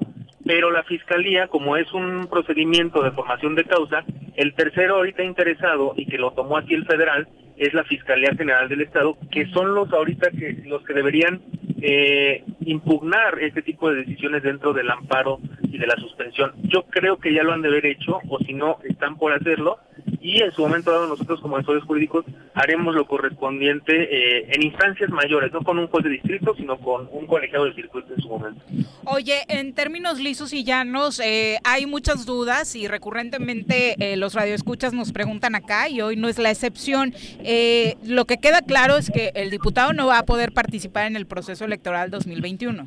pero 0.51 0.73
la 0.73 0.83
fiscalía, 0.83 1.47
como 1.47 1.77
es 1.77 1.93
un 1.93 2.27
procedimiento 2.27 3.05
de 3.05 3.13
formación 3.13 3.55
de 3.55 3.63
causa, 3.63 4.03
el 4.35 4.53
tercero 4.55 4.97
ahorita 4.97 5.23
interesado 5.23 5.93
y 5.95 6.07
que 6.07 6.19
lo 6.19 6.33
tomó 6.33 6.59
aquí 6.59 6.75
el 6.75 6.85
federal 6.87 7.29
es 7.61 7.75
la 7.75 7.85
Fiscalía 7.85 8.35
General 8.35 8.69
del 8.71 8.81
Estado, 8.81 9.19
que 9.31 9.45
son 9.51 9.75
los 9.75 9.93
ahorita 9.93 10.31
que 10.31 10.63
los 10.65 10.83
que 10.83 10.95
deberían 10.95 11.43
eh, 11.83 12.43
impugnar 12.63 13.39
este 13.39 13.61
tipo 13.61 13.91
de 13.91 13.99
decisiones 13.99 14.43
dentro 14.43 14.73
del 14.73 14.91
amparo 14.91 15.41
y 15.65 15.77
de 15.77 15.87
la 15.87 15.97
suspensión. 15.97 16.53
Yo 16.63 16.85
creo 16.85 17.19
que 17.19 17.35
ya 17.35 17.43
lo 17.43 17.53
han 17.53 17.61
de 17.61 17.69
haber 17.69 17.85
hecho, 17.85 18.19
o 18.31 18.39
si 18.39 18.55
no, 18.55 18.79
están 18.85 19.19
por 19.19 19.35
hacerlo, 19.35 19.79
y 20.21 20.43
en 20.43 20.53
su 20.53 20.63
momento 20.63 20.91
dado 20.91 21.07
nosotros 21.07 21.41
como 21.41 21.57
asesores 21.57 21.85
jurídicos 21.85 22.25
haremos 22.55 22.95
lo 22.95 23.07
correspondiente 23.07 23.93
eh, 23.95 24.49
en 24.53 24.63
instancias 24.63 25.11
mayores, 25.11 25.53
no 25.53 25.63
con 25.63 25.79
un 25.79 25.87
juez 25.87 26.05
de 26.05 26.11
distrito, 26.11 26.55
sino 26.57 26.79
con 26.79 27.09
un 27.13 27.27
colegiado 27.27 27.65
del 27.65 27.75
circuito 27.75 28.13
en 28.15 28.21
su 28.21 28.29
momento. 28.29 28.61
Oye, 29.05 29.45
en 29.49 29.75
términos 29.75 30.21
lisos 30.21 30.53
y 30.53 30.63
llanos, 30.65 31.21
eh, 31.21 31.59
hay 31.65 31.87
muchas 31.87 32.27
dudas 32.27 32.77
y 32.77 32.87
recurrentemente 32.87 33.95
eh, 33.99 34.17
los 34.17 34.35
radioescuchas 34.35 34.93
nos 34.93 35.13
preguntan 35.13 35.55
acá 35.55 35.89
y 35.89 36.01
hoy 36.01 36.17
no 36.17 36.29
es 36.29 36.39
la 36.39 36.51
excepción. 36.51 37.15
Eh, 37.53 37.97
lo 38.07 38.27
que 38.27 38.39
queda 38.39 38.63
claro 38.63 38.97
es 38.97 39.11
que 39.11 39.33
el 39.35 39.51
diputado 39.51 39.93
no 39.93 40.07
va 40.07 40.19
a 40.19 40.25
poder 40.25 40.53
participar 40.53 41.07
en 41.07 41.17
el 41.17 41.27
proceso 41.27 41.65
electoral 41.65 42.09
2021. 42.09 42.87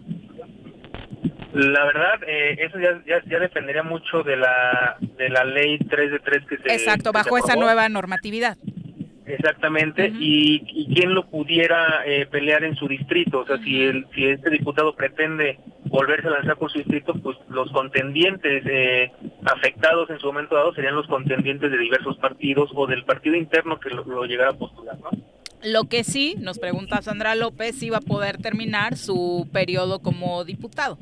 La 1.53 1.83
verdad, 1.83 2.23
eh, 2.25 2.55
eso 2.59 2.79
ya, 2.79 3.03
ya, 3.05 3.21
ya 3.29 3.39
dependería 3.39 3.83
mucho 3.83 4.23
de 4.23 4.37
la, 4.37 4.95
de 5.17 5.27
la 5.27 5.43
ley 5.43 5.79
3 5.79 6.11
de 6.11 6.19
3 6.19 6.45
que 6.47 6.57
se 6.59 6.73
Exacto, 6.75 7.09
se 7.09 7.13
bajo 7.13 7.37
esa 7.37 7.57
nueva 7.57 7.89
normatividad. 7.89 8.57
Exactamente, 9.25 10.11
y, 10.19 10.63
y 10.67 10.93
quién 10.93 11.13
lo 11.13 11.25
pudiera 11.27 12.03
eh, 12.05 12.25
pelear 12.25 12.63
en 12.63 12.75
su 12.75 12.87
distrito. 12.87 13.39
O 13.39 13.45
sea, 13.45 13.57
si, 13.59 13.81
el, 13.81 14.05
si 14.13 14.25
este 14.25 14.49
diputado 14.49 14.95
pretende 14.95 15.59
volverse 15.85 16.27
a 16.27 16.31
lanzar 16.31 16.57
por 16.57 16.71
su 16.71 16.79
distrito, 16.79 17.13
pues 17.13 17.37
los 17.49 17.71
contendientes 17.71 18.63
eh, 18.65 19.11
afectados 19.45 20.09
en 20.09 20.19
su 20.19 20.27
momento 20.27 20.55
dado 20.55 20.73
serían 20.73 20.95
los 20.95 21.07
contendientes 21.07 21.71
de 21.71 21.77
diversos 21.77 22.17
partidos 22.17 22.69
o 22.75 22.85
del 22.85 23.05
partido 23.05 23.35
interno 23.35 23.79
que 23.79 23.89
lo, 23.89 24.03
lo 24.03 24.25
llegara 24.25 24.51
a 24.51 24.57
postular, 24.57 24.97
¿no? 24.99 25.09
Lo 25.63 25.85
que 25.85 26.03
sí, 26.03 26.35
nos 26.39 26.59
pregunta 26.59 27.01
Sandra 27.01 27.35
López, 27.35 27.75
si 27.79 27.89
va 27.89 27.97
a 27.97 28.01
poder 28.01 28.37
terminar 28.37 28.97
su 28.97 29.47
periodo 29.53 29.99
como 29.99 30.43
diputado 30.43 30.97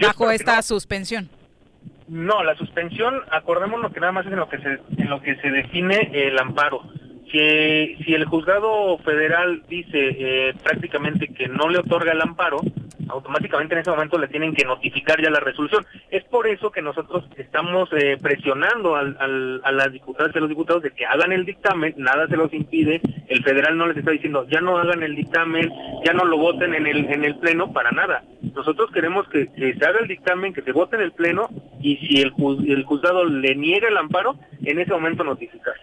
bajo 0.00 0.30
esta 0.30 0.56
no. 0.56 0.62
suspensión. 0.62 1.28
No, 2.08 2.44
la 2.44 2.54
suspensión, 2.54 3.20
acordémonos 3.30 3.92
que 3.92 4.00
nada 4.00 4.12
más 4.12 4.26
es 4.26 4.32
en 4.32 4.38
lo 4.38 4.48
que 4.48 4.58
se, 4.58 4.78
en 4.96 5.10
lo 5.10 5.20
que 5.20 5.36
se 5.36 5.50
define 5.50 6.10
el 6.12 6.38
amparo. 6.38 6.82
Si, 7.30 7.96
si 8.04 8.14
el 8.14 8.24
juzgado 8.26 8.98
federal 8.98 9.62
dice 9.68 9.90
eh, 9.92 10.54
prácticamente 10.62 11.28
que 11.28 11.48
no 11.48 11.68
le 11.68 11.78
otorga 11.78 12.12
el 12.12 12.22
amparo, 12.22 12.60
automáticamente 13.08 13.74
en 13.74 13.80
ese 13.80 13.90
momento 13.90 14.18
le 14.18 14.28
tienen 14.28 14.54
que 14.54 14.64
notificar 14.64 15.20
ya 15.22 15.30
la 15.30 15.40
resolución. 15.40 15.84
Es 16.10 16.24
por 16.24 16.46
eso 16.46 16.70
que 16.70 16.82
nosotros 16.82 17.24
estamos 17.36 17.88
eh, 17.92 18.16
presionando 18.20 18.96
al, 18.96 19.16
al- 19.20 19.60
a 19.64 19.72
las 19.72 19.92
diputadas 19.92 20.34
y 20.34 20.38
a 20.38 20.40
los 20.40 20.48
diputados 20.48 20.82
de 20.82 20.90
que 20.90 21.06
hagan 21.06 21.32
el 21.32 21.44
dictamen, 21.44 21.94
nada 21.96 22.26
se 22.28 22.36
los 22.36 22.52
impide, 22.52 23.00
el 23.28 23.42
federal 23.44 23.76
no 23.76 23.86
les 23.86 23.96
está 23.96 24.10
diciendo 24.10 24.46
ya 24.48 24.60
no 24.60 24.78
hagan 24.78 25.02
el 25.02 25.14
dictamen, 25.14 25.70
ya 26.04 26.12
no 26.12 26.24
lo 26.24 26.36
voten 26.38 26.74
en 26.74 26.86
el, 26.86 27.04
en 27.12 27.24
el 27.24 27.36
pleno, 27.36 27.72
para 27.72 27.90
nada. 27.90 28.22
Nosotros 28.54 28.90
queremos 28.92 29.28
que, 29.28 29.46
se 29.56 29.84
haga 29.86 29.98
el 30.00 30.08
dictamen, 30.08 30.52
que 30.54 30.62
se 30.62 30.72
vote 30.72 30.96
en 30.96 31.02
el 31.02 31.12
pleno 31.12 31.48
y 31.80 31.96
si 31.98 32.20
el, 32.22 32.32
el 32.68 32.84
juzgado 32.84 33.24
le 33.24 33.54
niega 33.54 33.88
el 33.88 33.96
amparo, 33.96 34.36
en 34.64 34.78
ese 34.78 34.92
momento 34.92 35.24
notificarse. 35.24 35.82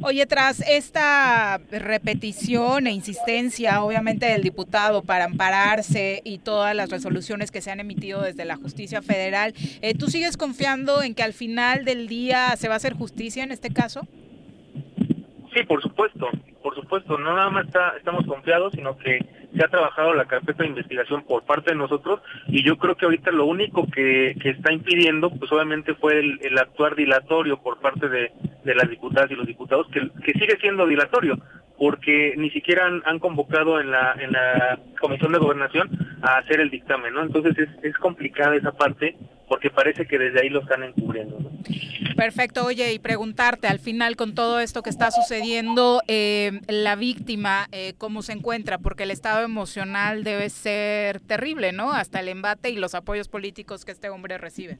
Oye, 0.00 0.26
tras 0.26 0.60
esta 0.60 1.60
repetición 1.70 2.86
e 2.86 2.92
insistencia, 2.92 3.82
obviamente, 3.82 4.26
del 4.26 4.42
diputado 4.42 5.02
para 5.02 5.24
ampararse 5.24 6.22
y 6.24 6.38
todas 6.38 6.74
las 6.76 6.88
resoluciones 6.88 7.50
que 7.50 7.60
se 7.60 7.72
han 7.72 7.80
emitido 7.80 8.22
desde 8.22 8.44
la 8.44 8.56
justicia 8.56 9.02
federal, 9.02 9.54
eh, 9.82 9.94
¿tú 9.94 10.08
sigues 10.08 10.36
confiando 10.36 11.02
en 11.02 11.16
que 11.16 11.24
al 11.24 11.32
final 11.32 11.84
del 11.84 12.06
día 12.06 12.54
se 12.56 12.68
va 12.68 12.74
a 12.74 12.76
hacer 12.76 12.94
justicia 12.94 13.42
en 13.42 13.50
este 13.50 13.70
caso? 13.70 14.06
Sí, 15.58 15.64
por 15.64 15.82
supuesto, 15.82 16.28
por 16.62 16.74
supuesto. 16.76 17.18
No 17.18 17.34
nada 17.34 17.50
más 17.50 17.66
está- 17.66 17.94
estamos 17.96 18.24
confiados, 18.26 18.72
sino 18.74 18.96
que 18.96 19.18
se 19.56 19.64
ha 19.64 19.68
trabajado 19.68 20.14
la 20.14 20.26
carpeta 20.26 20.62
de 20.62 20.68
investigación 20.68 21.24
por 21.24 21.44
parte 21.44 21.70
de 21.70 21.76
nosotros 21.76 22.20
y 22.46 22.62
yo 22.62 22.76
creo 22.78 22.94
que 22.94 23.06
ahorita 23.06 23.32
lo 23.32 23.46
único 23.46 23.86
que, 23.90 24.36
que 24.40 24.50
está 24.50 24.72
impidiendo, 24.72 25.30
pues 25.30 25.50
obviamente 25.50 25.94
fue 25.94 26.20
el, 26.20 26.38
el 26.42 26.56
actuar 26.58 26.94
dilatorio 26.94 27.60
por 27.60 27.80
parte 27.80 28.08
de, 28.08 28.30
de 28.64 28.74
las 28.74 28.88
diputadas 28.88 29.30
y 29.32 29.34
los 29.34 29.46
diputados, 29.46 29.88
que, 29.88 30.00
que 30.24 30.32
sigue 30.38 30.58
siendo 30.60 30.86
dilatorio, 30.86 31.36
porque 31.76 32.34
ni 32.36 32.50
siquiera 32.50 32.86
han, 32.86 33.18
convocado 33.18 33.80
en 33.80 33.90
la, 33.90 34.14
en 34.20 34.30
la 34.32 34.78
Comisión 35.00 35.32
de 35.32 35.38
Gobernación 35.38 35.88
a 36.22 36.38
hacer 36.38 36.60
el 36.60 36.70
dictamen, 36.70 37.14
¿no? 37.14 37.22
Entonces 37.22 37.58
es, 37.58 37.68
es 37.84 37.96
complicada 37.96 38.54
esa 38.54 38.72
parte 38.72 39.16
porque 39.48 39.70
parece 39.70 40.06
que 40.06 40.18
desde 40.18 40.40
ahí 40.40 40.48
lo 40.48 40.60
están 40.60 40.82
encubriendo. 40.82 41.38
¿no? 41.40 41.48
Perfecto, 42.16 42.64
oye, 42.66 42.92
y 42.92 42.98
preguntarte 42.98 43.68
al 43.68 43.78
final 43.78 44.16
con 44.16 44.34
todo 44.34 44.60
esto 44.60 44.82
que 44.82 44.90
está 44.90 45.10
sucediendo, 45.10 46.00
eh, 46.08 46.60
la 46.68 46.96
víctima, 46.96 47.66
eh, 47.72 47.94
¿cómo 47.98 48.22
se 48.22 48.32
encuentra? 48.32 48.78
Porque 48.78 49.04
el 49.04 49.10
estado 49.10 49.44
emocional 49.44 50.24
debe 50.24 50.50
ser 50.50 51.20
terrible, 51.20 51.72
¿no? 51.72 51.92
Hasta 51.92 52.20
el 52.20 52.28
embate 52.28 52.70
y 52.70 52.76
los 52.76 52.94
apoyos 52.94 53.28
políticos 53.28 53.84
que 53.84 53.92
este 53.92 54.10
hombre 54.10 54.36
recibe. 54.38 54.78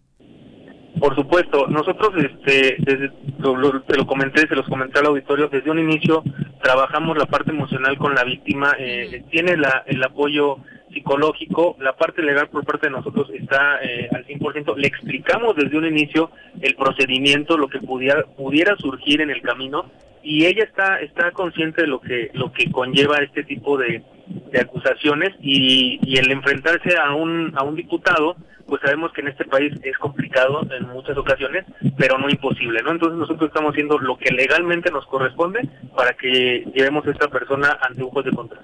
Por 0.99 1.15
supuesto, 1.15 1.69
nosotros, 1.69 2.11
este, 2.16 2.77
desde, 2.81 3.12
lo, 3.39 3.55
lo- 3.57 3.82
te 3.82 3.97
lo 3.97 4.05
comenté, 4.05 4.49
se 4.49 4.57
los 4.57 4.66
comenté 4.66 4.99
al 4.99 5.07
auditorio, 5.07 5.49
desde 5.49 5.70
un 5.70 5.78
inicio 5.78 6.24
trabajamos 6.61 7.16
la 7.16 7.27
parte 7.27 7.53
emocional 7.53 7.97
con 7.99 8.16
la 8.16 8.24
víctima, 8.24 8.73
eh, 8.81 9.23
tiene 9.31 9.57
la, 9.57 9.85
el 9.86 10.03
apoyo 10.03 10.57
psicológico, 10.93 11.77
la 11.81 11.97
parte 11.97 12.23
legal 12.23 12.48
por 12.48 12.65
parte 12.65 12.86
de 12.86 12.93
nosotros 12.93 13.31
está 13.35 13.82
eh, 13.82 14.09
al 14.15 14.27
100%, 14.27 14.77
le 14.77 14.89
explicamos 14.89 15.56
desde 15.56 15.77
un 15.77 15.86
inicio 15.86 16.31
el 16.60 16.74
procedimiento, 16.74 17.56
lo 17.56 17.69
que 17.69 17.81
pudiera, 17.81 18.24
pudiera 18.24 18.77
surgir 18.77 19.20
en 19.20 19.31
el 19.31 19.43
camino 19.43 19.90
y 20.23 20.47
ella 20.47 20.65
está, 20.65 21.01
está 21.01 21.31
consciente 21.31 21.82
de 21.82 21.89
lo 21.89 22.01
que, 22.01 22.31
lo 22.35 22.52
que 22.52 22.70
conlleva 22.70 23.19
este 23.19 23.44
tipo 23.44 23.78
de, 23.78 24.02
de 24.51 24.60
acusaciones 24.60 25.31
y, 25.40 25.98
el 26.19 26.31
enfrentarse 26.31 26.97
a 26.98 27.15
un, 27.15 27.52
a 27.56 27.62
un 27.62 27.77
diputado, 27.77 28.36
pues 28.66 28.81
sabemos 28.82 29.12
que 29.12 29.20
en 29.20 29.28
este 29.28 29.44
país 29.44 29.73
es 29.82 29.97
complicado 29.98 30.66
en 30.77 30.89
muchas 30.89 31.16
ocasiones, 31.16 31.65
pero 31.97 32.19
no 32.19 32.28
imposible, 32.28 32.82
¿no? 32.82 32.90
Entonces 32.90 33.19
nosotros 33.19 33.48
estamos 33.48 33.70
haciendo 33.70 33.98
lo 33.98 34.19
que 34.19 34.31
legalmente 34.32 34.90
nos 34.90 35.06
corresponde 35.06 35.60
para 35.97 36.12
que 36.15 36.65
llevemos 36.74 37.06
a 37.06 37.10
esta 37.12 37.28
persona 37.28 37.78
ante 37.81 38.02
un 38.02 38.10
juez 38.10 38.27
de 38.27 38.32
control. 38.32 38.60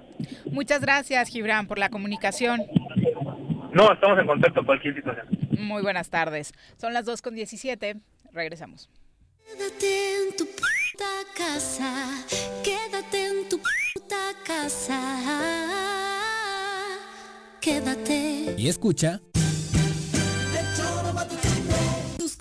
Muchas 0.50 0.80
gracias, 0.80 1.28
Gibran, 1.28 1.66
por 1.66 1.78
la 1.78 1.88
comunicación. 1.88 2.13
No, 3.72 3.92
estamos 3.92 4.18
en 4.18 4.26
contacto 4.26 4.60
con 4.60 4.66
cualquier 4.66 4.94
situación. 4.94 5.26
Muy 5.58 5.82
buenas 5.82 6.08
tardes. 6.08 6.52
Son 6.76 6.92
las 6.92 7.04
2 7.06 7.22
con 7.22 7.34
17. 7.34 7.96
Regresamos. 8.32 8.88
Quédate 9.44 10.16
en 10.16 10.36
tu 10.36 10.44
puta 10.46 11.10
casa, 11.36 12.24
quédate 12.62 13.26
en 13.26 13.48
tu 13.48 13.58
puta 13.58 14.32
casa, 14.46 15.00
quédate. 17.60 18.54
Y 18.56 18.68
escucha. 18.68 19.20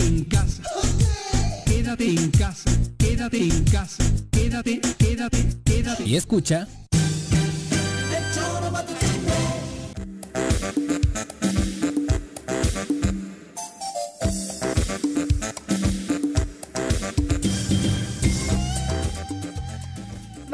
en 0.00 0.24
casa. 0.24 0.62
Quédate 1.66 2.08
en 2.08 2.30
casa. 2.30 2.70
Quédate 2.98 3.42
en 3.42 3.64
casa. 3.64 4.04
Quédate, 4.30 4.80
quédate, 4.98 5.46
quédate. 5.64 6.04
Y 6.04 6.16
escucha. 6.16 6.66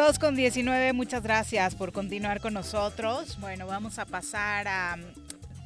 2 0.07 0.19
con 0.21 0.37
19, 0.37 0.93
muchas 0.93 1.23
gracias 1.23 1.75
por 1.75 1.91
continuar 1.91 2.41
con 2.41 2.55
nosotros. 2.55 3.39
Bueno, 3.41 3.67
vamos 3.67 3.99
a 3.99 4.05
pasar 4.05 4.69
a 4.69 4.97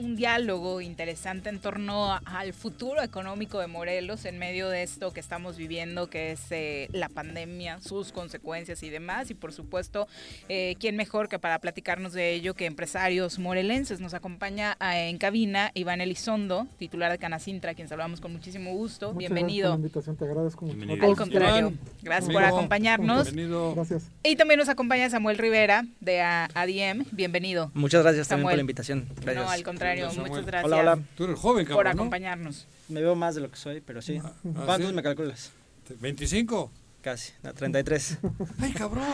un 0.01 0.17
diálogo 0.17 0.81
interesante 0.81 1.49
en 1.51 1.59
torno 1.59 2.13
a- 2.13 2.23
al 2.25 2.53
futuro 2.55 3.03
económico 3.03 3.59
de 3.61 3.67
Morelos 3.67 4.25
en 4.25 4.39
medio 4.39 4.69
de 4.69 4.83
esto 4.83 5.13
que 5.13 5.21
estamos 5.21 5.57
viviendo, 5.57 6.09
que 6.09 6.33
es 6.33 6.41
eh, 6.51 6.89
la 6.93 7.09
pandemia, 7.09 7.81
sus 7.81 8.11
consecuencias 8.13 8.83
y 8.83 8.89
demás. 8.91 9.31
Y 9.31 9.35
por 9.35 9.53
supuesto, 9.53 10.09
eh, 10.49 10.75
¿quién 10.81 10.97
mejor 10.97 11.29
que 11.29 11.39
para 11.39 11.59
platicarnos 11.59 12.13
de 12.13 12.33
ello 12.33 12.55
que 12.55 12.67
empresarios 12.67 13.39
morelenses? 13.39 14.01
Nos 14.01 14.15
acompaña 14.15 14.77
eh, 14.81 15.09
en 15.11 15.19
cabina 15.19 15.71
Iván 15.75 16.01
Elizondo, 16.01 16.67
titular 16.79 17.13
de 17.13 17.19
Canacintra, 17.19 17.73
a 17.73 17.75
quien 17.75 17.89
saludamos 17.89 18.21
con 18.21 18.33
muchísimo 18.33 18.73
gusto. 18.73 19.13
Muchas 19.13 19.19
Bienvenido. 19.31 19.77
Gracias 19.79 19.93
por 19.93 20.07
la 20.07 20.11
invitación, 20.11 20.17
te 20.17 20.25
agradezco 20.25 20.67
mucho. 20.67 21.05
Al 21.05 21.17
contrario, 21.17 21.73
gracias 22.03 22.33
por 22.33 22.43
acompañarnos. 22.45 23.25
Bienvenido. 23.25 23.75
Gracias. 23.75 24.05
Y 24.23 24.37
también 24.37 24.59
nos 24.59 24.69
acompaña 24.71 25.11
Samuel 25.11 25.37
Rivera 25.37 25.85
de 26.01 26.21
ADM. 26.23 27.05
Bienvenido. 27.13 27.71
Muchas 27.75 28.03
gracias 28.03 28.29
también 28.29 28.47
por 28.49 28.55
la 28.55 28.61
invitación. 28.63 29.07
Gracias. 29.23 29.45
No, 29.45 29.51
al 29.51 29.63
contrario, 29.63 29.90
Hola, 29.99 30.11
Samuel. 30.11 30.31
muchas 30.31 30.47
gracias 30.47 30.73
Hola, 30.73 30.81
hola. 30.93 30.99
Tú 31.17 31.25
eres 31.25 31.39
joven, 31.39 31.67
por 31.67 31.75
cabrón, 31.77 31.97
¿no? 31.97 32.03
acompañarnos. 32.03 32.67
Me 32.89 33.01
veo 33.01 33.15
más 33.15 33.35
de 33.35 33.41
lo 33.41 33.51
que 33.51 33.57
soy, 33.57 33.81
pero 33.81 34.01
sí. 34.03 34.21
ah, 34.23 34.33
¿Cuántos 34.65 34.89
¿sí? 34.91 34.95
me 34.95 35.03
calculas? 35.03 35.53
¿25? 36.01 36.71
Casi, 37.03 37.33
no, 37.43 37.55
33. 37.55 38.19
¡Ay, 38.61 38.73
cabrón! 38.73 39.05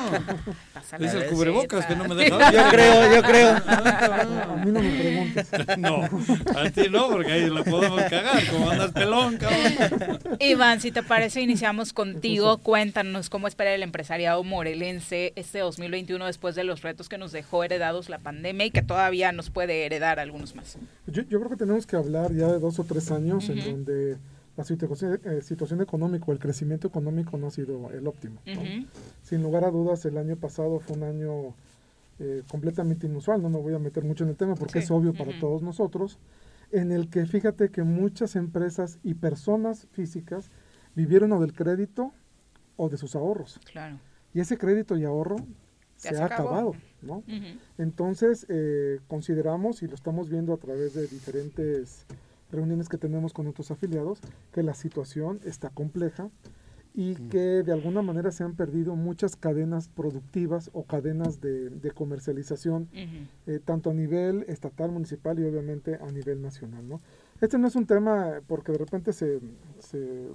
Es 0.99 1.15
el 1.15 1.21
la 1.21 1.27
cubrebocas 1.27 1.87
que 1.87 1.95
no 1.95 2.09
me 2.09 2.17
deja 2.17 2.51
Yo 2.51 2.69
creo, 2.71 3.15
yo 3.15 3.23
creo. 3.23 3.51
A 3.67 4.57
mí 4.65 4.73
no 4.73 4.83
me 4.83 4.91
preguntes. 4.91 5.49
No, 5.79 6.05
a 6.57 6.71
ti 6.71 6.89
no, 6.91 7.09
porque 7.09 7.33
ahí 7.33 7.51
la 7.51 7.63
podemos 7.63 8.03
cagar. 8.05 8.47
Como 8.51 8.71
andas 8.71 8.93
pelón, 8.93 9.37
cabrón. 9.37 10.19
Iván, 10.41 10.81
si 10.81 10.91
te 10.91 11.03
parece, 11.03 11.43
iniciamos 11.43 11.93
contigo. 11.93 12.59
Cuéntanos 12.59 13.29
cómo 13.31 13.47
espera 13.47 13.75
el 13.75 13.83
empresariado 13.83 14.43
morelense 14.43 15.33
este 15.37 15.59
2021 15.61 16.25
después 16.25 16.55
de 16.55 16.65
los 16.65 16.83
retos 16.83 17.09
que 17.09 17.19
nos 17.19 17.33
dejó 17.33 17.63
heredados 17.63 18.09
la 18.09 18.19
pandemia 18.19 18.67
y 18.67 18.71
que 18.71 18.83
todavía 18.83 19.33
nos 19.33 19.51
puede 19.51 19.85
heredar 19.85 20.19
algunos 20.19 20.55
más. 20.55 20.79
Yo, 21.07 21.23
yo 21.23 21.39
creo 21.39 21.51
que 21.51 21.57
tenemos 21.57 21.87
que 21.87 21.97
hablar 21.97 22.33
ya 22.33 22.49
de 22.49 22.59
dos 22.59 22.79
o 22.79 22.85
tres 22.85 23.11
años 23.11 23.49
en 23.49 23.65
donde 23.65 24.17
la 24.57 24.65
situación, 24.65 25.21
eh, 25.25 25.43
situación 25.43 25.81
económica 25.83 26.25
o 26.29 26.33
el 26.33 26.39
crecimiento 26.39 26.89
económico 26.89 27.37
no 27.37 27.49
ha 27.49 27.51
sido 27.51 27.91
el 27.91 28.07
óptimo. 28.07 28.41
Sin 29.23 29.43
lugar 29.43 29.65
a 29.65 29.71
dudas, 29.71 30.05
el 30.07 30.17
año 30.19 30.37
pasado 30.37 30.81
fue 30.81 30.97
un 30.97 31.03
año 31.03 31.55
eh, 32.19 32.43
completamente 32.51 33.07
inusual, 33.07 33.43
no 33.43 33.51
me 33.51 33.59
voy 33.59 33.75
a 33.75 33.79
meter 33.79 34.03
mucho 34.05 34.25
en 34.25 34.31
el 34.31 34.37
tema 34.37 34.55
porque 34.55 34.79
Sí. 34.81 34.85
es 34.85 34.91
obvio 34.91 35.13
para 35.13 35.39
todos 35.39 35.61
nosotros, 35.63 36.19
en 36.73 36.91
el 36.91 37.11
que 37.11 37.27
fíjate 37.27 37.69
que 37.69 37.83
muchas 37.83 38.37
empresas 38.37 38.99
y 39.05 39.15
personas 39.15 39.87
físicas 39.93 40.51
vivieron 40.95 41.31
o 41.33 41.41
del 41.41 41.53
crédito 41.53 42.13
o 42.77 42.89
de 42.89 42.97
sus 42.97 43.15
ahorros. 43.17 43.61
Claro. 43.71 43.99
Y 44.33 44.41
ese 44.41 44.57
crédito 44.57 44.97
y 44.97 45.05
ahorro 45.05 45.37
se 45.97 46.09
se 46.15 46.17
ha 46.17 46.25
acabó. 46.27 46.49
acabado, 46.49 46.73
¿no? 47.03 47.23
Entonces, 47.79 48.47
eh, 48.49 49.01
consideramos, 49.09 49.83
y 49.83 49.87
lo 49.87 49.95
estamos 49.95 50.29
viendo 50.31 50.53
a 50.55 50.57
través 50.57 50.95
de 50.95 51.07
diferentes 51.07 52.07
reuniones 52.57 52.89
que 52.89 52.99
tenemos 52.99 53.33
con 53.33 53.45
nuestros 53.45 53.71
afiliados, 53.71 54.21
que 54.53 54.63
la 54.63 54.75
situación 54.75 55.39
está 55.45 55.71
compleja 55.71 56.29
y 56.99 57.15
que 57.29 57.63
de 57.63 57.73
alguna 57.73 58.01
manera 58.01 58.31
se 58.31 58.43
han 58.43 58.55
perdido 58.57 58.97
muchas 58.97 59.37
cadenas 59.37 59.89
productivas 59.89 60.71
o 60.73 60.85
cadenas 60.85 61.43
de, 61.43 61.69
de 61.69 61.91
comercialización, 61.91 62.89
Ujú. 62.93 63.53
eh, 63.53 63.61
tanto 63.63 63.91
a 63.91 63.95
nivel 63.95 64.45
estatal, 64.49 64.91
municipal 64.91 65.39
y 65.39 65.45
obviamente 65.45 65.97
a 65.97 66.11
nivel 66.11 66.41
nacional. 66.41 66.89
¿no? 66.89 67.03
Este 67.43 67.59
no 67.59 67.69
es 67.69 67.77
un 67.77 67.85
tema 67.87 68.41
porque 68.47 68.73
de 68.73 68.79
repente 68.79 69.13
se, 69.13 69.41
se 69.79 70.29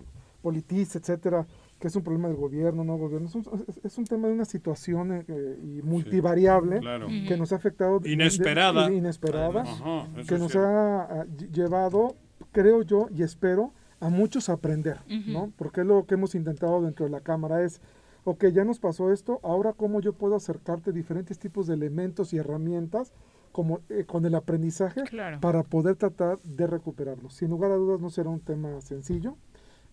politiza, 0.43 0.99
etcétera, 0.99 1.47
que 1.81 1.87
es 1.87 1.95
un 1.95 2.03
problema 2.03 2.27
del 2.29 2.37
gobierno, 2.37 2.83
no 2.85 2.95
gobierno, 2.97 3.27
es 3.27 3.33
un, 3.35 3.43
es- 3.67 3.81
es 3.83 3.97
un 3.97 4.05
tema 4.05 4.27
de 4.27 4.33
una 4.35 4.45
situación 4.45 5.25
eh, 5.27 5.59
y 5.61 5.81
multivariable 5.81 6.79
claro. 6.79 7.07
que 7.27 7.35
nos 7.35 7.51
ha 7.51 7.55
afectado 7.55 7.99
de- 7.99 8.07
de- 8.07 8.13
Inesperada. 8.13 8.87
de- 8.87 8.95
inesperada, 8.95 9.63
Ajá, 9.63 10.07
eso 10.15 10.27
que 10.27 10.37
nos 10.39 10.51
cierto. 10.51 10.69
ha 10.69 11.01
ah, 11.21 11.25
lle- 11.25 11.51
llevado, 11.51 12.15
creo 12.51 12.83
yo 12.83 13.07
y 13.13 13.23
espero, 13.23 13.73
a 13.99 14.09
muchos 14.09 14.47
a 14.49 14.53
aprender, 14.53 14.97
Ujú. 15.07 15.31
¿no? 15.31 15.51
Porque 15.57 15.81
es 15.81 15.87
lo 15.87 16.05
que 16.05 16.13
hemos 16.13 16.35
intentado 16.35 16.81
dentro 16.83 17.05
de 17.05 17.11
la 17.11 17.21
cámara 17.21 17.63
es, 17.63 17.81
ok, 18.25 18.45
ya 18.53 18.63
nos 18.63 18.79
pasó 18.79 19.11
esto, 19.11 19.39
ahora 19.43 19.73
cómo 19.73 20.01
yo 20.01 20.13
puedo 20.13 20.35
acercarte 20.35 20.91
diferentes 20.91 21.39
tipos 21.39 21.65
de 21.67 21.73
elementos 21.73 22.31
y 22.33 22.37
herramientas 22.37 23.11
como 23.51 23.79
eh, 23.89 24.05
con 24.05 24.23
el 24.25 24.35
aprendizaje 24.35 25.01
Claro. 25.03 25.39
para 25.41 25.63
poder 25.63 25.95
tratar 25.95 26.39
de 26.43 26.67
recuperarlo. 26.67 27.29
Sin 27.31 27.49
lugar 27.49 27.71
a 27.71 27.75
dudas 27.75 27.99
no 27.99 28.09
será 28.11 28.29
un 28.29 28.39
tema 28.39 28.79
sencillo 28.81 29.35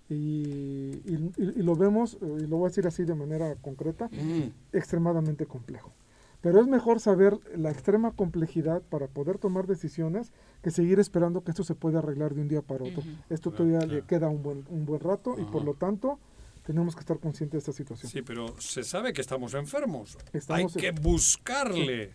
y, 0.09 0.15
y- 0.15 1.33
y- 1.37 1.63
lo 1.63 1.77
vemos, 1.77 2.17
y 2.21 2.47
lo 2.47 2.57
voy 2.59 2.67
a 2.67 2.69
decir 2.69 2.87
así 2.87 3.05
de 3.05 3.15
manera 3.15 3.55
concreta, 3.57 4.09
Mm. 4.13 4.51
extremadamente 4.73 5.47
complejo. 5.47 5.93
Pero 6.41 6.61
es 6.61 6.67
mejor 6.69 7.01
saber 7.01 7.37
la 7.57 7.71
extrema 7.71 8.13
complejidad 8.13 8.81
para 8.83 9.09
poder 9.09 9.39
tomar 9.39 9.67
decisiones 9.67 10.31
que 10.63 10.71
seguir 10.71 11.01
esperando 11.01 11.43
que 11.43 11.51
esto 11.51 11.65
se 11.65 11.75
pueda 11.75 11.99
arreglar 11.99 12.33
de 12.35 12.43
un 12.43 12.49
día 12.49 12.63
para 12.63 12.85
otro. 12.85 13.01
Ujú. 13.01 13.09
Esto 13.29 13.51
Claro, 13.51 13.65
todavía 13.65 13.81
le 13.81 13.87
claro. 14.03 14.07
queda 14.07 14.29
un 14.29 14.43
buen, 14.43 14.65
un 14.69 14.87
buen 14.87 15.01
rato 15.01 15.35
y 15.39 15.45
por 15.45 15.65
lo 15.65 15.75
tanto 15.75 16.19
tenemos 16.65 16.95
que 16.95 17.01
estar 17.01 17.19
conscientes 17.19 17.55
de 17.55 17.59
esta 17.59 17.73
situación. 17.73 18.11
Sí, 18.13 18.23
pero 18.23 18.55
se 18.61 18.85
sabe 18.85 19.13
que 19.13 19.21
estamos 19.21 19.55
enfermos. 19.55 20.17
Estamos 20.33 20.77
Hay 20.77 20.81
que 20.81 20.89
en- 20.89 21.03
buscarle. 21.03 22.13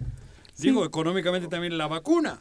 Sí. 0.53 0.67
Digo, 0.69 0.85
económicamente 0.85 1.47
también 1.49 1.77
la 1.77 1.87
vacuna. 1.87 2.39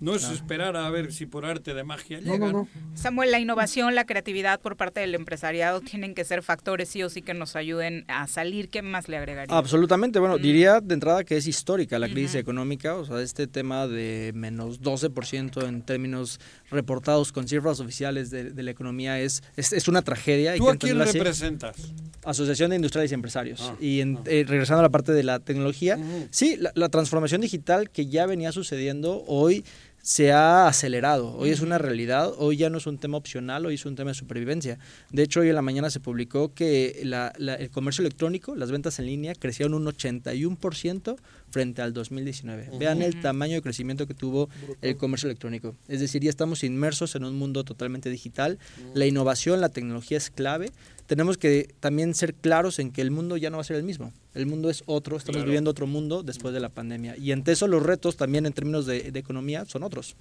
No 0.00 0.14
es 0.14 0.24
esperar 0.30 0.76
a 0.76 0.88
ver 0.90 1.12
si 1.12 1.26
por 1.26 1.44
arte 1.44 1.74
de 1.74 1.84
magia 1.84 2.20
No, 2.20 2.32
llega. 2.34 2.46
no, 2.46 2.52
no. 2.52 2.68
Samuel, 2.94 3.30
la 3.30 3.40
innovación, 3.40 3.94
la 3.94 4.04
creatividad 4.06 4.60
por 4.60 4.76
parte 4.76 5.00
del 5.00 5.14
empresariado 5.14 5.80
tienen 5.80 6.14
que 6.14 6.24
ser 6.24 6.42
factores 6.42 6.88
sí 6.88 7.02
o 7.02 7.08
sí 7.10 7.22
que 7.22 7.34
nos 7.34 7.56
ayuden 7.56 8.04
a 8.08 8.26
salir. 8.26 8.68
¿Qué 8.68 8.82
más 8.82 9.08
le 9.08 9.16
agregaría? 9.16 9.56
Absolutamente, 9.56 10.18
bueno, 10.18 10.38
Mm. 10.38 10.42
diría 10.42 10.80
de 10.80 10.94
entrada 10.94 11.24
que 11.24 11.36
es 11.36 11.46
histórica 11.46 11.98
la 11.98 12.08
crisis 12.08 12.36
económica, 12.36 12.94
o 12.94 13.04
sea, 13.04 13.20
este 13.20 13.46
tema 13.46 13.86
de 13.86 14.32
menos 14.34 14.80
12% 14.80 15.66
en 15.66 15.82
términos 15.82 16.38
reportados 16.70 17.32
con 17.32 17.48
cifras 17.48 17.80
oficiales 17.80 18.30
de, 18.30 18.50
de 18.50 18.62
la 18.62 18.70
economía 18.70 19.20
es, 19.20 19.42
es, 19.56 19.72
es 19.72 19.88
una 19.88 20.02
tragedia. 20.02 20.54
¿Tú 20.56 20.68
a 20.68 20.76
quién 20.76 20.98
representas? 20.98 21.76
Asociación 22.24 22.70
de 22.70 22.76
Industriales 22.76 23.10
y 23.10 23.14
Empresarios. 23.14 23.60
Ah, 23.62 23.76
y 23.80 24.00
en- 24.00 24.18
ah. 24.18 24.22
eh, 24.26 24.44
regresando 24.46 24.80
a 24.80 24.82
la 24.82 24.90
parte 24.90 25.12
de 25.12 25.22
la 25.22 25.38
tecnología, 25.40 25.98
sí, 26.30 26.56
la, 26.58 26.72
la 26.74 26.88
transformación 26.88 27.40
digital 27.40 27.90
que 27.90 28.06
ya 28.06 28.26
venía 28.26 28.52
sucediendo 28.52 29.22
hoy 29.26 29.64
se 30.08 30.32
ha 30.32 30.66
acelerado. 30.66 31.36
Hoy 31.36 31.50
es 31.50 31.60
una 31.60 31.76
realidad, 31.76 32.32
hoy 32.38 32.56
ya 32.56 32.70
no 32.70 32.78
es 32.78 32.86
un 32.86 32.96
tema 32.96 33.18
opcional, 33.18 33.66
hoy 33.66 33.74
es 33.74 33.84
un 33.84 33.94
tema 33.94 34.12
de 34.12 34.14
supervivencia. 34.14 34.78
De 35.10 35.22
hecho, 35.22 35.40
hoy 35.40 35.50
en 35.50 35.54
la 35.54 35.60
mañana 35.60 35.90
se 35.90 36.00
publicó 36.00 36.54
que 36.54 37.02
la- 37.04 37.34
la- 37.36 37.56
el 37.56 37.68
comercio 37.68 38.00
electrónico, 38.00 38.54
las 38.56 38.70
ventas 38.70 38.98
en 39.00 39.04
línea, 39.04 39.34
crecieron 39.34 39.74
un 39.74 39.86
81% 39.86 41.16
frente 41.50 41.82
al 41.82 41.92
2019. 41.92 42.70
Vean 42.78 43.02
el 43.02 43.20
tamaño 43.20 43.56
de 43.56 43.60
crecimiento 43.62 44.06
que 44.06 44.14
tuvo 44.14 44.48
el 44.80 44.96
comercio 44.96 45.26
electrónico. 45.28 45.74
Es 45.88 46.00
decir, 46.00 46.22
ya 46.22 46.30
estamos 46.30 46.64
inmersos 46.64 47.14
en 47.14 47.24
un 47.24 47.36
mundo 47.36 47.62
totalmente 47.64 48.08
digital. 48.08 48.58
La 48.94 49.04
innovación, 49.04 49.60
la 49.60 49.68
tecnología 49.68 50.16
es 50.16 50.30
clave. 50.30 50.70
Tenemos 51.08 51.38
que 51.38 51.74
también 51.80 52.14
ser 52.14 52.34
claros 52.34 52.78
en 52.78 52.92
que 52.92 53.00
el 53.00 53.10
mundo 53.10 53.36
ya 53.36 53.48
no 53.50 53.56
va 53.56 53.62
a 53.62 53.64
ser 53.64 53.76
el 53.76 53.82
mismo. 53.82 54.12
El 54.34 54.46
mundo 54.46 54.68
es 54.70 54.82
otro, 54.86 55.16
estamos 55.16 55.38
Claro. 55.38 55.46
viviendo 55.46 55.70
otro 55.70 55.86
mundo 55.86 56.22
después 56.22 56.52
de 56.54 56.60
la 56.60 56.68
pandemia. 56.68 57.16
Y 57.16 57.32
ante 57.32 57.50
eso 57.52 57.66
los 57.66 57.82
retos 57.82 58.16
también 58.16 58.44
en 58.46 58.52
términos 58.52 58.84
de, 58.86 59.10
de 59.10 59.18
economía 59.18 59.64
son 59.64 59.82
otros. 59.82 60.14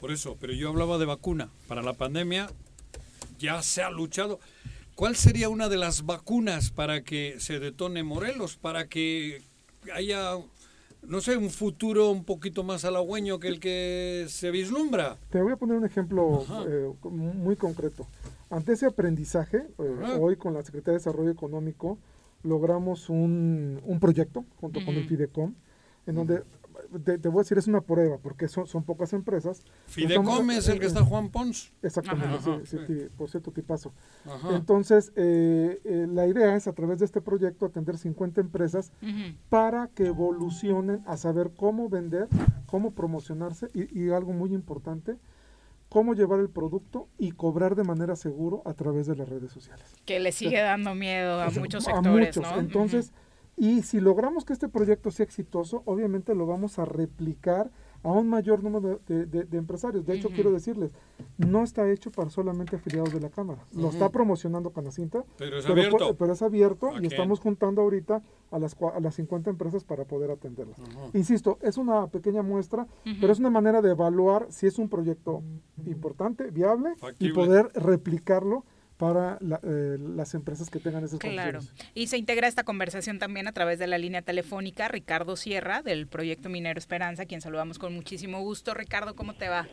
Por 0.00 0.10
eso, 0.10 0.36
pero 0.40 0.52
yo 0.52 0.68
hablaba 0.68 0.98
de 0.98 1.04
vacuna. 1.06 1.48
Para 1.68 1.80
la 1.80 1.92
pandemia 1.94 2.50
ya 3.38 3.62
se 3.62 3.82
ha 3.82 3.90
luchado. 3.90 4.40
¿Cuál 4.96 5.14
sería 5.16 5.48
una 5.48 5.68
de 5.68 5.76
las 5.76 6.04
vacunas 6.04 6.70
para 6.72 7.02
que 7.02 7.36
se 7.38 7.60
detone 7.60 8.02
Morelos? 8.02 8.56
Para 8.56 8.88
que 8.88 9.42
haya, 9.94 10.32
no 11.02 11.20
sé, 11.20 11.36
un 11.36 11.50
futuro 11.50 12.10
un 12.10 12.24
poquito 12.24 12.64
más 12.64 12.84
halagüeño 12.84 13.38
que 13.38 13.46
el 13.48 13.60
que 13.60 14.26
se 14.28 14.50
vislumbra. 14.50 15.16
Te 15.30 15.40
voy 15.40 15.52
a 15.52 15.56
poner 15.56 15.76
un 15.78 15.86
ejemplo 15.86 16.44
eh, 16.68 16.92
muy 17.08 17.54
concreto. 17.56 18.08
Ante 18.52 18.72
ese 18.74 18.84
aprendizaje, 18.84 19.66
eh, 19.78 20.18
hoy 20.20 20.36
con 20.36 20.52
la 20.52 20.62
Secretaría 20.62 20.92
de 20.92 20.98
Desarrollo 20.98 21.30
Económico 21.30 21.98
logramos 22.42 23.08
un, 23.08 23.80
un 23.82 23.98
proyecto 23.98 24.44
junto 24.60 24.84
con 24.84 24.94
el. 24.94 25.06
Fidecom, 25.08 25.54
en 26.06 26.14
donde, 26.14 26.42
te, 27.02 27.16
te 27.16 27.28
voy 27.30 27.38
a 27.40 27.42
decir, 27.44 27.56
es 27.56 27.66
una 27.66 27.80
prueba, 27.80 28.18
porque 28.18 28.48
son, 28.48 28.66
son 28.66 28.82
pocas 28.84 29.14
empresas. 29.14 29.62
Fidecom 29.86 30.28
Estamos- 30.28 30.54
es 30.54 30.68
el 30.68 30.78
que 30.80 30.84
eh, 30.84 30.88
está 30.88 31.02
Juan 31.02 31.30
Pons. 31.30 31.72
Exactamente, 31.82 32.36
Ajá, 32.36 32.60
sí, 32.64 32.76
sí, 32.76 32.84
sí. 32.86 33.08
por 33.16 33.30
cierto, 33.30 33.52
tipazo. 33.52 33.94
Ajá. 34.26 34.54
Entonces, 34.54 35.12
eh, 35.16 35.80
eh, 35.84 36.06
la 36.12 36.26
idea 36.26 36.54
es 36.54 36.66
a 36.68 36.74
través 36.74 36.98
de 36.98 37.06
este 37.06 37.22
proyecto 37.22 37.64
atender 37.64 37.96
50 37.96 38.42
empresas 38.42 38.92
para 39.48 39.86
que 39.88 40.08
evolucionen 40.08 41.02
a 41.06 41.16
saber 41.16 41.52
cómo 41.56 41.88
vender, 41.88 42.28
cómo 42.66 42.90
promocionarse 42.90 43.70
y, 43.72 43.98
y 43.98 44.10
algo 44.10 44.32
muy 44.34 44.52
importante, 44.52 45.16
cómo 45.92 46.14
llevar 46.14 46.40
el 46.40 46.48
producto 46.48 47.10
y 47.18 47.32
cobrar 47.32 47.74
de 47.74 47.84
manera 47.84 48.16
seguro 48.16 48.62
a 48.64 48.72
través 48.72 49.06
de 49.06 49.14
las 49.14 49.28
redes 49.28 49.52
sociales. 49.52 49.84
Que 50.06 50.20
le 50.20 50.32
sigue 50.32 50.58
dando 50.58 50.94
miedo 50.94 51.38
a 51.38 51.50
muchos 51.50 51.86
a 51.86 51.92
sectores, 51.92 52.34
muchos. 52.34 52.50
¿no? 52.50 52.60
Entonces, 52.60 53.12
y 53.58 53.82
si 53.82 54.00
logramos 54.00 54.46
que 54.46 54.54
este 54.54 54.70
proyecto 54.70 55.10
sea 55.10 55.24
exitoso, 55.24 55.82
obviamente 55.84 56.34
lo 56.34 56.46
vamos 56.46 56.78
a 56.78 56.86
replicar 56.86 57.70
a 58.04 58.10
un 58.10 58.28
mayor 58.28 58.62
número 58.64 59.00
de, 59.06 59.26
de- 59.26 59.44
de 59.44 59.58
empresarios. 59.58 60.04
De 60.04 60.14
hecho, 60.14 60.28
quiero 60.30 60.50
decirles, 60.50 60.90
no 61.38 61.62
está 61.62 61.88
hecho 61.90 62.10
para 62.10 62.30
solamente 62.30 62.76
afiliados 62.76 63.12
de 63.12 63.20
la 63.20 63.30
Cámara. 63.30 63.62
Lo 63.76 63.88
está 63.90 64.08
promocionando 64.08 64.70
Canacinta, 64.70 65.24
Pero 65.38 65.58
es 65.58 65.66
pu- 65.66 65.70
abierto. 65.72 66.16
pero 66.16 66.32
es 66.32 66.42
abierto 66.42 66.88
¿A 66.88 67.00
y 67.02 67.06
estamos 67.06 67.38
juntando 67.38 67.80
ahorita 67.82 68.22
a 68.50 68.58
las, 68.58 68.76
cua- 68.76 68.94
a 68.96 69.00
las 69.00 69.14
50 69.14 69.50
empresas 69.50 69.84
para 69.84 70.04
poder 70.04 70.30
atenderlas. 70.32 70.78
Insisto, 71.14 71.58
es 71.62 71.76
una 71.76 72.08
pequeña 72.08 72.42
muestra, 72.42 72.86
pero 73.20 73.32
es 73.32 73.38
una 73.38 73.50
manera 73.50 73.80
de 73.82 73.90
evaluar 73.92 74.46
si 74.50 74.66
es 74.66 74.78
un 74.78 74.88
proyecto 74.88 75.42
importante, 75.86 76.50
viable 76.50 76.94
Factible. 76.96 77.32
y 77.32 77.34
poder 77.34 77.70
replicarlo 77.74 78.64
para 79.02 79.36
la- 79.40 79.58
eh, 79.64 79.98
las 80.14 80.32
empresas 80.32 80.70
que 80.70 80.78
tengan 80.78 81.02
esas 81.02 81.18
Claro. 81.18 81.58
condiciones. 81.58 81.90
Y 81.92 82.06
se 82.06 82.18
integra 82.18 82.46
esta 82.46 82.62
conversación 82.62 83.18
también 83.18 83.48
a 83.48 83.52
través 83.52 83.80
de 83.80 83.88
la 83.88 83.98
línea 83.98 84.22
telefónica 84.22 84.86
Ricardo 84.86 85.34
Sierra 85.34 85.82
del 85.82 86.06
proyecto 86.06 86.48
Minero 86.48 86.78
Esperanza, 86.78 87.24
a 87.24 87.26
quien 87.26 87.40
saludamos 87.40 87.80
con 87.80 87.92
muchísimo 87.96 88.40
gusto. 88.42 88.74
Ricardo, 88.74 89.16
¿cómo 89.16 89.34
te 89.34 89.48
va? 89.48 89.66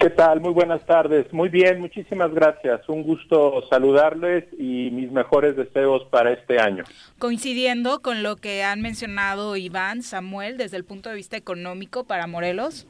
¿Qué 0.00 0.10
tal? 0.10 0.40
Muy 0.40 0.52
buenas 0.52 0.84
tardes. 0.84 1.32
Muy 1.32 1.48
bien, 1.48 1.78
muchísimas 1.80 2.34
gracias. 2.34 2.80
Un 2.88 3.04
gusto 3.04 3.62
saludarles 3.70 4.46
y 4.58 4.90
mis 4.90 5.12
mejores 5.12 5.54
deseos 5.56 6.02
para 6.10 6.32
este 6.32 6.58
año. 6.58 6.82
Coincidiendo 7.20 8.02
con 8.02 8.24
lo 8.24 8.34
que 8.34 8.64
han 8.64 8.80
mencionado 8.82 9.54
Iván, 9.56 10.02
Samuel, 10.02 10.56
desde 10.56 10.76
el 10.76 10.84
punto 10.84 11.08
de 11.08 11.14
vista 11.14 11.36
económico 11.36 12.02
para 12.02 12.26
Morelos. 12.26 12.88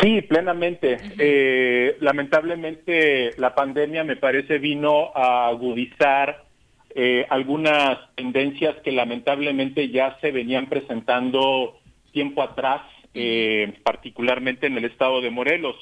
Sí, 0.00 0.20
plenamente. 0.22 0.98
Eh, 1.18 1.96
lamentablemente 2.00 3.30
la 3.38 3.54
pandemia 3.54 4.04
me 4.04 4.16
parece 4.16 4.58
vino 4.58 5.10
a 5.14 5.48
agudizar 5.48 6.44
eh, 6.94 7.26
algunas 7.30 7.98
tendencias 8.14 8.76
que 8.84 8.92
lamentablemente 8.92 9.88
ya 9.88 10.18
se 10.20 10.30
venían 10.30 10.66
presentando 10.66 11.78
tiempo 12.12 12.42
atrás, 12.42 12.82
eh, 13.14 13.78
particularmente 13.82 14.66
en 14.66 14.76
el 14.76 14.84
estado 14.84 15.20
de 15.20 15.30
Morelos. 15.30 15.76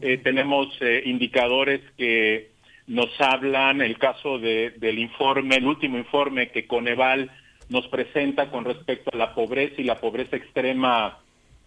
Eh, 0.00 0.18
tenemos 0.18 0.68
eh, 0.80 1.02
indicadores 1.06 1.80
que 1.96 2.50
nos 2.86 3.08
hablan, 3.20 3.80
el 3.80 3.98
caso 3.98 4.38
de- 4.38 4.70
del 4.76 4.98
informe, 4.98 5.56
el 5.56 5.66
último 5.66 5.98
informe 5.98 6.50
que 6.50 6.66
Coneval 6.66 7.30
nos 7.68 7.86
presenta 7.88 8.50
con 8.50 8.64
respecto 8.64 9.10
a 9.12 9.16
la 9.16 9.34
pobreza 9.34 9.74
y 9.78 9.84
la 9.84 10.00
pobreza 10.00 10.36
extrema 10.36 11.18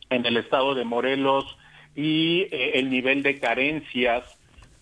en 0.10 0.26
el 0.26 0.38
estado 0.38 0.74
de 0.76 0.84
Morelos 0.84 1.58
y 1.95 2.47
eh, 2.51 2.72
el 2.76 2.89
nivel 2.89 3.23
de 3.23 3.39
carencias 3.39 4.23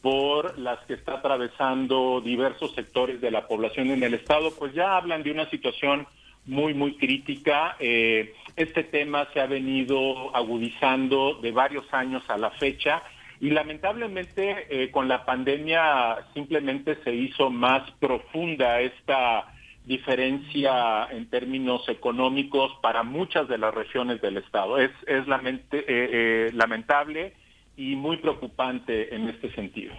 por 0.02 0.58
las 0.58 0.80
que 0.86 0.94
está 0.94 1.16
atravesando 1.16 2.22
diversos 2.22 2.74
sectores 2.74 3.20
de 3.20 3.32
la 3.32 3.48
población 3.48 3.90
en 3.90 4.04
el 4.04 4.14
estado, 4.14 4.52
pues 4.58 4.74
ya 4.74 4.96
hablan 4.96 5.24
de 5.24 5.32
una 5.32 5.50
situación 5.50 6.08
muy, 6.46 6.74
muy 6.74 6.96
crítica. 6.96 7.76
Eh, 7.80 8.34
este 8.56 8.84
tema 8.84 9.28
se 9.34 9.42
ha 9.42 9.46
venido 9.46 10.36
agudizando 10.36 11.36
de 11.42 11.52
varios 11.52 11.86
años 11.94 12.24
a 12.30 12.38
la 12.38 12.52
fecha 12.52 13.04
y 13.42 13.52
lamentablemente 13.52 14.68
eh, 14.70 14.92
con 14.92 15.08
la 15.08 15.26
pandemia 15.26 16.18
simplemente 16.34 16.98
se 17.04 17.14
hizo 17.14 17.50
más 17.50 17.90
profunda 18.00 18.82
esta 18.82 19.54
diferencia 19.90 21.08
en 21.10 21.30
términos 21.32 21.90
económicos 21.90 22.72
para 22.80 23.02
muchas 23.02 23.48
de 23.48 23.58
las 23.58 23.74
regiones 23.74 24.22
del 24.22 24.38
estado. 24.38 24.78
Es, 24.78 24.92
es 25.08 25.28
lamente- 25.28 25.80
eh, 25.80 26.10
eh, 26.48 26.52
lamentable 26.54 27.34
y 27.76 27.96
muy 27.96 28.18
preocupante 28.18 29.14
en 29.16 29.28
este 29.28 29.52
sentido. 29.54 29.96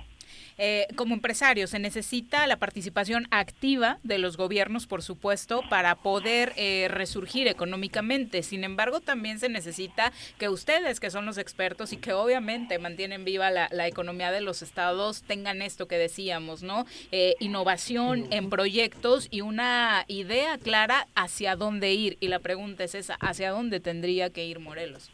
Eh, 0.63 0.89
como 0.95 1.15
empresario, 1.15 1.67
se 1.67 1.79
necesita 1.79 2.47
la 2.47 2.59
participación 2.59 3.27
activa 3.31 3.99
de 4.03 4.19
los 4.19 4.37
gobiernos, 4.37 4.87
por 4.87 5.03
supuesto, 5.03 5.63
para 5.71 5.95
poder 5.95 6.53
eh, 6.57 6.89
resurgir 6.91 7.49
económicamente. 7.49 8.43
Sin 8.43 8.63
embargo, 8.63 9.01
también 9.01 9.39
se 9.39 9.49
necesita 9.49 10.13
que 10.37 10.51
ustedes, 10.51 11.01
que 11.01 11.11
son 11.11 11.25
los 11.25 11.39
expertos 11.39 11.95
y 11.95 11.97
que 11.97 12.13
obviamente 12.13 12.79
mantienen 12.79 13.25
viva 13.25 13.51
la, 13.51 13.71
la 13.73 13.89
economía 13.89 14.31
de 14.33 14.43
los 14.43 14.61
estados, 14.61 15.23
tengan 15.23 15.63
esto 15.63 15.89
que 15.89 15.97
decíamos, 15.97 16.63
¿no? 16.63 16.85
Eh, 17.11 17.37
innovación 17.41 18.27
en 18.31 18.51
proyectos 18.51 19.29
y 19.31 19.41
una 19.41 20.05
idea 20.09 20.59
clara 20.59 21.09
hacia 21.15 21.57
dónde 21.57 21.95
ir. 21.95 22.19
Y 22.21 22.29
la 22.29 22.39
pregunta 22.39 22.85
es 22.85 22.95
esa, 22.95 23.15
¿hacia 23.15 23.51
dónde 23.51 23.81
tendría 23.81 24.29
que 24.29 24.45
ir 24.45 24.59
Morelos? 24.59 25.11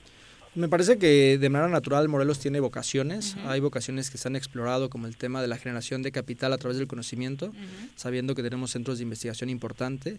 Me 0.56 0.70
parece 0.70 0.96
que 0.96 1.36
de 1.36 1.50
manera 1.50 1.70
natural 1.70 2.08
Morelos 2.08 2.38
tiene 2.38 2.60
vocaciones. 2.60 3.36
Hay 3.44 3.60
vocaciones 3.60 4.08
que 4.08 4.16
se 4.16 4.26
han 4.26 4.36
explorado, 4.36 4.88
como 4.88 5.06
el 5.06 5.14
tema 5.18 5.42
de 5.42 5.48
la 5.48 5.58
generación 5.58 6.00
de 6.02 6.12
capital 6.12 6.50
a 6.54 6.56
través 6.56 6.78
del 6.78 6.86
conocimiento, 6.86 7.52
sabiendo 7.94 8.34
que 8.34 8.42
tenemos 8.42 8.70
centros 8.70 8.96
de 8.96 9.04
investigación 9.04 9.50
importante 9.50 10.16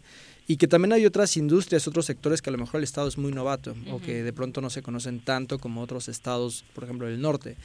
y 0.48 0.58
que 0.58 0.68
también 0.68 0.94
hay 0.94 1.08
otras 1.08 1.36
industrias, 1.38 1.88
otros 1.88 2.06
sectores 2.06 2.44
que 2.44 2.52
a 2.52 2.54
lo 2.54 2.60
mejor 2.60 2.78
el 2.78 2.84
Estado 2.84 3.08
es 3.08 3.18
muy 3.18 3.32
novato 3.32 3.76
o 3.92 4.00
que 4.00 4.22
de 4.22 4.32
pronto 4.32 4.62
no 4.62 4.70
se 4.70 4.84
conocen 4.84 5.22
tanto 5.22 5.58
como 5.58 5.82
otros 5.82 6.08
estados, 6.08 6.64
por 6.76 6.84
ejemplo, 6.84 7.08
del 7.08 7.20
norte. 7.20 7.58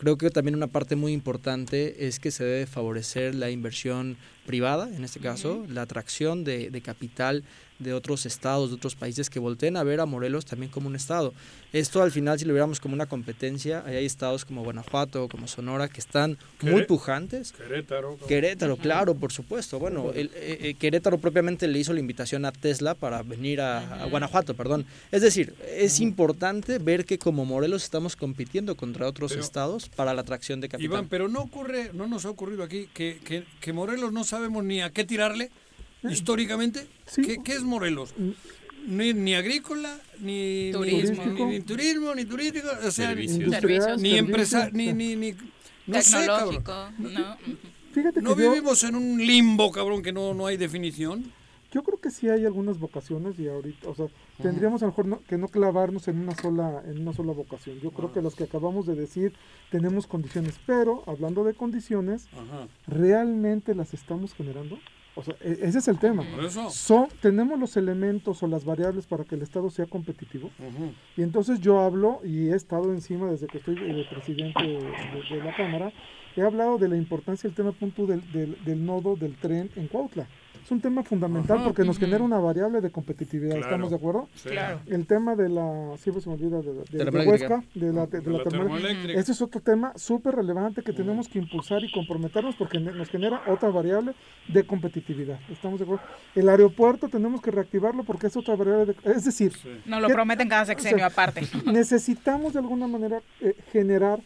Creo 0.00 0.16
que 0.16 0.30
también 0.30 0.54
una 0.54 0.66
parte 0.66 0.96
muy 0.96 1.12
importante 1.12 2.06
es 2.06 2.18
que 2.18 2.30
se 2.30 2.42
debe 2.42 2.66
favorecer 2.66 3.34
la 3.34 3.50
inversión 3.50 4.16
privada, 4.46 4.88
en 4.96 5.04
este 5.04 5.20
caso, 5.20 5.66
la 5.68 5.82
atracción 5.82 6.42
de, 6.42 6.70
de 6.70 6.80
capital 6.80 7.44
de 7.78 7.94
otros 7.94 8.26
estados, 8.26 8.68
de 8.70 8.76
otros 8.76 8.94
países 8.94 9.30
que 9.30 9.38
volteen 9.38 9.76
a 9.78 9.82
ver 9.84 10.00
a 10.00 10.06
Morelos 10.06 10.44
también 10.44 10.70
como 10.70 10.88
un 10.88 10.96
estado. 10.96 11.32
Esto 11.72 12.02
al 12.02 12.10
final, 12.10 12.38
si 12.38 12.44
lo 12.44 12.52
viéramos 12.52 12.78
como 12.78 12.92
una 12.94 13.06
competencia, 13.06 13.82
ahí 13.86 13.96
hay 13.96 14.04
estados 14.04 14.44
como 14.44 14.62
Guanajuato, 14.64 15.28
como 15.28 15.46
Sonora, 15.48 15.88
que 15.88 16.00
están 16.00 16.36
muy 16.60 16.84
pujantes. 16.84 17.52
Querétaro. 17.52 18.18
Querétaro, 18.28 18.76
claro, 18.76 19.14
por 19.14 19.32
supuesto. 19.32 19.78
Bueno, 19.78 20.10
el, 20.14 20.26
eh, 20.34 20.58
eh, 20.60 20.74
Querétaro 20.74 21.16
propiamente 21.18 21.68
le 21.68 21.78
hizo 21.78 21.94
la 21.94 22.00
invitación 22.00 22.44
a 22.44 22.52
Tesla 22.52 22.94
para 22.94 23.22
venir 23.22 23.62
a, 23.62 24.02
a 24.02 24.06
Guanajuato, 24.06 24.52
perdón. 24.54 24.84
Es 25.10 25.22
decir, 25.22 25.54
es 25.74 26.00
importante 26.00 26.78
ver 26.78 27.06
que 27.06 27.18
como 27.18 27.46
Morelos 27.46 27.84
estamos 27.84 28.14
compitiendo 28.14 28.74
contra 28.76 29.06
otros 29.06 29.32
Pero- 29.32 29.42
estados 29.44 29.89
para 29.96 30.14
la 30.14 30.22
atracción 30.22 30.60
de 30.60 30.68
capital. 30.68 30.84
Iván, 30.92 31.08
pero 31.08 31.28
no 31.28 31.40
ocurre, 31.40 31.90
no 31.92 32.06
nos 32.06 32.24
ha 32.24 32.30
ocurrido 32.30 32.62
aquí 32.62 32.88
que, 32.94 33.20
que, 33.24 33.44
que 33.60 33.72
Morelos 33.72 34.12
no 34.12 34.24
sabemos 34.24 34.64
ni 34.64 34.80
a 34.80 34.90
qué 34.90 35.04
tirarle 35.04 35.50
históricamente. 36.08 36.86
¿Qué, 37.14 37.38
qué 37.44 37.52
es 37.52 37.62
Morelos? 37.62 38.14
Ni, 38.86 39.12
ni 39.12 39.34
agrícola, 39.34 39.98
ni 40.20 40.70
Turismo. 40.72 41.26
ni, 41.26 41.44
ni 41.44 41.60
turismo, 41.60 42.14
ni 42.14 42.24
turístico, 42.24 42.68
o 42.86 42.90
sea, 42.90 43.14
ni- 43.14 43.28
Servicios. 43.28 43.50
Servicios. 43.60 44.00
ni 44.00 44.16
empresa, 44.16 44.70
ni, 44.72 44.92
ni, 44.94 45.16
ni 45.16 45.34
no 45.86 46.00
sé, 46.02 46.18
Tecnológico, 46.20 46.62
cabrón. 46.64 47.12
¿no? 47.14 47.36
Fíjate 47.92 48.22
No 48.22 48.34
que 48.36 48.42
yo- 48.44 48.50
vivimos 48.52 48.82
en 48.84 48.94
un 48.94 49.18
limbo, 49.26 49.70
cabrón, 49.70 50.02
que 50.02 50.12
no, 50.12 50.32
no 50.32 50.46
hay 50.46 50.56
definición. 50.56 51.30
Yo 51.72 51.82
creo 51.82 52.00
que 52.00 52.10
sí 52.10 52.28
hay 52.28 52.46
algunas 52.46 52.78
vocaciones 52.78 53.38
y 53.38 53.48
ahorita, 53.48 53.88
o 53.88 53.94
sea, 53.94 54.06
tendríamos 54.42 54.82
a 54.82 54.86
lo 54.86 54.92
mejor 54.92 55.06
no- 55.06 55.20
que 55.28 55.38
no 55.38 55.48
clavarnos 55.48 56.08
en 56.08 56.18
una 56.20 56.34
sola 56.34 56.82
en 56.86 57.00
una 57.02 57.12
sola 57.12 57.32
vocación. 57.32 57.78
Yo 57.80 57.90
creo 57.90 58.12
que 58.12 58.22
las 58.22 58.34
que 58.34 58.44
acabamos 58.44 58.86
de 58.86 58.94
decir 58.94 59.32
tenemos 59.70 60.06
condiciones, 60.06 60.58
pero 60.66 61.02
hablando 61.06 61.44
de 61.44 61.54
condiciones, 61.54 62.28
Ajá. 62.32 62.66
¿realmente 62.86 63.74
las 63.74 63.94
estamos 63.94 64.34
generando? 64.34 64.78
O 65.16 65.22
sea, 65.24 65.34
e- 65.40 65.58
ese 65.62 65.78
es 65.78 65.88
el 65.88 65.98
tema. 65.98 66.22
Son, 66.70 67.08
tenemos 67.20 67.58
los 67.58 67.76
elementos 67.76 68.42
o 68.42 68.46
las 68.46 68.64
variables 68.64 69.06
para 69.06 69.24
que 69.24 69.34
el 69.34 69.42
Estado 69.42 69.68
sea 69.68 69.86
competitivo. 69.86 70.50
Y 71.16 71.22
entonces 71.22 71.60
yo 71.60 71.80
hablo, 71.80 72.20
y 72.24 72.48
he 72.48 72.54
estado 72.54 72.92
encima 72.92 73.28
desde 73.30 73.48
que 73.48 73.58
estoy 73.58 73.74
de 73.74 74.04
presidente 74.08 74.62
de, 74.62 74.76
de 75.36 75.44
la 75.44 75.54
Cámara, 75.56 75.92
he 76.36 76.42
hablado 76.42 76.78
de 76.78 76.88
la 76.88 76.96
importancia 76.96 77.48
del 77.48 77.56
tema 77.56 77.72
punto 77.72 78.06
del, 78.06 78.20
del, 78.32 78.56
del 78.64 78.86
nodo 78.86 79.16
del 79.16 79.34
tren 79.36 79.68
en 79.74 79.88
Cuautla. 79.88 80.28
Es 80.64 80.70
un 80.70 80.80
tema 80.80 81.02
fundamental 81.02 81.56
Ajá. 81.58 81.66
porque 81.66 81.84
nos 81.84 81.98
genera 81.98 82.22
una 82.22 82.38
variable 82.38 82.80
de 82.80 82.90
competitividad. 82.90 83.52
Claro. 83.56 83.66
¿Estamos 83.66 83.90
de 83.90 83.96
acuerdo? 83.96 84.28
Sí. 84.34 84.50
Claro. 84.50 84.80
El 84.86 85.06
tema 85.06 85.34
de 85.34 85.48
la, 85.48 85.96
siempre 85.98 86.22
se 86.22 86.28
me 86.28 86.36
olvida, 86.36 86.60
de, 86.60 86.72
de- 87.04 87.10
de. 87.10 87.26
Huesca, 87.28 87.64
de 87.74 87.92
la, 87.92 88.06
de, 88.06 88.18
de 88.18 88.24
De 88.24 88.30
la 88.30 88.38
la 88.38 88.44
termoeléctrica. 88.44 88.50
termoeléctrica. 88.50 89.20
Ese 89.20 89.32
es 89.32 89.42
otro 89.42 89.60
tema 89.60 89.92
súper 89.96 90.36
relevante 90.36 90.82
que 90.82 90.92
tenemos 90.92 91.28
que 91.28 91.38
impulsar 91.38 91.82
y 91.84 91.90
comprometernos 91.90 92.54
porque 92.56 92.78
nos 92.78 93.08
genera 93.08 93.42
otra 93.48 93.68
variable 93.70 94.12
de 94.48 94.64
competitividad. 94.66 95.38
¿Estamos 95.50 95.78
de 95.80 95.84
acuerdo? 95.84 96.04
El 96.34 96.48
aeropuerto 96.48 97.08
tenemos 97.08 97.40
que 97.42 97.50
reactivarlo 97.50 98.04
porque 98.04 98.28
es 98.28 98.36
otra 98.36 98.54
variable 98.54 98.86
de... 98.86 99.12
Es 99.12 99.24
decir... 99.24 99.52
Nos 99.86 100.00
lo 100.00 100.08
¿qué- 100.08 100.14
prometen 100.14 100.48
cada 100.48 100.62
o 100.62 100.66
sea, 100.66 100.74
sexenio 100.76 101.04
aparte. 101.06 101.42
necesitamos 101.66 102.52
de 102.52 102.58
alguna 102.60 102.86
manera 102.86 103.20
eh, 103.40 103.54
generar 103.72 104.20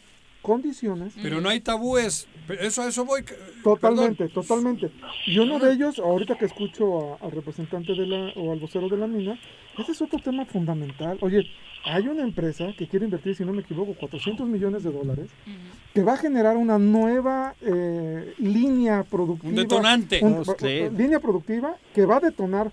condiciones 0.45 1.15
Pero 1.23 1.41
no 1.41 1.49
hay 1.49 1.59
tabúes. 1.61 2.29
Eso 2.61 2.83
a 2.83 2.89
eso 2.89 3.05
voy. 3.07 3.25
Totalmente, 3.65 4.29
totalmente. 4.29 4.91
Y 5.27 5.39
uno 5.39 5.59
de 5.59 5.73
ellos, 5.73 5.99
ahorita 5.99 6.37
que 6.37 6.45
escucho 6.45 7.15
a- 7.15 7.25
al 7.25 7.33
representante 7.33 7.95
de 7.95 8.07
la, 8.07 8.33
o 8.37 8.53
al 8.53 8.61
vocero 8.61 8.89
de 8.89 8.99
la 8.99 9.07
mina, 9.07 9.39
ese 9.79 9.93
es 9.93 10.03
otro 10.03 10.19
tema 10.19 10.45
fundamental. 10.45 11.17
Oye, 11.23 11.47
hay 11.87 12.07
una 12.07 12.23
empresa 12.23 12.67
que 12.77 12.87
quiere 12.87 13.07
invertir, 13.07 13.35
si 13.35 13.45
no 13.45 13.53
me 13.55 13.63
equivoco, 13.63 13.95
400 13.95 14.47
millones 14.47 14.83
de 14.85 14.93
dólares, 14.93 15.29
que 15.95 16.03
va 16.03 16.13
a 16.15 16.17
generar 16.19 16.57
una 16.59 16.79
nueva 16.79 17.55
eh, 17.63 18.35
línea 18.39 19.03
productiva. 19.05 19.49
Un 19.51 19.57
detonante. 19.57 20.21
un- 20.23 20.43
Oh, 20.47 20.91
línea 20.99 21.21
productiva 21.21 21.77
que 21.95 22.05
va 22.05 22.17
a 22.19 22.21
detonar 22.21 22.71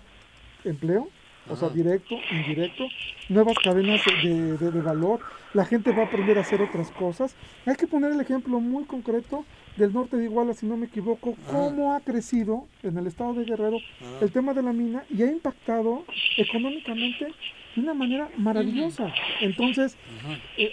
empleo, 0.64 1.08
o 1.48 1.56
sea, 1.56 1.68
directo, 1.70 2.14
indirecto, 2.30 2.84
nuevas 3.28 3.56
cadenas 3.58 4.00
de, 4.22 4.56
de- 4.58 4.70
de 4.70 4.80
valor, 4.80 5.20
la 5.54 5.64
gente 5.64 5.90
va 5.92 6.02
a 6.02 6.06
aprender 6.06 6.38
a 6.38 6.42
hacer 6.42 6.62
otras 6.62 6.90
cosas. 6.92 7.34
Hay 7.66 7.76
que 7.76 7.86
poner 7.86 8.12
el 8.12 8.20
ejemplo 8.20 8.60
muy 8.60 8.84
concreto 8.84 9.44
del 9.76 9.92
norte 9.92 10.16
de 10.16 10.24
Iguala, 10.24 10.54
si 10.54 10.66
no 10.66 10.76
me 10.76 10.86
equivoco, 10.86 11.34
cómo 11.50 11.94
ha 11.94 12.00
crecido 12.00 12.66
en 12.82 12.96
el 12.98 13.06
estado 13.06 13.34
de 13.34 13.44
Guerrero 13.44 13.78
el 14.20 14.30
tema 14.30 14.54
de 14.54 14.62
la 14.62 14.72
mina 14.72 15.04
y 15.10 15.22
ha 15.22 15.26
impactado 15.30 16.04
económicamente 16.36 17.26
de 17.74 17.80
una 17.80 17.94
manera 17.94 18.28
maravillosa. 18.36 19.12
Entonces, 19.40 19.96
eh, 20.58 20.72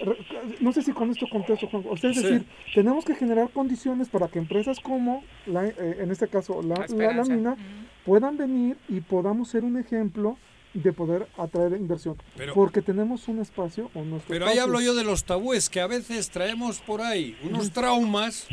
no 0.60 0.74
sé 0.74 0.82
si 0.82 0.92
con 0.92 1.10
esto 1.10 1.28
contesto, 1.30 1.68
Juan. 1.68 1.84
O 1.90 1.96
sea, 1.96 2.10
es 2.10 2.18
Sí. 2.18 2.24
decir, 2.24 2.46
tenemos 2.76 3.06
que 3.06 3.16
generar 3.16 3.50
condiciones 3.52 4.10
para 4.10 4.28
que 4.28 4.38
empresas 4.40 4.80
como, 4.82 5.24
la, 5.46 5.66
eh, 5.66 5.76
en 6.02 6.12
este 6.12 6.28
caso, 6.28 6.62
la, 6.62 6.68
la- 6.68 6.76
la 6.80 6.86
Esperanza. 6.86 7.34
mina, 7.36 7.56
puedan 8.06 8.36
venir 8.38 8.76
y 8.90 9.00
podamos 9.00 9.48
ser 9.50 9.64
un 9.64 9.78
ejemplo 9.78 10.38
de 10.74 10.94
poder 10.94 11.28
atraer 11.38 11.74
inversión. 11.74 12.16
Pero- 12.38 12.54
porque 12.54 12.82
tenemos 12.82 13.28
un 13.28 13.40
espacio 13.40 13.90
o 13.96 14.04
nuestro 14.04 14.32
Pero 14.34 14.46
ahí 14.48 14.58
hablo 14.60 14.80
yo 14.82 14.94
de 14.94 15.04
los 15.04 15.24
tabúes 15.24 15.70
que 15.70 15.82
a 15.82 15.88
veces 15.88 16.30
traemos 16.30 16.80
por 16.80 17.02
ahí, 17.02 17.36
unos 17.44 17.72
traumas 17.72 18.48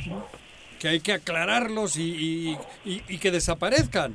que 0.79 0.89
hay 0.89 1.01
que 1.01 1.13
aclararlos 1.13 1.97
y, 1.97 2.03
y- 2.03 2.59
y- 2.85 3.03
y 3.09 3.19
que 3.19 3.31
desaparezcan. 3.31 4.15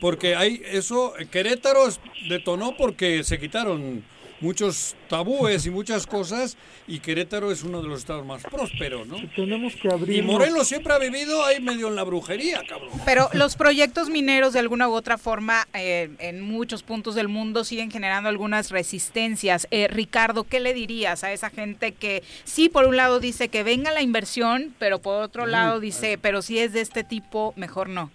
Porque 0.00 0.34
hay 0.36 0.60
eso, 0.64 1.12
Querétaro 1.30 1.86
detonó 2.28 2.76
porque 2.76 3.22
se 3.24 3.38
quitaron 3.38 4.04
muchos 4.40 4.96
tabúes 5.08 5.66
y 5.66 5.70
muchas 5.70 6.06
cosas 6.06 6.56
y 6.86 7.00
Querétaro 7.00 7.52
es 7.52 7.62
uno 7.62 7.82
de 7.82 7.88
los 7.88 8.00
estados 8.00 8.24
más 8.24 8.42
prósperos, 8.42 9.06
¿no? 9.06 9.16
Tenemos 9.36 9.74
que 9.76 9.88
abrir. 9.88 10.18
Y 10.18 10.22
Morelos 10.22 10.68
siempre 10.68 10.92
ha 10.92 10.98
vivido 10.98 11.44
ahí 11.44 11.60
medio 11.60 11.88
en 11.88 11.96
la 11.96 12.04
brujería, 12.04 12.62
cabrón. 12.68 12.90
Pero 13.04 13.28
los 13.32 13.56
proyectos 13.56 14.08
mineros 14.08 14.52
de 14.52 14.60
alguna 14.60 14.88
u 14.88 14.92
otra 14.92 15.18
forma 15.18 15.66
eh, 15.74 16.10
en 16.18 16.40
muchos 16.40 16.82
puntos 16.82 17.14
del 17.14 17.28
mundo 17.28 17.64
siguen 17.64 17.90
generando 17.90 18.28
algunas 18.28 18.70
resistencias. 18.70 19.68
Eh, 19.70 19.88
Ricardo, 19.88 20.44
¿qué 20.44 20.60
le 20.60 20.74
dirías 20.74 21.24
a 21.24 21.32
esa 21.32 21.50
gente 21.50 21.92
que 21.92 22.22
sí, 22.44 22.68
por 22.68 22.86
un 22.86 22.96
lado 22.96 23.20
dice 23.20 23.48
que 23.48 23.62
venga 23.62 23.92
la 23.92 24.02
inversión, 24.02 24.74
pero 24.78 24.98
por 25.00 25.22
otro 25.22 25.46
lado 25.46 25.80
dice, 25.80 26.18
pero 26.20 26.42
si 26.42 26.58
es 26.58 26.72
de 26.72 26.80
este 26.80 27.04
tipo, 27.04 27.52
mejor 27.56 27.88
no? 27.88 28.10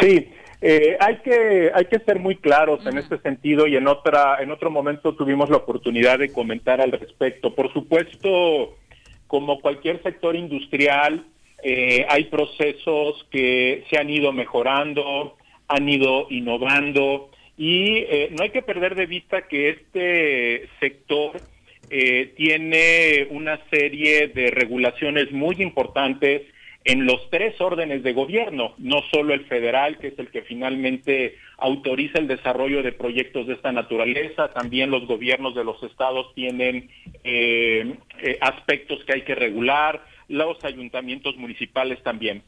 Sí, 0.00 0.28
eh, 0.60 0.96
hay 1.00 1.16
que 1.18 1.70
hay 1.74 1.84
que 1.86 1.98
ser 2.00 2.18
muy 2.18 2.36
claros 2.36 2.84
en 2.86 2.98
este 2.98 3.18
sentido 3.18 3.66
y 3.66 3.76
en 3.76 3.86
otra 3.88 4.38
en 4.40 4.50
otro 4.50 4.70
momento 4.70 5.14
tuvimos 5.14 5.50
la 5.50 5.58
oportunidad 5.58 6.18
de 6.18 6.32
comentar 6.32 6.80
al 6.80 6.92
respecto. 6.92 7.54
Por 7.54 7.72
supuesto, 7.72 8.76
como 9.26 9.60
cualquier 9.60 10.02
sector 10.02 10.36
industrial, 10.36 11.24
eh, 11.62 12.06
hay 12.08 12.24
procesos 12.24 13.26
que 13.30 13.84
se 13.90 13.98
han 13.98 14.10
ido 14.10 14.32
mejorando, 14.32 15.36
han 15.68 15.88
ido 15.88 16.26
innovando 16.30 17.30
y 17.56 17.98
eh, 17.98 18.28
no 18.36 18.42
hay 18.44 18.50
que 18.50 18.62
perder 18.62 18.94
de 18.94 19.06
vista 19.06 19.48
que 19.48 19.70
este 19.70 20.68
sector 20.80 21.40
eh, 21.88 22.32
tiene 22.36 23.28
una 23.30 23.58
serie 23.70 24.28
de 24.28 24.50
regulaciones 24.50 25.32
muy 25.32 25.56
importantes 25.58 26.42
en 26.86 27.04
los 27.04 27.28
tres 27.30 27.60
órdenes 27.60 28.04
de 28.04 28.12
gobierno, 28.12 28.74
no 28.78 29.02
solo 29.12 29.34
el 29.34 29.44
federal, 29.46 29.98
que 29.98 30.06
es 30.08 30.18
el 30.20 30.30
que 30.30 30.42
finalmente 30.42 31.36
autoriza 31.58 32.20
el 32.20 32.28
desarrollo 32.28 32.80
de 32.84 32.92
proyectos 32.92 33.48
de 33.48 33.54
esta 33.54 33.72
naturaleza, 33.72 34.52
también 34.52 34.92
los 34.92 35.04
gobiernos 35.04 35.56
de 35.56 35.64
los 35.64 35.82
estados 35.82 36.32
tienen 36.36 36.88
eh, 37.24 37.96
eh, 38.22 38.38
aspectos 38.40 39.02
que 39.04 39.14
hay 39.14 39.22
que 39.22 39.34
regular, 39.34 40.04
los 40.28 40.64
ayuntamientos 40.64 41.36
municipales 41.36 42.00
también. 42.04 42.44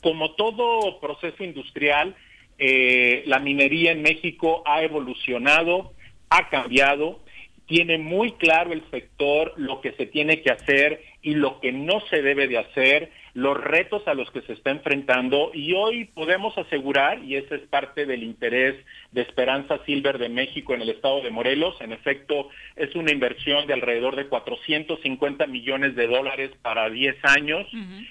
Como 0.00 0.32
todo 0.32 0.98
proceso 0.98 1.44
industrial, 1.44 2.16
eh, 2.58 3.22
la 3.26 3.38
minería 3.38 3.92
en 3.92 4.00
México 4.00 4.62
ha 4.64 4.82
evolucionado, 4.82 5.92
ha 6.30 6.48
cambiado, 6.48 7.20
tiene 7.66 7.98
muy 7.98 8.32
claro 8.32 8.72
el 8.72 8.82
sector 8.90 9.52
lo 9.58 9.82
que 9.82 9.92
se 9.92 10.06
tiene 10.06 10.40
que 10.40 10.52
hacer 10.52 11.02
y 11.20 11.34
lo 11.34 11.60
que 11.60 11.70
no 11.72 12.00
se 12.08 12.22
debe 12.22 12.48
de 12.48 12.58
hacer, 12.58 13.10
los 13.34 13.60
retos 13.62 14.06
a 14.06 14.14
los 14.14 14.30
que 14.30 14.42
se 14.42 14.52
está 14.52 14.70
enfrentando 14.70 15.50
y 15.52 15.74
hoy 15.74 16.04
podemos 16.06 16.56
asegurar, 16.56 17.22
y 17.24 17.36
ese 17.36 17.56
es 17.56 17.62
parte 17.62 18.06
del 18.06 18.22
interés 18.22 18.76
de 19.10 19.22
Esperanza 19.22 19.78
Silver 19.84 20.18
de 20.18 20.28
México 20.28 20.72
en 20.72 20.82
el 20.82 20.90
estado 20.90 21.20
de 21.20 21.30
Morelos, 21.30 21.80
en 21.80 21.92
efecto 21.92 22.48
es 22.76 22.94
una 22.94 23.12
inversión 23.12 23.66
de 23.66 23.74
alrededor 23.74 24.14
de 24.14 24.28
450 24.28 25.46
millones 25.48 25.96
de 25.96 26.06
dólares 26.06 26.52
para 26.62 26.88
10 26.88 27.16
años, 27.24 27.66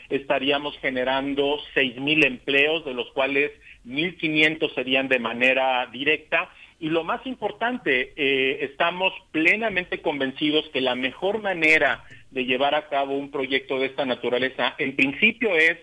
estaríamos 0.09 0.77
generando 0.79 1.57
6 1.73 1.97
mil 1.97 2.25
empleos, 2.25 2.83
de 2.85 2.93
los 2.93 3.09
cuales 3.11 3.51
1.500 3.85 4.73
serían 4.73 5.07
de 5.07 5.19
manera 5.19 5.85
directa. 5.87 6.49
Y 6.83 6.89
lo 6.89 7.05
más 7.05 7.25
importante, 7.25 8.11
eh, 8.17 8.65
estamos 8.65 9.13
plenamente 9.31 10.01
convencidos 10.01 10.67
que 10.73 10.81
la 10.81 10.95
mejor 10.95 11.41
manera 11.41 12.03
de 12.29 12.43
llevar 12.43 12.75
a 12.75 12.89
cabo 12.89 13.17
un 13.17 13.31
proyecto 13.31 13.79
de 13.79 13.85
esta 13.85 14.03
naturaleza, 14.03 14.75
en 14.77 14.93
principio, 14.97 15.55
es 15.55 15.77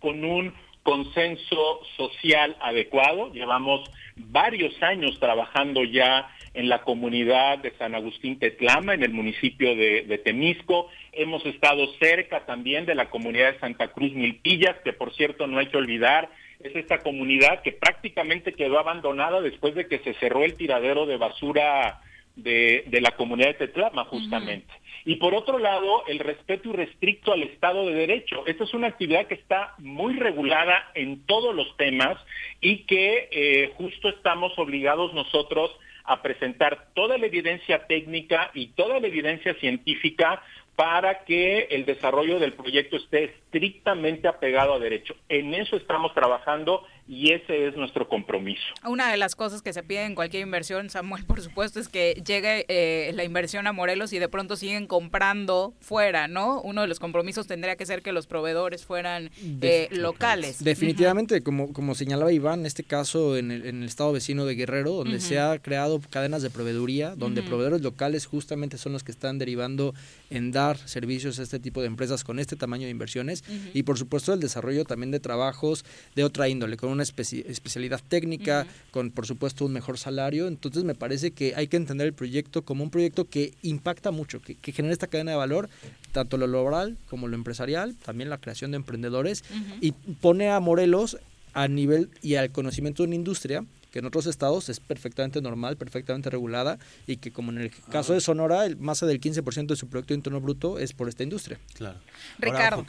con 0.00 0.22
un 0.26 0.52
consenso 0.82 1.80
social 1.96 2.58
adecuado. 2.60 3.32
Llevamos 3.32 3.90
varios 4.16 4.74
años 4.82 5.18
trabajando 5.18 5.82
ya 5.84 6.28
en 6.52 6.68
la 6.68 6.82
comunidad 6.82 7.56
de 7.60 7.70
San 7.78 7.94
Agustín 7.94 8.38
Tetlama, 8.38 8.92
en 8.92 9.04
el 9.04 9.14
municipio 9.14 9.74
de, 9.76 10.02
de 10.02 10.18
Temisco. 10.18 10.88
Hemos 11.12 11.46
estado 11.46 11.86
cerca 11.94 12.44
también 12.44 12.84
de 12.84 12.94
la 12.94 13.08
comunidad 13.08 13.54
de 13.54 13.60
Santa 13.60 13.92
Cruz 13.92 14.12
Milpillas, 14.12 14.76
que 14.84 14.92
por 14.92 15.14
cierto 15.14 15.46
no 15.46 15.58
hay 15.58 15.68
que 15.68 15.78
olvidar, 15.78 16.28
es 16.60 16.74
esta 16.74 16.98
comunidad 16.98 17.62
que 17.62 17.72
prácticamente 17.72 18.52
quedó 18.52 18.78
abandonada 18.78 19.40
después 19.40 19.74
de 19.74 19.86
que 19.86 19.98
se 20.00 20.14
cerró 20.14 20.44
el 20.44 20.54
tiradero 20.54 21.06
de 21.06 21.16
basura 21.16 22.00
de, 22.34 22.84
de 22.86 23.00
la 23.00 23.12
comunidad 23.12 23.48
de 23.48 23.66
Tetlama, 23.66 24.04
justamente. 24.04 24.72
Y 25.04 25.16
por 25.16 25.34
otro 25.34 25.58
lado, 25.58 26.04
el 26.06 26.18
respeto 26.18 26.70
irrestricto 26.70 27.32
al 27.32 27.42
Estado 27.42 27.86
de 27.86 27.94
Derecho. 27.94 28.44
Esta 28.46 28.64
es 28.64 28.74
una 28.74 28.88
actividad 28.88 29.26
que 29.26 29.34
está 29.34 29.74
muy 29.78 30.14
regulada 30.14 30.90
en 30.94 31.24
todos 31.26 31.54
los 31.54 31.76
temas 31.76 32.18
y 32.60 32.84
que 32.84 33.28
eh, 33.30 33.72
justo 33.76 34.08
estamos 34.08 34.52
obligados 34.58 35.14
nosotros 35.14 35.70
a 36.04 36.22
presentar 36.22 36.88
toda 36.94 37.18
la 37.18 37.26
evidencia 37.26 37.86
técnica 37.86 38.50
y 38.54 38.68
toda 38.68 38.98
la 38.98 39.06
evidencia 39.06 39.54
científica 39.54 40.42
para 40.78 41.24
que 41.24 41.66
el 41.72 41.84
desarrollo 41.84 42.38
del 42.38 42.52
proyecto 42.52 42.98
esté 42.98 43.24
estrictamente 43.24 44.28
apegado 44.28 44.74
a 44.74 44.78
derecho. 44.78 45.16
En 45.28 45.52
eso 45.52 45.74
estamos 45.74 46.14
trabajando 46.14 46.84
y 47.08 47.32
ese 47.32 47.66
es 47.66 47.76
nuestro 47.76 48.06
compromiso. 48.06 48.62
Una 48.86 49.10
de 49.10 49.16
las 49.16 49.34
cosas 49.34 49.62
que 49.62 49.72
se 49.72 49.82
pide 49.82 50.04
en 50.04 50.14
cualquier 50.14 50.42
inversión, 50.42 50.90
Samuel, 50.90 51.24
por 51.24 51.40
supuesto, 51.40 51.80
es 51.80 51.88
que 51.88 52.22
llegue 52.24 52.66
eh, 52.68 53.12
la 53.14 53.24
inversión 53.24 53.66
a 53.66 53.72
Morelos 53.72 54.12
y 54.12 54.18
de 54.18 54.28
pronto 54.28 54.56
siguen 54.56 54.86
comprando 54.86 55.74
fuera, 55.80 56.28
¿no? 56.28 56.60
Uno 56.60 56.82
de 56.82 56.86
los 56.86 57.00
compromisos 57.00 57.46
tendría 57.46 57.76
que 57.76 57.86
ser 57.86 58.02
que 58.02 58.12
los 58.12 58.26
proveedores 58.26 58.84
fueran 58.84 59.30
eh, 59.62 59.88
locales. 59.90 60.62
Definitivamente, 60.62 61.42
como, 61.42 61.72
como 61.72 61.94
señalaba 61.94 62.30
Iván, 62.30 62.60
en 62.60 62.66
este 62.66 62.84
caso 62.84 63.38
en 63.38 63.50
el, 63.50 63.66
en 63.66 63.82
el 63.82 63.88
estado 63.88 64.12
vecino 64.12 64.44
de 64.44 64.54
Guerrero, 64.54 64.92
donde 64.92 65.20
se 65.20 65.38
ha 65.38 65.58
creado 65.58 66.00
cadenas 66.10 66.42
de 66.42 66.50
proveeduría, 66.50 67.14
donde 67.16 67.42
proveedores 67.42 67.80
locales 67.80 68.26
justamente 68.26 68.76
son 68.76 68.92
los 68.92 69.02
que 69.02 69.12
están 69.12 69.38
derivando 69.38 69.94
en 70.28 70.52
dar 70.52 70.76
servicios 70.76 71.38
a 71.38 71.42
este 71.42 71.58
tipo 71.58 71.80
de 71.80 71.86
empresas 71.86 72.22
con 72.22 72.38
este 72.38 72.56
tamaño 72.56 72.84
de 72.84 72.90
inversiones 72.90 73.44
y 73.72 73.84
por 73.84 73.98
supuesto 73.98 74.32
el 74.34 74.40
desarrollo 74.40 74.84
también 74.84 75.10
de 75.10 75.20
trabajos 75.20 75.84
de 76.14 76.24
otra 76.24 76.48
índole, 76.48 76.76
con 76.76 76.90
una 76.90 76.97
especi- 77.02 77.44
especialidad 77.46 78.00
técnica, 78.08 78.66
con 78.90 79.10
por 79.10 79.26
supuesto 79.26 79.64
un 79.64 79.72
mejor 79.72 79.98
salario. 79.98 80.48
Entonces 80.48 80.84
me 80.84 80.94
parece 80.94 81.30
que 81.32 81.54
hay 81.56 81.68
que 81.68 81.76
entender 81.76 82.06
el 82.06 82.12
proyecto 82.12 82.62
como 82.62 82.84
un 82.84 82.90
proyecto 82.90 83.24
que 83.28 83.54
impacta 83.62 84.10
mucho, 84.10 84.40
que, 84.40 84.54
que 84.54 84.72
genera 84.72 84.92
esta 84.92 85.06
cadena 85.06 85.32
de 85.32 85.36
valor, 85.36 85.68
tanto 86.12 86.36
lo 86.36 86.46
laboral 86.46 86.96
como 87.08 87.28
lo 87.28 87.34
empresarial, 87.36 87.94
también 87.96 88.30
la 88.30 88.38
creación 88.38 88.70
de 88.72 88.76
emprendedores 88.76 89.44
y 89.80 89.92
pone 89.92 90.48
a 90.50 90.60
Morelos 90.60 91.18
a 91.54 91.66
nivel 91.68 92.10
y 92.22 92.34
al 92.36 92.50
conocimiento 92.50 93.02
de 93.02 93.08
una 93.08 93.16
industria 93.16 93.64
que 93.90 94.00
en 94.00 94.04
otros 94.04 94.26
estados 94.26 94.68
es 94.68 94.80
perfectamente 94.80 95.40
normal, 95.40 95.76
perfectamente 95.76 96.30
regulada 96.30 96.78
y 97.06 97.16
que 97.16 97.32
como 97.32 97.50
en 97.52 97.58
el 97.58 97.70
caso 97.90 98.12
de 98.12 98.20
Sonora, 98.20 98.66
el, 98.66 98.76
más 98.76 99.00
del 99.00 99.20
15% 99.20 99.66
de 99.66 99.76
su 99.76 99.88
Producto 99.88 100.14
Interno 100.14 100.40
Bruto 100.40 100.78
es 100.78 100.92
por 100.92 101.08
esta 101.08 101.22
industria. 101.22 101.58
Claro. 101.74 101.98
Ricardo. 102.38 102.86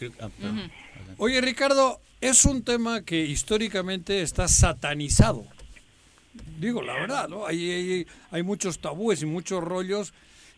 Oye, 1.17 1.41
Ricardo, 1.41 2.01
es 2.21 2.45
un 2.45 2.63
tema 2.63 3.01
que 3.01 3.25
históricamente 3.25 4.21
está 4.21 4.47
satanizado. 4.47 5.45
Digo, 6.59 6.81
la 6.81 6.93
verdad, 6.93 7.27
¿no? 7.27 7.45
Hay, 7.45 7.69
hay, 7.71 8.07
hay 8.31 8.43
muchos 8.43 8.79
tabúes 8.79 9.21
y 9.21 9.25
muchos 9.25 9.63
rollos 9.63 10.13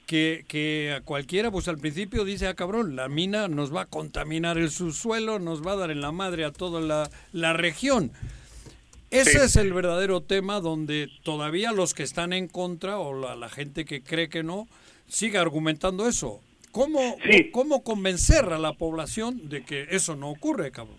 que, 0.05 0.45
que 0.47 0.93
a 0.97 1.01
cualquiera, 1.01 1.51
pues 1.51 1.67
al 1.67 1.77
principio 1.77 2.25
dice, 2.25 2.47
ah, 2.47 2.53
cabrón, 2.53 2.95
la 2.95 3.07
mina 3.07 3.47
nos 3.47 3.73
va 3.73 3.83
a 3.83 3.85
contaminar 3.85 4.57
el 4.57 4.69
subsuelo, 4.69 5.39
nos 5.39 5.65
va 5.65 5.73
a 5.73 5.77
dar 5.77 5.91
en 5.91 6.01
la 6.01 6.11
madre 6.11 6.43
a 6.43 6.51
toda 6.51 6.81
la, 6.81 7.09
la 7.31 7.53
región. 7.53 8.11
Ese 9.11 9.31
Sí. 9.31 9.37
es 9.45 9.55
el 9.57 9.73
verdadero 9.73 10.21
tema 10.21 10.59
donde 10.61 11.09
todavía 11.23 11.71
los 11.73 11.93
que 11.93 12.03
están 12.03 12.31
en 12.33 12.47
contra 12.47 12.97
o 12.97 13.13
la, 13.13 13.35
la 13.35 13.49
gente 13.49 13.85
que 13.85 14.01
cree 14.01 14.29
que 14.29 14.41
no, 14.43 14.67
sigue 15.07 15.37
argumentando 15.37 16.07
eso. 16.07 16.39
¿Cómo, 16.71 17.17
¿Cómo 17.51 17.83
convencer 17.83 18.45
a 18.45 18.57
la 18.57 18.71
población 18.73 19.49
de 19.49 19.63
que 19.65 19.87
eso 19.91 20.15
no 20.15 20.29
ocurre, 20.29 20.71
cabrón? 20.71 20.95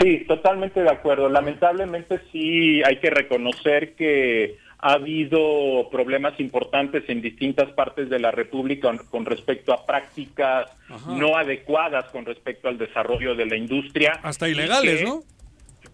Sí, 0.00 0.24
totalmente 0.28 0.82
de 0.82 0.90
acuerdo. 0.90 1.30
Lamentablemente 1.30 2.20
sí 2.30 2.82
hay 2.84 2.98
que 3.00 3.08
reconocer 3.08 3.94
que 3.94 4.58
ha 4.80 4.92
habido 4.94 5.88
problemas 5.90 6.38
importantes 6.38 7.04
en 7.08 7.22
distintas 7.22 7.70
partes 7.72 8.10
de 8.10 8.18
la 8.18 8.30
República 8.32 8.92
con, 9.10 9.24
respecto 9.24 9.72
a 9.72 9.86
prácticas 9.86 10.66
Ajá. 10.90 11.12
no 11.16 11.38
adecuadas 11.38 12.04
con 12.10 12.26
respecto 12.26 12.68
al 12.68 12.76
desarrollo 12.76 13.34
de 13.34 13.46
la 13.46 13.56
industria. 13.56 14.20
Hasta 14.22 14.46
ilegales, 14.50 14.98
que- 14.98 15.04
¿no? 15.06 15.22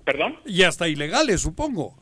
¿Perdón? 0.05 0.39
Y 0.47 0.63
hasta 0.63 0.89
ilegales, 0.89 1.41
supongo. 1.43 1.95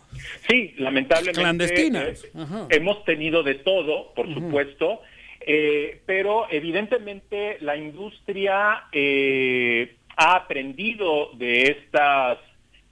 Sí, 0.49 0.75
lamentablemente. 0.79 1.41
Clandestinas. 1.41 2.25
eh, 2.25 2.67
hemos 2.71 3.05
tenido 3.05 3.43
de 3.43 3.57
todo, 3.57 4.13
por 4.15 4.33
supuesto, 4.33 5.01
eh, 5.41 6.03
pero 6.07 6.47
evidentemente 6.51 7.59
la 7.61 7.77
industria 7.77 8.85
eh, 8.93 9.97
ha 10.17 10.35
aprendido 10.35 11.31
de 11.35 11.63
estas 11.63 12.39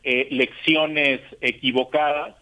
eh, 0.04 0.28
lecciones 0.30 1.20
equivocadas, 1.40 2.36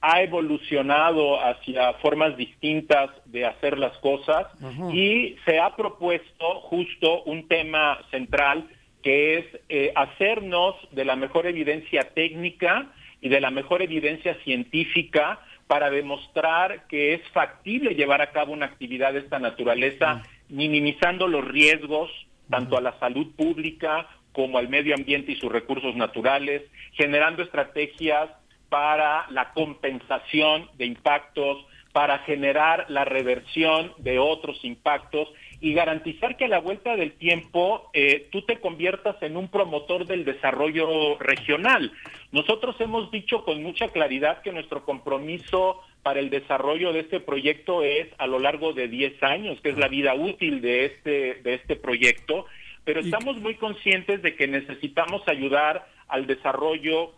ha 0.00 0.22
evolucionado 0.22 1.44
hacia 1.44 1.92
formas 1.94 2.36
distintas 2.36 3.10
de 3.24 3.44
hacer 3.44 3.76
las 3.76 3.96
cosas 3.98 4.46
y 4.92 5.34
se 5.44 5.58
ha 5.58 5.74
propuesto 5.74 6.60
justo 6.60 7.24
un 7.24 7.48
tema 7.48 7.98
central 8.12 8.68
que 9.02 9.38
es 9.38 9.44
eh, 9.68 9.92
hacernos 9.94 10.74
de 10.92 11.04
la 11.04 11.16
mejor 11.16 11.46
evidencia 11.46 12.10
técnica 12.14 12.92
y 13.20 13.28
de 13.28 13.40
la 13.40 13.50
mejor 13.50 13.82
evidencia 13.82 14.34
científica 14.44 15.40
para 15.66 15.90
demostrar 15.90 16.86
que 16.88 17.14
es 17.14 17.20
factible 17.32 17.94
llevar 17.94 18.22
a 18.22 18.32
cabo 18.32 18.52
una 18.52 18.66
actividad 18.66 19.12
de 19.12 19.20
esta 19.20 19.38
naturaleza, 19.38 20.22
minimizando 20.48 21.28
los 21.28 21.46
riesgos 21.46 22.10
tanto 22.48 22.76
a 22.76 22.80
la 22.80 22.98
salud 22.98 23.34
pública 23.36 24.08
como 24.32 24.58
al 24.58 24.68
medio 24.68 24.94
ambiente 24.94 25.32
y 25.32 25.36
sus 25.36 25.52
recursos 25.52 25.94
naturales, 25.96 26.62
generando 26.94 27.42
estrategias 27.42 28.30
para 28.68 29.26
la 29.30 29.52
compensación 29.52 30.68
de 30.76 30.86
impactos, 30.86 31.66
para 31.92 32.18
generar 32.20 32.86
la 32.88 33.04
reversión 33.04 33.92
de 33.98 34.18
otros 34.18 34.64
impactos 34.64 35.28
y 35.60 35.74
garantizar 35.74 36.36
que 36.36 36.44
a 36.44 36.48
la 36.48 36.60
vuelta 36.60 36.94
del 36.96 37.12
tiempo 37.12 37.90
eh, 37.92 38.28
tú 38.30 38.42
te 38.42 38.60
conviertas 38.60 39.20
en 39.22 39.36
un 39.36 39.48
promotor 39.48 40.06
del 40.06 40.24
desarrollo 40.24 41.18
regional. 41.18 41.92
Nosotros 42.30 42.76
hemos 42.80 43.10
dicho 43.10 43.44
con 43.44 43.62
mucha 43.62 43.88
claridad 43.88 44.42
que 44.42 44.52
nuestro 44.52 44.84
compromiso 44.84 45.80
para 46.02 46.20
el 46.20 46.30
desarrollo 46.30 46.92
de 46.92 47.00
este 47.00 47.20
proyecto 47.20 47.82
es 47.82 48.08
a 48.18 48.26
lo 48.26 48.38
largo 48.38 48.72
de 48.72 48.88
10 48.88 49.22
años, 49.22 49.60
que 49.60 49.70
es 49.70 49.78
la 49.78 49.88
vida 49.88 50.14
útil 50.14 50.60
de 50.60 50.84
este, 50.84 51.34
de 51.42 51.54
este 51.54 51.74
proyecto, 51.74 52.46
pero 52.84 53.00
estamos 53.00 53.38
muy 53.38 53.54
conscientes 53.56 54.22
de 54.22 54.34
que 54.34 54.46
necesitamos 54.46 55.26
ayudar 55.26 55.86
al 56.06 56.26
desarrollo 56.26 57.12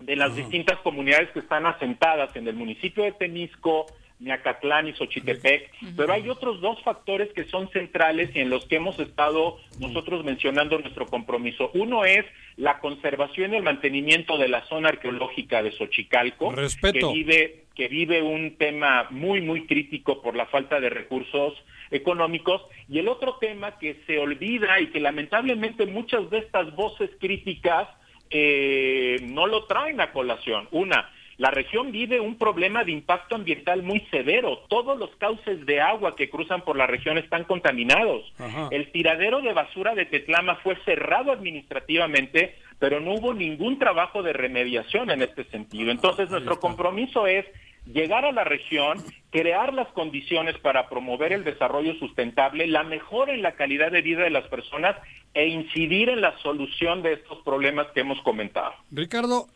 de 0.00 0.14
las 0.14 0.36
distintas 0.36 0.78
comunidades 0.78 1.30
que 1.30 1.40
están 1.40 1.66
asentadas 1.66 2.34
en 2.36 2.46
el 2.46 2.54
municipio 2.54 3.02
de 3.02 3.12
Temisco, 3.12 3.86
Miacatlán 4.20 4.88
y 4.88 4.92
Xochitepec, 4.94 5.70
pero 5.96 6.12
hay 6.12 6.28
otros 6.28 6.60
dos 6.60 6.82
factores 6.82 7.32
que 7.32 7.44
son 7.44 7.68
centrales 7.70 8.30
y 8.34 8.40
en 8.40 8.50
los 8.50 8.64
que 8.66 8.76
hemos 8.76 8.98
estado 8.98 9.58
nosotros 9.78 10.24
mencionando 10.24 10.78
nuestro 10.78 11.06
compromiso. 11.06 11.70
Uno 11.74 12.04
es 12.04 12.24
la 12.56 12.80
conservación 12.80 13.54
y 13.54 13.56
el 13.56 13.62
mantenimiento 13.62 14.36
de 14.38 14.48
la 14.48 14.64
zona 14.66 14.88
arqueológica 14.88 15.62
de 15.62 15.72
Xochicalco, 15.72 16.50
Respeto. 16.52 17.08
que 17.08 17.14
vive 17.14 17.64
que 17.74 17.86
vive 17.86 18.22
un 18.22 18.56
tema 18.56 19.06
muy 19.10 19.40
muy 19.40 19.66
crítico 19.66 20.20
por 20.20 20.34
la 20.34 20.46
falta 20.46 20.80
de 20.80 20.90
recursos 20.90 21.54
económicos 21.92 22.62
y 22.88 22.98
el 22.98 23.08
otro 23.08 23.36
tema 23.40 23.78
que 23.78 24.00
se 24.06 24.18
olvida 24.18 24.80
y 24.80 24.88
que 24.88 24.98
lamentablemente 25.00 25.86
muchas 25.86 26.28
de 26.30 26.38
estas 26.38 26.74
voces 26.74 27.10
críticas 27.20 27.88
eh, 28.30 29.18
no 29.22 29.46
lo 29.46 29.64
traen 29.64 30.00
a 30.00 30.12
colación. 30.12 30.68
Una, 30.70 31.10
la 31.38 31.52
región 31.52 31.92
vive 31.92 32.18
un 32.18 32.36
problema 32.36 32.82
de 32.82 32.90
impacto 32.90 33.36
ambiental 33.36 33.84
muy 33.84 34.00
severo. 34.10 34.58
Todos 34.68 34.98
los 34.98 35.10
cauces 35.16 35.64
de 35.66 35.80
agua 35.80 36.16
que 36.16 36.28
cruzan 36.28 36.62
por 36.62 36.76
la 36.76 36.88
región 36.88 37.16
están 37.16 37.44
contaminados. 37.44 38.30
Ajá. 38.38 38.68
El 38.72 38.90
tiradero 38.90 39.40
de 39.40 39.52
basura 39.52 39.94
de 39.94 40.04
Tetlama 40.04 40.56
fue 40.56 40.76
cerrado 40.84 41.30
administrativamente, 41.30 42.56
pero 42.80 42.98
no 42.98 43.14
hubo 43.14 43.34
ningún 43.34 43.78
trabajo 43.78 44.24
de 44.24 44.32
remediación 44.32 45.10
en 45.10 45.22
este 45.22 45.44
sentido. 45.44 45.92
Entonces, 45.92 46.28
nuestro 46.28 46.58
compromiso 46.58 47.28
es 47.28 47.46
llegar 47.86 48.24
a 48.24 48.32
la 48.32 48.42
región, 48.42 48.98
crear 49.30 49.72
las 49.72 49.88
condiciones 49.88 50.58
para 50.58 50.88
promover 50.88 51.32
el 51.32 51.44
desarrollo 51.44 51.94
sustentable, 52.00 52.66
la 52.66 52.82
mejora 52.82 53.32
en 53.32 53.42
la 53.42 53.52
calidad 53.52 53.92
de 53.92 54.02
vida 54.02 54.24
de 54.24 54.30
las 54.30 54.48
personas 54.48 54.96
e 55.34 55.46
incidir 55.46 56.08
en 56.08 56.20
la 56.20 56.36
solución 56.38 57.02
de 57.02 57.12
estos 57.12 57.38
problemas 57.44 57.86
que 57.94 58.00
hemos 58.00 58.20
comentado. 58.22 58.74
Ricardo, 58.90 59.46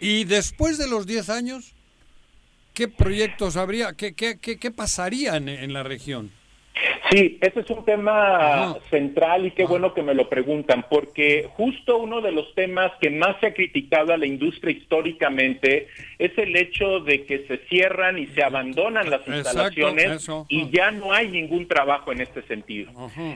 y 0.00 0.24
después 0.24 0.78
de 0.78 0.88
los 0.88 1.06
10 1.06 1.30
años, 1.30 1.74
¿qué 2.74 2.88
proyectos 2.88 3.56
habría? 3.56 3.92
¿Qué, 3.94 4.14
qué, 4.14 4.38
qué, 4.38 4.58
qué 4.58 4.70
pasaría 4.70 5.36
en, 5.36 5.48
en 5.48 5.72
la 5.72 5.82
región? 5.82 6.30
Sí, 7.10 7.38
ese 7.40 7.60
es 7.60 7.70
un 7.70 7.84
tema 7.84 8.76
central 8.90 9.46
y 9.46 9.52
qué 9.52 9.64
bueno 9.64 9.94
que 9.94 10.02
me 10.02 10.14
lo 10.14 10.28
preguntan, 10.28 10.84
porque 10.90 11.48
justo 11.54 11.96
uno 11.96 12.20
de 12.20 12.32
los 12.32 12.54
temas 12.54 12.92
que 13.00 13.10
más 13.10 13.36
se 13.40 13.46
ha 13.46 13.54
criticado 13.54 14.12
a 14.12 14.18
la 14.18 14.26
industria 14.26 14.76
históricamente 14.76 15.88
es 16.18 16.36
el 16.36 16.54
hecho 16.54 17.00
de 17.00 17.24
que 17.24 17.46
se 17.46 17.58
cierran 17.68 18.18
y 18.18 18.26
se 18.28 18.42
abandonan 18.42 19.08
las 19.08 19.26
instalaciones 19.26 20.28
y 20.48 20.70
ya 20.70 20.90
no 20.90 21.12
hay 21.12 21.28
ningún 21.28 21.66
trabajo 21.66 22.12
en 22.12 22.20
este 22.20 22.42
sentido. 22.42 22.92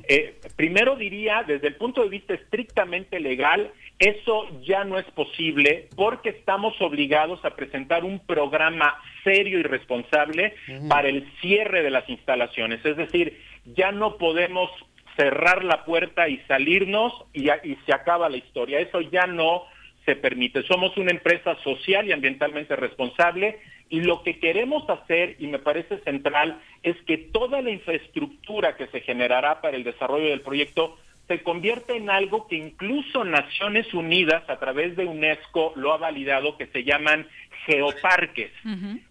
Eh, 0.06 0.38
primero 0.56 0.96
diría, 0.96 1.42
desde 1.46 1.68
el 1.68 1.76
punto 1.76 2.02
de 2.02 2.10
vista 2.10 2.34
estrictamente 2.34 3.20
legal, 3.20 3.72
eso 3.98 4.48
ya 4.62 4.84
no 4.84 4.98
es 4.98 5.06
posible 5.12 5.88
porque 5.94 6.30
estamos 6.30 6.74
obligados 6.80 7.42
a 7.44 7.54
presentar 7.54 8.04
un 8.04 8.18
programa 8.18 8.96
serio 9.22 9.60
y 9.60 9.62
responsable 9.62 10.54
para 10.88 11.08
el 11.08 11.24
cierre 11.40 11.82
de 11.82 11.90
las 11.90 12.08
instalaciones. 12.08 12.84
Es 12.84 12.96
decir, 12.96 13.38
ya 13.64 13.92
no 13.92 14.16
podemos 14.16 14.70
cerrar 15.16 15.64
la 15.64 15.84
puerta 15.84 16.28
y 16.28 16.38
salirnos 16.48 17.12
y, 17.32 17.48
se 17.86 17.92
acaba 17.92 18.28
la 18.28 18.36
historia. 18.36 18.80
Eso 18.80 19.00
ya 19.00 19.26
no 19.26 19.64
se 20.04 20.16
permite. 20.16 20.62
Somos 20.64 20.96
una 20.96 21.10
empresa 21.10 21.56
social 21.62 22.08
y 22.08 22.12
ambientalmente 22.12 22.74
responsable 22.76 23.60
y 23.88 24.00
lo 24.00 24.22
que 24.22 24.38
queremos 24.38 24.88
hacer, 24.88 25.36
y 25.38 25.46
me 25.48 25.58
parece 25.58 25.98
central, 25.98 26.58
es 26.82 26.96
que 27.02 27.18
toda 27.18 27.60
la 27.60 27.70
infraestructura 27.70 28.74
que 28.76 28.86
se 28.86 29.00
generará 29.00 29.60
para 29.60 29.76
el 29.76 29.84
desarrollo 29.84 30.30
del 30.30 30.40
proyecto 30.40 30.96
se 31.28 31.42
convierta 31.42 31.92
en 31.94 32.10
algo 32.10 32.48
que 32.48 32.56
incluso 32.56 33.22
Naciones 33.24 33.92
Unidas 33.94 34.42
a 34.48 34.58
través 34.58 34.96
de 34.96 35.04
UNESCO 35.04 35.72
lo 35.76 35.92
ha 35.92 35.98
validado, 35.98 36.56
que 36.56 36.66
se 36.66 36.84
llaman 36.84 37.28
geoparques 37.66 38.50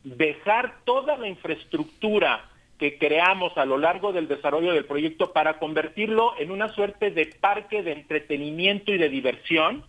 dejar 0.04 0.84
toda 0.84 1.18
la 1.18 1.28
infraestructura 1.28 2.51
que 2.82 2.98
creamos 2.98 3.56
a 3.60 3.66
lo 3.66 3.78
largo 3.78 4.12
del 4.12 4.28
desarrollo 4.28 4.74
del 4.74 4.86
proyecto 4.86 5.34
para 5.34 5.60
convertirlo 5.60 6.34
en 6.40 6.50
una 6.50 6.68
suerte 6.70 7.12
de 7.12 7.28
parque 7.28 7.84
de 7.84 7.92
entretenimiento 7.92 8.92
y 8.92 8.98
de 8.98 9.08
diversión 9.08 9.86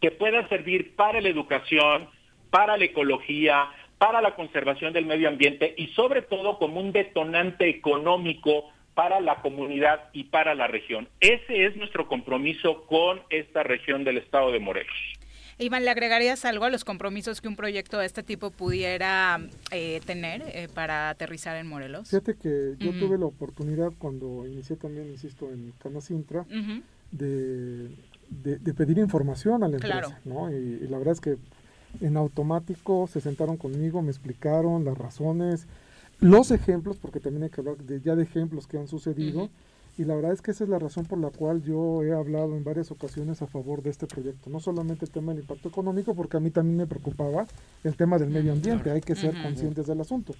que 0.00 0.12
pueda 0.12 0.48
servir 0.48 0.94
para 0.94 1.20
la 1.20 1.28
educación, 1.28 2.08
para 2.50 2.76
la 2.76 2.84
ecología, 2.84 3.68
para 3.98 4.20
la 4.20 4.36
conservación 4.36 4.92
del 4.92 5.06
medio 5.06 5.26
ambiente 5.26 5.74
y 5.76 5.88
sobre 5.88 6.22
todo 6.22 6.56
como 6.60 6.80
un 6.80 6.92
detonante 6.92 7.68
económico 7.68 8.70
para 8.94 9.18
la 9.18 9.42
comunidad 9.42 10.10
y 10.12 10.22
para 10.22 10.54
la 10.54 10.68
región. 10.68 11.08
Ese 11.18 11.66
es 11.66 11.74
nuestro 11.74 12.06
compromiso 12.06 12.86
con 12.86 13.22
esta 13.28 13.64
región 13.64 14.04
del 14.04 14.18
estado 14.18 14.52
de 14.52 14.60
Morelos. 14.60 15.13
Iván, 15.58 15.84
¿le 15.84 15.90
agregarías 15.90 16.44
algo 16.44 16.64
a 16.64 16.70
los 16.70 16.84
compromisos 16.84 17.40
que 17.40 17.48
un 17.48 17.56
proyecto 17.56 17.98
de 17.98 18.06
este 18.06 18.22
tipo 18.22 18.50
pudiera 18.50 19.40
eh, 19.70 20.00
tener 20.04 20.42
eh, 20.46 20.68
para 20.72 21.10
aterrizar 21.10 21.56
en 21.56 21.68
Morelos? 21.68 22.08
Fíjate 22.08 22.34
que 22.34 22.74
yo 22.80 22.90
Ujú. 22.90 22.98
tuve 22.98 23.18
la 23.18 23.26
oportunidad 23.26 23.92
cuando 23.98 24.46
inicié 24.46 24.76
también, 24.76 25.08
insisto, 25.10 25.50
en 25.52 25.72
Canacintra, 25.78 26.40
Ujú. 26.42 26.82
de, 27.12 27.88
de- 28.30 28.58
de 28.58 28.74
pedir 28.74 28.98
información 28.98 29.62
a 29.62 29.68
la 29.68 29.76
empresa, 29.76 30.00
Claro. 30.00 30.16
¿no? 30.24 30.50
Y, 30.50 30.54
y 30.84 30.88
la 30.88 30.98
verdad 30.98 31.12
es 31.14 31.20
que 31.20 31.36
en 32.00 32.16
automático 32.16 33.06
se 33.06 33.20
sentaron 33.20 33.56
conmigo, 33.56 34.02
me 34.02 34.10
explicaron 34.10 34.84
las 34.84 34.98
razones, 34.98 35.68
los 36.18 36.50
ejemplos, 36.50 36.96
porque 36.96 37.20
también 37.20 37.44
hay 37.44 37.50
que 37.50 37.60
hablar 37.60 37.76
de, 37.76 38.00
ya 38.00 38.16
de 38.16 38.24
ejemplos 38.24 38.66
que 38.66 38.76
han 38.78 38.88
sucedido, 38.88 39.50
y 39.96 40.04
la 40.04 40.16
verdad 40.16 40.32
es 40.32 40.42
que 40.42 40.50
esa 40.50 40.64
es 40.64 40.70
la 40.70 40.78
razón 40.78 41.04
por 41.04 41.18
la 41.18 41.30
cual 41.30 41.62
yo 41.62 42.02
he 42.02 42.12
hablado 42.12 42.56
en 42.56 42.64
varias 42.64 42.90
ocasiones 42.90 43.42
a 43.42 43.46
favor 43.46 43.82
de 43.82 43.90
este 43.90 44.06
proyecto, 44.06 44.50
no 44.50 44.58
solamente 44.58 45.04
el 45.04 45.10
tema 45.10 45.32
del 45.32 45.42
impacto 45.42 45.68
económico, 45.68 46.14
porque 46.14 46.36
a 46.36 46.40
mí 46.40 46.50
también 46.50 46.76
me 46.76 46.86
preocupaba 46.86 47.46
el 47.84 47.96
tema 47.96 48.18
del 48.18 48.30
medio 48.30 48.52
ambiente, 48.52 48.90
hay 48.90 49.00
que 49.00 49.14
ser 49.14 49.40
conscientes 49.40 49.86
del 49.86 50.00
asunto. 50.00 50.34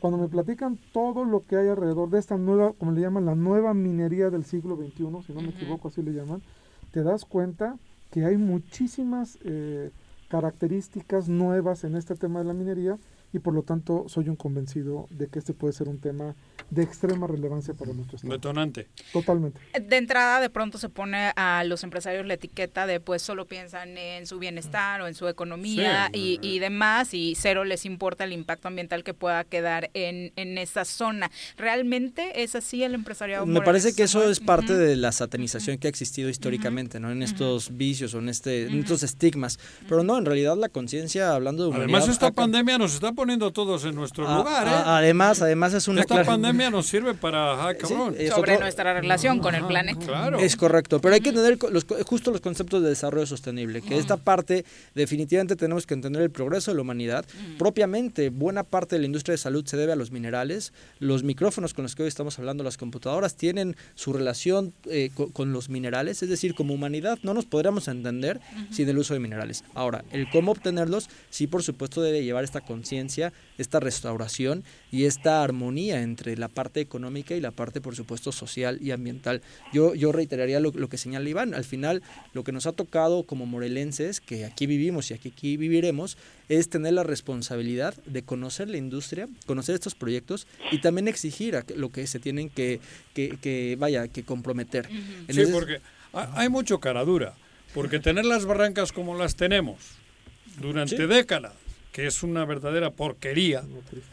Cuando 0.00 0.18
me 0.18 0.28
platican 0.28 0.78
todo 0.92 1.24
lo 1.24 1.44
que 1.44 1.56
hay 1.56 1.68
alrededor 1.68 2.10
de 2.10 2.18
esta 2.18 2.36
nueva, 2.36 2.72
como 2.72 2.92
le 2.92 3.00
llaman, 3.00 3.24
la 3.24 3.34
nueva 3.36 3.72
minería 3.72 4.30
del 4.30 4.44
siglo 4.44 4.76
XXI, 4.76 5.22
si 5.26 5.32
no 5.32 5.42
me 5.42 5.50
equivoco 5.50 5.88
así 5.88 6.02
le 6.02 6.12
llaman, 6.12 6.42
te 6.90 7.02
das 7.02 7.24
cuenta 7.24 7.76
que 8.10 8.24
hay 8.24 8.36
muchísimas 8.36 9.38
eh, 9.44 9.90
características 10.28 11.28
nuevas 11.28 11.84
en 11.84 11.96
este 11.96 12.14
tema 12.14 12.40
de 12.40 12.46
la 12.46 12.54
minería 12.54 12.98
y 13.32 13.38
por 13.40 13.54
lo 13.54 13.62
tanto 13.62 14.04
soy 14.08 14.28
un 14.28 14.36
convencido 14.36 15.06
de 15.10 15.28
que 15.28 15.38
este 15.38 15.52
puede 15.52 15.72
ser 15.72 15.88
un 15.88 15.98
tema 15.98 16.34
de 16.70 16.82
extrema 16.82 17.26
relevancia 17.26 17.74
para 17.74 17.92
nuestro 17.92 18.16
estado. 18.16 18.32
Detonante. 18.34 18.88
Totalmente. 19.12 19.60
De 19.80 19.96
entrada, 19.96 20.40
de 20.40 20.50
pronto 20.50 20.78
se 20.78 20.88
pone 20.88 21.32
a 21.36 21.62
los 21.64 21.84
empresarios 21.84 22.26
la 22.26 22.34
etiqueta 22.34 22.86
de 22.86 23.00
pues 23.00 23.22
solo 23.22 23.46
piensan 23.46 23.96
en 23.98 24.26
su 24.26 24.38
bienestar 24.38 25.00
o 25.00 25.06
en 25.08 25.14
su 25.14 25.28
economía 25.28 26.10
Sí. 26.12 26.38
y, 26.42 26.46
y 26.46 26.58
demás 26.58 27.14
y 27.14 27.34
cero 27.34 27.64
les 27.64 27.84
importa 27.84 28.24
el 28.24 28.32
impacto 28.32 28.68
ambiental 28.68 29.04
que 29.04 29.14
pueda 29.14 29.44
quedar 29.44 29.90
en, 29.94 30.32
en 30.36 30.58
esa 30.58 30.84
zona. 30.84 31.30
¿Realmente 31.56 32.42
es 32.42 32.54
así 32.54 32.82
el 32.82 32.94
empresariado? 32.94 33.46
Me 33.46 33.60
parece 33.60 33.94
que 33.94 34.04
eso 34.04 34.28
es 34.30 34.40
parte 34.40 34.74
de 34.74 34.96
la 34.96 35.12
satanización 35.12 35.78
que 35.78 35.86
ha 35.88 35.90
existido 35.90 36.28
históricamente, 36.28 37.00
¿no? 37.00 37.10
En 37.10 37.22
estos 37.22 37.76
vicios 37.76 38.14
o 38.14 38.18
en, 38.18 38.28
este, 38.28 38.66
en 38.66 38.80
estos 38.80 39.02
estigmas. 39.02 39.58
Pero 39.88 40.02
no, 40.02 40.16
en 40.18 40.24
realidad 40.24 40.56
la 40.56 40.68
conciencia, 40.68 41.34
hablando 41.34 41.64
de 41.64 41.68
humanidad... 41.70 41.88
Además, 41.96 42.08
esta 42.08 42.30
pandemia 42.32 42.78
nos 42.78 42.94
está 42.94 43.12
poniendo 43.18 43.50
todos 43.52 43.84
en 43.84 43.96
nuestro 43.96 44.28
a- 44.28 44.36
lugar, 44.38 44.66
¿eh? 44.68 44.70
a- 44.70 44.98
Además, 44.98 45.42
además 45.42 45.74
es 45.74 45.88
una 45.88 46.02
Esta 46.02 46.14
clara- 46.14 46.26
pandemia 46.28 46.70
nos 46.70 46.86
sirve 46.86 47.14
para... 47.14 47.66
Ah, 47.68 47.74
cabrón. 47.74 48.14
Sobre 48.14 48.30
otro- 48.30 48.60
nuestra 48.60 48.94
relación 48.94 49.40
con 49.40 49.56
el 49.56 49.64
planeta. 49.66 50.06
Claro. 50.06 50.38
Es 50.38 50.54
correcto, 50.56 51.00
pero 51.00 51.14
hay 51.16 51.20
que 51.20 51.30
entender 51.30 51.58
los, 51.72 51.84
justo 52.06 52.30
los 52.30 52.40
conceptos 52.40 52.80
de 52.80 52.90
desarrollo 52.90 53.26
sostenible, 53.26 53.82
que 53.82 53.98
esta 53.98 54.16
parte 54.16 54.64
definitivamente 54.94 55.56
tenemos 55.56 55.84
que 55.84 55.94
entender 55.94 56.22
el 56.22 56.30
progreso 56.30 56.70
de 56.70 56.76
la 56.76 56.82
humanidad. 56.82 57.24
Propiamente, 57.58 58.30
buena 58.30 58.62
parte 58.62 58.94
de 58.94 59.00
la 59.00 59.06
industria 59.06 59.32
de 59.32 59.38
salud 59.38 59.66
se 59.66 59.76
debe 59.76 59.92
a 59.92 59.96
los 59.96 60.12
minerales. 60.12 60.72
Los 61.00 61.24
micrófonos 61.24 61.74
con 61.74 61.82
los 61.82 61.96
que 61.96 62.02
hoy 62.04 62.08
estamos 62.08 62.38
hablando, 62.38 62.62
las 62.62 62.76
computadoras, 62.78 63.34
tienen 63.34 63.76
su 63.96 64.12
relación 64.12 64.72
eh, 64.88 65.10
co- 65.12 65.30
con 65.32 65.52
los 65.52 65.68
minerales, 65.68 66.22
es 66.22 66.28
decir, 66.28 66.54
como 66.54 66.72
humanidad 66.74 67.18
no 67.24 67.34
nos 67.34 67.46
podríamos 67.46 67.88
entender 67.88 68.40
sin 68.70 68.88
el 68.88 68.96
uso 68.98 69.12
de 69.14 69.20
minerales. 69.20 69.64
Ahora, 69.74 70.04
el 70.12 70.30
cómo 70.30 70.52
obtenerlos, 70.52 71.08
sí, 71.30 71.48
por 71.48 71.64
supuesto, 71.64 72.00
debe 72.00 72.22
llevar 72.22 72.44
esta 72.44 72.60
conciencia, 72.60 73.07
esta 73.58 73.80
restauración 73.80 74.64
y 74.92 75.04
esta 75.04 75.42
armonía 75.42 76.02
entre 76.02 76.36
la 76.36 76.48
parte 76.48 76.80
económica 76.80 77.34
y 77.34 77.40
la 77.40 77.50
parte, 77.50 77.80
por 77.80 77.96
supuesto, 77.96 78.32
social 78.32 78.78
y 78.82 78.90
ambiental. 78.90 79.42
Yo, 79.72 79.94
yo 79.94 80.12
reiteraría 80.12 80.60
lo, 80.60 80.70
lo 80.72 80.88
que 80.88 80.98
señala 80.98 81.28
Iván. 81.28 81.54
Al 81.54 81.64
final, 81.64 82.02
lo 82.34 82.44
que 82.44 82.52
nos 82.52 82.66
ha 82.66 82.72
tocado 82.72 83.22
como 83.24 83.46
morelenses, 83.46 84.20
que 84.20 84.44
aquí 84.44 84.66
vivimos 84.66 85.10
y 85.10 85.14
aquí, 85.14 85.30
aquí 85.34 85.56
viviremos, 85.56 86.16
es 86.48 86.68
tener 86.70 86.92
la 86.94 87.02
responsabilidad 87.02 87.94
de 88.06 88.22
conocer 88.22 88.68
la 88.68 88.76
industria, 88.78 89.28
conocer 89.46 89.74
estos 89.74 89.94
proyectos 89.94 90.46
y 90.70 90.80
también 90.80 91.08
exigir 91.08 91.56
a 91.56 91.64
lo 91.76 91.90
que 91.90 92.06
se 92.06 92.18
tienen 92.20 92.48
que, 92.50 92.80
que, 93.14 93.36
que, 93.40 93.76
vaya, 93.78 94.08
que 94.08 94.22
comprometer. 94.22 94.88
En 95.28 95.34
Sí, 95.34 95.40
ese- 95.42 95.52
porque 95.52 95.80
ha- 96.12 96.40
hay 96.40 96.48
mucho 96.48 96.80
cara 96.80 97.04
dura. 97.04 97.34
Porque 97.74 97.98
tener 98.00 98.24
las 98.24 98.46
barrancas 98.46 98.92
como 98.92 99.14
las 99.14 99.36
tenemos 99.36 99.76
durante 100.58 100.96
Sí. 100.96 101.06
décadas, 101.06 101.52
que 101.92 102.06
es 102.06 102.22
una 102.22 102.44
verdadera 102.44 102.90
porquería, 102.90 103.62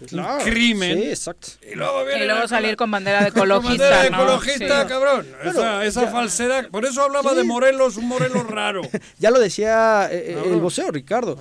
Claro, 0.07 0.43
un 0.43 0.49
crimen. 0.51 0.97
sí, 0.97 1.09
exacto. 1.09 1.47
Y 1.71 1.75
luego, 1.75 2.03
viene 2.05 2.23
Y 2.23 2.25
luego 2.25 2.41
la- 2.41 2.47
salir 2.47 2.75
con 2.75 2.89
bandera 2.89 3.23
de 3.23 3.31
con 3.31 3.43
ecologista, 3.43 3.83
bandera 3.89 4.03
de 4.03 4.09
¿no? 4.09 4.17
ecologista, 4.23 4.81
Sí. 4.83 4.87
cabrón. 4.87 5.27
Esa 5.43 5.85
esa 5.85 6.01
ya- 6.05 6.11
falsedad. 6.11 6.69
Por 6.69 6.85
eso 6.85 7.01
hablaba 7.03 7.31
Sí. 7.31 7.35
de 7.37 7.43
Morelos, 7.43 7.97
un 7.97 8.07
Morelos 8.07 8.47
raro. 8.47 8.81
Ya 9.19 9.29
lo 9.29 9.39
decía 9.39 10.07
eh, 10.11 10.33
eh, 10.33 10.41
el 10.45 10.59
voceo, 10.59 10.89
Ricardo. 10.91 11.37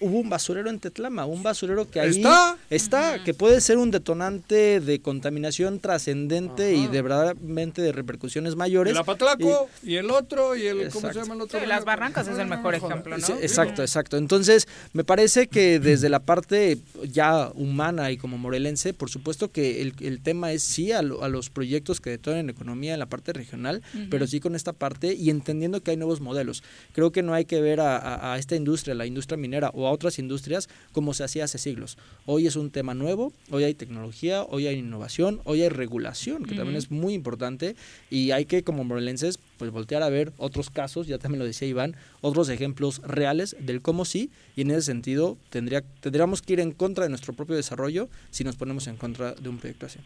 Hubo 0.00 0.18
un 0.18 0.28
basurero 0.28 0.68
en 0.70 0.78
Tetlama, 0.78 1.24
un 1.26 1.42
basurero 1.42 1.88
que 1.90 2.00
ahí 2.00 2.10
¿Está? 2.10 2.56
está, 2.68 3.22
que 3.24 3.32
puede 3.34 3.60
ser 3.60 3.78
un 3.78 3.90
detonante 3.90 4.80
de 4.80 5.00
contaminación 5.00 5.80
trascendente 5.80 6.74
y 6.74 6.86
de 6.86 7.02
verdaderamente 7.02 7.82
de 7.82 7.92
repercusiones 7.92 8.56
mayores. 8.56 8.90
El 8.92 8.98
Apatlaco 8.98 9.68
y, 9.82 9.96
el 9.96 10.10
otro 10.10 10.56
y 10.56 10.66
el 10.66 10.90
¿cómo 10.90 11.12
se 11.12 11.18
llama 11.18 11.34
el 11.34 11.40
otro? 11.42 11.60
Sí, 11.60 11.66
las 11.66 11.84
barrancas 11.84 12.28
es 12.28 12.38
el 12.38 12.46
mejor 12.46 12.74
ejemplo, 12.74 13.16
¿no? 13.16 13.26
Sí, 13.26 13.32
exacto, 13.40 13.82
exacto. 13.82 14.16
Entonces, 14.16 14.68
me 14.92 15.04
parece 15.04 15.46
que 15.48 15.78
desde 15.80 16.08
la 16.08 16.20
parte 16.20 16.78
ya 17.10 17.50
humana 17.54 18.10
y 18.10 18.16
como 18.16 18.38
morelense, 18.38 18.92
por 18.94 19.10
supuesto 19.10 19.50
que 19.50 19.80
el, 19.82 19.94
el 20.00 20.20
tema 20.20 20.52
es 20.52 20.62
sí 20.62 20.92
a, 20.92 21.02
lo- 21.02 21.24
a 21.24 21.28
los 21.28 21.50
proyectos 21.50 22.00
que 22.00 22.10
detonen 22.10 22.50
economía 22.50 22.92
en 22.94 22.98
la 22.98 23.06
parte 23.06 23.32
regional, 23.32 23.82
pero 24.10 24.26
sí 24.26 24.40
con 24.40 24.54
esta 24.54 24.72
parte 24.72 25.14
y 25.14 25.30
entendiendo 25.30 25.82
que 25.82 25.92
hay 25.92 25.96
nuevos 25.96 26.20
modelos. 26.20 26.62
Creo 26.92 27.12
que 27.12 27.22
no 27.22 27.34
hay 27.34 27.44
que 27.44 27.60
ver 27.60 27.80
a, 27.80 27.96
a- 27.96 28.34
a 28.34 28.38
esta 28.38 28.56
industria, 28.56 28.94
la 28.94 29.06
industria 29.06 29.36
minera 29.36 29.69
o 29.74 29.86
a 29.86 29.90
otras 29.90 30.18
industrias 30.18 30.68
como 30.92 31.14
se 31.14 31.24
hacía 31.24 31.44
hace 31.44 31.58
siglos. 31.58 31.98
Hoy 32.26 32.46
es 32.46 32.56
un 32.56 32.70
tema 32.70 32.94
nuevo, 32.94 33.32
hoy 33.50 33.64
hay 33.64 33.74
tecnología, 33.74 34.42
hoy 34.44 34.66
hay 34.66 34.76
innovación, 34.76 35.40
hoy 35.44 35.62
hay 35.62 35.68
regulación, 35.68 36.44
que 36.44 36.54
también 36.54 36.76
es 36.76 36.90
muy 36.90 37.14
importante 37.14 37.76
y 38.10 38.30
hay 38.30 38.44
que 38.44 38.62
como 38.62 38.84
morelenses 38.84 39.38
pues 39.60 39.72
voltear 39.72 40.02
a 40.02 40.08
ver 40.08 40.32
otros 40.38 40.70
casos, 40.70 41.06
ya 41.06 41.18
también 41.18 41.38
lo 41.38 41.44
decía 41.44 41.68
Iván, 41.68 41.94
otros 42.22 42.48
ejemplos 42.48 43.02
reales 43.04 43.54
del 43.60 43.82
cómo 43.82 44.06
sí 44.06 44.30
y 44.56 44.62
en 44.62 44.70
ese 44.70 44.80
sentido 44.80 45.36
tendría, 45.50 45.82
tendríamos 46.00 46.40
que 46.40 46.54
ir 46.54 46.60
en 46.60 46.72
contra 46.72 47.04
de 47.04 47.10
nuestro 47.10 47.34
propio 47.34 47.56
desarrollo 47.56 48.08
si 48.30 48.42
nos 48.42 48.56
ponemos 48.56 48.86
en 48.86 48.96
contra 48.96 49.34
de 49.34 49.50
un 49.50 49.58
proyecto 49.58 49.84
así. 49.84 49.98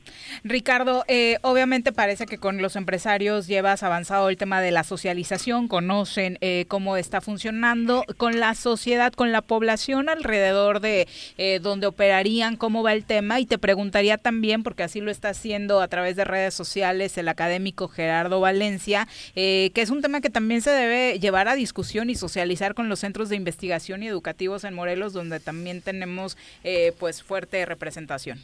Ricardo, 0.43 1.05
eh, 1.07 1.37
obviamente 1.43 1.93
parece 1.93 2.27
que 2.27 2.39
con 2.39 2.61
los 2.61 2.75
empresarios 2.75 3.47
llevas 3.47 3.85
avanzado 3.85 4.29
el 4.29 4.37
tema 4.37 4.61
de 4.61 4.73
la 4.73 4.83
socialización, 4.83 5.69
conocen 5.69 6.37
eh, 6.41 6.65
cómo 6.67 6.97
está 6.97 7.21
funcionando, 7.21 8.05
con 8.17 8.41
la 8.41 8.57
sociedad, 8.57 9.13
con 9.13 9.31
la 9.31 9.41
población 9.41 10.09
alrededor 10.09 10.81
de 10.81 11.07
eh, 11.39 11.61
donde 11.63 11.87
operarían, 11.87 12.57
cómo 12.57 12.83
va 12.83 12.93
el 12.93 13.05
tema, 13.05 13.39
y 13.39 13.47
te 13.47 13.59
preguntaría 13.59 14.19
también, 14.19 14.65
porque 14.65 14.83
así 14.83 15.01
lo 15.01 15.13
está 15.13 15.29
haciendo 15.29 15.81
a 15.81 15.87
través 15.87 16.17
de 16.17 16.25
redes 16.25 16.55
sociales 16.55 17.17
el 17.19 17.29
académico 17.29 17.87
Gerardo 17.87 18.41
Valencia, 18.41 19.07
eh, 19.37 19.44
que 19.75 19.83
es 19.83 19.91
un 19.91 20.03
tema 20.03 20.21
que 20.21 20.31
también 20.31 20.61
se 20.61 20.71
debe 20.71 21.19
llevar 21.19 21.49
a 21.49 21.55
discusión 21.55 22.11
y 22.11 22.15
socializar 22.15 22.75
con 22.75 22.89
los 22.89 23.01
centros 23.01 23.29
de 23.29 23.37
investigación 23.37 24.03
y 24.03 24.09
educativos 24.09 24.65
en 24.65 24.75
Morelos, 24.75 25.13
donde 25.13 25.41
también 25.41 25.83
tenemos 25.83 26.37
eh, 26.63 26.93
pues 26.99 27.23
fuerte 27.23 27.65
representación. 27.67 28.39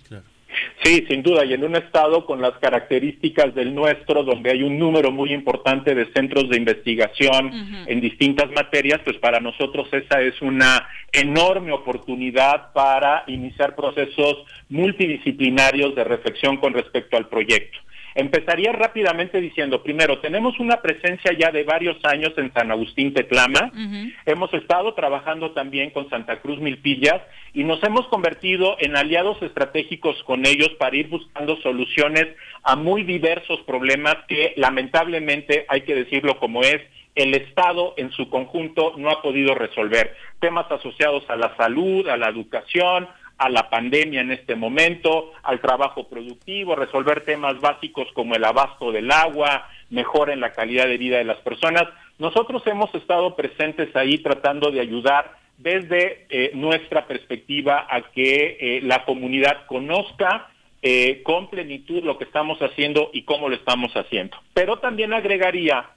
Sí, 0.83 1.05
sin 1.09 1.23
duda, 1.23 1.45
y 1.45 1.53
en 1.53 1.63
un 1.63 1.77
estado 1.77 2.25
con 2.25 2.41
las 2.41 2.53
características 2.59 3.55
del 3.55 3.75
nuestro, 3.75 4.25
donde 4.25 4.51
hay 4.51 4.63
un 4.63 4.79
número 4.79 5.11
muy 5.11 5.33
importante 5.33 5.95
de 5.95 6.11
centros 6.13 6.49
de 6.49 6.57
investigación 6.57 7.53
en 7.87 8.01
distintas 8.01 8.51
materias, 8.51 9.01
pues 9.05 9.17
para 9.19 9.41
nosotros 9.41 9.89
esa 9.93 10.23
es 10.23 10.41
una 10.41 10.89
enorme 11.13 11.73
oportunidad 11.73 12.73
para 12.73 13.25
iniciar 13.27 13.77
procesos 13.77 14.39
multidisciplinarios 14.71 15.95
de 15.95 16.05
reflexión 16.05 16.57
con 16.57 16.73
respecto 16.73 17.17
al 17.17 17.29
proyecto. 17.29 17.79
Empezaría 18.21 18.71
rápidamente 18.73 19.41
diciendo, 19.41 19.83
primero, 19.83 20.19
tenemos 20.19 20.61
una 20.61 20.83
presencia 20.83 21.33
ya 21.33 21.51
de 21.51 21.65
varios 21.65 21.97
años 22.05 22.35
en 22.37 22.53
San 22.53 22.71
Agustín 22.71 23.15
Tetlama, 23.15 23.73
hemos 24.27 24.53
estado 24.53 24.93
trabajando 24.93 25.53
también 25.53 25.89
con 25.89 26.11
Santa 26.11 26.39
Cruz 26.41 26.59
Milpillas 26.61 27.23
y 27.55 27.65
nos 27.65 27.83
hemos 27.83 28.07
convertido 28.09 28.77
en 28.79 28.95
aliados 28.95 29.41
estratégicos 29.41 30.23
con 30.25 30.45
ellos 30.45 30.69
para 30.79 30.97
ir 30.97 31.09
buscando 31.09 31.57
soluciones 31.63 32.27
a 32.63 32.77
muy 32.77 33.05
diversos 33.05 33.61
problemas 33.63 34.17
que 34.29 34.53
lamentablemente, 34.57 35.65
hay 35.69 35.81
que 35.81 35.95
decirlo 35.95 36.39
como 36.39 36.61
es, 36.61 36.83
el 37.15 37.35
Estado 37.35 37.95
en 37.97 38.11
su 38.13 38.29
conjunto 38.29 38.93
no 38.99 39.09
ha 39.09 39.23
podido 39.23 39.55
resolver. 39.55 40.15
Temas 40.41 40.71
asociados 40.71 41.25
a 41.31 41.37
la 41.37 41.57
salud, 41.57 42.07
a 42.07 42.19
la 42.19 42.29
educación, 42.29 43.09
a 43.41 43.49
la 43.49 43.71
pandemia 43.71 44.21
en 44.21 44.33
este 44.33 44.55
momento, 44.55 45.33
al 45.43 45.61
trabajo 45.61 46.07
productivo, 46.07 46.77
resolver 46.77 47.25
temas 47.25 47.59
básicos 47.59 48.07
como 48.13 48.35
el 48.35 48.45
abasto 48.45 48.93
del 48.93 49.11
agua, 49.11 49.67
mejora 49.89 50.35
en 50.35 50.41
la 50.41 50.53
calidad 50.53 50.87
de 50.87 50.99
vida 50.99 51.17
de 51.17 51.25
las 51.25 51.39
personas. 51.39 51.85
Nosotros 52.19 52.63
hemos 52.67 52.95
estado 52.95 53.35
presentes 53.37 53.97
ahí 53.97 54.19
tratando 54.19 54.71
de 54.71 54.81
ayudar 54.81 55.39
desde 55.57 56.27
eh, 56.29 56.51
nuestra 56.53 57.07
perspectiva 57.07 57.87
a 57.89 58.03
que 58.13 58.59
eh, 58.61 58.81
la 58.83 59.07
comunidad 59.07 59.65
conozca 59.67 60.51
eh, 60.83 61.23
con 61.23 61.49
plenitud 61.49 62.05
lo 62.05 62.19
que 62.19 62.25
estamos 62.25 62.59
haciendo 62.61 63.09
y 63.15 63.23
cómo 63.23 63.49
lo 63.49 63.55
estamos 63.55 63.91
haciendo. 63.95 64.37
Pero 64.53 64.81
también 64.81 65.15
agregaría 65.15 65.89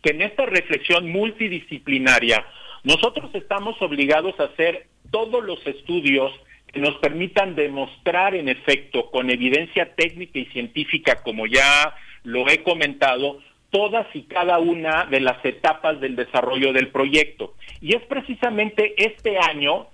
que 0.00 0.10
en 0.12 0.22
esta 0.22 0.46
reflexión 0.46 1.10
multidisciplinaria 1.10 2.46
nosotros 2.84 3.30
estamos 3.34 3.80
obligados 3.80 4.38
a 4.40 4.44
hacer 4.44 4.86
todos 5.10 5.44
los 5.44 5.64
estudios 5.66 6.32
que 6.72 6.80
nos 6.80 6.96
permitan 6.96 7.54
demostrar 7.54 8.34
en 8.34 8.48
efecto 8.48 9.10
con 9.10 9.30
evidencia 9.30 9.94
técnica 9.94 10.38
y 10.38 10.46
científica, 10.46 11.22
como 11.22 11.46
ya 11.46 11.94
lo 12.24 12.48
he 12.48 12.62
comentado, 12.62 13.38
todas 13.70 14.06
y 14.14 14.22
cada 14.22 14.58
una 14.58 15.06
de 15.06 15.20
las 15.20 15.44
etapas 15.44 16.00
del 16.00 16.16
desarrollo 16.16 16.72
del 16.72 16.88
proyecto. 16.88 17.54
Y 17.80 17.94
es 17.94 18.02
precisamente 18.02 18.94
este 18.96 19.38
año, 19.38 19.88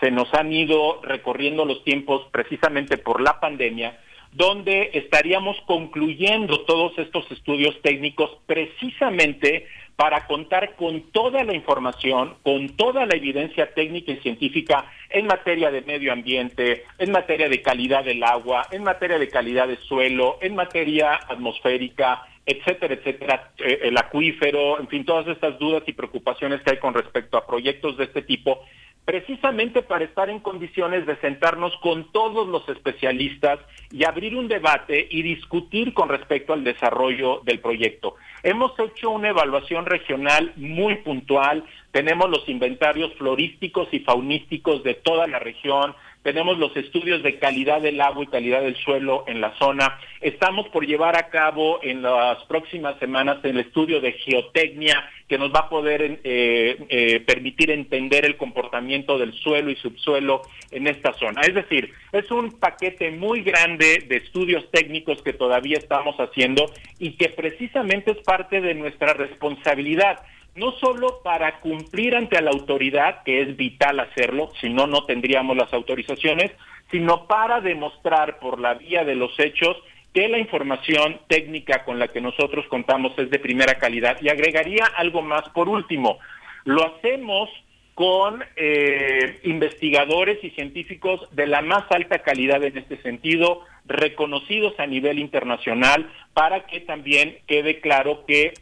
se 0.00 0.10
nos 0.10 0.32
han 0.34 0.52
ido 0.52 1.00
recorriendo 1.02 1.64
los 1.64 1.84
tiempos 1.84 2.26
precisamente 2.32 2.96
por 2.98 3.20
la 3.20 3.40
pandemia, 3.40 3.98
donde 4.32 4.90
estaríamos 4.94 5.56
concluyendo 5.66 6.60
todos 6.62 6.98
estos 6.98 7.30
estudios 7.30 7.80
técnicos 7.82 8.30
precisamente 8.46 9.66
para 9.96 10.26
contar 10.26 10.74
con 10.74 11.02
toda 11.12 11.44
la 11.44 11.54
información, 11.54 12.34
con 12.42 12.70
toda 12.76 13.06
la 13.06 13.14
evidencia 13.14 13.72
técnica 13.74 14.12
y 14.12 14.16
científica 14.16 14.90
en 15.10 15.26
materia 15.26 15.70
de 15.70 15.82
medio 15.82 16.12
ambiente, 16.12 16.84
en 16.98 17.12
materia 17.12 17.48
de 17.48 17.62
calidad 17.62 18.04
del 18.04 18.24
agua, 18.24 18.66
en 18.72 18.82
materia 18.82 19.18
de 19.18 19.28
calidad 19.28 19.68
de 19.68 19.76
suelo, 19.76 20.38
en 20.40 20.56
materia 20.56 21.14
atmosférica, 21.14 22.26
etcétera, 22.46 22.94
etcétera, 22.94 23.52
eh, 23.58 23.80
el 23.84 23.96
acuífero, 23.96 24.80
en 24.80 24.88
fin, 24.88 25.04
todas 25.04 25.26
estas 25.28 25.58
dudas 25.58 25.82
y 25.86 25.92
preocupaciones 25.92 26.60
que 26.62 26.72
hay 26.72 26.78
con 26.78 26.94
respecto 26.94 27.36
a 27.36 27.46
proyectos 27.46 27.96
de 27.96 28.04
este 28.04 28.22
tipo, 28.22 28.60
precisamente 29.04 29.82
para 29.82 30.04
estar 30.04 30.30
en 30.30 30.40
condiciones 30.40 31.06
de 31.06 31.16
sentarnos 31.16 31.76
con 31.82 32.10
todos 32.10 32.48
los 32.48 32.68
especialistas 32.68 33.58
y 33.90 34.04
abrir 34.04 34.34
un 34.36 34.48
debate 34.48 35.06
y 35.10 35.22
discutir 35.22 35.92
con 35.92 36.08
respecto 36.08 36.52
al 36.52 36.64
desarrollo 36.64 37.40
del 37.44 37.60
proyecto. 37.60 38.16
Hemos 38.42 38.78
hecho 38.78 39.10
una 39.10 39.28
evaluación 39.28 39.86
regional 39.86 40.52
muy 40.56 40.96
puntual, 40.96 41.64
tenemos 41.90 42.30
los 42.30 42.48
inventarios 42.48 43.12
florísticos 43.14 43.88
y 43.92 44.00
faunísticos 44.00 44.82
de 44.82 44.94
toda 44.94 45.26
la 45.26 45.38
región, 45.38 45.94
tenemos 46.24 46.58
los 46.58 46.74
estudios 46.74 47.22
de 47.22 47.38
calidad 47.38 47.82
del 47.82 48.00
agua 48.00 48.24
y 48.24 48.28
calidad 48.28 48.62
del 48.62 48.76
suelo 48.76 49.24
en 49.28 49.42
la 49.42 49.54
zona. 49.58 49.98
Estamos 50.22 50.66
por 50.70 50.86
llevar 50.86 51.16
a 51.16 51.28
cabo 51.28 51.80
en 51.82 52.00
las 52.00 52.42
próximas 52.44 52.98
semanas 52.98 53.38
el 53.44 53.60
estudio 53.60 54.00
de 54.00 54.12
geotecnia 54.12 55.06
que 55.28 55.36
nos 55.36 55.52
va 55.52 55.60
a 55.60 55.68
poder 55.68 56.20
eh, 56.24 56.78
eh, 56.88 57.20
permitir 57.20 57.70
entender 57.70 58.24
el 58.24 58.38
comportamiento 58.38 59.18
del 59.18 59.34
suelo 59.34 59.70
y 59.70 59.76
subsuelo 59.76 60.40
en 60.70 60.86
esta 60.86 61.12
zona. 61.12 61.42
Es 61.42 61.54
decir, 61.54 61.92
es 62.12 62.30
un 62.30 62.58
paquete 62.58 63.10
muy 63.10 63.42
grande 63.42 64.02
de 64.08 64.16
estudios 64.16 64.70
técnicos 64.70 65.20
que 65.20 65.34
todavía 65.34 65.76
estamos 65.76 66.16
haciendo 66.16 66.72
y 66.98 67.18
que 67.18 67.28
precisamente 67.28 68.12
es 68.12 68.18
parte 68.18 68.62
de 68.62 68.74
nuestra 68.74 69.12
responsabilidad 69.12 70.20
no 70.56 70.72
solo 70.72 71.20
para 71.22 71.60
cumplir 71.60 72.14
ante 72.16 72.40
la 72.40 72.50
autoridad, 72.50 73.22
que 73.24 73.42
es 73.42 73.56
vital 73.56 74.00
hacerlo, 74.00 74.50
si 74.60 74.68
no, 74.68 74.86
no 74.86 75.04
tendríamos 75.04 75.56
las 75.56 75.72
autorizaciones, 75.72 76.52
sino 76.90 77.26
para 77.26 77.60
demostrar 77.60 78.38
por 78.38 78.60
la 78.60 78.74
vía 78.74 79.04
de 79.04 79.14
los 79.14 79.38
hechos 79.40 79.76
que 80.12 80.28
la 80.28 80.38
información 80.38 81.20
técnica 81.26 81.84
con 81.84 81.98
la 81.98 82.08
que 82.08 82.20
nosotros 82.20 82.66
contamos 82.68 83.18
es 83.18 83.30
de 83.30 83.40
primera 83.40 83.74
calidad. 83.74 84.16
Y 84.22 84.28
agregaría 84.28 84.84
algo 84.96 85.22
más 85.22 85.48
por 85.48 85.68
último, 85.68 86.18
lo 86.64 86.84
hacemos 86.84 87.50
con 87.94 88.44
eh, 88.56 89.40
investigadores 89.44 90.42
y 90.42 90.50
científicos 90.50 91.28
de 91.32 91.46
la 91.46 91.62
más 91.62 91.84
alta 91.90 92.20
calidad 92.20 92.62
en 92.62 92.76
este 92.76 93.00
sentido, 93.02 93.60
reconocidos 93.86 94.78
a 94.78 94.86
nivel 94.86 95.18
internacional, 95.18 96.10
para 96.32 96.66
que 96.66 96.80
también 96.80 97.38
quede 97.46 97.80
claro 97.80 98.24
que 98.26 98.54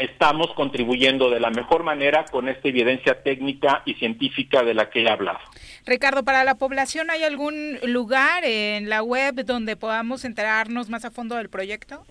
estamos 0.00 0.52
contribuyendo 0.54 1.30
de 1.30 1.40
la 1.40 1.50
mejor 1.50 1.82
manera 1.82 2.24
con 2.30 2.48
esta 2.48 2.68
evidencia 2.68 3.22
técnica 3.22 3.82
y 3.84 3.94
científica 3.94 4.62
de 4.62 4.74
la 4.74 4.90
que 4.90 5.02
he 5.02 5.08
hablado. 5.08 5.38
Ricardo, 5.86 6.24
para 6.24 6.44
la 6.44 6.56
población, 6.56 7.10
¿hay 7.10 7.22
algún 7.22 7.78
lugar 7.84 8.44
en 8.44 8.88
la 8.88 9.02
web 9.02 9.44
donde 9.44 9.76
podamos 9.76 10.24
enterarnos 10.24 10.88
más 10.88 11.04
a 11.04 11.10
fondo 11.10 11.36
del 11.36 11.48
proyecto? 11.48 12.04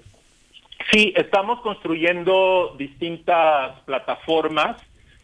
Sí, 0.91 1.13
estamos 1.15 1.61
construyendo 1.61 2.75
distintas 2.77 3.79
plataformas 3.81 4.77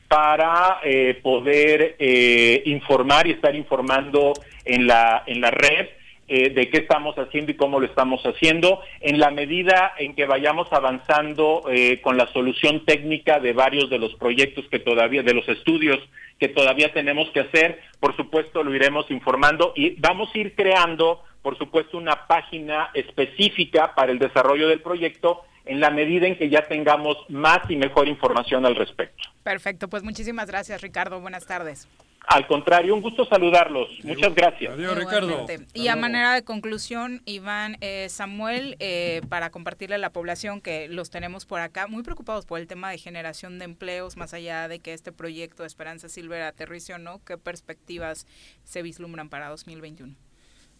para 0.07 0.79
eh, 0.83 1.19
poder 1.23 1.95
eh, 1.97 2.61
informar 2.65 3.27
y 3.27 3.31
estar 3.31 3.55
informando 3.55 4.33
en 4.65 4.87
la, 4.87 5.23
en 5.25 5.41
la 5.41 5.51
red. 5.51 5.87
Eh, 6.35 6.49
de 6.49 6.67
qué 6.67 6.79
estamos 6.79 7.15
haciendo 7.15 7.51
y 7.51 7.55
cómo 7.55 7.79
lo 7.79 7.85
estamos 7.85 8.23
haciendo, 8.23 8.81
en 9.01 9.19
la 9.19 9.29
medida 9.29 9.93
en 9.99 10.15
que 10.15 10.25
vayamos 10.25 10.67
avanzando 10.73 11.61
eh, 11.69 12.01
con 12.01 12.17
la 12.17 12.25
solución 12.33 12.85
técnica 12.85 13.39
de 13.39 13.53
varios 13.53 13.87
de 13.91 13.99
los 13.99 14.15
proyectos 14.15 14.65
que 14.71 14.79
todavía, 14.79 15.21
de 15.21 15.35
los 15.35 15.47
estudios 15.47 15.99
que 16.39 16.47
todavía 16.47 16.91
tenemos 16.91 17.29
que 17.29 17.41
hacer, 17.41 17.79
por 17.99 18.15
supuesto 18.15 18.63
lo 18.63 18.73
iremos 18.73 19.11
informando 19.11 19.73
y 19.75 19.91
vamos 19.99 20.31
a 20.33 20.39
ir 20.39 20.55
creando, 20.55 21.21
por 21.43 21.57
supuesto, 21.57 21.97
una 21.97 22.25
página 22.25 22.89
específica 22.95 23.93
para 23.93 24.11
el 24.11 24.17
desarrollo 24.17 24.69
del 24.69 24.81
proyecto 24.81 25.41
en 25.65 25.79
la 25.79 25.91
medida 25.91 26.25
en 26.25 26.37
que 26.37 26.49
ya 26.49 26.65
tengamos 26.67 27.17
más 27.29 27.59
y 27.69 27.75
mejor 27.75 28.07
información 28.07 28.65
al 28.65 28.75
respecto. 28.75 29.23
Perfecto, 29.43 29.89
pues 29.89 30.03
muchísimas 30.03 30.47
gracias 30.47 30.81
Ricardo, 30.81 31.19
buenas 31.21 31.45
tardes. 31.45 31.87
Al 32.25 32.47
contrario, 32.47 32.95
un 32.95 33.01
gusto 33.01 33.25
saludarlos. 33.25 33.89
Muchas 34.03 34.33
gracias. 34.33 34.71
Adiós, 34.73 34.97
Ricardo. 34.97 35.45
Y 35.73 35.89
a 35.89 35.97
manera 35.97 36.33
de 36.33 36.43
conclusión, 36.43 37.21
Iván 37.25 37.75
eh, 37.81 38.07
Samuel, 38.09 38.77
eh, 38.79 39.21
para 39.27 39.49
compartirle 39.49 39.95
a 39.95 39.97
la 39.97 40.11
población 40.11 40.61
que 40.61 40.87
los 40.87 41.09
tenemos 41.09 41.45
por 41.45 41.59
acá, 41.59 41.87
muy 41.87 42.01
preocupados 42.01 42.45
por 42.45 42.61
el 42.61 42.67
tema 42.67 42.89
de 42.91 42.97
generación 42.97 43.59
de 43.59 43.65
empleos, 43.65 44.15
más 44.15 44.33
allá 44.33 44.69
de 44.69 44.79
que 44.79 44.93
este 44.93 45.11
proyecto 45.11 45.63
de 45.63 45.67
Esperanza 45.67 46.07
Silver 46.07 46.43
aterrice 46.43 46.93
o 46.93 46.97
no, 46.97 47.21
¿qué 47.25 47.37
perspectivas 47.37 48.25
se 48.63 48.81
vislumbran 48.83 49.27
para 49.27 49.49
2021? 49.49 50.15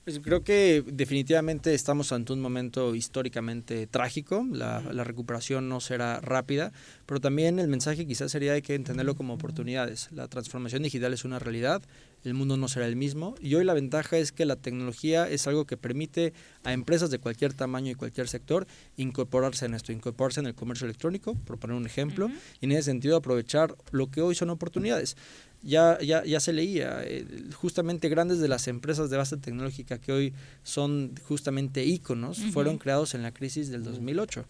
Pues 0.04 0.20
creo 0.20 0.44
que 0.44 0.84
definitivamente 0.86 1.74
estamos 1.74 2.12
ante 2.12 2.34
un 2.34 2.42
momento 2.42 2.94
históricamente 2.94 3.88
trágico, 3.88 4.46
la, 4.52 4.82
la, 4.92 5.06
recuperación 5.06 5.70
no 5.70 5.80
será 5.80 6.20
rápida, 6.20 6.74
pero 7.06 7.22
también 7.22 7.58
el 7.58 7.70
mensaje 7.70 8.06
quizás 8.06 8.30
sería 8.30 8.52
hay 8.52 8.62
que 8.62 8.76
entenderlo 8.76 9.16
como 9.16 9.34
oportunidades. 9.34 10.10
La 10.12 10.28
transformación 10.28 10.84
digital 10.84 11.14
es 11.14 11.24
una 11.24 11.40
realidad, 11.40 11.82
el 12.26 12.34
mundo 12.34 12.58
no 12.58 12.68
será 12.68 12.86
el 12.86 12.98
mismo 12.98 13.36
y 13.40 13.56
hoy 13.56 13.64
la 13.64 13.74
ventaja 13.74 14.18
es 14.18 14.34
que 14.34 14.46
la 14.46 14.58
tecnología 14.58 15.30
es 15.30 15.48
algo 15.48 15.66
que 15.66 15.78
permite 15.78 16.34
a 16.66 16.74
empresas 16.74 17.10
de 17.10 17.20
cualquier 17.20 17.54
tamaño 17.54 17.92
y 17.92 17.96
cualquier 17.96 18.28
sector 18.28 18.68
incorporarse 18.98 19.68
en 19.68 19.74
esto, 19.74 19.94
incorporarse 19.94 20.42
en 20.42 20.48
el 20.48 20.56
comercio 20.56 20.84
electrónico, 20.84 21.36
por 21.36 21.60
poner 21.60 21.78
un 21.78 21.86
ejemplo, 21.86 22.30
y 22.60 22.66
en 22.66 22.74
ese 22.74 22.84
sentido 22.84 23.16
aprovechar 23.16 23.76
lo 23.92 24.12
que 24.12 24.22
hoy 24.22 24.36
son 24.36 24.50
oportunidades 24.50 25.16
ya, 25.64 25.98
ya, 26.02 26.24
ya 26.26 26.40
se 26.40 26.54
leía, 26.54 27.04
eh, 27.04 27.26
justamente 27.56 28.10
grandes 28.10 28.40
de 28.40 28.48
las 28.48 28.68
empresas 28.68 29.10
de 29.10 29.18
base 29.18 29.38
tecnológica 29.38 29.98
que 29.98 30.12
hoy 30.12 30.34
son 30.64 31.14
justamente 31.24 31.86
íconos, 31.86 32.40
uh 32.40 32.44
-huh. 32.44 32.52
fueron 32.52 32.78
creados 32.78 33.16
en 33.16 33.24
la 33.24 33.34
crisis 33.34 33.70
del 33.70 33.84
2008. 33.84 34.46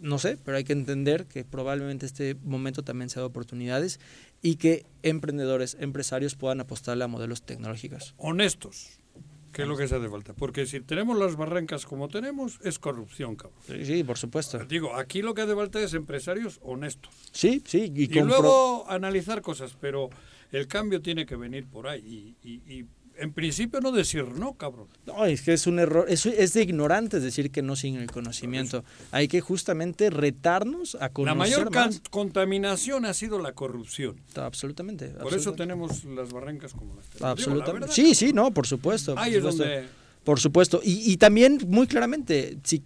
No 0.00 0.18
sé, 0.18 0.36
pero 0.44 0.56
hay 0.56 0.64
que 0.64 0.72
entender 0.72 1.26
que 1.26 1.44
probablemente 1.44 2.06
este 2.06 2.34
momento 2.42 2.82
también 2.82 3.08
sea 3.08 3.22
de 3.22 3.26
oportunidades 3.26 4.00
y 4.42 4.56
que 4.56 4.84
emprendedores, 5.04 5.76
empresarios 5.78 6.34
puedan 6.34 6.58
apostarle 6.60 7.04
a 7.04 7.06
modelos 7.06 7.42
tecnológicos. 7.42 8.14
Honestos, 8.16 8.98
que 9.52 9.62
es 9.62 9.68
lo 9.68 9.76
que 9.76 9.86
se 9.86 9.96
hace 9.96 10.08
falta. 10.08 10.32
Porque 10.34 10.66
si 10.66 10.80
tenemos 10.80 11.18
las 11.18 11.36
barrancas 11.36 11.84
como 11.86 12.08
tenemos, 12.08 12.58
es 12.62 12.78
corrupción, 12.78 13.36
cabrón. 13.36 13.60
Sí, 13.66 13.84
sí 13.84 14.04
por 14.04 14.18
supuesto. 14.18 14.58
Digo, 14.64 14.94
aquí 14.96 15.22
lo 15.22 15.34
que 15.34 15.42
hace 15.42 15.54
falta 15.54 15.80
es 15.80 15.94
empresarios 15.94 16.58
honestos. 16.62 17.14
Sí, 17.32 17.62
sí. 17.66 17.92
Y, 17.94 18.18
y 18.18 18.22
luego 18.22 18.88
analizar 18.88 19.42
cosas, 19.42 19.76
pero 19.80 20.10
el 20.50 20.66
cambio 20.66 21.02
tiene 21.02 21.26
que 21.26 21.36
venir 21.36 21.66
por 21.66 21.86
ahí. 21.86 22.36
Y, 22.42 22.48
y, 22.48 22.78
y, 22.78 22.86
en 23.22 23.32
principio 23.32 23.80
no 23.80 23.92
decir 23.92 24.26
no, 24.36 24.54
cabrón. 24.54 24.88
No, 25.06 25.24
es 25.24 25.42
que 25.42 25.52
es 25.52 25.66
un 25.66 25.78
error, 25.78 26.06
es, 26.08 26.26
es 26.26 26.52
de 26.54 26.62
ignorantes 26.62 27.22
decir 27.22 27.50
que 27.50 27.62
no 27.62 27.76
sin 27.76 27.96
el 27.96 28.10
conocimiento. 28.10 28.84
Hay 29.12 29.28
que 29.28 29.40
justamente 29.40 30.10
retarnos 30.10 30.96
a 30.96 31.10
conocer 31.10 31.36
La 31.36 31.38
mayor 31.38 31.72
más. 31.72 32.02
contaminación 32.10 33.06
ha 33.06 33.14
sido 33.14 33.38
la 33.38 33.52
corrupción. 33.52 34.20
Absolutamente. 34.34 35.06
Por 35.06 35.32
absolutamente. 35.32 35.40
eso 35.40 35.52
tenemos 35.54 36.04
las 36.04 36.32
barrancas 36.32 36.72
como 36.72 36.96
las 36.96 37.06
tenemos. 37.06 37.30
Absolutamente. 37.30 37.88
sí, 37.92 38.14
sí, 38.14 38.32
no, 38.32 38.50
por 38.50 38.66
supuesto. 38.66 39.14
Ahí 39.16 39.32
por 39.32 39.38
es 39.38 39.54
supuesto. 39.54 39.64
donde 39.64 39.88
Por 40.24 40.40
supuesto. 40.40 40.80
Y, 40.82 41.12
y, 41.12 41.16
también, 41.16 41.58
muy 41.68 41.86
claramente, 41.86 42.58
si 42.64 42.82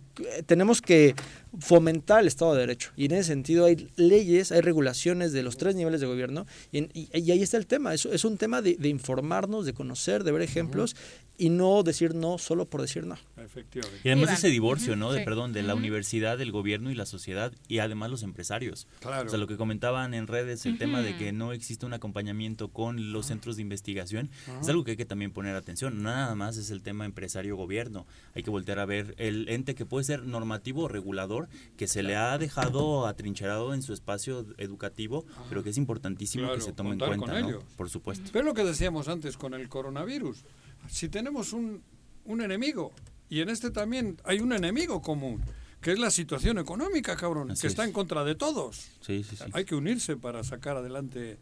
tenemos 0.47 0.81
que 0.83 1.15
fomentar 1.59 2.21
el 2.21 2.27
Estado 2.27 2.55
de 2.55 2.61
Derecho. 2.61 2.91
Y 2.97 3.07
en 3.07 3.13
ese 3.13 3.25
sentido 3.25 3.65
hay 3.65 3.89
leyes, 3.97 4.53
hay 4.53 4.61
regulaciones 4.61 5.33
de 5.33 5.43
los 5.43 5.57
tres 5.57 5.75
niveles 5.75 6.01
de 6.01 6.07
gobierno. 6.07 6.47
Y, 6.73 6.85
y, 6.93 7.09
y 7.13 7.31
ahí 7.31 7.43
está 7.43 7.57
el 7.57 7.67
tema. 7.67 7.95
Es, 7.95 8.05
es 8.07 8.25
un 8.25 8.37
tema 8.37 8.63
de, 8.63 8.77
de, 8.77 8.89
informarnos, 8.89 9.65
de 9.67 9.73
conocer, 9.73 10.25
de 10.25 10.33
ver 10.33 10.43
ejemplos 10.43 10.93
uh 10.93 10.97
-huh. 10.97 11.33
y 11.39 11.49
no 11.51 11.83
decir 11.83 12.15
no 12.15 12.39
solo 12.39 12.67
por 12.67 12.83
decir 12.83 13.07
no. 13.07 13.17
Efectivamente. 13.37 14.01
Y 14.05 14.11
además 14.11 14.33
ese 14.35 14.49
divorcio, 14.49 14.97
¿no? 14.97 15.13
De, 15.13 15.25
perdón, 15.25 15.53
de 15.53 15.63
la 15.63 15.75
universidad, 15.75 16.41
el 16.41 16.53
gobierno 16.53 16.91
y 16.91 16.95
la 16.95 17.07
sociedad 17.07 17.53
y 17.69 17.79
además 17.79 18.11
los 18.11 18.23
empresarios. 18.23 18.87
Claro. 19.01 19.27
O 19.27 19.31
sea, 19.31 19.39
lo 19.39 19.47
que 19.47 19.57
comentaban 19.57 20.13
en 20.15 20.27
redes, 20.27 20.67
el 20.67 20.79
tema 20.79 21.01
de 21.01 21.17
que 21.17 21.33
no 21.33 21.53
existe 21.53 21.87
un 21.87 21.95
acompañamiento 21.95 22.69
con 22.69 23.13
los 23.13 23.27
centros 23.27 23.57
de 23.57 23.63
investigación, 23.63 24.31
es 24.61 24.69
algo 24.69 24.85
que 24.85 24.93
hay 24.93 24.97
que 24.97 25.07
también 25.07 25.31
poner 25.33 25.57
atención. 25.57 26.03
Nada 26.03 26.35
más 26.35 26.57
es 26.59 26.71
el 26.71 26.83
tema 26.83 27.05
empresario-gobierno. 27.07 28.07
Hay 28.35 28.43
que 28.43 28.51
voltear 28.51 28.79
a 28.79 28.85
ver 28.87 29.15
el 29.17 29.49
ente 29.49 29.75
que 29.75 29.87
puede 29.87 30.05
ser 30.07 30.23
normativo 30.24 30.85
o 30.85 30.89
regulador 30.89 31.49
que 31.77 31.87
se 31.87 32.03
le 32.03 32.16
ha 32.16 32.39
dejado 32.39 33.07
atrincherado 33.07 33.74
en 33.74 33.83
su 33.83 33.93
espacio 33.93 34.47
educativo, 34.57 35.27
pero 35.49 35.62
que 35.62 35.70
es 35.70 35.77
importantísimo 35.77 36.45
claro, 36.45 36.59
que 36.59 36.65
se 36.65 36.73
tome 36.73 36.93
en 36.93 36.99
cuenta, 36.99 37.41
¿no? 37.41 37.59
Por 37.77 37.91
supuesto. 37.91 38.31
Pero 38.33 38.45
lo 38.45 38.55
que 38.55 38.65
decíamos 38.65 39.09
antes 39.09 39.37
con 39.37 39.53
el 39.55 39.69
coronavirus, 39.69 40.45
si 40.89 41.09
tenemos 41.09 41.53
un, 41.53 41.83
un 42.24 42.41
enemigo, 42.41 42.93
y 43.28 43.41
en 43.41 43.49
este 43.49 43.70
también 43.70 44.16
hay 44.24 44.41
un 44.41 44.53
enemigo 44.53 45.03
común, 45.03 45.43
que 45.81 45.93
es 45.93 45.99
la 45.99 46.11
situación 46.11 46.59
económica, 46.59 47.16
cabrón, 47.16 47.51
Así 47.51 47.61
que 47.62 47.66
es. 47.66 47.73
está 47.73 47.85
en 47.85 47.93
contra 47.93 48.24
de 48.24 48.35
todos. 48.35 48.89
Sí, 49.01 49.23
sí, 49.23 49.37
sí. 49.37 49.45
Hay 49.53 49.65
que 49.65 49.74
unirse 49.74 50.16
para 50.16 50.43
sacar 50.43 50.77
adelante 50.77 51.39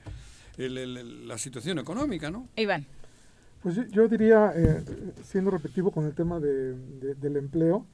el, 0.59 0.77
el, 0.79 0.97
el, 0.97 1.29
la 1.29 1.39
situación 1.39 1.79
económica, 1.79 2.31
¿no? 2.31 2.49
Iván. 2.57 2.87
Pues 3.63 3.77
yo 3.91 4.09
diría, 4.09 4.53
eh, 4.55 4.85
siendo 5.25 5.51
repetitivo 5.51 5.91
con 5.91 6.05
el 6.05 6.15
tema 6.15 6.39
de, 6.39 6.75
de, 6.75 7.15
del 7.15 7.37
empleo, 7.37 7.87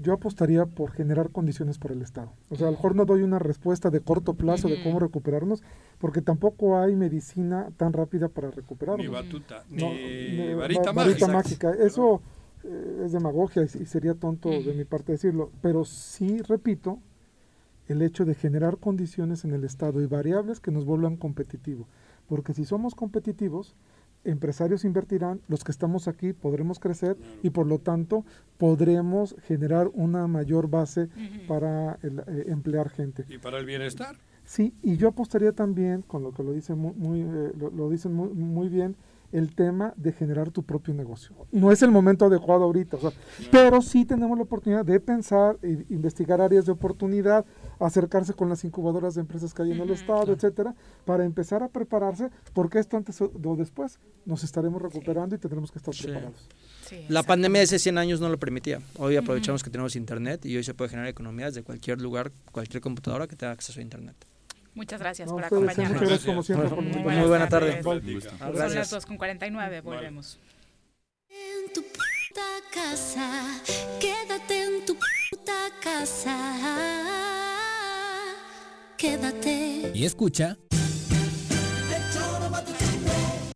yo 0.00 0.12
apostaría 0.12 0.64
por 0.66 0.92
generar 0.92 1.30
condiciones 1.30 1.78
para 1.78 1.94
el 1.94 2.02
Estado. 2.02 2.32
O 2.50 2.56
sea, 2.56 2.68
a 2.68 2.70
lo 2.70 2.76
mejor 2.76 2.94
no 2.94 3.04
doy 3.04 3.22
una 3.22 3.38
respuesta 3.38 3.90
de 3.90 4.00
corto 4.00 4.34
plazo 4.34 4.68
de 4.68 4.82
cómo 4.82 5.00
recuperarnos, 5.00 5.62
porque 5.98 6.22
tampoco 6.22 6.78
hay 6.78 6.94
medicina 6.94 7.70
tan 7.76 7.92
rápida 7.92 8.28
para 8.28 8.50
recuperarnos. 8.50 9.04
Ni 9.04 9.12
batuta, 9.12 9.64
no, 9.68 9.90
ni 9.90 10.54
varita, 10.54 10.92
varita 10.92 11.26
mágica. 11.26 11.72
Eso 11.72 12.22
eh, 12.64 13.02
es 13.04 13.12
demagogia 13.12 13.62
y, 13.62 13.82
y, 13.82 13.86
sería 13.86 14.14
tonto 14.14 14.50
de 14.50 14.72
mi 14.74 14.84
parte 14.84 15.12
decirlo. 15.12 15.50
Pero 15.60 15.84
sí, 15.84 16.42
repito, 16.42 17.00
el 17.88 18.02
hecho 18.02 18.24
de 18.24 18.34
generar 18.34 18.78
condiciones 18.78 19.44
en 19.44 19.52
el 19.52 19.64
Estado 19.64 20.00
y 20.00 20.06
variables 20.06 20.60
que 20.60 20.70
nos 20.70 20.84
vuelvan 20.84 21.16
competitivos. 21.16 21.88
porque 22.28 22.52
si 22.54 22.64
somos 22.64 22.94
competitivos, 22.94 23.74
empresarios 24.30 24.84
invertirán, 24.84 25.40
los 25.48 25.64
que 25.64 25.72
estamos 25.72 26.08
aquí 26.08 26.32
podremos 26.32 26.78
crecer 26.78 27.16
y 27.42 27.50
por 27.50 27.66
lo 27.66 27.78
tanto 27.78 28.24
podremos 28.58 29.34
generar 29.46 29.90
una 29.94 30.26
mayor 30.26 30.68
base 30.68 31.08
para 31.46 31.98
el, 32.02 32.20
eh, 32.20 32.44
emplear 32.48 32.90
gente. 32.90 33.24
¿Y 33.28 33.38
para 33.38 33.58
el 33.58 33.66
bienestar? 33.66 34.16
Sí, 34.44 34.74
y 34.82 34.96
yo 34.96 35.08
apostaría 35.08 35.52
también, 35.52 36.02
con 36.02 36.22
lo 36.22 36.32
que 36.32 36.42
lo 36.42 36.52
dicen 36.52 36.78
muy, 36.78 36.94
muy, 36.94 37.20
eh, 37.20 37.52
lo, 37.58 37.70
lo 37.70 37.90
dicen 37.90 38.14
muy, 38.14 38.28
muy 38.30 38.68
bien, 38.68 38.96
el 39.32 39.54
tema 39.54 39.92
de 39.96 40.12
generar 40.12 40.50
tu 40.50 40.62
propio 40.62 40.94
negocio. 40.94 41.34
No 41.52 41.70
es 41.70 41.82
el 41.82 41.90
momento 41.90 42.24
adecuado 42.24 42.64
ahorita, 42.64 42.96
o 42.96 43.00
sea, 43.00 43.10
pero 43.50 43.82
sí 43.82 44.04
tenemos 44.04 44.36
la 44.38 44.44
oportunidad 44.44 44.84
de 44.84 45.00
pensar, 45.00 45.58
e 45.62 45.84
investigar 45.90 46.40
áreas 46.40 46.64
de 46.66 46.72
oportunidad, 46.72 47.44
acercarse 47.86 48.34
con 48.34 48.48
las 48.48 48.64
incubadoras 48.64 49.14
de 49.14 49.20
empresas 49.20 49.54
que 49.54 49.62
hay 49.62 49.72
en 49.72 49.80
el 49.80 49.90
estado, 49.90 50.32
etcétera, 50.32 50.74
para 51.04 51.24
empezar 51.24 51.62
a 51.62 51.68
prepararse, 51.68 52.30
porque 52.52 52.78
esto 52.78 52.96
antes 52.96 53.20
o 53.20 53.28
después 53.56 53.98
nos 54.24 54.42
estaremos 54.44 54.80
recuperando 54.82 55.34
y 55.34 55.38
tendremos 55.38 55.70
que 55.70 55.78
estar 55.78 55.94
preparados. 55.94 56.48
La 57.08 57.22
pandemia 57.22 57.60
de 57.60 57.64
hace 57.64 57.78
100 57.78 57.98
años 57.98 58.20
no 58.20 58.28
lo 58.28 58.38
permitía. 58.38 58.80
Hoy 58.96 59.16
aprovechamos 59.16 59.62
que 59.62 59.70
tenemos 59.70 59.94
internet 59.96 60.44
y 60.46 60.56
hoy 60.56 60.64
se 60.64 60.74
puede 60.74 60.90
generar 60.90 61.08
economía 61.10 61.46
desde 61.46 61.62
cualquier 61.62 62.00
lugar, 62.00 62.32
cualquier 62.50 62.80
computadora 62.80 63.26
que 63.26 63.36
tenga 63.36 63.52
acceso 63.52 63.78
a 63.80 63.82
internet. 63.82 64.16
Muchas 64.74 65.00
gracias 65.00 65.28
No, 65.28 65.34
por 65.34 65.44
acompañarnos. 65.44 66.00
gracias, 66.00 66.24
como 66.24 66.42
siempre, 66.42 66.68
Muy 66.70 66.84
invitación. 66.86 67.28
buena 67.28 67.48
tarde. 67.48 67.82
Son 67.82 68.00
Gracias. 68.54 68.74
las 68.74 68.90
2 68.90 69.06
con 69.06 69.16
49, 69.16 69.80
volvemos. 69.82 70.38
En 71.28 71.72
tu 71.72 71.82
puta 71.82 72.46
casa, 72.72 73.60
quédate 74.00 74.64
en 74.64 74.86
tu 74.86 74.94
puta 75.30 75.68
casa. 75.82 77.57
Quédate. 78.98 79.92
Y 79.94 80.04
escucha. 80.04 80.58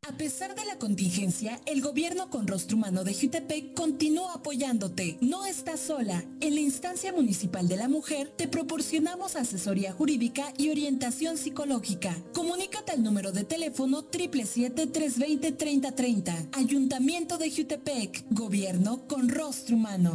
A 0.09 0.17
pesar 0.17 0.55
de 0.55 0.65
la 0.65 0.79
contingencia, 0.79 1.61
el 1.67 1.83
gobierno 1.83 2.31
con 2.31 2.47
rostro 2.47 2.77
humano 2.77 3.03
de 3.03 3.13
Jutepec 3.13 3.75
continúa 3.75 4.35
apoyándote. 4.35 5.19
No 5.21 5.45
estás 5.45 5.81
sola. 5.81 6.25
En 6.41 6.55
la 6.55 6.61
instancia 6.61 7.13
municipal 7.13 7.67
de 7.67 7.77
la 7.77 7.89
mujer 7.89 8.33
te 8.37 8.47
proporcionamos 8.47 9.35
asesoría 9.35 9.93
jurídica 9.93 10.53
y 10.59 10.71
orientación 10.71 11.37
psicológica. 11.37 12.17
Comunícate 12.33 12.93
al 12.93 13.03
número 13.03 13.33
de 13.33 13.43
teléfono 13.43 14.09
777-320-3030. 14.13 16.51
Ayuntamiento 16.53 17.37
de 17.37 17.51
Jutepec. 17.51 18.27
Gobierno 18.31 19.09
con 19.09 19.29
rostro 19.29 19.75
humano. 19.75 20.15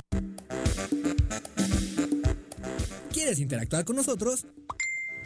¿Quieres 3.11 3.39
interactuar 3.39 3.83
con 3.83 3.97
nosotros? 3.97 4.45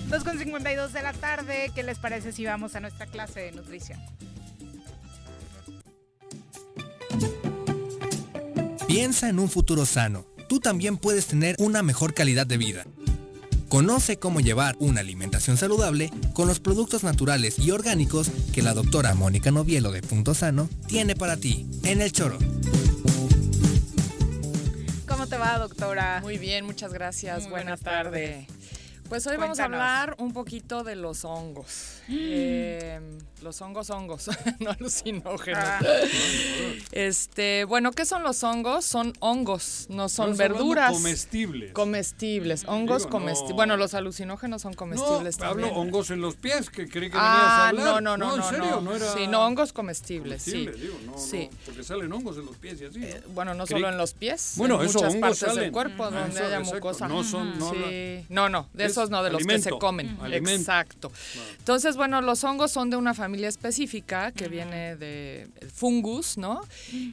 Dos 0.09 0.23
con 0.23 0.39
52 0.39 0.93
de 0.93 1.01
la 1.01 1.11
tarde, 1.11 1.72
¿qué 1.76 1.84
les 1.84 1.99
parece 1.99 2.31
si 2.31 2.45
vamos 2.45 2.73
a 2.76 2.80
nuestra 2.80 3.05
clase 3.05 3.41
de 3.41 3.51
nutrición? 3.51 3.99
Piensa 8.88 9.27
en 9.27 9.39
un 9.39 9.49
futuro 9.49 9.85
sano. 9.85 10.35
Tú 10.47 10.59
también 10.59 10.97
puedes 10.97 11.26
tener 11.26 11.55
una 11.59 11.81
mejor 11.81 12.13
calidad 12.13 12.45
de 12.45 12.57
vida. 12.57 12.85
Conoce 13.69 14.17
cómo 14.17 14.39
llevar 14.41 14.76
una 14.80 15.01
alimentación 15.01 15.57
saludable 15.57 16.11
con 16.34 16.47
los 16.47 16.59
productos 16.59 17.03
naturales 17.03 17.57
y 17.57 17.72
orgánicos 17.72 18.30
que 18.53 18.61
la 18.61 18.73
doctora 18.73 19.15
Mónica 19.15 19.49
Novielo 19.51 19.91
de 19.91 20.01
Punto 20.01 20.34
Sano 20.35 20.69
tiene 20.88 21.15
para 21.15 21.38
ti 21.38 21.65
en 21.84 22.01
el 22.01 22.11
choro. 22.11 22.38
¿Cómo 25.07 25.27
te 25.27 25.38
va, 25.38 25.57
doctora? 25.57 26.19
Muy 26.22 26.38
bien, 26.38 26.65
muchas 26.65 26.93
gracias. 26.93 27.41
Muy 27.43 27.49
Buenas 27.51 27.81
buenas 27.81 28.03
tardes. 28.05 28.45
tardes. 28.47 28.55
Pues 29.09 29.26
hoy 29.27 29.38
vamos 29.38 29.59
a 29.59 29.65
hablar 29.65 30.15
un 30.17 30.34
poquito 30.34 30.84
de 30.84 30.95
los 30.95 31.26
hongos. 31.26 31.97
Eh, 32.10 32.99
los 33.41 33.61
hongos 33.61 33.90
hongos, 33.90 34.30
no 34.60 34.72
alucinógenos. 34.72 35.64
Ah. 35.64 35.80
Este, 36.91 37.65
bueno, 37.65 37.91
¿qué 37.91 38.06
son 38.06 38.23
los 38.23 38.44
hongos? 38.44 38.86
Son 38.86 39.14
hongos, 39.19 39.86
no 39.90 40.10
son 40.10 40.36
verduras. 40.38 40.94
comestibles. 40.94 41.72
Comestibles, 41.73 42.64
hongos 42.68 43.03
Digo, 43.03 43.10
comestibles. 43.11 43.49
no. 43.52 43.56
Bueno, 43.56 43.77
los 43.77 43.94
alucinógenos 43.94 44.61
son 44.61 44.73
comestibles 44.73 45.40
no, 45.40 45.45
hablo 45.45 45.68
también. 45.68 45.88
hongos 45.88 46.10
en 46.11 46.22
los 46.22 46.36
pies, 46.36 46.69
que 46.69 46.88
creí 46.88 47.10
que 47.11 47.18
Ah, 47.19 47.32
venías 47.34 47.49
a 47.52 47.69
hablar. 47.69 48.03
no, 48.03 48.18
no, 48.18 48.18
no, 48.18 48.34
en 48.36 48.40
no, 48.40 48.49
serio, 48.49 48.82
no. 48.82 48.95
era 48.95 49.14
Sí, 49.14 49.27
no, 49.27 49.45
hongos 49.45 49.73
comestibles, 49.73 50.44
comestible, 50.44 50.73
sí. 50.73 50.82
digo, 50.82 51.18
Sí. 51.18 51.49
porque 51.65 51.84
salen 51.84 52.11
hongos 52.14 52.38
en 52.38 52.45
los 52.45 52.56
pies 52.57 52.82
y 52.82 52.86
así. 52.86 52.99
¿no? 52.99 53.34
Bueno, 53.34 53.53
no 53.53 53.65
Creí- 53.65 53.77
solo 53.77 53.90
en 53.90 53.98
los 53.98 54.14
pies, 54.14 54.53
Bueno, 54.57 54.76
en 54.82 54.88
muchas 54.88 55.02
hongos 55.03 55.15
partes 55.18 55.40
del 55.41 55.49
salen. 55.56 55.72
cuerpo 55.72 56.03
Ah, 56.06 56.11
donde 56.11 56.36
eso, 56.36 56.45
haya 56.45 56.60
mucosa. 56.61 57.07
No 57.07 57.23
son, 57.23 57.60
no, 57.60 57.72
Sí. 57.72 58.26
no, 58.30 58.49
no, 58.49 58.69
de 58.73 58.86
Es- 58.86 58.91
eso 58.91 59.02
hongos 59.02 59.11
no, 59.11 59.23
de 59.23 59.30
los 59.32 59.45
que 59.45 59.60
se 59.60 59.69
comen. 59.72 60.18
Alimento. 60.22 60.52
Exacto. 60.61 61.11
Entonces, 61.60 61.94
bueno, 61.95 62.22
los 62.22 62.43
hongos 62.43 62.72
son 62.72 62.89
de 62.89 62.95
una 62.97 63.13
familia 63.13 63.47
específica 63.49 64.31
que 64.31 64.47
viene 64.47 64.95
de 64.95 65.47
fungus, 65.73 66.38
¿no? 66.38 66.61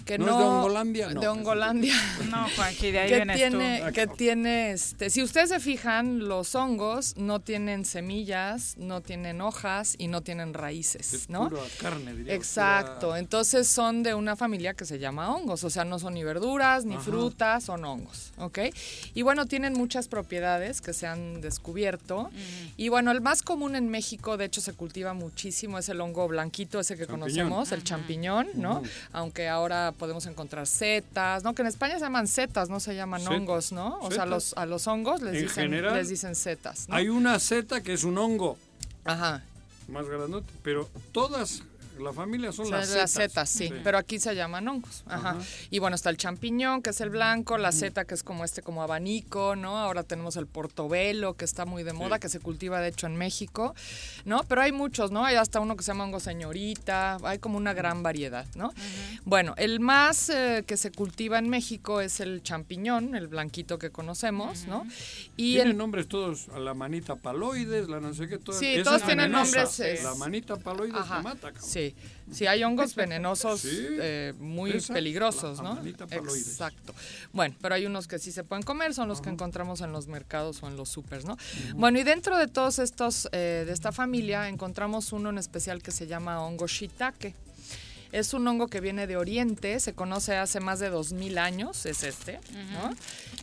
Que 0.05 0.19
¿No 0.19 0.27
no, 0.27 0.33
es 0.33 0.39
de 0.39 0.45
Hongolandia? 0.45 1.09
No. 1.11 1.21
De 1.21 1.29
Hongolandia. 1.29 1.95
No, 2.31 2.47
Juanqui, 2.57 2.91
de 2.91 2.99
ahí 3.01 3.09
que 3.09 3.17
vienes 3.17 3.37
tiene, 3.37 3.83
tú. 3.87 3.93
que 3.93 4.07
tiene, 4.07 4.71
este, 4.73 5.11
si 5.11 5.23
ustedes 5.23 5.49
se 5.51 5.61
fijan, 5.61 6.29
los 6.29 6.55
hongos 6.55 7.17
no 7.17 7.41
tienen 7.41 7.85
semillas, 7.85 8.75
no 8.79 9.01
tienen 9.01 9.41
hojas 9.41 9.95
y 9.99 10.09
no 10.09 10.21
tienen 10.23 10.55
raíces, 10.55 11.13
Es 11.15 11.29
¿no? 11.31 11.49
pura 11.49 11.63
carne, 11.81 12.15
diría. 12.15 12.35
Exacto, 12.35 13.09
pura- 13.09 13.19
entonces 13.19 13.69
son 13.69 14.03
de 14.03 14.15
una 14.15 14.37
familia 14.37 14.75
que 14.75 14.85
se 14.85 14.99
llama 14.99 15.35
hongos, 15.35 15.65
o 15.65 15.71
sea, 15.71 15.85
no 15.85 15.99
son 15.99 16.15
ni 16.15 16.25
verduras 16.25 16.85
ni 16.85 16.95
Ajá. 16.95 17.05
frutas, 17.05 17.65
son 17.65 17.85
hongos, 17.85 18.33
¿ok? 18.39 18.59
Y 19.15 19.23
bueno, 19.23 19.47
tienen 19.47 19.73
muchas 19.75 20.09
propiedades 20.09 20.81
que 20.81 20.93
se 20.93 21.07
han 21.07 21.41
descubierto. 21.41 22.31
Y 22.77 22.89
bueno, 22.89 23.11
el 23.11 23.21
más 23.21 23.43
común 23.43 23.77
en 23.77 23.89
México, 23.89 24.37
de 24.37 24.47
hecho, 24.47 24.61
se 24.61 24.72
cultiva 24.75 25.13
muchísimo, 25.15 25.79
es 25.79 25.89
el 25.89 26.01
hongo 26.01 26.29
blanquito, 26.29 26.81
ese 26.81 26.97
que 26.97 27.07
Champiñón. 27.07 27.21
conocemos, 27.49 27.73
el 27.73 27.85
champiñón, 27.85 28.49
¿no? 28.55 28.83
Aunque 29.13 29.49
ahora 29.49 29.93
podemos 29.99 30.27
encontrar 30.27 30.67
setas, 30.67 31.45
¿no? 31.45 31.55
Que 31.55 31.63
en 31.63 31.69
España 31.69 31.95
se 31.95 32.01
llaman 32.05 32.27
setas, 32.29 32.69
no 32.69 32.81
se 32.81 32.95
llaman 32.95 33.27
hongos, 33.27 33.73
¿no? 33.73 33.99
O 34.01 34.09
sea, 34.11 34.25
Setas. 34.25 34.29
los, 34.29 34.55
a 34.57 34.67
los 34.67 34.87
hongos 34.87 35.23
les, 35.23 35.35
En 35.35 35.43
dicen, 35.43 35.65
general, 35.65 35.95
les 35.95 36.09
dicen 36.09 36.35
setas, 36.35 36.89
¿no? 36.89 36.95
Hay 36.97 37.09
una 37.09 37.39
seta 37.39 37.83
que 37.83 37.93
es 37.93 38.05
un 38.05 38.19
hongo. 38.19 38.57
Ajá. 39.05 39.43
Más 39.89 40.07
grandote, 40.09 40.53
pero 40.63 40.89
todas, 41.13 41.63
la 42.03 42.13
familia 42.13 42.53
son 42.53 42.67
Son 42.67 42.75
las 42.79 42.91
las 42.91 43.11
setas. 43.11 43.49
setas, 43.49 43.49
sí, 43.51 43.73
pero 43.85 43.99
aquí 43.99 44.19
se 44.19 44.35
llaman 44.35 44.67
hongos. 44.69 45.05
Ajá. 45.07 45.31
Ajá. 45.31 45.39
Y 45.71 45.79
bueno, 45.79 45.95
está 45.95 46.11
el 46.11 46.17
champiñón, 46.17 46.83
que 46.83 46.91
es 46.91 47.01
el 47.01 47.11
blanco, 47.11 47.57
la 47.59 47.73
seta, 47.73 48.05
que 48.05 48.15
es 48.15 48.23
como 48.23 48.45
este, 48.45 48.63
como 48.63 48.83
abanico, 48.83 49.57
¿no? 49.57 49.79
Ahora 49.79 50.03
tenemos 50.03 50.37
el 50.37 50.47
portobelo, 50.47 51.35
que 51.35 51.45
está 51.45 51.65
muy 51.65 51.83
de 51.83 51.93
moda, 51.93 52.19
que 52.19 52.29
se 52.29 52.41
cultiva 52.41 52.81
de 52.81 52.89
hecho 52.89 53.07
en 53.07 53.17
México, 53.17 53.75
¿no? 54.25 54.43
Pero 54.49 54.63
hay 54.63 54.73
muchos, 54.73 55.11
¿no? 55.11 55.25
Hay 55.25 55.37
hasta 55.37 55.61
uno 55.61 55.77
que 55.77 55.83
se 55.83 55.89
llama 55.93 56.05
hongo 56.05 56.21
señorita, 56.21 57.19
hay 57.25 57.39
como 57.39 57.57
una 57.57 57.73
gran 57.75 58.03
variedad, 58.03 58.47
¿no? 58.55 58.73
Bueno, 59.25 59.55
el 59.57 59.81
más 59.81 60.29
eh, 60.29 60.65
que 60.67 60.77
se 60.77 60.91
cultiva 60.91 61.39
en 61.39 61.49
México 61.49 62.01
es 62.01 62.21
el 62.21 62.43
champiñón, 62.43 63.15
el 63.15 63.29
blanquito 63.29 63.79
que 63.79 63.91
conocemos, 63.91 64.67
¿no? 64.67 64.87
Y 65.37 65.55
Tienen 65.55 65.73
en- 65.73 65.79
nombres 65.79 66.09
todos, 66.09 66.49
a 66.55 66.59
la 66.59 66.75
manita 66.75 67.17
paloides, 67.17 67.89
la 67.89 68.01
no 68.01 68.13
sé 68.15 68.29
qué, 68.29 68.39
todas. 68.39 68.61
Sí, 68.61 68.77
todos 68.85 69.03
tienen 69.03 69.31
nombres, 69.31 69.81
es- 69.81 70.03
La 70.03 70.15
manita 70.15 70.57
paloides 70.57 70.97
Ajá. 70.97 71.23
mata, 71.23 71.53
cabrón. 71.53 71.71
Sí, 71.71 71.92
sí, 72.31 72.47
hay 72.47 72.65
hongos 72.65 72.95
venenosos 72.95 73.61
Sí, 73.61 73.69
eh, 73.71 74.35
muy 74.39 74.71
esa, 74.73 74.95
peligrosos, 74.95 75.59
la 75.59 75.75
¿no? 75.75 75.83
Exacto. 75.85 76.95
Bueno, 77.33 77.55
pero 77.61 77.75
hay 77.75 77.87
unos 77.87 78.09
que 78.09 78.19
sí 78.19 78.33
se 78.33 78.45
pueden 78.45 78.63
comer, 78.63 78.95
son 78.95 79.09
los 79.09 79.21
que 79.21 79.31
encontramos 79.31 79.81
en 79.81 79.93
los 79.93 80.07
mercados 80.07 80.63
o 80.63 80.69
en 80.69 80.77
los 80.77 80.89
supers, 80.89 81.25
¿no? 81.25 81.37
Bueno, 81.75 81.99
y 81.99 82.03
dentro 82.03 82.37
de 82.39 82.49
todos 82.49 82.79
estos, 82.79 83.29
eh, 83.33 83.65
de 83.67 83.73
esta 83.73 83.93
familia, 83.93 84.49
encontramos 84.49 85.13
uno 85.13 85.31
en 85.31 85.39
especial 85.39 85.83
que 85.83 85.91
se 85.91 86.07
llama 86.07 86.43
hongo 86.43 86.67
shiitake. 86.67 87.35
Es 88.13 88.35
un 88.35 88.47
hongo 88.47 88.69
que 88.69 88.81
viene 88.81 89.07
de 89.07 89.17
Oriente, 89.17 89.81
se 89.81 89.95
conoce 89.95 90.37
hace 90.37 90.61
más 90.61 90.79
de 90.79 90.91
2000 90.91 91.39
años, 91.39 91.87
es 91.87 92.03
este, 92.03 92.39
¿no? 92.73 92.95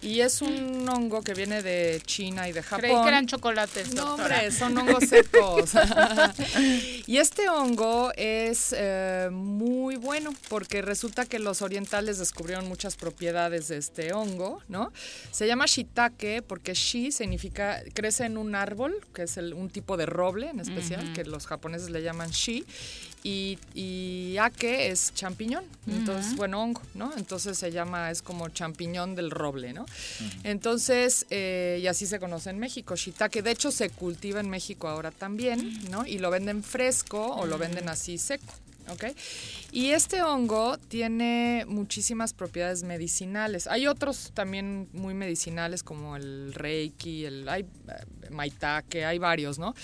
Y 0.02 0.22
es 0.22 0.42
un 0.44 0.88
hongo 0.88 1.24
que 1.24 1.34
viene 1.34 1.62
de 1.64 2.02
China 2.06 2.48
y 2.48 2.52
de 2.54 2.62
Japón. 2.62 2.80
Creí 2.86 3.02
que 3.02 3.08
eran 3.08 3.26
chocolates, 3.28 3.96
No, 3.96 4.14
hombre, 4.14 4.52
son 4.52 4.78
hongos 4.78 5.10
secos. 5.10 5.72
y 7.08 7.18
este 7.18 7.50
hongo 7.50 8.12
es 8.16 8.74
eh, 8.78 9.30
muy 9.32 9.96
bueno 9.96 10.32
porque 10.50 10.82
resulta 10.82 11.26
que 11.26 11.40
los 11.40 11.62
orientales 11.62 12.18
descubrieron 12.20 12.68
muchas 12.68 12.96
propiedades 12.96 13.68
de 13.70 13.78
este 13.78 14.14
hongo, 14.14 14.62
¿no? 14.68 14.92
Se 15.32 15.48
llama 15.48 15.66
shiitake 15.66 16.44
porque 16.44 16.74
shi 16.76 17.12
significa 17.12 17.82
crece 17.94 18.26
en 18.26 18.38
un 18.38 18.56
árbol, 18.56 18.96
que 19.14 19.24
es 19.24 19.38
el- 19.38 19.54
un 19.54 19.70
tipo 19.70 19.98
de 19.98 20.06
roble 20.06 20.50
en 20.50 20.60
especial, 20.60 21.12
que 21.14 21.24
los 21.26 21.48
japoneses 21.48 21.90
le 21.90 22.04
llaman 22.04 22.30
shi. 22.30 22.64
Y, 23.22 23.60
y 23.74 24.38
ake 24.60 24.92
es 24.92 25.14
champiñón, 25.14 25.64
entonces, 25.88 26.36
bueno, 26.36 26.62
hongo, 26.62 26.82
¿no? 26.94 27.12
Entonces 27.18 27.58
se 27.58 27.72
llama, 27.72 28.12
es 28.12 28.22
como 28.22 28.50
champiñón 28.50 29.16
del 29.16 29.32
roble, 29.32 29.74
¿no? 29.74 29.86
Entonces, 30.44 31.26
eh, 31.30 31.80
y 31.82 31.88
así 31.88 32.06
se 32.06 32.20
conoce 32.20 32.50
en 32.50 32.60
México, 32.60 32.96
shiitake. 32.96 33.42
De 33.42 33.52
hecho, 33.52 33.72
se 33.72 33.90
cultiva 33.90 34.40
en 34.40 34.50
México 34.50 34.88
ahora 34.88 35.12
también, 35.12 35.90
¿no? 35.90 36.06
Y 36.06 36.20
lo 36.20 36.30
venden 36.30 36.64
fresco 36.64 37.36
o 37.36 37.46
lo 37.46 37.58
venden 37.58 37.90
así 37.90 38.18
seco, 38.18 38.54
¿ok? 38.92 39.06
Y 39.72 39.92
este 39.92 40.22
hongo 40.22 40.78
tiene 40.78 41.66
muchísimas 41.68 42.34
propiedades 42.34 42.84
medicinales. 42.84 43.68
Hay 43.68 43.88
otros 43.88 44.32
también 44.34 44.90
muy 44.94 45.14
medicinales 45.14 45.84
como 45.84 46.16
el 46.16 46.54
reiki, 46.54 47.26
el 47.26 47.48
hay, 47.48 47.62
eh, 47.62 48.30
maitake, 48.32 49.06
hay 49.06 49.20
varios, 49.20 49.60
¿no? 49.60 49.76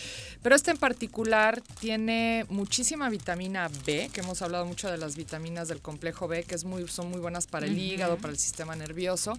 Pero 0.41 0.56
este 0.56 0.72
en 0.72 0.77
particular 0.77 1.61
tiene 1.80 2.45
muchísima 2.49 3.10
vitamina 3.10 3.69
B, 3.86 4.10
que 4.11 4.22
hemos 4.22 4.41
hablado 4.41 4.65
mucho 4.65 4.91
de 4.91 4.98
las 4.98 5.15
vitaminas 5.15 5.68
del 5.68 5.82
complejo 5.82 6.27
B, 6.27 6.44
que 6.44 6.56
es 6.56 6.65
muy, 6.65 6.88
son 6.88 7.10
muy 7.10 7.19
buenas 7.19 7.48
para 7.48 7.65
el 7.65 7.77
hígado, 7.77 8.18
para 8.18 8.32
el 8.32 8.40
sistema 8.40 8.76
nervioso. 8.76 9.38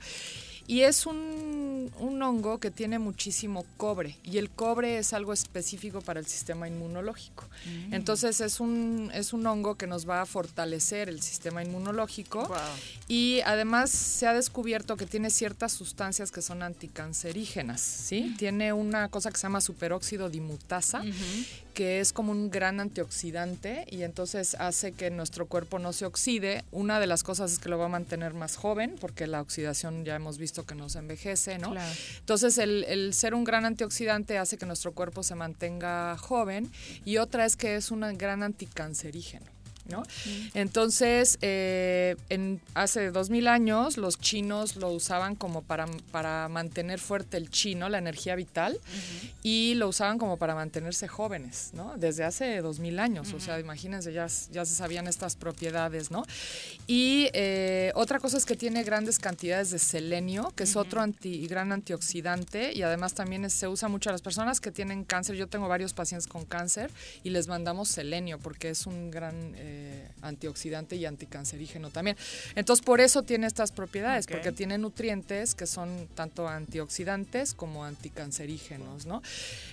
Y 0.67 0.83
es 0.83 1.07
un, 1.07 1.91
un 1.99 2.23
hongo 2.23 2.59
que 2.59 2.71
tiene 2.71 2.99
muchísimo 2.99 3.65
cobre 3.77 4.17
y 4.25 4.39
el 4.39 4.51
cobre 4.51 4.99
es 4.99 5.13
algo 5.13 5.33
específico 5.33 6.01
para 6.01 6.21
el 6.21 6.27
sistema 6.27 6.69
inmunológico. 6.69 7.45
Mm. 7.65 7.95
Entonces 7.95 8.41
es 8.41 8.61
un, 8.61 9.11
es 9.15 9.33
un 9.33 9.47
hongo 9.47 9.77
que 9.77 9.87
nos 9.87 10.09
va 10.09 10.23
a 10.23 10.27
fortalecer 10.27 11.09
el 11.09 11.23
sistema 11.23 11.63
inmunológico 11.63 12.51
y 13.09 13.41
además 13.45 13.91
se 13.91 14.27
ha 14.27 14.35
descubierto 14.35 14.97
que 14.97 15.07
tiene 15.07 15.31
ciertas 15.31 15.73
sustancias 15.73 16.31
que 16.31 16.43
son 16.43 16.63
anticancerígenas, 16.63 17.81
¿sí? 17.81 18.35
Tiene 18.39 18.73
una 18.73 19.09
cosa 19.09 19.31
que 19.31 19.39
se 19.39 19.45
llama 19.45 19.61
superóxido 19.61 20.29
dimutasa 20.29 21.03
que 21.77 22.01
es 22.01 22.15
como 22.15 22.33
un 22.33 22.51
gran 22.51 22.81
antioxidante 22.81 23.85
y 23.91 24.03
entonces 24.03 24.57
hace 24.59 24.93
que 24.93 25.11
nuestro 25.11 25.45
cuerpo 25.45 25.79
no 25.79 25.93
se 25.93 26.07
oxide. 26.07 26.65
Una 26.73 26.99
de 27.01 27.07
las 27.07 27.23
cosas 27.23 27.53
es 27.53 27.59
que 27.59 27.69
lo 27.69 27.77
va 27.77 27.85
a 27.85 27.89
mantener 27.89 28.33
más 28.33 28.57
joven, 28.57 28.97
porque 28.99 29.27
la 29.27 29.43
oxidación 29.43 30.03
ya 30.03 30.17
hemos 30.17 30.39
visto 30.39 30.56
que 30.65 30.75
nos 30.75 30.97
envejece, 30.97 31.59
¿no? 31.59 31.73
Claro. 31.73 31.93
Entonces 32.21 32.57
el, 32.59 32.85
el 32.85 33.13
ser 33.13 33.35
un 33.35 33.45
gran 33.45 33.67
antioxidante 33.67 34.39
hace 34.39 34.57
que 34.57 34.67
nuestro 34.67 34.93
cuerpo 34.93 35.23
se 35.23 35.35
mantenga 35.35 36.17
joven 36.19 36.71
y 37.05 37.19
otra 37.19 37.45
es 37.45 37.57
que 37.57 37.77
es 37.77 37.91
un 37.91 38.01
gran 38.17 38.43
anticancerígeno. 38.43 39.56
¿No? 39.89 40.03
Entonces, 40.55 41.39
eh, 41.43 42.17
en, 42.29 42.61
hace 42.75 43.11
dos 43.11 43.31
mil 43.31 43.47
años 43.49 43.97
los 43.97 44.19
chinos 44.19 44.77
lo 44.77 44.91
usaban 44.91 45.35
como 45.37 45.63
para, 45.63 45.87
para 46.11 46.49
mantener 46.49 46.99
fuerte 46.99 47.37
el 47.37 47.51
chino, 47.51 47.89
la 47.89 47.99
energía 47.99 48.35
vital, 48.37 48.81
y 49.43 49.75
lo 49.75 49.89
usaban 49.89 50.19
como 50.19 50.37
para 50.39 50.55
mantenerse 50.55 51.07
jóvenes, 51.09 51.71
¿no? 51.75 51.95
Desde 51.97 52.25
hace 52.25 52.61
dos 52.61 52.79
mil 52.81 52.99
años, 52.99 53.33
o 53.33 53.41
sea, 53.41 53.61
imagínense, 53.61 54.13
ya, 54.13 54.27
ya 54.51 54.65
se 54.65 54.75
sabían 54.75 55.07
estas 55.07 55.37
propiedades, 55.37 56.11
¿no? 56.11 56.25
Y 56.87 57.29
eh, 57.33 57.93
otra 57.95 58.19
cosa 58.19 58.37
es 58.37 58.45
que 58.47 58.57
tiene 58.57 58.83
grandes 58.83 59.19
cantidades 59.19 59.71
de 59.71 59.79
selenio, 59.79 60.53
que 60.57 60.65
es 60.65 60.77
otro 60.77 61.01
anti, 61.01 61.47
gran 61.47 61.73
antioxidante, 61.73 62.73
y 62.75 62.83
además 62.83 63.15
también 63.15 63.45
es- 63.45 63.53
se 63.53 63.69
usa 63.69 63.89
mucho 63.89 64.11
a 64.11 64.13
las 64.13 64.23
personas 64.23 64.61
que 64.61 64.71
tienen 64.71 65.05
cáncer. 65.05 65.37
Yo 65.37 65.47
tengo 65.49 65.69
varios 65.69 65.93
pacientes 65.93 66.27
con 66.27 66.45
cáncer 66.45 66.91
y 67.25 67.31
les 67.31 67.49
mandamos 67.49 67.89
selenio 67.89 68.39
porque 68.39 68.71
es 68.71 68.87
un 68.87 69.11
gran 69.11 69.55
eh, 69.57 69.76
antioxidante 70.23 70.97
y 70.97 71.05
anticancerígeno 71.07 71.91
también. 71.91 72.17
Entonces, 72.55 72.85
por 72.85 73.01
eso 73.01 73.23
tiene 73.23 73.47
estas 73.47 73.73
propiedades, 73.73 74.27
porque 74.27 74.53
tiene 74.53 74.79
nutrientes 74.79 75.55
que 75.55 75.67
son 75.67 76.09
tanto 76.15 76.49
antioxidantes 76.49 77.55
como 77.55 77.85
anticancerígenos, 77.85 79.07
¿no? 79.07 79.23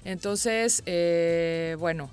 Entonces, 0.04 0.84
eh, 0.86 1.76
bueno, 1.80 2.12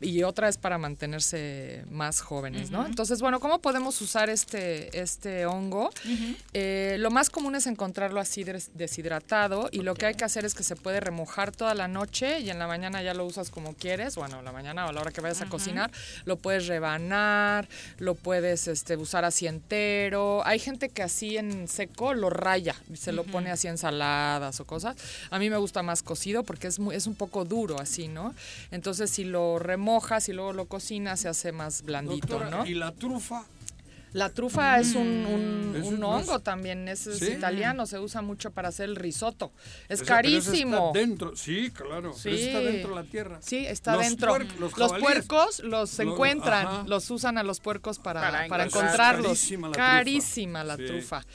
y 0.00 0.22
otra 0.22 0.48
es 0.48 0.58
para 0.58 0.78
mantenerse 0.78 1.84
más 1.90 2.20
jóvenes, 2.20 2.70
¿no? 2.70 2.80
Ujú. 2.80 2.88
Entonces, 2.88 3.20
bueno, 3.20 3.40
¿cómo 3.40 3.58
podemos 3.58 4.00
usar 4.00 4.30
este, 4.30 4.96
este 5.00 5.44
hongo? 5.46 5.90
Eh, 6.54 6.96
lo 7.00 7.10
más 7.10 7.30
común 7.30 7.56
es 7.56 7.66
encontrarlo 7.66 8.20
así 8.20 8.44
des- 8.44 8.70
deshidratado 8.74 9.68
y 9.72 9.78
lo 9.82 9.94
que 9.94 10.06
hay 10.06 10.14
que 10.14 10.24
hacer 10.24 10.44
es 10.44 10.54
que 10.54 10.62
se 10.62 10.76
puede 10.76 11.00
remojar 11.00 11.50
toda 11.50 11.74
la 11.74 11.88
noche 11.88 12.38
y 12.40 12.50
en 12.50 12.58
la 12.60 12.68
mañana 12.68 13.02
ya 13.02 13.12
lo 13.12 13.24
usas 13.26 13.50
como 13.50 13.74
quieres, 13.74 14.14
bueno, 14.14 14.38
en 14.38 14.44
la 14.44 14.52
mañana 14.52 14.86
o 14.86 14.90
a 14.90 14.92
la 14.92 15.00
hora 15.00 15.10
que 15.10 15.20
vayas 15.20 15.40
a 15.40 15.44
Ujú. 15.44 15.52
cocinar, 15.52 15.90
lo 16.26 16.36
puedes 16.36 16.66
rebanar, 16.68 17.68
lo 17.98 18.14
puedes 18.14 18.68
este, 18.68 18.96
usar 18.96 19.24
así 19.24 19.46
entero. 19.48 20.42
Hay 20.46 20.60
gente 20.60 20.90
que 20.90 21.02
así 21.02 21.36
en 21.38 21.66
seco 21.66 22.14
lo 22.14 22.30
raya 22.30 22.76
y 22.92 22.96
se 22.96 23.10
lo 23.10 23.24
pone 23.24 23.50
así 23.50 23.66
en 23.66 23.72
ensaladas 23.78 24.60
o 24.60 24.64
cosas. 24.64 24.96
A 25.30 25.38
mí 25.38 25.50
me 25.50 25.56
gusta 25.56 25.82
más 25.82 26.02
cocido 26.02 26.42
porque 26.44 26.66
es, 26.68 26.78
muy, 26.78 26.94
es 26.94 27.06
un 27.06 27.14
poco 27.14 27.44
duro 27.44 27.80
así, 27.80 28.06
¿no? 28.08 28.34
Entonces 28.70 29.10
si 29.10 29.24
lo 29.24 29.58
remojas 29.58 29.87
y 30.28 30.32
luego 30.32 30.52
lo 30.52 30.66
cocinas 30.66 31.20
se 31.20 31.28
hace 31.28 31.52
más 31.52 31.82
blandito, 31.82 32.26
Doctora, 32.26 32.50
¿no? 32.50 32.66
¿y 32.66 32.74
la 32.74 32.92
trufa? 32.92 33.44
La 34.14 34.30
trufa 34.30 34.80
es 34.80 34.94
un, 34.94 35.06
un- 35.06 35.76
Ese 35.76 35.86
un 35.86 36.02
hongo 36.02 36.40
también, 36.40 36.88
es, 36.88 37.06
es 37.06 37.18
¿Sí? 37.18 37.26
italiano, 37.32 37.84
se 37.84 37.98
usa 37.98 38.22
mucho 38.22 38.50
para 38.52 38.68
hacer 38.68 38.88
el 38.88 38.96
risotto. 38.96 39.52
Es 39.86 40.02
carísimo. 40.02 40.88
está 40.94 40.98
dentro, 40.98 41.36
sí, 41.36 41.70
claro. 41.70 42.12
ese 42.12 42.34
está 42.46 42.58
Sí. 42.60 42.64
dentro 42.64 42.88
de 42.90 42.94
la 42.96 43.04
tierra. 43.04 43.38
Sí, 43.42 43.66
está 43.66 43.92
Los 43.96 44.02
dentro. 44.02 44.38
los 44.78 44.92
puercos 44.98 45.60
los 45.60 45.98
Lo- 45.98 46.04
encuentran, 46.12 46.66
ajá. 46.66 46.84
los 46.86 47.10
usan 47.10 47.36
a 47.36 47.42
los 47.42 47.60
puercos 47.60 47.98
para, 47.98 48.22
Para 48.22 48.48
para 48.48 48.64
encontrar. 48.64 48.84
encontrarlos. 49.16 49.26
Carísima 49.38 49.68
la 49.68 49.74
trufa. 49.74 49.86
Carísima 49.90 50.64
la 50.64 50.76
Sí. 50.76 50.86
trufa. 50.86 51.22
Sí, 51.22 51.28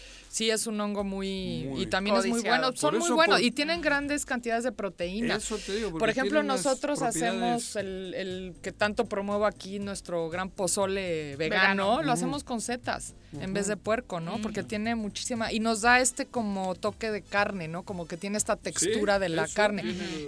es 0.49 0.65
un 0.65 0.81
hongo 0.81 1.03
muy... 1.03 1.65
Muy 1.69 1.81
y 1.84 1.85
también 1.85 2.15
es 2.15 2.26
muy 2.26 2.41
bueno. 2.41 2.72
Son 2.76 2.97
muy 2.97 3.11
buenos 3.11 3.38
por- 3.39 3.45
y 3.45 3.51
tienen 3.51 3.81
grandes 3.81 4.26
cantidades 4.26 4.64
de 4.64 4.72
proteína. 4.72 5.35
Eso 5.35 5.57
te 5.60 5.76
digo, 5.76 5.91
porque 5.91 5.99
Por 5.99 6.10
ejemplo, 6.10 6.41
nosotros 6.41 6.99
propiedades- 6.99 7.15
hacemos 7.34 7.76
el, 7.76 8.14
el 8.15 8.55
que 8.64 8.72
tanto 8.72 9.05
promuevo 9.05 9.45
aquí 9.45 9.77
nuestro 9.77 10.30
gran 10.30 10.49
pozole 10.49 11.35
vegano, 11.35 11.61
Vegano. 11.61 12.01
lo 12.03 12.11
hacemos 12.11 12.43
con 12.43 12.61
setas 12.61 13.14
en 13.39 13.53
vez 13.53 13.68
de 13.68 13.77
puerco, 13.77 14.19
¿no? 14.19 14.39
Porque 14.41 14.64
tiene 14.64 14.95
muchísima 14.95 15.51
y 15.51 15.60
nos 15.60 15.81
da 15.81 15.99
este 15.99 16.26
como 16.26 16.76
toque 16.76 17.11
de 17.11 17.22
carne, 17.22 17.68
¿no? 17.68 17.84
Como 17.84 18.07
que 18.07 18.18
tiene 18.18 18.38
esta 18.38 18.55
textura 18.55 19.19
de 19.19 19.30
la 19.30 19.45
eso, 19.45 19.55
carne. 19.55 19.84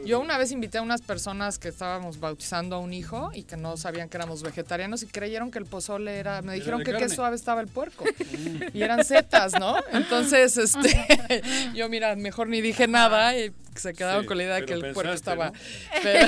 Yo 0.06 0.20
una 0.20 0.38
vez 0.38 0.52
invité 0.52 0.78
a 0.78 0.82
unas 0.82 1.02
personas 1.02 1.60
que 1.60 1.68
estábamos 1.68 2.20
bautizando 2.20 2.76
a 2.76 2.80
un 2.80 2.94
hijo 2.94 3.32
y 3.34 3.44
que 3.44 3.58
no 3.58 3.78
sabían 3.78 4.10
que 4.10 4.18
éramos 4.18 4.44
vegetarianos 4.44 5.04
y 5.04 5.08
creyeron 5.08 5.52
que 5.52 5.60
el 5.60 5.66
pozole 5.66 6.18
era, 6.18 6.42
me 6.42 6.54
dijeron 6.54 6.84
que 6.84 6.94
qué 6.94 7.10
suave 7.10 7.36
estaba 7.36 7.62
el 7.62 7.68
puerco. 7.68 8.06
y 8.74 8.82
eran 8.82 9.04
setas, 9.04 9.54
¿no? 9.60 9.76
Entonces, 9.92 10.58
este, 10.58 11.42
yo 11.74 11.90
mira, 11.90 12.16
mejor 12.16 12.48
ni 12.48 12.62
dije 12.62 12.88
nada 12.88 13.38
y 13.38 13.52
se 13.76 13.94
quedaron 13.94 14.22
Sí, 14.22 14.28
con 14.28 14.38
la 14.38 14.44
idea 14.44 14.56
de 14.56 14.66
que 14.66 14.74
el 14.74 14.94
puerco 14.94 15.12
estaba. 15.12 15.48
¿no? 15.48 15.54
Pero, 16.04 16.28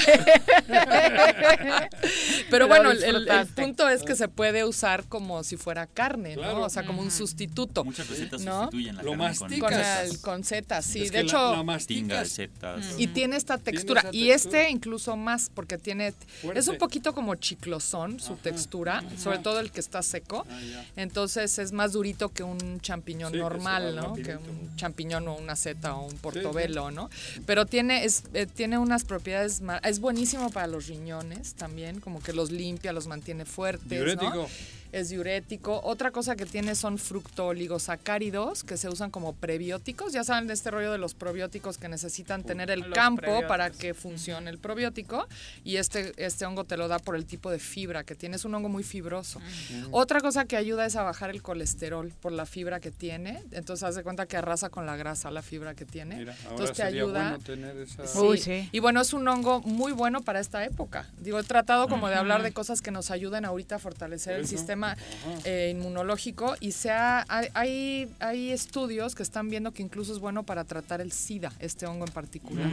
pero 2.49 2.67
bueno, 2.67 2.91
el, 2.91 3.27
punto 3.55 3.87
es 3.89 4.03
que 4.03 4.15
se 4.15 4.27
puede 4.27 4.63
usar 4.65 5.05
como 5.05 5.43
si 5.43 5.57
fuera 5.57 5.87
carne, 5.87 6.35
Claro. 6.35 6.59
¿no? 6.59 6.66
O 6.68 6.69
sea, 6.69 6.85
como 6.85 7.02
un 7.02 7.11
sustituto. 7.11 7.84
Muchas 7.84 8.07
recetas 8.10 8.41
¿No? 8.41 8.61
sustituyen 8.61 8.95
la 8.98 9.03
Lo 9.03 9.11
carne 9.11 9.35
con- 9.38 9.48
masticas. 9.49 9.60
Con, 9.60 9.69
Ticas. 9.80 10.10
el, 10.10 10.19
con 10.22 10.44
setas, 10.44 10.85
sí. 10.85 11.02
Es 11.02 11.11
de 11.11 11.18
que 11.19 11.23
la- 11.23 11.30
hecho, 11.30 11.38
la 11.38 11.44
tinga 11.49 11.57
de 11.57 11.64
masticas. 11.64 12.30
setas. 12.30 12.85
y 12.98 13.07
tiene 13.07 13.35
esta 13.38 13.57
textura. 13.57 14.02
Y 14.11 14.27
textura. 14.30 14.35
este 14.61 14.69
incluso 14.72 15.18
más, 15.18 15.49
porque 15.53 15.77
tiene. 15.77 16.14
Fuerte. 16.41 16.60
Es 16.60 16.68
un 16.68 16.77
poquito 16.77 17.14
como 17.14 17.35
chiclosón 17.35 18.19
su 18.19 18.35
textura, 18.35 19.03
sobre 19.18 19.39
todo 19.39 19.60
el 19.60 19.72
que 19.72 19.80
está 19.80 20.02
seco. 20.03 20.45
Ah. 20.49 20.84
Entonces 20.95 21.57
es 21.60 21.72
más 21.72 21.94
durito 21.94 22.30
que 22.30 22.44
un 22.44 22.80
champiñón 22.81 23.31
Sí, 23.31 23.38
que 23.38 23.44
normal, 23.44 23.98
va 23.98 24.02
¿no? 24.02 24.14
Que 24.14 24.35
un 24.35 24.76
champiñón 24.76 25.27
o 25.27 25.35
una 25.35 25.56
seta 25.56 25.95
o 25.95 26.06
un 26.07 26.15
portobelo, 26.18 26.91
¿no? 26.91 27.10
Pero 27.45 27.65
tiene, 27.65 28.03
es, 28.06 28.23
eh, 28.34 28.45
tiene 28.45 28.77
unas 28.77 29.03
propiedades. 29.03 29.61
Es 29.84 29.99
buenísimo 29.99 30.49
para 30.49 30.68
los 30.68 30.88
riñones 30.88 31.53
también, 31.56 31.99
como 31.99 32.22
que 32.22 32.34
los 32.34 32.52
limpia, 32.52 32.91
los 32.94 33.07
mantiene 33.07 33.45
fuertes. 33.45 34.15
¿no? 34.15 34.48
Es 34.91 35.09
diurético. 35.09 35.81
Otra 35.84 36.11
cosa 36.11 36.35
que 36.35 36.45
tiene 36.45 36.76
son 36.76 36.97
fructooligosacáridos 36.97 38.64
que 38.64 38.77
se 38.77 38.89
usan 38.89 39.11
como 39.11 39.34
prebióticos. 39.34 40.14
Ya 40.14 40.23
saben 40.23 40.47
de 40.47 40.53
este 40.53 40.72
rollo 40.72 40.91
de 40.91 40.97
los 40.97 41.14
probióticos 41.14 41.77
que 41.77 41.89
necesitan 41.89 42.43
tener 42.43 42.72
el 42.72 42.91
campo 42.91 43.22
prebióticos. 43.22 43.47
para 43.49 43.69
que 43.72 43.93
funcione 43.93 44.49
el 44.49 44.57
probiótico. 44.57 45.27
Y 45.64 45.77
este, 45.77 46.14
este 46.18 46.45
hongo 46.45 46.64
te 46.64 46.77
lo 46.77 46.88
da 46.88 46.99
por 46.99 47.15
el 47.15 47.26
tipo 47.26 47.49
de 47.51 47.59
fibra 47.59 48.03
que 48.03 48.15
tiene. 48.15 48.35
Es 48.35 48.45
un 48.45 48.55
hongo 48.55 48.69
muy 48.69 48.84
fibroso. 48.84 49.39
Otra 49.91 50.22
cosa 50.22 50.45
que 50.45 50.57
ayuda 50.57 50.85
es 50.85 50.95
a 50.95 51.03
bajar 51.03 51.30
el 51.30 51.41
colesterol 51.41 52.11
por 52.22 52.31
la 52.31 52.45
fibra 52.45 52.80
que 52.80 52.91
tiene. 52.91 53.43
Entonces, 53.51 53.84
haz 53.84 53.95
de 53.95 54.03
cuenta 54.03 54.26
que 54.26 54.38
arrasa 54.38 54.69
con 54.69 54.85
la 54.85 54.95
grasa 54.95 55.31
la 55.31 55.41
fibra 55.41 55.76
que 55.76 55.85
tiene. 55.85 56.18
Mira, 56.18 56.34
ahora 56.34 56.49
Entonces 56.51 56.76
te 56.76 56.84
sería 56.84 57.01
ayuda. 57.03 57.30
bueno 57.30 57.43
tener 57.43 57.77
esa... 57.77 58.07
Sí. 58.07 58.18
Uy, 58.19 58.38
sí. 58.38 58.69
Y 58.72 58.80
bueno, 58.80 59.01
es 59.01 59.14
un 59.14 59.27
hongo 59.27 59.61
muy 59.61 59.91
bueno 59.91 60.22
para 60.22 60.39
esta 60.39 60.64
época. 60.65 61.07
Digo, 61.19 61.39
he 61.39 61.43
tratado 61.43 61.88
como 61.88 62.07
de 62.09 62.15
hablar 62.15 62.43
de 62.43 62.51
cosas 62.51 62.81
que 62.81 62.91
nos 62.91 63.11
ayuden 63.11 63.45
ahorita 63.45 63.76
a 63.76 63.80
fortalecer 63.80 64.35
el 64.35 64.41
eso. 64.41 64.55
Sistema 64.77 64.97
eh, 65.43 65.69
inmunológico 65.75 66.55
y 66.59 66.71
se 66.71 66.91
ha- 66.91 67.25
hay, 67.27 67.47
hay, 67.53 68.09
hay 68.19 68.51
estudios 68.51 69.15
que 69.15 69.23
están 69.23 69.49
viendo 69.49 69.71
que 69.71 69.81
incluso 69.81 70.13
es 70.13 70.19
bueno 70.19 70.43
para 70.43 70.63
tratar 70.63 71.01
el 71.01 71.11
SIDA, 71.11 71.51
este 71.59 71.85
hongo 71.87 72.05
en 72.05 72.13
particular. 72.13 72.69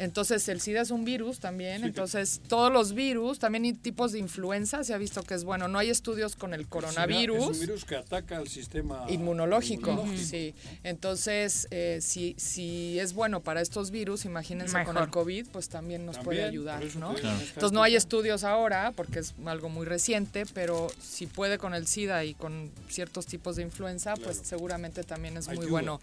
Entonces, 0.00 0.48
el 0.48 0.60
SIDA 0.62 0.80
es 0.80 0.90
un 0.90 1.04
virus 1.04 1.40
también. 1.40 1.76
Sí, 1.76 1.82
que- 1.82 1.88
Entonces, 1.88 2.40
todos 2.48 2.72
los 2.72 2.94
virus, 2.94 3.38
también 3.38 3.64
hay 3.64 3.74
tipos 3.74 4.12
de 4.12 4.18
influenza, 4.18 4.82
se 4.82 4.94
ha 4.94 4.98
visto 4.98 5.22
que 5.22 5.34
es 5.34 5.44
bueno. 5.44 5.68
No 5.68 5.78
hay 5.78 5.90
estudios 5.90 6.36
con 6.36 6.54
el 6.54 6.62
Es 6.62 6.66
coronavirus 6.68 7.46
un 7.48 7.60
virus 7.60 7.84
que 7.84 7.96
ataca 7.96 8.38
al 8.38 8.48
sistema 8.48 9.04
inmunológico. 9.10 9.90
inmunológico. 9.90 10.24
Sí. 10.26 10.54
Entonces, 10.84 11.68
eh, 11.70 11.98
si, 12.00 12.34
si 12.38 12.98
es 12.98 13.12
bueno 13.12 13.40
para 13.42 13.60
estos 13.60 13.90
virus, 13.90 14.24
imagínense 14.24 14.82
con 14.84 14.96
el 14.96 15.10
COVID, 15.10 15.48
pues 15.52 15.68
también 15.68 16.06
nos 16.06 16.16
puede 16.18 16.44
ayudar, 16.44 16.82
¿no? 16.96 17.14
Entonces 17.16 17.72
no 17.72 17.82
hay 17.82 17.94
estudios 17.94 18.42
ahora 18.44 18.92
porque 18.96 19.18
es 19.18 19.34
algo 19.44 19.68
muy 19.68 19.84
reciente, 19.86 20.44
pero 20.54 20.88
si 21.02 21.26
puede 21.26 21.58
con 21.58 21.74
el 21.74 21.86
SIDA 21.86 22.24
y 22.24 22.32
con 22.34 22.70
ciertos 22.88 23.26
tipos 23.26 23.56
de 23.56 23.62
influenza, 23.62 24.14
pues 24.16 24.40
seguramente 24.42 25.04
también 25.04 25.36
es 25.36 25.46
muy 25.48 25.66
bueno 25.66 26.00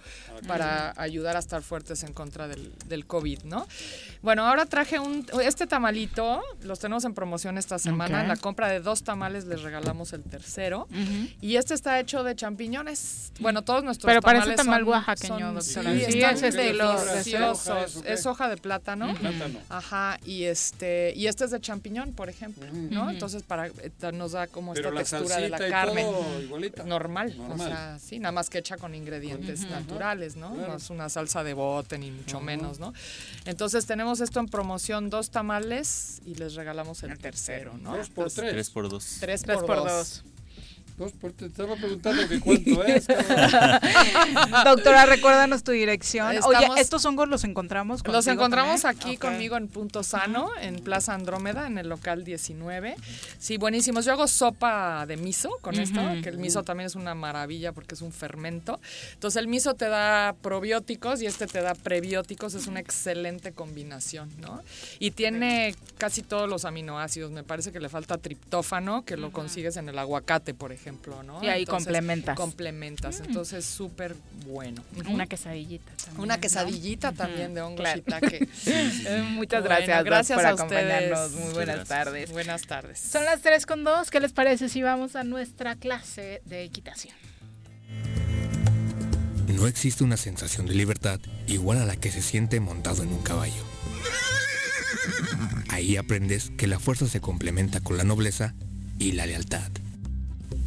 para 0.48 0.94
ayudar 1.02 1.36
a 1.36 1.40
estar 1.40 1.64
fuertes 1.64 2.04
en 2.04 2.14
contra 2.14 2.48
del, 2.48 2.72
del 2.88 3.06
COVID, 3.08 3.40
¿no? 3.44 3.68
Bueno, 4.22 4.46
ahora 4.48 4.66
traje 4.66 5.00
un 5.00 5.26
este 5.44 5.68
tamalito, 5.68 6.42
los 6.64 6.80
tenemos 6.80 7.06
en 7.06 7.14
promoción 7.14 7.58
esta 7.58 7.78
semana. 7.80 8.22
En 8.22 8.28
la 8.28 8.36
compra 8.36 8.68
de 8.68 8.80
dos 8.80 9.04
tamales 9.04 9.46
les 9.46 9.62
regalamos 9.62 10.12
el 10.14 10.24
tercero. 10.24 10.88
Y 11.42 11.56
este 11.56 11.74
está 11.74 12.00
hecho 12.00 12.24
de 12.24 12.36
champiñones. 12.36 13.32
Bueno, 13.40 13.62
todos 13.62 13.84
nuestros 13.84 14.10
Pero 14.10 14.22
parece 14.22 14.56
tamales 14.56 14.58
tamal 14.58 14.80
son- 14.82 14.90
oaxaqueño, 14.90 15.40
son- 15.40 15.56
doctora. 15.56 15.94
Sí, 15.94 16.12
Sí, 16.12 16.18
están 16.20 16.36
es 16.44 16.54
deliciosos. 16.54 17.68
hoja, 17.68 17.84
¿eso 17.86 18.04
Es 18.06 18.24
qué? 18.24 18.30
hoja 18.30 18.50
de 18.50 18.58
plátano. 18.58 19.14
Plátano. 19.16 19.60
Ajá, 19.70 20.20
y 20.26 20.44
este 20.46 21.14
y 21.16 21.28
este 21.28 21.46
es 21.46 21.52
de 21.52 21.62
champiñón, 21.62 22.14
por 22.14 22.30
ejemplo, 22.30 22.66
¿no? 22.74 23.10
Entonces 23.12 23.44
para 23.44 23.68
eh, 23.68 23.92
nos 24.14 24.32
da 24.34 24.48
como 24.48 24.74
Pero 24.74 24.92
la 24.92 25.02
esta 25.02 25.20
textura 25.20 25.42
de 25.42 25.50
la 25.50 25.58
carne. 25.70 26.02
todo 26.04 26.42
igualita. 26.42 26.84
Normal, 26.84 27.38
Normal. 27.38 27.60
o 27.60 27.64
sea, 27.64 28.00
sí, 28.00 28.20
nada 28.20 28.32
más 28.32 28.50
que 28.50 28.58
hecha 28.60 28.78
con 28.78 28.96
ingredientes 28.96 29.62
naturales, 29.70 30.36
¿no? 30.36 30.54
Claro. 30.54 30.72
No 30.72 30.78
es 30.78 30.90
una 30.90 31.08
salsa 31.10 31.44
de 31.44 31.54
bote 31.54 31.98
ni 31.98 32.12
mucho 32.12 32.40
menos, 32.42 32.80
¿no? 32.80 32.94
Entonces 33.46 33.67
tenemos 33.86 34.22
esto 34.22 34.40
en 34.40 34.48
promoción, 34.48 35.10
dos 35.10 35.30
tamales 35.32 36.22
y 36.26 36.36
les 36.36 36.56
regalamos 36.56 37.04
el 37.04 37.18
tercero, 37.18 37.78
¿no? 37.78 37.96
Dos 37.98 38.10
por 38.10 38.24
Entonces, 38.28 38.36
tres. 38.36 38.52
Tres 38.54 38.70
por 38.70 38.90
dos. 38.90 39.18
Tres, 39.20 39.42
Tres 39.44 39.58
por, 39.58 39.66
por 39.66 39.78
dos. 39.78 39.86
dos. 39.86 40.24
Dos 40.98 41.12
por 41.14 41.32
te 41.32 41.46
estaba 41.46 41.76
preguntando 41.76 42.28
que 42.28 42.40
cuánto 42.40 42.84
es. 42.86 43.06
Doctora, 44.66 45.06
recuérdanos 45.06 45.64
tu 45.64 45.72
dirección. 45.72 46.32
Estamos- 46.36 46.70
Oye, 46.72 46.82
¿estos 46.82 47.06
hongos 47.06 47.28
los 47.28 47.44
encontramos 47.44 48.02
Los 48.08 48.26
encontramos 48.26 48.82
también? 48.82 49.06
aquí 49.08 49.18
conmigo 49.18 49.58
en 49.58 49.68
Punto 49.68 50.02
Sano, 50.02 50.50
en 50.60 50.80
Plaza 50.80 51.14
Andrómeda, 51.14 51.68
en 51.68 51.78
el 51.78 51.88
local 51.88 52.24
19. 52.24 52.96
Sí, 53.38 53.58
buenísimos. 53.58 54.06
Yo 54.06 54.14
hago 54.14 54.28
sopa 54.28 55.06
de 55.06 55.18
miso 55.18 55.58
con 55.62 55.80
esto, 55.80 56.02
que 56.24 56.30
el 56.30 56.40
miso 56.40 56.64
también 56.64 56.88
es 56.88 56.96
una 56.96 57.14
maravilla 57.14 57.74
porque 57.74 57.94
es 57.94 58.02
un 58.02 58.12
fermento. 58.12 58.80
Entonces 59.14 59.40
el 59.40 59.48
miso 59.48 59.76
te 59.76 59.90
da 59.90 60.34
probióticos 60.42 61.22
y 61.22 61.28
este 61.28 61.46
te 61.46 61.62
da 61.62 61.76
prebióticos, 61.76 62.56
es 62.56 62.66
una 62.66 62.80
excelente 62.80 63.52
combinación, 63.52 64.30
¿no? 64.40 64.64
Y 64.98 65.12
tiene 65.12 65.76
casi 66.00 66.24
todos 66.24 66.50
los 66.50 66.66
aminoácidos. 66.66 67.30
Me 67.32 67.44
parece 67.44 67.72
que 67.72 67.80
le 67.80 67.90
falta 67.90 68.18
triptófano, 68.18 69.06
que 69.06 69.16
lo 69.16 69.32
consigues 69.32 69.78
en 69.78 69.90
el 69.90 70.00
aguacate, 70.00 70.56
por 70.56 70.72
ejemplo, 70.72 70.87
¿no? 71.24 71.44
Y 71.44 71.48
ahí 71.50 71.62
Entonces, 71.62 71.86
complementas. 71.88 72.36
Complementas. 72.36 73.20
Entonces 73.22 73.66
súper 73.66 74.16
bueno. 74.46 74.84
Una 75.10 75.26
quesadillita 75.28 75.92
también. 75.98 76.20
Una 76.24 76.36
¿no? 76.36 76.42
quesadillita 76.42 77.12
también 77.12 77.54
de 77.54 77.62
hongo 77.62 77.78
Claro. 77.78 78.02
shiitake. 78.02 78.48
Eh, 78.68 79.22
Muchas 79.32 79.62
Bueno, 79.62 79.76
gracias, 79.76 80.04
gracias 80.04 80.38
por 80.38 80.46
a 80.46 80.50
acompañarnos. 80.50 81.28
ustedes. 81.28 81.46
Muy 81.46 81.54
buenas 81.54 81.76
gracias. 81.76 81.88
tardes. 82.06 82.32
Buenas 82.32 82.62
tardes. 82.64 83.00
Son 83.00 83.26
las 83.26 83.42
3 83.42 83.66
con 83.66 83.84
2. 83.84 84.10
¿Qué 84.10 84.20
les 84.20 84.34
parece 84.34 84.70
si 84.70 84.82
vamos 84.82 85.16
a 85.16 85.24
nuestra 85.24 85.76
clase 85.76 86.42
de 86.46 86.64
equitación? 86.64 87.16
No 89.48 89.66
existe 89.68 90.04
una 90.04 90.18
sensación 90.18 90.66
de 90.68 90.76
libertad 90.76 91.20
igual 91.48 91.80
a 91.80 91.86
la 91.86 91.96
que 91.96 92.12
se 92.12 92.22
siente 92.22 92.60
montado 92.60 93.02
en 93.04 93.10
un 93.10 93.24
caballo. 93.24 93.64
Ahí 95.70 95.96
aprendes 95.98 96.52
que 96.58 96.68
la 96.68 96.80
fuerza 96.80 97.08
se 97.08 97.22
complementa 97.22 97.80
con 97.80 97.98
la 97.98 98.04
nobleza 98.04 98.54
y 99.00 99.14
la 99.14 99.26
lealtad. 99.26 99.70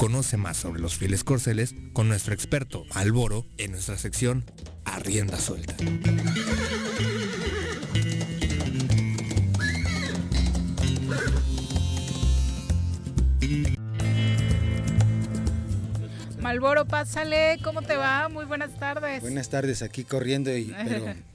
Conoce 0.00 0.38
más 0.38 0.56
sobre 0.56 0.80
los 0.80 0.96
fieles 0.96 1.24
corceles 1.24 1.74
con 1.92 2.08
nuestro 2.08 2.32
experto 2.32 2.86
Alboro 2.94 3.44
en 3.58 3.72
nuestra 3.72 3.98
sección 3.98 4.46
A 4.86 4.98
Rienda 4.98 5.38
Suelta. 5.38 5.76
Malboro, 16.40 16.86
pásale. 16.86 17.58
¿Cómo 17.62 17.82
te 17.82 17.96
va? 17.96 18.30
Muy 18.30 18.46
buenas 18.46 18.74
tardes. 18.78 19.20
Buenas 19.20 19.50
tardes, 19.50 19.82
aquí 19.82 20.04
corriendo, 20.04 20.56
y, 20.56 20.74
pero 20.82 21.14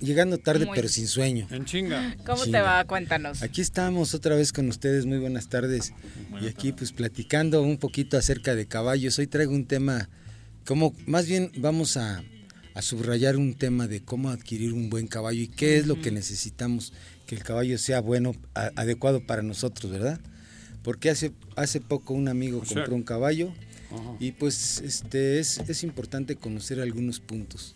llegando 0.00 0.38
tarde 0.38 0.66
Muy- 0.66 0.74
pero 0.76 0.88
sin 0.88 1.06
sueño. 1.06 1.46
En 1.50 1.64
chinga. 1.64 2.16
¿Cómo 2.26 2.44
te 2.44 2.60
va? 2.60 2.84
Cuéntanos. 2.84 3.42
Aquí 3.42 3.60
estamos 3.60 4.14
otra 4.14 4.34
vez 4.36 4.52
con 4.52 4.68
ustedes, 4.68 5.06
muy 5.06 5.18
buenas 5.18 5.48
tardes. 5.48 5.92
y 6.40 6.46
aquí 6.48 6.72
pues 6.72 6.92
platicando 6.92 7.62
un 7.62 7.78
poquito 7.78 8.16
acerca 8.18 8.54
de 8.54 8.66
caballos. 8.66 9.18
Hoy 9.18 9.26
traigo 9.26 9.52
un 9.52 9.66
tema, 9.66 10.08
como 10.66 10.94
más 11.06 11.26
bien 11.26 11.50
vamos 11.56 11.96
a, 11.96 12.22
a 12.74 12.82
subrayar 12.82 13.36
un 13.36 13.54
tema 13.54 13.86
de 13.86 14.02
cómo 14.02 14.28
adquirir 14.30 14.72
un 14.72 14.90
buen 14.90 15.06
caballo 15.06 15.40
y 15.40 15.48
qué 15.48 15.78
es 15.78 15.86
lo 15.86 16.00
que 16.00 16.10
necesitamos 16.10 16.92
que 17.26 17.34
el 17.36 17.42
caballo 17.42 17.78
sea 17.78 18.00
bueno, 18.00 18.34
a- 18.54 18.70
adecuado 18.76 19.24
para 19.26 19.42
nosotros, 19.42 19.90
¿verdad? 19.90 20.20
Porque 20.82 21.08
hace, 21.10 21.32
hace 21.56 21.80
poco 21.80 22.12
un 22.14 22.28
amigo 22.28 22.58
O 22.60 22.64
sea- 22.64 22.76
compró 22.76 22.94
un 22.96 23.02
caballo 23.02 23.52
Ajá. 23.90 24.16
y 24.20 24.32
pues 24.32 24.80
este 24.84 25.38
es, 25.38 25.58
es 25.68 25.82
importante 25.84 26.36
conocer 26.36 26.80
algunos 26.80 27.18
puntos. 27.20 27.75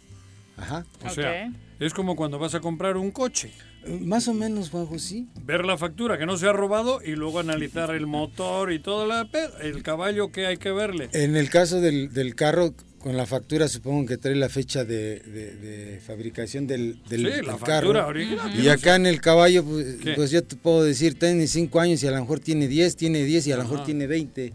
Ajá. 0.61 0.85
O 1.05 1.11
sea, 1.11 1.53
es 1.79 1.95
como 1.95 2.17
cuando 2.17 2.39
vas 2.39 2.55
a 2.55 2.61
comprar 2.61 2.97
un 2.97 3.11
coche. 3.11 3.51
Más 3.87 4.29
o 4.29 4.35
menos, 4.35 4.69
Juanjo, 4.71 4.99
sí. 4.99 5.27
Ver 5.43 5.65
la 5.65 5.79
factura 5.79 6.19
que 6.19 6.27
no 6.27 6.37
se 6.37 6.47
ha 6.47 6.53
robado 6.53 7.01
y 7.03 7.13
luego 7.13 7.39
analizar 7.41 7.91
el 7.95 8.07
motor 8.07 8.73
y 8.73 8.79
todo 8.79 9.07
la 9.07 9.27
el 9.63 9.83
caballo 9.83 10.31
que 10.33 10.47
hay 10.47 10.59
que 10.59 10.71
verle. 10.71 11.09
En 11.13 11.35
el 11.35 11.49
caso 11.49 11.81
del, 11.81 12.13
del 12.13 12.35
carro, 12.35 12.75
con 12.99 13.17
la 13.17 13.25
factura 13.25 13.67
supongo 13.69 14.05
que 14.07 14.19
trae 14.19 14.35
la 14.35 14.51
fecha 14.51 14.85
de, 14.85 15.21
de- 15.21 15.57
de 15.57 16.01
fabricación 16.01 16.67
del, 16.67 17.01
del, 17.09 17.21
Sí, 17.21 17.31
del 17.37 17.47
la 17.47 17.57
carro. 17.57 17.67
factura 17.67 18.07
original, 18.07 18.61
Y 18.63 18.69
acá 18.69 18.97
en 18.97 19.07
el 19.07 19.23
caballo, 19.23 19.65
pues, 19.65 19.97
pues 20.15 20.31
yo 20.31 20.45
te 20.45 20.57
puedo 20.57 20.83
decir, 20.85 21.19
tiene 21.19 21.47
5 21.47 21.81
años 21.81 22.03
y 22.03 22.07
a 22.07 22.11
lo 22.11 22.21
mejor 22.21 22.41
tiene 22.41 22.69
10, 22.69 22.97
tiene 22.97 23.25
10 23.25 23.47
y 23.47 23.53
a 23.53 23.57
lo 23.57 23.63
mejor 23.63 23.85
tiene 23.85 24.07
20. 24.07 24.53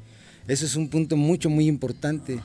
Eso 0.48 0.66
es 0.68 0.76
un 0.76 0.90
punto 0.90 1.18
mucho, 1.18 1.50
muy 1.50 1.66
importante. 1.66 2.40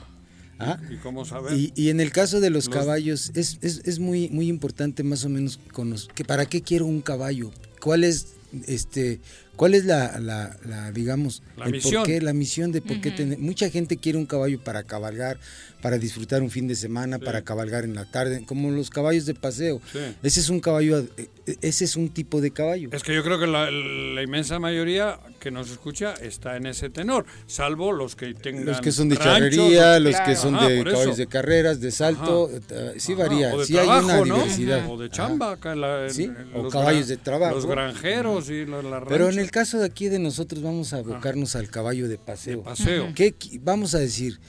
¿Ah? 0.61 0.79
¿Y 0.89 0.95
cómo 0.97 1.25
saber? 1.25 1.53
Y, 1.57 1.73
y 1.75 1.89
en 1.89 1.99
el 1.99 2.11
caso 2.11 2.39
de 2.39 2.49
los, 2.49 2.67
Los- 2.67 2.75
caballos, 2.75 3.31
es, 3.35 3.57
es, 3.61 3.81
es 3.83 3.99
muy, 3.99 4.29
muy 4.29 4.47
importante 4.47 5.03
más 5.03 5.25
o 5.25 5.29
menos 5.29 5.59
conocer, 5.73 6.13
que 6.13 6.23
para 6.23 6.45
qué 6.45 6.61
quiero 6.61 6.85
un 6.85 7.01
caballo, 7.01 7.51
cuál 7.81 8.03
es, 8.03 8.27
este, 8.67 9.19
cuál 9.61 9.75
es 9.75 9.85
la, 9.85 10.17
la, 10.19 10.57
la, 10.65 10.91
digamos, 10.91 11.43
La 11.55 11.65
el 11.65 11.73
misión. 11.73 12.01
por 12.01 12.07
qué, 12.07 12.19
la 12.19 12.33
misión 12.33 12.71
de 12.71 12.81
por 12.81 12.99
qué 12.99 13.11
tener, 13.11 13.37
mucha 13.37 13.69
gente 13.69 13.95
quiere 13.97 14.17
un 14.17 14.25
caballo 14.25 14.59
para 14.63 14.81
cabalgar, 14.81 15.37
para 15.83 15.99
disfrutar 15.99 16.41
un 16.41 16.49
fin 16.49 16.67
de 16.67 16.73
semana, 16.73 17.19
para 17.19 17.43
cabalgar 17.43 17.83
en 17.83 17.93
la 17.93 18.05
tarde, 18.05 18.43
como 18.47 18.71
los 18.71 18.89
caballos 18.89 19.27
de 19.27 19.35
paseo. 19.35 19.79
Sí. 19.91 19.99
Ese 20.23 20.39
es 20.39 20.49
un 20.49 20.61
caballo, 20.61 21.05
eh, 21.15 21.29
ese 21.61 21.85
es 21.85 21.95
un 21.95 22.09
tipo 22.09 22.41
de 22.41 22.49
caballo. 22.49 22.89
Es 22.91 23.03
que 23.03 23.13
yo 23.13 23.23
creo 23.23 23.39
que 23.39 23.45
la, 23.45 23.69
la 23.69 24.23
inmensa 24.23 24.57
mayoría 24.57 25.19
que 25.39 25.51
nos 25.51 25.69
escucha 25.69 26.13
está 26.15 26.55
en 26.57 26.65
ese 26.65 26.89
tenor, 26.89 27.25
salvo 27.45 27.91
los 27.91 28.15
que 28.15 28.33
tengan 28.33 28.65
Los 28.65 28.81
que 28.81 28.91
son 28.91 29.09
de 29.09 29.15
ranchos, 29.15 29.55
charrería, 29.57 29.99
los 29.99 30.15
que 30.21 30.35
son 30.35 30.55
Ajá, 30.55 30.67
de 30.69 30.75
eso. 30.81 30.89
caballos 30.89 31.17
de 31.17 31.27
carreras, 31.27 31.81
de 31.81 31.91
salto, 31.91 32.49
Ajá. 32.49 32.75
eh, 32.93 32.93
sí 32.97 33.13
Ajá, 33.13 33.23
varía, 33.23 33.53
o 33.53 33.59
de 33.59 33.65
sí 33.67 33.77
hay 33.77 33.87
una 33.87 34.17
¿no? 34.17 34.23
diversidad. 34.23 34.89
O 34.89 34.97
de 34.97 35.09
chamba, 35.11 35.51
acá 35.53 35.73
en 35.73 35.81
la- 35.81 36.03
en- 36.05 36.09
Sí, 36.13 36.23
en 36.25 36.35
o 36.55 36.63
los 36.63 36.73
caballos 36.73 37.07
gran- 37.07 37.17
de 37.17 37.23
trabajo. 37.23 37.55
Los 37.55 37.65
granjeros 37.67 38.49
y 38.49 38.65
la, 38.65 38.81
la 38.83 39.03
Pero 39.05 39.25
en 39.25 39.35
rancha. 39.35 39.41
El 39.51 39.53
caso 39.53 39.79
de 39.79 39.85
aquí 39.85 40.07
de 40.07 40.17
nosotros 40.17 40.63
vamos 40.63 40.93
a 40.93 40.99
abocarnos 40.99 41.57
al 41.57 41.69
caballo 41.69 42.07
de 42.07 42.17
paseo. 42.17 42.63
paseo. 42.63 43.07
Ujú. 43.07 43.13
¿Qué 43.13 43.35
vamos 43.61 43.93
a 43.95 43.99
decir? 43.99 44.39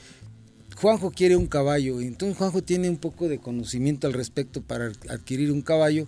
Juanjo 0.77 1.11
quiere 1.11 1.35
un 1.35 1.47
caballo, 1.47 1.99
y 1.99 2.07
entonces 2.07 2.37
Juanjo 2.37 2.63
tiene 2.63 2.89
un 2.89 2.95
poco 2.95 3.27
de 3.27 3.37
conocimiento 3.37 4.07
al 4.07 4.13
respecto 4.13 4.61
para 4.61 4.93
adquirir 5.09 5.51
un 5.51 5.61
caballo. 5.61 6.07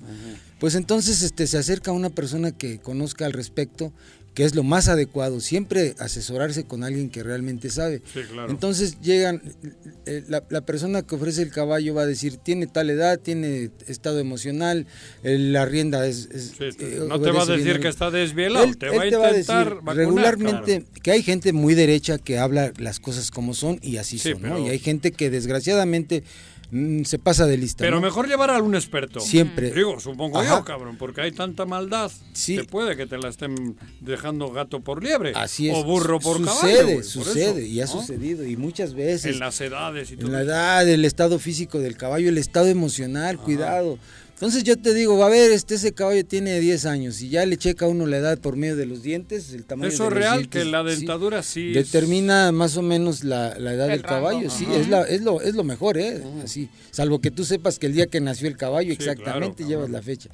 Pues 0.61 0.76
entonces 0.76 1.23
este 1.23 1.45
se 1.45 1.57
acerca 1.57 1.91
a 1.91 1.93
una 1.93 2.09
persona 2.09 2.53
que 2.53 2.80
conozca 2.80 3.26
al 3.26 3.34
respecto, 3.34 3.91
que 4.36 4.44
es 4.44 4.53
lo 4.53 4.62
más 4.64 4.90
adecuado, 4.90 5.40
siempre 5.40 5.95
asesorarse 5.98 6.66
con 6.66 6.84
alguien 6.84 7.10
que 7.10 7.24
realmente 7.24 7.70
sabe. 7.72 8.02
Sí, 8.14 8.20
claro. 8.30 8.52
Entonces 8.52 8.99
llegan, 9.02 9.41
eh, 10.06 10.24
la, 10.28 10.44
la 10.49 10.62
persona 10.62 11.02
que 11.02 11.16
ofrece 11.16 11.41
el 11.41 11.49
caballo 11.52 11.95
va 11.95 12.02
a 12.02 12.06
decir, 12.06 12.38
tiene 12.38 12.68
tal 12.68 12.90
edad, 12.90 13.18
tiene 13.18 13.72
estado 13.88 14.20
emocional, 14.20 14.86
eh, 15.24 15.38
la 15.40 15.66
rienda 15.66 16.06
es... 16.06 16.28
es, 16.32 16.52
eh, 16.60 16.99
no 17.07 17.20
te 17.22 17.32
va 17.32 17.44
a 17.44 17.45
decir 17.45 17.64
bien 17.64 17.82
que 17.82 17.88
está 17.88 18.12
desvielado, 18.12 18.66
Él- 18.66 18.78
te 18.78 18.90
va 18.90 19.03
a 19.03 19.10
te 19.10 19.16
va 19.16 19.28
a 19.28 19.30
intentar 19.30 19.34
decir 19.66 19.76
vacunar, 19.82 19.95
regularmente 19.95 20.80
claro. 20.82 21.02
que 21.02 21.12
hay 21.12 21.24
gente 21.24 21.53
muy 21.53 21.74
derecha 21.74 22.18
que 22.18 22.38
habla 22.38 22.74
las 22.78 22.99
cosas 22.99 23.32
como 23.32 23.53
son 23.53 23.80
y 23.82 23.98
así 23.98 24.20
Sí, 24.20 24.34
son, 24.34 24.41
¿no? 24.41 24.56
pero- 24.56 24.68
Y 24.68 24.70
hay 24.70 24.80
gente 24.80 25.14
que 25.14 25.30
desgraciadamente 25.30 26.24
mm, 26.71 27.03
se 27.03 27.19
pasa 27.19 27.45
de 27.45 27.57
lista. 27.57 27.83
Pero 27.83 27.97
¿no? 27.97 28.01
mejor 28.01 28.27
llevar 28.27 28.49
a 28.49 28.61
un 28.61 28.75
experto. 28.75 29.19
Siempre. 29.19 29.71
Digo, 29.71 29.99
supongo 29.99 30.39
Ajá. 30.39 30.59
yo, 30.59 30.65
cabrón, 30.65 30.97
porque 30.97 31.21
hay 31.21 31.31
tanta 31.31 31.65
maldad. 31.65 32.11
Te 32.45 32.63
puede 32.65 32.95
que 32.95 33.05
te 33.05 33.17
la 33.17 33.29
estén 33.29 33.77
dejando 34.01 34.51
gato 34.51 34.81
por 34.81 35.03
liebre. 35.03 35.33
Así 35.35 35.69
es. 35.69 35.75
O 35.75 35.83
burro 35.83 36.19
por 36.19 36.37
sucede, 36.37 36.77
caballo. 36.77 36.95
por 36.95 37.03
sucede, 37.03 37.49
eso, 37.49 37.59
y 37.59 37.81
ha 37.81 37.85
¿no? 37.85 37.91
sucedido, 37.91 38.45
y 38.45 38.57
muchas 38.57 38.93
veces. 38.93 39.33
En 39.33 39.39
las 39.39 39.59
edades 39.61 40.11
y 40.11 40.17
todo. 40.17 40.27
En 40.27 40.33
la 40.33 40.41
edad, 40.41 40.87
el 40.87 41.05
estado 41.05 41.39
físico 41.39 41.79
del 41.79 41.97
caballo, 41.97 42.29
el 42.29 42.37
estado 42.37 42.67
emocional, 42.67 43.37
cuidado. 43.37 43.97
Entonces 44.36 44.66
yo 44.66 44.78
te 44.78 44.94
digo, 44.94 45.24
a 45.24 45.30
ver, 45.30 45.49
este 45.52 45.76
ese 45.76 45.94
caballo 45.94 46.26
tiene 46.26 46.60
10 46.60 46.86
años 46.88 47.22
y 47.22 47.30
ya 47.30 47.45
le 47.45 47.56
checa 47.56 47.88
uno 47.88 48.06
la 48.06 48.18
edad 48.18 48.38
por 48.38 48.57
medio 48.57 48.76
de 48.76 48.86
los 48.86 49.02
dientes, 49.02 49.53
el 49.53 49.64
tamaño 49.64 49.88
Eso 49.90 50.03
de 50.03 50.10
es 50.10 50.14
los 50.14 50.20
real, 50.20 50.38
dientes, 50.40 50.62
que 50.64 50.70
la 50.70 50.84
dentadura 50.84 51.41
sí. 51.41 51.72
determina 51.72 52.52
más 52.52 52.76
o 52.76 52.82
menos 52.82 53.24
la, 53.24 53.57
la 53.57 53.74
edad 53.74 53.86
El 53.86 53.91
del 53.94 54.03
rango, 54.03 54.28
caballo, 54.28 54.49
sí, 54.49 54.68
es 54.76 54.90
la 54.90 55.03
es 55.03 55.22
lo 55.22 55.40
es 55.41 55.56
lo 55.56 55.64
mejor, 55.64 55.98
eh, 55.98 56.22
así, 56.44 56.70
salvo 56.91 57.22
que 57.22 57.32
tú 57.32 57.45
sepas 57.45 57.80
que 57.80 57.88
el 57.88 57.94
día 57.94 58.07
que 58.07 58.20
nació 58.20 58.49
el 58.49 58.57
caballo 58.57 58.91
exactamente 58.91 59.64
claro, 59.64 59.70
llevas 59.70 59.90
la 59.90 60.02
fecha. 60.02 60.30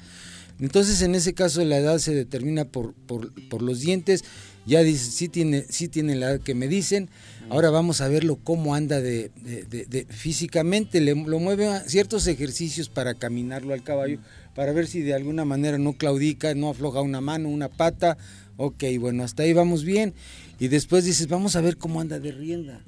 Entonces, 0.60 1.02
en 1.02 1.14
ese 1.14 1.32
caso 1.32 1.64
la 1.64 1.78
edad 1.78 1.98
se 1.98 2.14
determina 2.14 2.64
por, 2.64 2.94
por, 2.94 3.32
por 3.48 3.62
los 3.62 3.80
dientes. 3.80 4.22
Ya 4.64 4.82
dice, 4.84 5.10
sí 5.10 5.28
tiene, 5.28 5.64
sí 5.68 5.88
tiene 5.88 6.14
la 6.14 6.32
edad 6.32 6.40
que 6.40 6.54
me 6.54 6.68
dicen. 6.68 7.10
Ahora 7.52 7.68
vamos 7.68 8.00
a 8.00 8.08
verlo 8.08 8.38
cómo 8.42 8.74
anda 8.74 9.02
de, 9.02 9.30
de- 9.36 10.06
físicamente. 10.08 11.02
Le, 11.02 11.14
lo 11.14 11.38
mueve 11.38 11.66
a 11.68 11.80
ciertos 11.80 12.26
ejercicios 12.26 12.88
para 12.88 13.12
caminarlo 13.12 13.74
al 13.74 13.82
caballo, 13.82 14.20
para 14.54 14.72
ver 14.72 14.86
si 14.86 15.02
de 15.02 15.12
alguna 15.12 15.44
manera 15.44 15.76
no 15.76 15.92
claudica, 15.92 16.54
no 16.54 16.70
afloja 16.70 17.02
una 17.02 17.20
mano, 17.20 17.50
una 17.50 17.68
pata. 17.68 18.16
Ok, 18.56 18.84
bueno, 18.98 19.22
hasta 19.22 19.42
ahí 19.42 19.52
vamos 19.52 19.84
bien. 19.84 20.14
Y 20.62 20.68
después 20.68 21.04
dices, 21.04 21.26
vamos 21.26 21.56
a 21.56 21.60
ver 21.60 21.76
cómo 21.76 22.00
anda 22.00 22.20
de 22.20 22.30
rienda. 22.30 22.80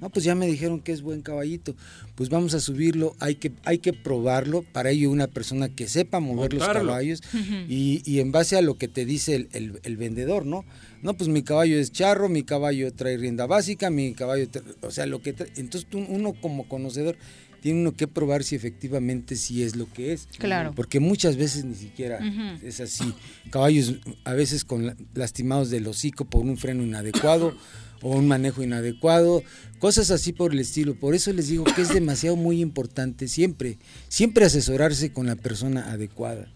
No, 0.00 0.10
pues 0.10 0.24
ya 0.24 0.34
me 0.34 0.48
dijeron 0.48 0.80
que 0.80 0.90
es 0.90 1.00
buen 1.00 1.22
caballito. 1.22 1.76
Pues 2.16 2.28
vamos 2.28 2.54
a 2.54 2.60
subirlo, 2.60 3.14
hay 3.20 3.36
que, 3.36 3.52
hay 3.64 3.78
que 3.78 3.92
probarlo. 3.92 4.62
Para 4.72 4.90
ello 4.90 5.10
una 5.12 5.28
persona 5.28 5.68
que 5.68 5.86
sepa 5.86 6.18
mover 6.18 6.52
los 6.54 6.62
caballos 6.88 7.22
y, 7.68 8.02
y 8.04 8.18
en 8.18 8.32
base 8.32 8.56
a 8.56 8.62
lo 8.62 8.76
que 8.78 8.88
te 8.88 9.04
dice 9.04 9.36
el, 9.36 9.48
el- 9.52 9.80
el 9.84 9.96
vendedor, 9.96 10.44
¿no? 10.44 10.64
No, 11.02 11.14
pues 11.14 11.28
mi 11.30 11.42
caballo 11.44 11.78
es 11.78 11.92
charro, 11.92 12.28
mi 12.28 12.42
caballo 12.42 12.92
trae 12.92 13.16
rienda 13.16 13.46
básica, 13.46 13.90
mi 13.90 14.12
caballo, 14.12 14.46
tra- 14.50 14.62
o 14.82 14.90
sea, 14.90 15.06
lo 15.06 15.22
que 15.22 15.32
trae- 15.36 15.52
entonces 15.56 15.88
tú- 15.88 16.04
uno 16.08 16.32
como 16.32 16.68
conocedor 16.68 17.16
tiene 17.60 17.80
uno 17.80 17.92
que 17.94 18.08
probar 18.08 18.42
si 18.44 18.56
efectivamente 18.56 19.36
sí 19.36 19.62
es 19.62 19.76
lo 19.76 19.90
que 19.92 20.12
es. 20.12 20.28
Claro. 20.38 20.72
Porque 20.74 21.00
muchas 21.00 21.36
veces 21.36 21.64
ni 21.64 21.74
siquiera 21.74 22.18
es 22.62 22.80
así. 22.80 23.12
Caballos 23.50 23.94
a 24.24 24.34
veces 24.34 24.64
con 24.64 24.86
la- 24.86 24.96
lastimados 25.14 25.70
del 25.70 25.86
hocico 25.86 26.24
por 26.24 26.42
un 26.42 26.56
freno 26.56 26.82
inadecuado 26.82 27.54
o 28.02 28.16
un 28.16 28.26
manejo 28.26 28.62
inadecuado, 28.62 29.42
cosas 29.78 30.10
así 30.10 30.32
por 30.32 30.52
el 30.52 30.58
estilo. 30.60 30.94
Por 30.94 31.14
eso 31.14 31.32
les 31.34 31.48
digo 31.48 31.64
que 31.64 31.82
es 31.82 31.90
demasiado 31.92 32.34
muy 32.36 32.60
importante 32.62 33.28
siempre, 33.28 33.78
siempre 34.08 34.46
asesorarse 34.46 35.12
con 35.12 35.26
la 35.26 35.36
persona 35.36 35.90
adecuada 35.92 36.48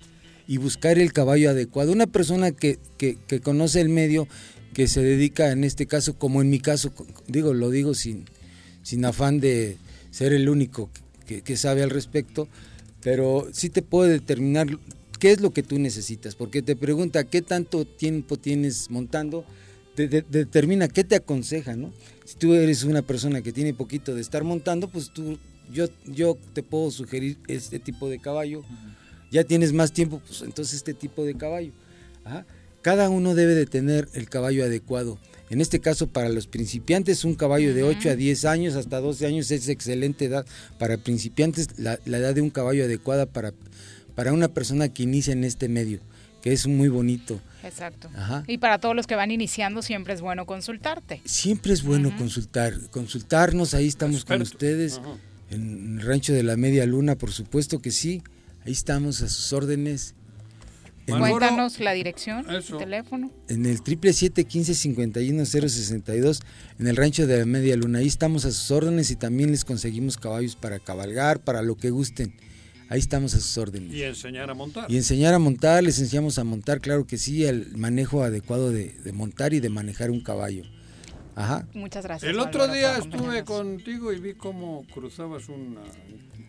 y 0.47 0.57
buscar 0.57 0.99
el 0.99 1.13
caballo 1.13 1.51
adecuado. 1.51 1.93
Una 1.93 2.07
persona 2.07 2.51
que, 2.53 2.79
que, 2.97 3.19
que 3.27 3.41
conoce 3.41 3.81
el 3.83 3.91
medio, 3.91 4.27
que 4.73 4.89
se 4.89 5.03
dedica 5.03 5.51
en 5.53 5.65
este 5.65 5.87
caso, 5.87 6.19
como 6.19 6.41
en 6.41 6.49
mi 6.49 6.61
caso, 6.61 6.93
digo, 7.29 7.53
lo 7.53 7.69
digo 7.71 7.93
sin, 7.95 8.25
sin 8.83 9.05
afán 9.05 9.39
de 9.39 9.77
ser 10.15 10.33
el 10.33 10.49
único 10.49 10.91
que, 11.27 11.43
que 11.43 11.57
sabe 11.57 11.83
al 11.83 11.91
respecto, 11.91 12.49
pero 13.03 13.49
sí 13.53 13.69
te 13.69 13.83
puede 13.83 14.13
determinar 14.13 14.69
qué 15.19 15.33
es 15.33 15.41
lo 15.41 15.51
que 15.53 15.65
tú 15.65 15.77
necesitas, 15.79 16.37
porque 16.37 16.63
te 16.63 16.77
pregunta 16.77 17.25
qué 17.25 17.43
tanto 17.43 17.85
tiempo 17.85 18.37
tienes 18.37 18.91
montando, 18.91 19.45
te, 19.97 20.07
de- 20.07 20.23
determina 20.23 20.87
qué 20.87 21.03
te 21.03 21.17
aconseja, 21.17 21.75
¿no? 21.75 21.93
Si 22.25 22.37
tú 22.37 22.55
eres 22.55 22.85
una 22.85 23.03
persona 23.03 23.43
que 23.43 23.53
tiene 23.53 23.75
poquito 23.75 24.15
de 24.15 24.21
estar 24.21 24.45
montando, 24.45 24.89
pues 24.89 25.11
tú, 25.13 25.37
yo, 25.73 25.87
yo 26.07 26.39
te 26.53 26.63
puedo 26.63 26.93
sugerir 26.93 27.39
este 27.49 27.81
tipo 27.81 28.09
de 28.09 28.21
caballo. 28.21 28.63
Ya 29.33 29.43
tienes 29.43 29.73
más 29.73 29.93
tiempo, 29.93 30.23
pues 30.25 30.43
entonces 30.43 30.75
este 30.77 30.95
tipo 30.95 31.25
de 31.25 31.35
caballo. 31.35 31.73
Ajá. 32.25 32.47
Cada 32.83 33.11
uno 33.11 33.35
debe 33.35 33.55
de 33.55 33.67
tener 33.67 34.09
el 34.15 34.29
caballo 34.29 34.63
adecuado. 34.65 35.19
En 35.55 35.61
este 35.61 35.79
caso, 35.79 36.09
para 36.09 36.29
los 36.31 36.49
principiantes, 36.49 37.25
un 37.25 37.37
caballo 37.37 37.77
de 37.77 37.85
8 37.85 38.11
a 38.11 38.17
10 38.17 38.45
años, 38.45 38.75
hasta 38.75 38.99
12 38.99 39.25
años 39.25 39.53
es 39.53 39.69
excelente 39.69 40.25
edad. 40.25 40.45
Para 40.81 40.97
principiantes, 40.99 41.79
la, 41.79 42.01
la 42.07 42.19
edad 42.19 42.35
de 42.35 42.41
un 42.41 42.51
caballo 42.51 42.83
adecuada 42.83 43.27
para, 43.27 43.53
para 44.17 44.33
una 44.33 44.49
persona 44.49 44.89
que 44.89 45.05
inicia 45.05 45.33
en 45.33 45.45
este 45.45 45.69
medio, 45.69 46.01
que 46.43 46.53
es 46.53 46.67
muy 46.67 46.89
bonito. 46.89 47.41
Exacto. 47.63 48.11
Ajá. 48.17 48.43
Y 48.49 48.59
para 48.59 48.81
todos 48.81 48.97
los 48.97 49.07
que 49.07 49.15
van 49.15 49.31
iniciando 49.31 49.81
siempre 49.81 50.13
es 50.15 50.23
bueno 50.23 50.45
consultarte. 50.45 51.23
Siempre 51.25 51.73
es 51.73 51.85
bueno 51.85 52.13
consultar, 52.19 52.75
consultarnos, 52.91 53.75
ahí 53.75 53.87
estamos 53.87 54.25
con 54.25 54.43
ustedes, 54.43 55.01
en 55.51 56.01
el 56.01 56.05
rancho 56.05 56.33
de 56.33 56.43
la 56.43 56.57
media 56.57 56.85
luna, 56.85 57.15
por 57.15 57.31
supuesto 57.31 57.79
que 57.79 57.93
sí, 57.93 58.25
ahí 58.67 58.73
estamos 58.73 59.23
a 59.23 59.29
sus 59.29 59.53
órdenes. 59.53 60.17
En, 61.07 61.19
Cuéntanos 61.19 61.81
la 61.81 61.93
dirección, 61.93 62.49
el 62.49 62.65
teléfono. 62.65 63.31
en 63.49 63.67
el 63.67 63.83
triple 63.83 64.15
siete 64.15 64.45
quince 64.45 64.75
cincuenta 64.75 65.21
y 65.21 65.31
uno 65.31 65.45
cero 65.45 65.69
sesenta 65.69 66.15
y 66.15 66.21
dos, 66.21 66.41
en 66.79 66.87
el 66.87 66.97
rancho 66.97 67.27
de 67.27 67.41
la 67.41 67.45
media 67.45 67.77
luna, 67.77 67.99
ahí 67.99 68.07
estamos 68.07 68.47
a 68.47 68.51
sus 68.51 68.71
órdenes 68.71 69.11
y 69.11 69.17
también 69.17 69.51
les 69.51 69.67
conseguimos 69.67 70.17
caballos 70.17 70.57
para 70.57 70.79
cabalgar, 70.79 71.45
para 71.45 71.61
lo 71.61 71.77
que 71.77 71.91
gusten, 71.91 72.35
ahí 72.89 73.01
estamos 73.01 73.35
a 73.35 73.41
sus 73.41 73.59
órdenes. 73.59 73.93
Y 73.93 74.03
enseñar 74.03 74.49
a 74.49 74.55
montar. 74.55 74.91
Y 74.91 74.97
enseñar 74.97 75.35
a 75.35 75.39
montar, 75.39 75.83
les 75.83 75.99
enseñamos 75.99 76.39
a 76.39 76.45
montar, 76.45 76.81
claro 76.81 77.07
que 77.07 77.19
sí, 77.19 77.45
el 77.45 77.77
manejo 77.77 78.23
adecuado 78.23 78.71
de, 78.71 78.95
de 79.05 79.13
montar 79.13 79.53
y 79.53 79.61
de 79.61 79.69
manejar 79.69 80.11
un 80.11 80.23
caballo. 80.23 80.65
Ajá. 81.37 81.67
Muchas 81.75 82.05
gracias. 82.05 82.31
El 82.31 82.39
otro 82.39 82.63
Álvaro, 82.65 82.73
día 82.79 82.97
estuve 82.99 83.45
contigo 83.45 84.13
y 84.13 84.21
vi 84.21 84.35
cómo 84.35 84.85
cruzabas 84.93 85.49
una- 85.49 85.81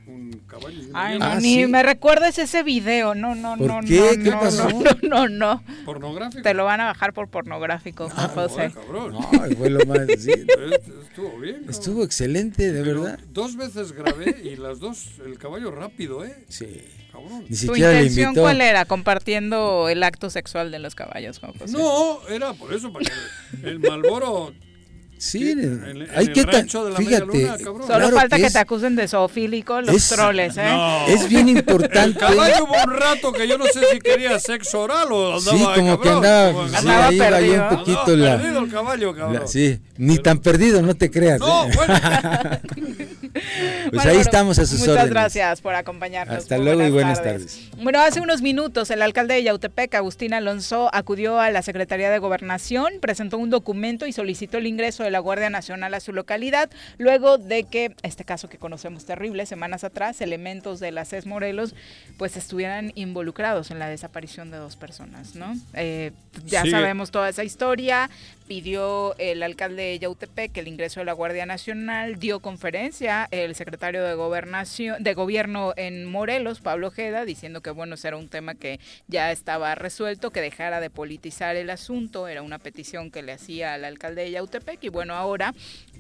un 0.08 0.40
caballo. 0.48 0.80
y 0.84 0.86
una 0.92 1.04
Ay, 1.06 1.18
no, 1.18 1.40
ni 1.40 1.66
me 1.66 1.82
recuerdas 1.82 2.38
ese 2.38 2.62
video. 2.62 3.16
No, 3.16 3.34
no, 3.34 3.58
¿Por 3.58 3.68
no, 3.68 3.80
qué? 3.82 4.00
no. 4.18 4.24
¿Qué 4.24 4.30
no, 4.30 4.40
pasó? 4.40 4.70
No, 4.70 4.84
no, 5.02 5.28
no. 5.30 5.64
¿Pornográfico? 5.84 6.44
Te 6.44 6.54
lo 6.54 6.64
van 6.66 6.80
a 6.82 6.86
bajar 6.86 7.12
por 7.14 7.28
pornográfico, 7.30 8.08
Juan 8.10 8.30
José. 8.30 8.72
cabrón. 8.72 9.14
No, 9.14 9.22
fue 9.58 9.70
lo 9.72 9.84
más, 9.88 10.02
sí. 10.20 10.30
Estuvo 11.10 11.40
bien. 11.40 11.56
cabrón. 11.56 11.70
Estuvo 11.72 12.04
excelente, 12.04 12.72
de 12.72 12.84
Pero 12.84 13.02
verdad. 13.02 13.20
Dos 13.30 13.56
veces 13.56 13.94
grabé 13.94 14.42
y 14.44 14.56
las 14.58 14.80
dos, 14.80 15.08
el 15.26 15.40
caballo 15.40 15.72
rápido, 15.72 16.24
¿eh? 16.24 16.36
Sí. 16.50 16.68
Cabrón. 17.12 17.42
Ni 17.44 17.48
¿Tu 17.50 17.56
siquiera 17.56 17.92
le 17.94 17.98
intención 18.02 18.28
invitó. 18.28 18.42
cuál 18.44 18.62
era? 18.62 18.86
Compartiendo 18.86 19.90
el 19.90 20.04
acto 20.04 20.30
sexual 20.30 20.70
de 20.70 20.78
los 20.80 20.94
caballos, 20.94 21.40
Juan 21.40 21.54
José. 21.54 21.74
No, 21.76 22.20
era 22.30 22.54
por 22.54 22.72
eso, 22.74 22.94
para 22.94 23.06
que 23.06 23.68
el 23.70 23.80
Malboro 23.80 24.54
Sí, 25.18 25.52
en 25.52 25.60
el- 25.60 26.10
hay 26.14 26.26
en 26.28 26.34
que 26.34 26.40
el 26.42 26.46
fíjate, 26.98 27.26
luna. 27.26 27.58
Solo 27.58 27.86
claro 27.86 28.12
falta 28.18 28.36
que, 28.36 28.46
es- 28.48 28.54
te 28.54 28.60
acusen 28.60 28.96
de 28.96 29.08
zoofílico 29.08 29.82
los 29.82 29.96
es- 29.96 30.10
troles, 30.10 30.58
¿eh? 30.58 30.64
No. 30.66 31.06
Es 31.08 31.28
bien 31.30 31.48
El 31.50 31.58
importante. 31.60 32.20
caballo 32.20 32.66
hubo 32.66 32.74
un 32.86 33.00
rato 33.00 33.32
que 33.32 33.48
yo 33.48 33.58
no 33.58 33.66
sé 33.66 33.80
si 33.92 34.00
quería 34.00 34.38
sexo 34.40 34.82
oral 34.82 35.08
o 35.12 35.38
andaba 35.38 35.58
Sí, 35.58 35.64
como 35.80 36.02
que 36.02 36.10
andaba, 36.10 36.52
como 36.52 36.68
sí, 36.68 36.76
Andaba 36.76 37.08
ahí 37.08 37.18
perdido. 37.18 37.64
un 37.64 37.70
poquito 37.78 38.00
Andaba 38.06 38.18
la, 38.18 38.38
perdido 38.42 38.60
el 38.60 38.72
caballo, 38.72 39.16
cabrón. 39.16 39.34
la- 39.42 39.48
sí, 39.48 39.80
ni 39.98 40.18
tan 40.20 40.40
perdido, 40.40 40.82
no 40.82 40.96
te 40.96 41.10
creas. 41.10 41.40
No, 41.40 41.66
¿eh? 41.66 41.72
bueno. 41.76 41.94
pues 43.92 44.06
ahí 44.06 44.18
estamos 44.18 44.60
a 44.60 44.66
sus 44.66 44.80
Muchas 44.80 44.96
órdenes. 44.96 45.10
gracias 45.12 45.62
por 45.62 45.76
acompañarnos. 45.76 46.38
Hasta 46.38 46.58
luego 46.58 46.84
y 46.84 46.92
buenas 46.92 47.22
tardes. 47.22 47.70
Bueno, 47.78 48.00
hace 48.00 48.22
unos 48.22 48.42
minutos 48.42 48.90
el 48.92 49.02
alcalde 49.02 49.36
de 49.36 49.44
Yautepec, 49.44 49.94
Agustín 49.96 50.34
Alonso, 50.34 50.90
acudió 50.94 51.40
a 51.40 51.52
la 51.52 51.62
Secretaría 51.62 52.10
de 52.10 52.20
Gobernación, 52.20 52.94
presentó 53.02 53.38
un 53.38 53.50
documento 53.50 54.06
y 54.06 54.12
solicitó 54.12 54.58
el 54.58 54.68
ingreso 54.68 55.04
de 55.04 55.12
la 55.12 55.20
Guardia 55.20 55.50
Nacional 55.50 55.94
a 55.94 56.00
su 56.00 56.14
localidad, 56.14 56.70
luego 56.98 57.38
de 57.38 57.64
que, 57.64 57.96
este 58.04 58.24
caso 58.24 58.48
que 58.48 58.58
conocemos 58.58 59.06
terrible, 59.06 59.46
semanas 59.46 59.84
atrás, 59.84 60.22
elementos 60.22 60.80
de 60.80 60.92
la 60.92 61.06
CES 61.06 61.26
Morelos, 61.26 61.76
pues 62.18 62.38
estuvieran 62.38 62.92
involucrados 62.96 63.72
en 63.72 63.80
la 63.80 63.88
desaparición 63.88 64.52
de 64.52 64.58
dos 64.58 64.76
personas, 64.76 65.36
¿no? 65.36 65.56
Eh, 65.74 66.12
ya 66.46 66.66
sabemos 66.66 67.12
toda 67.12 67.30
esa 67.30 67.44
historia, 67.44 68.10
pidió 68.48 69.16
el 69.18 69.44
alcalde 69.44 69.84
de 69.84 70.00
Yautepec 70.00 70.56
el 70.58 70.68
ingreso 70.68 71.00
de 71.00 71.06
la 71.06 71.14
Guardia 71.14 71.46
Nacional, 71.46 72.18
dio 72.18 72.40
conferencia 72.40 73.28
el 73.32 73.56
secretario 73.56 74.04
de 74.04 74.14
Gobernación, 74.16 75.04
de 75.04 75.14
Gobierno 75.14 75.74
en 75.78 76.06
Morelos, 76.06 76.62
Pablo 76.62 76.88
Ojeda, 76.88 77.26
diciendo 77.26 77.62
que 77.62 77.72
bueno, 77.72 77.96
era 78.04 78.18
un 78.18 78.28
tema 78.28 78.56
que 78.56 78.80
ya 79.08 79.32
estaba 79.32 79.74
resuelto, 79.76 80.32
que 80.32 80.42
dejara 80.42 80.80
de 80.80 80.90
politizar 80.90 81.56
el 81.56 81.70
asunto, 81.70 82.28
era 82.28 82.42
una 82.42 82.60
petición 82.60 83.12
que 83.12 83.24
le 83.24 83.32
hacía 83.32 83.74
al 83.74 83.86
alcalde 83.86 84.24
de 84.24 84.32
Yautepec 84.32 84.84
y 84.84 84.90
bueno, 84.90 85.16
ahora 85.16 85.54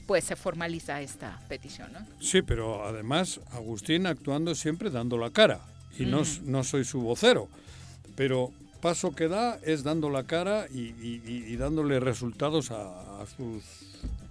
pues 0.06 0.24
se 0.24 0.36
formaliza 0.36 1.02
esta 1.02 1.40
petición, 1.48 1.92
¿no? 1.94 2.00
Sí, 2.20 2.42
pero 2.42 2.86
además 2.86 3.40
Agustín 3.52 4.06
actuando 4.06 4.54
siempre 4.54 4.90
dando 4.90 5.18
la 5.18 5.32
cara. 5.32 5.62
Y 5.98 6.06
no, 6.06 6.24
no 6.44 6.64
soy 6.64 6.84
su 6.84 7.02
vocero. 7.02 7.48
Pero 8.16 8.52
paso 8.82 9.16
que 9.16 9.28
da 9.28 9.60
es 9.64 9.84
dando 9.84 10.10
la 10.10 10.24
cara 10.24 10.68
y, 10.74 10.80
y- 10.80 11.56
dándole 11.58 12.00
resultados 12.00 12.72
a, 12.72 13.22
a 13.22 13.26
sus, 13.26 13.64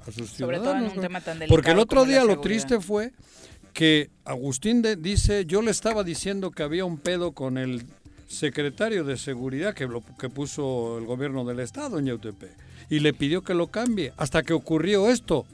a 0.07 0.13
sus 0.13 0.31
Sobre 0.31 0.59
todo 0.59 0.73
en 0.77 0.91
ciudadanos. 0.91 0.91
un 0.93 0.97
¿no? 0.97 1.03
tema 1.03 1.21
tan 1.21 1.39
Porque 1.49 1.71
el 1.73 1.79
otro 1.79 2.05
día 2.05 2.25
lo 2.25 2.41
triste 2.41 2.81
fue 2.81 3.13
que 3.73 4.11
Agustín 4.25 4.83
de- 4.83 4.97
dice, 4.97 5.47
yo 5.47 5.61
le 5.63 5.71
estaba 5.71 6.05
diciendo 6.05 6.51
que 6.51 6.63
había 6.63 6.85
un 6.85 6.99
pedo 6.99 7.33
con 7.33 7.59
el 7.59 7.85
secretario 8.29 9.05
de 9.05 9.17
seguridad 9.17 9.75
que, 9.75 9.87
lo, 9.87 10.03
que 10.19 10.29
puso 10.29 10.99
el 10.99 11.05
gobierno 11.07 11.45
del 11.45 11.61
estado 11.61 11.99
en 11.99 12.07
Yautepec 12.07 12.51
y 12.91 13.01
le 13.01 13.13
pidió 13.15 13.43
que 13.43 13.55
lo 13.55 13.69
cambie 13.69 14.13
hasta 14.17 14.43
que 14.43 14.53
ocurrió 14.53 15.11
esto. 15.11 15.47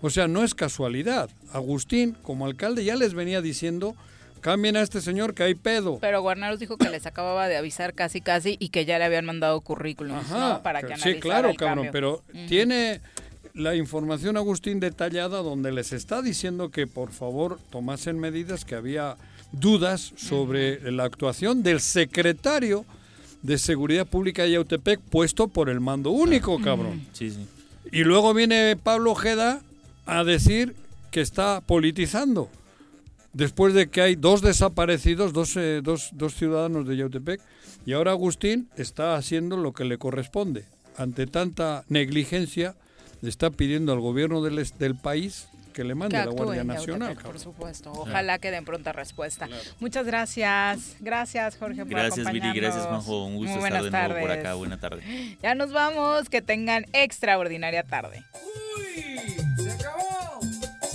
O 0.00 0.10
sea, 0.10 0.26
no 0.28 0.42
es 0.42 0.54
casualidad. 0.54 1.30
Agustín, 1.52 2.16
como 2.22 2.46
alcalde, 2.46 2.84
ya 2.84 2.96
les 2.96 3.14
venía 3.14 3.40
diciendo, 3.40 3.94
cambien 4.42 4.76
a 4.76 4.82
este 4.82 5.00
señor 5.00 5.32
que 5.32 5.44
hay 5.44 5.54
pedo. 5.54 5.98
Pero 6.00 6.20
Guarneros 6.20 6.58
dijo 6.58 6.76
que 6.76 6.90
les 6.90 7.06
acababa 7.06 7.48
de 7.48 7.56
avisar 7.56 7.94
casi 7.94 8.20
casi 8.20 8.56
y 8.60 8.68
que 8.68 8.84
ya 8.84 8.98
le 8.98 9.04
habían 9.06 9.24
mandado 9.24 9.58
currículums, 9.62 10.30
Ajá, 10.30 10.48
¿no? 10.54 10.62
Para 10.62 10.82
que 10.82 10.96
sí, 10.98 11.14
claro, 11.20 11.48
el 11.48 11.56
cabrón, 11.56 11.86
cambio. 11.86 11.92
pero 11.92 12.22
tiene 12.48 13.00
la 13.54 13.74
información 13.74 14.36
Agustín 14.36 14.80
detallada 14.80 15.38
donde 15.42 15.72
les 15.72 15.92
está 15.92 16.20
diciendo 16.20 16.70
que 16.70 16.86
por 16.86 17.12
favor 17.12 17.58
tomasen 17.70 18.18
medidas 18.18 18.64
que 18.64 18.74
había 18.74 19.16
dudas 19.52 20.12
sobre 20.16 20.90
la 20.90 21.04
actuación 21.04 21.62
del 21.62 21.80
secretario 21.80 22.84
de 23.42 23.58
Seguridad 23.58 24.06
Pública 24.06 24.42
de 24.42 24.52
Yautepec 24.52 25.00
puesto 25.00 25.48
por 25.48 25.68
el 25.68 25.80
mando 25.80 26.10
único, 26.10 26.60
cabrón. 26.60 27.06
Sí, 27.12 27.30
sí. 27.30 27.46
Y 27.90 28.04
luego 28.04 28.32
viene 28.34 28.76
Pablo 28.82 29.12
Ojeda 29.12 29.60
a 30.06 30.24
decir 30.24 30.74
que 31.10 31.20
está 31.20 31.60
politizando. 31.60 32.48
Después 33.32 33.72
de 33.74 33.88
que 33.88 34.02
hay 34.02 34.14
dos 34.14 34.42
desaparecidos, 34.42 35.32
dos, 35.32 35.56
eh, 35.56 35.80
dos, 35.82 36.10
dos 36.12 36.34
ciudadanos 36.34 36.86
de 36.86 36.96
Yautepec, 36.98 37.40
y 37.86 37.94
ahora 37.94 38.10
Agustín 38.10 38.68
está 38.76 39.14
haciendo 39.16 39.56
lo 39.56 39.72
que 39.72 39.84
le 39.84 39.96
corresponde. 39.98 40.64
Ante 40.98 41.26
tanta 41.26 41.84
negligencia, 41.88 42.74
le 43.22 43.30
está 43.30 43.50
pidiendo 43.50 43.92
al 43.92 44.00
gobierno 44.00 44.42
del, 44.42 44.58
es- 44.58 44.78
del 44.78 44.96
país 44.96 45.48
que 45.72 45.84
le 45.84 45.94
mande 45.94 46.18
que 46.18 46.24
la 46.26 46.30
Guardia 46.30 46.64
Nacional. 46.64 47.08
Yautepec, 47.08 47.26
por 47.26 47.40
supuesto. 47.40 47.90
Ojalá 47.92 48.38
que 48.38 48.50
den 48.50 48.66
pronta 48.66 48.92
respuesta. 48.92 49.48
Muchas 49.80 50.04
gracias. 50.04 50.96
Gracias, 51.00 51.56
Jorge, 51.56 51.86
por 51.86 51.88
Gracias, 51.94 52.30
Viri. 52.30 52.40
acompañarnos. 52.48 52.74
Gracias, 52.74 52.90
Majo. 52.92 53.24
Un 53.24 53.36
gusto 53.36 53.56
Muy 53.56 53.64
estar 53.68 53.82
de 53.82 53.90
nuevo 53.90 54.20
por 54.20 54.30
acá. 54.30 54.52
Buena 54.54 54.78
tarde. 54.78 55.02
Ya 55.42 55.54
nos 55.54 55.72
vamos. 55.72 56.28
Que 56.28 56.42
tengan 56.42 56.84
extraordinaria 56.92 57.82
tarde. 57.84 58.22
¡Se 59.56 59.70
acabó! 59.70 60.40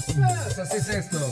Pues 0.06 0.60
así 0.60 0.78
es 0.78 0.90
esto. 0.90 1.32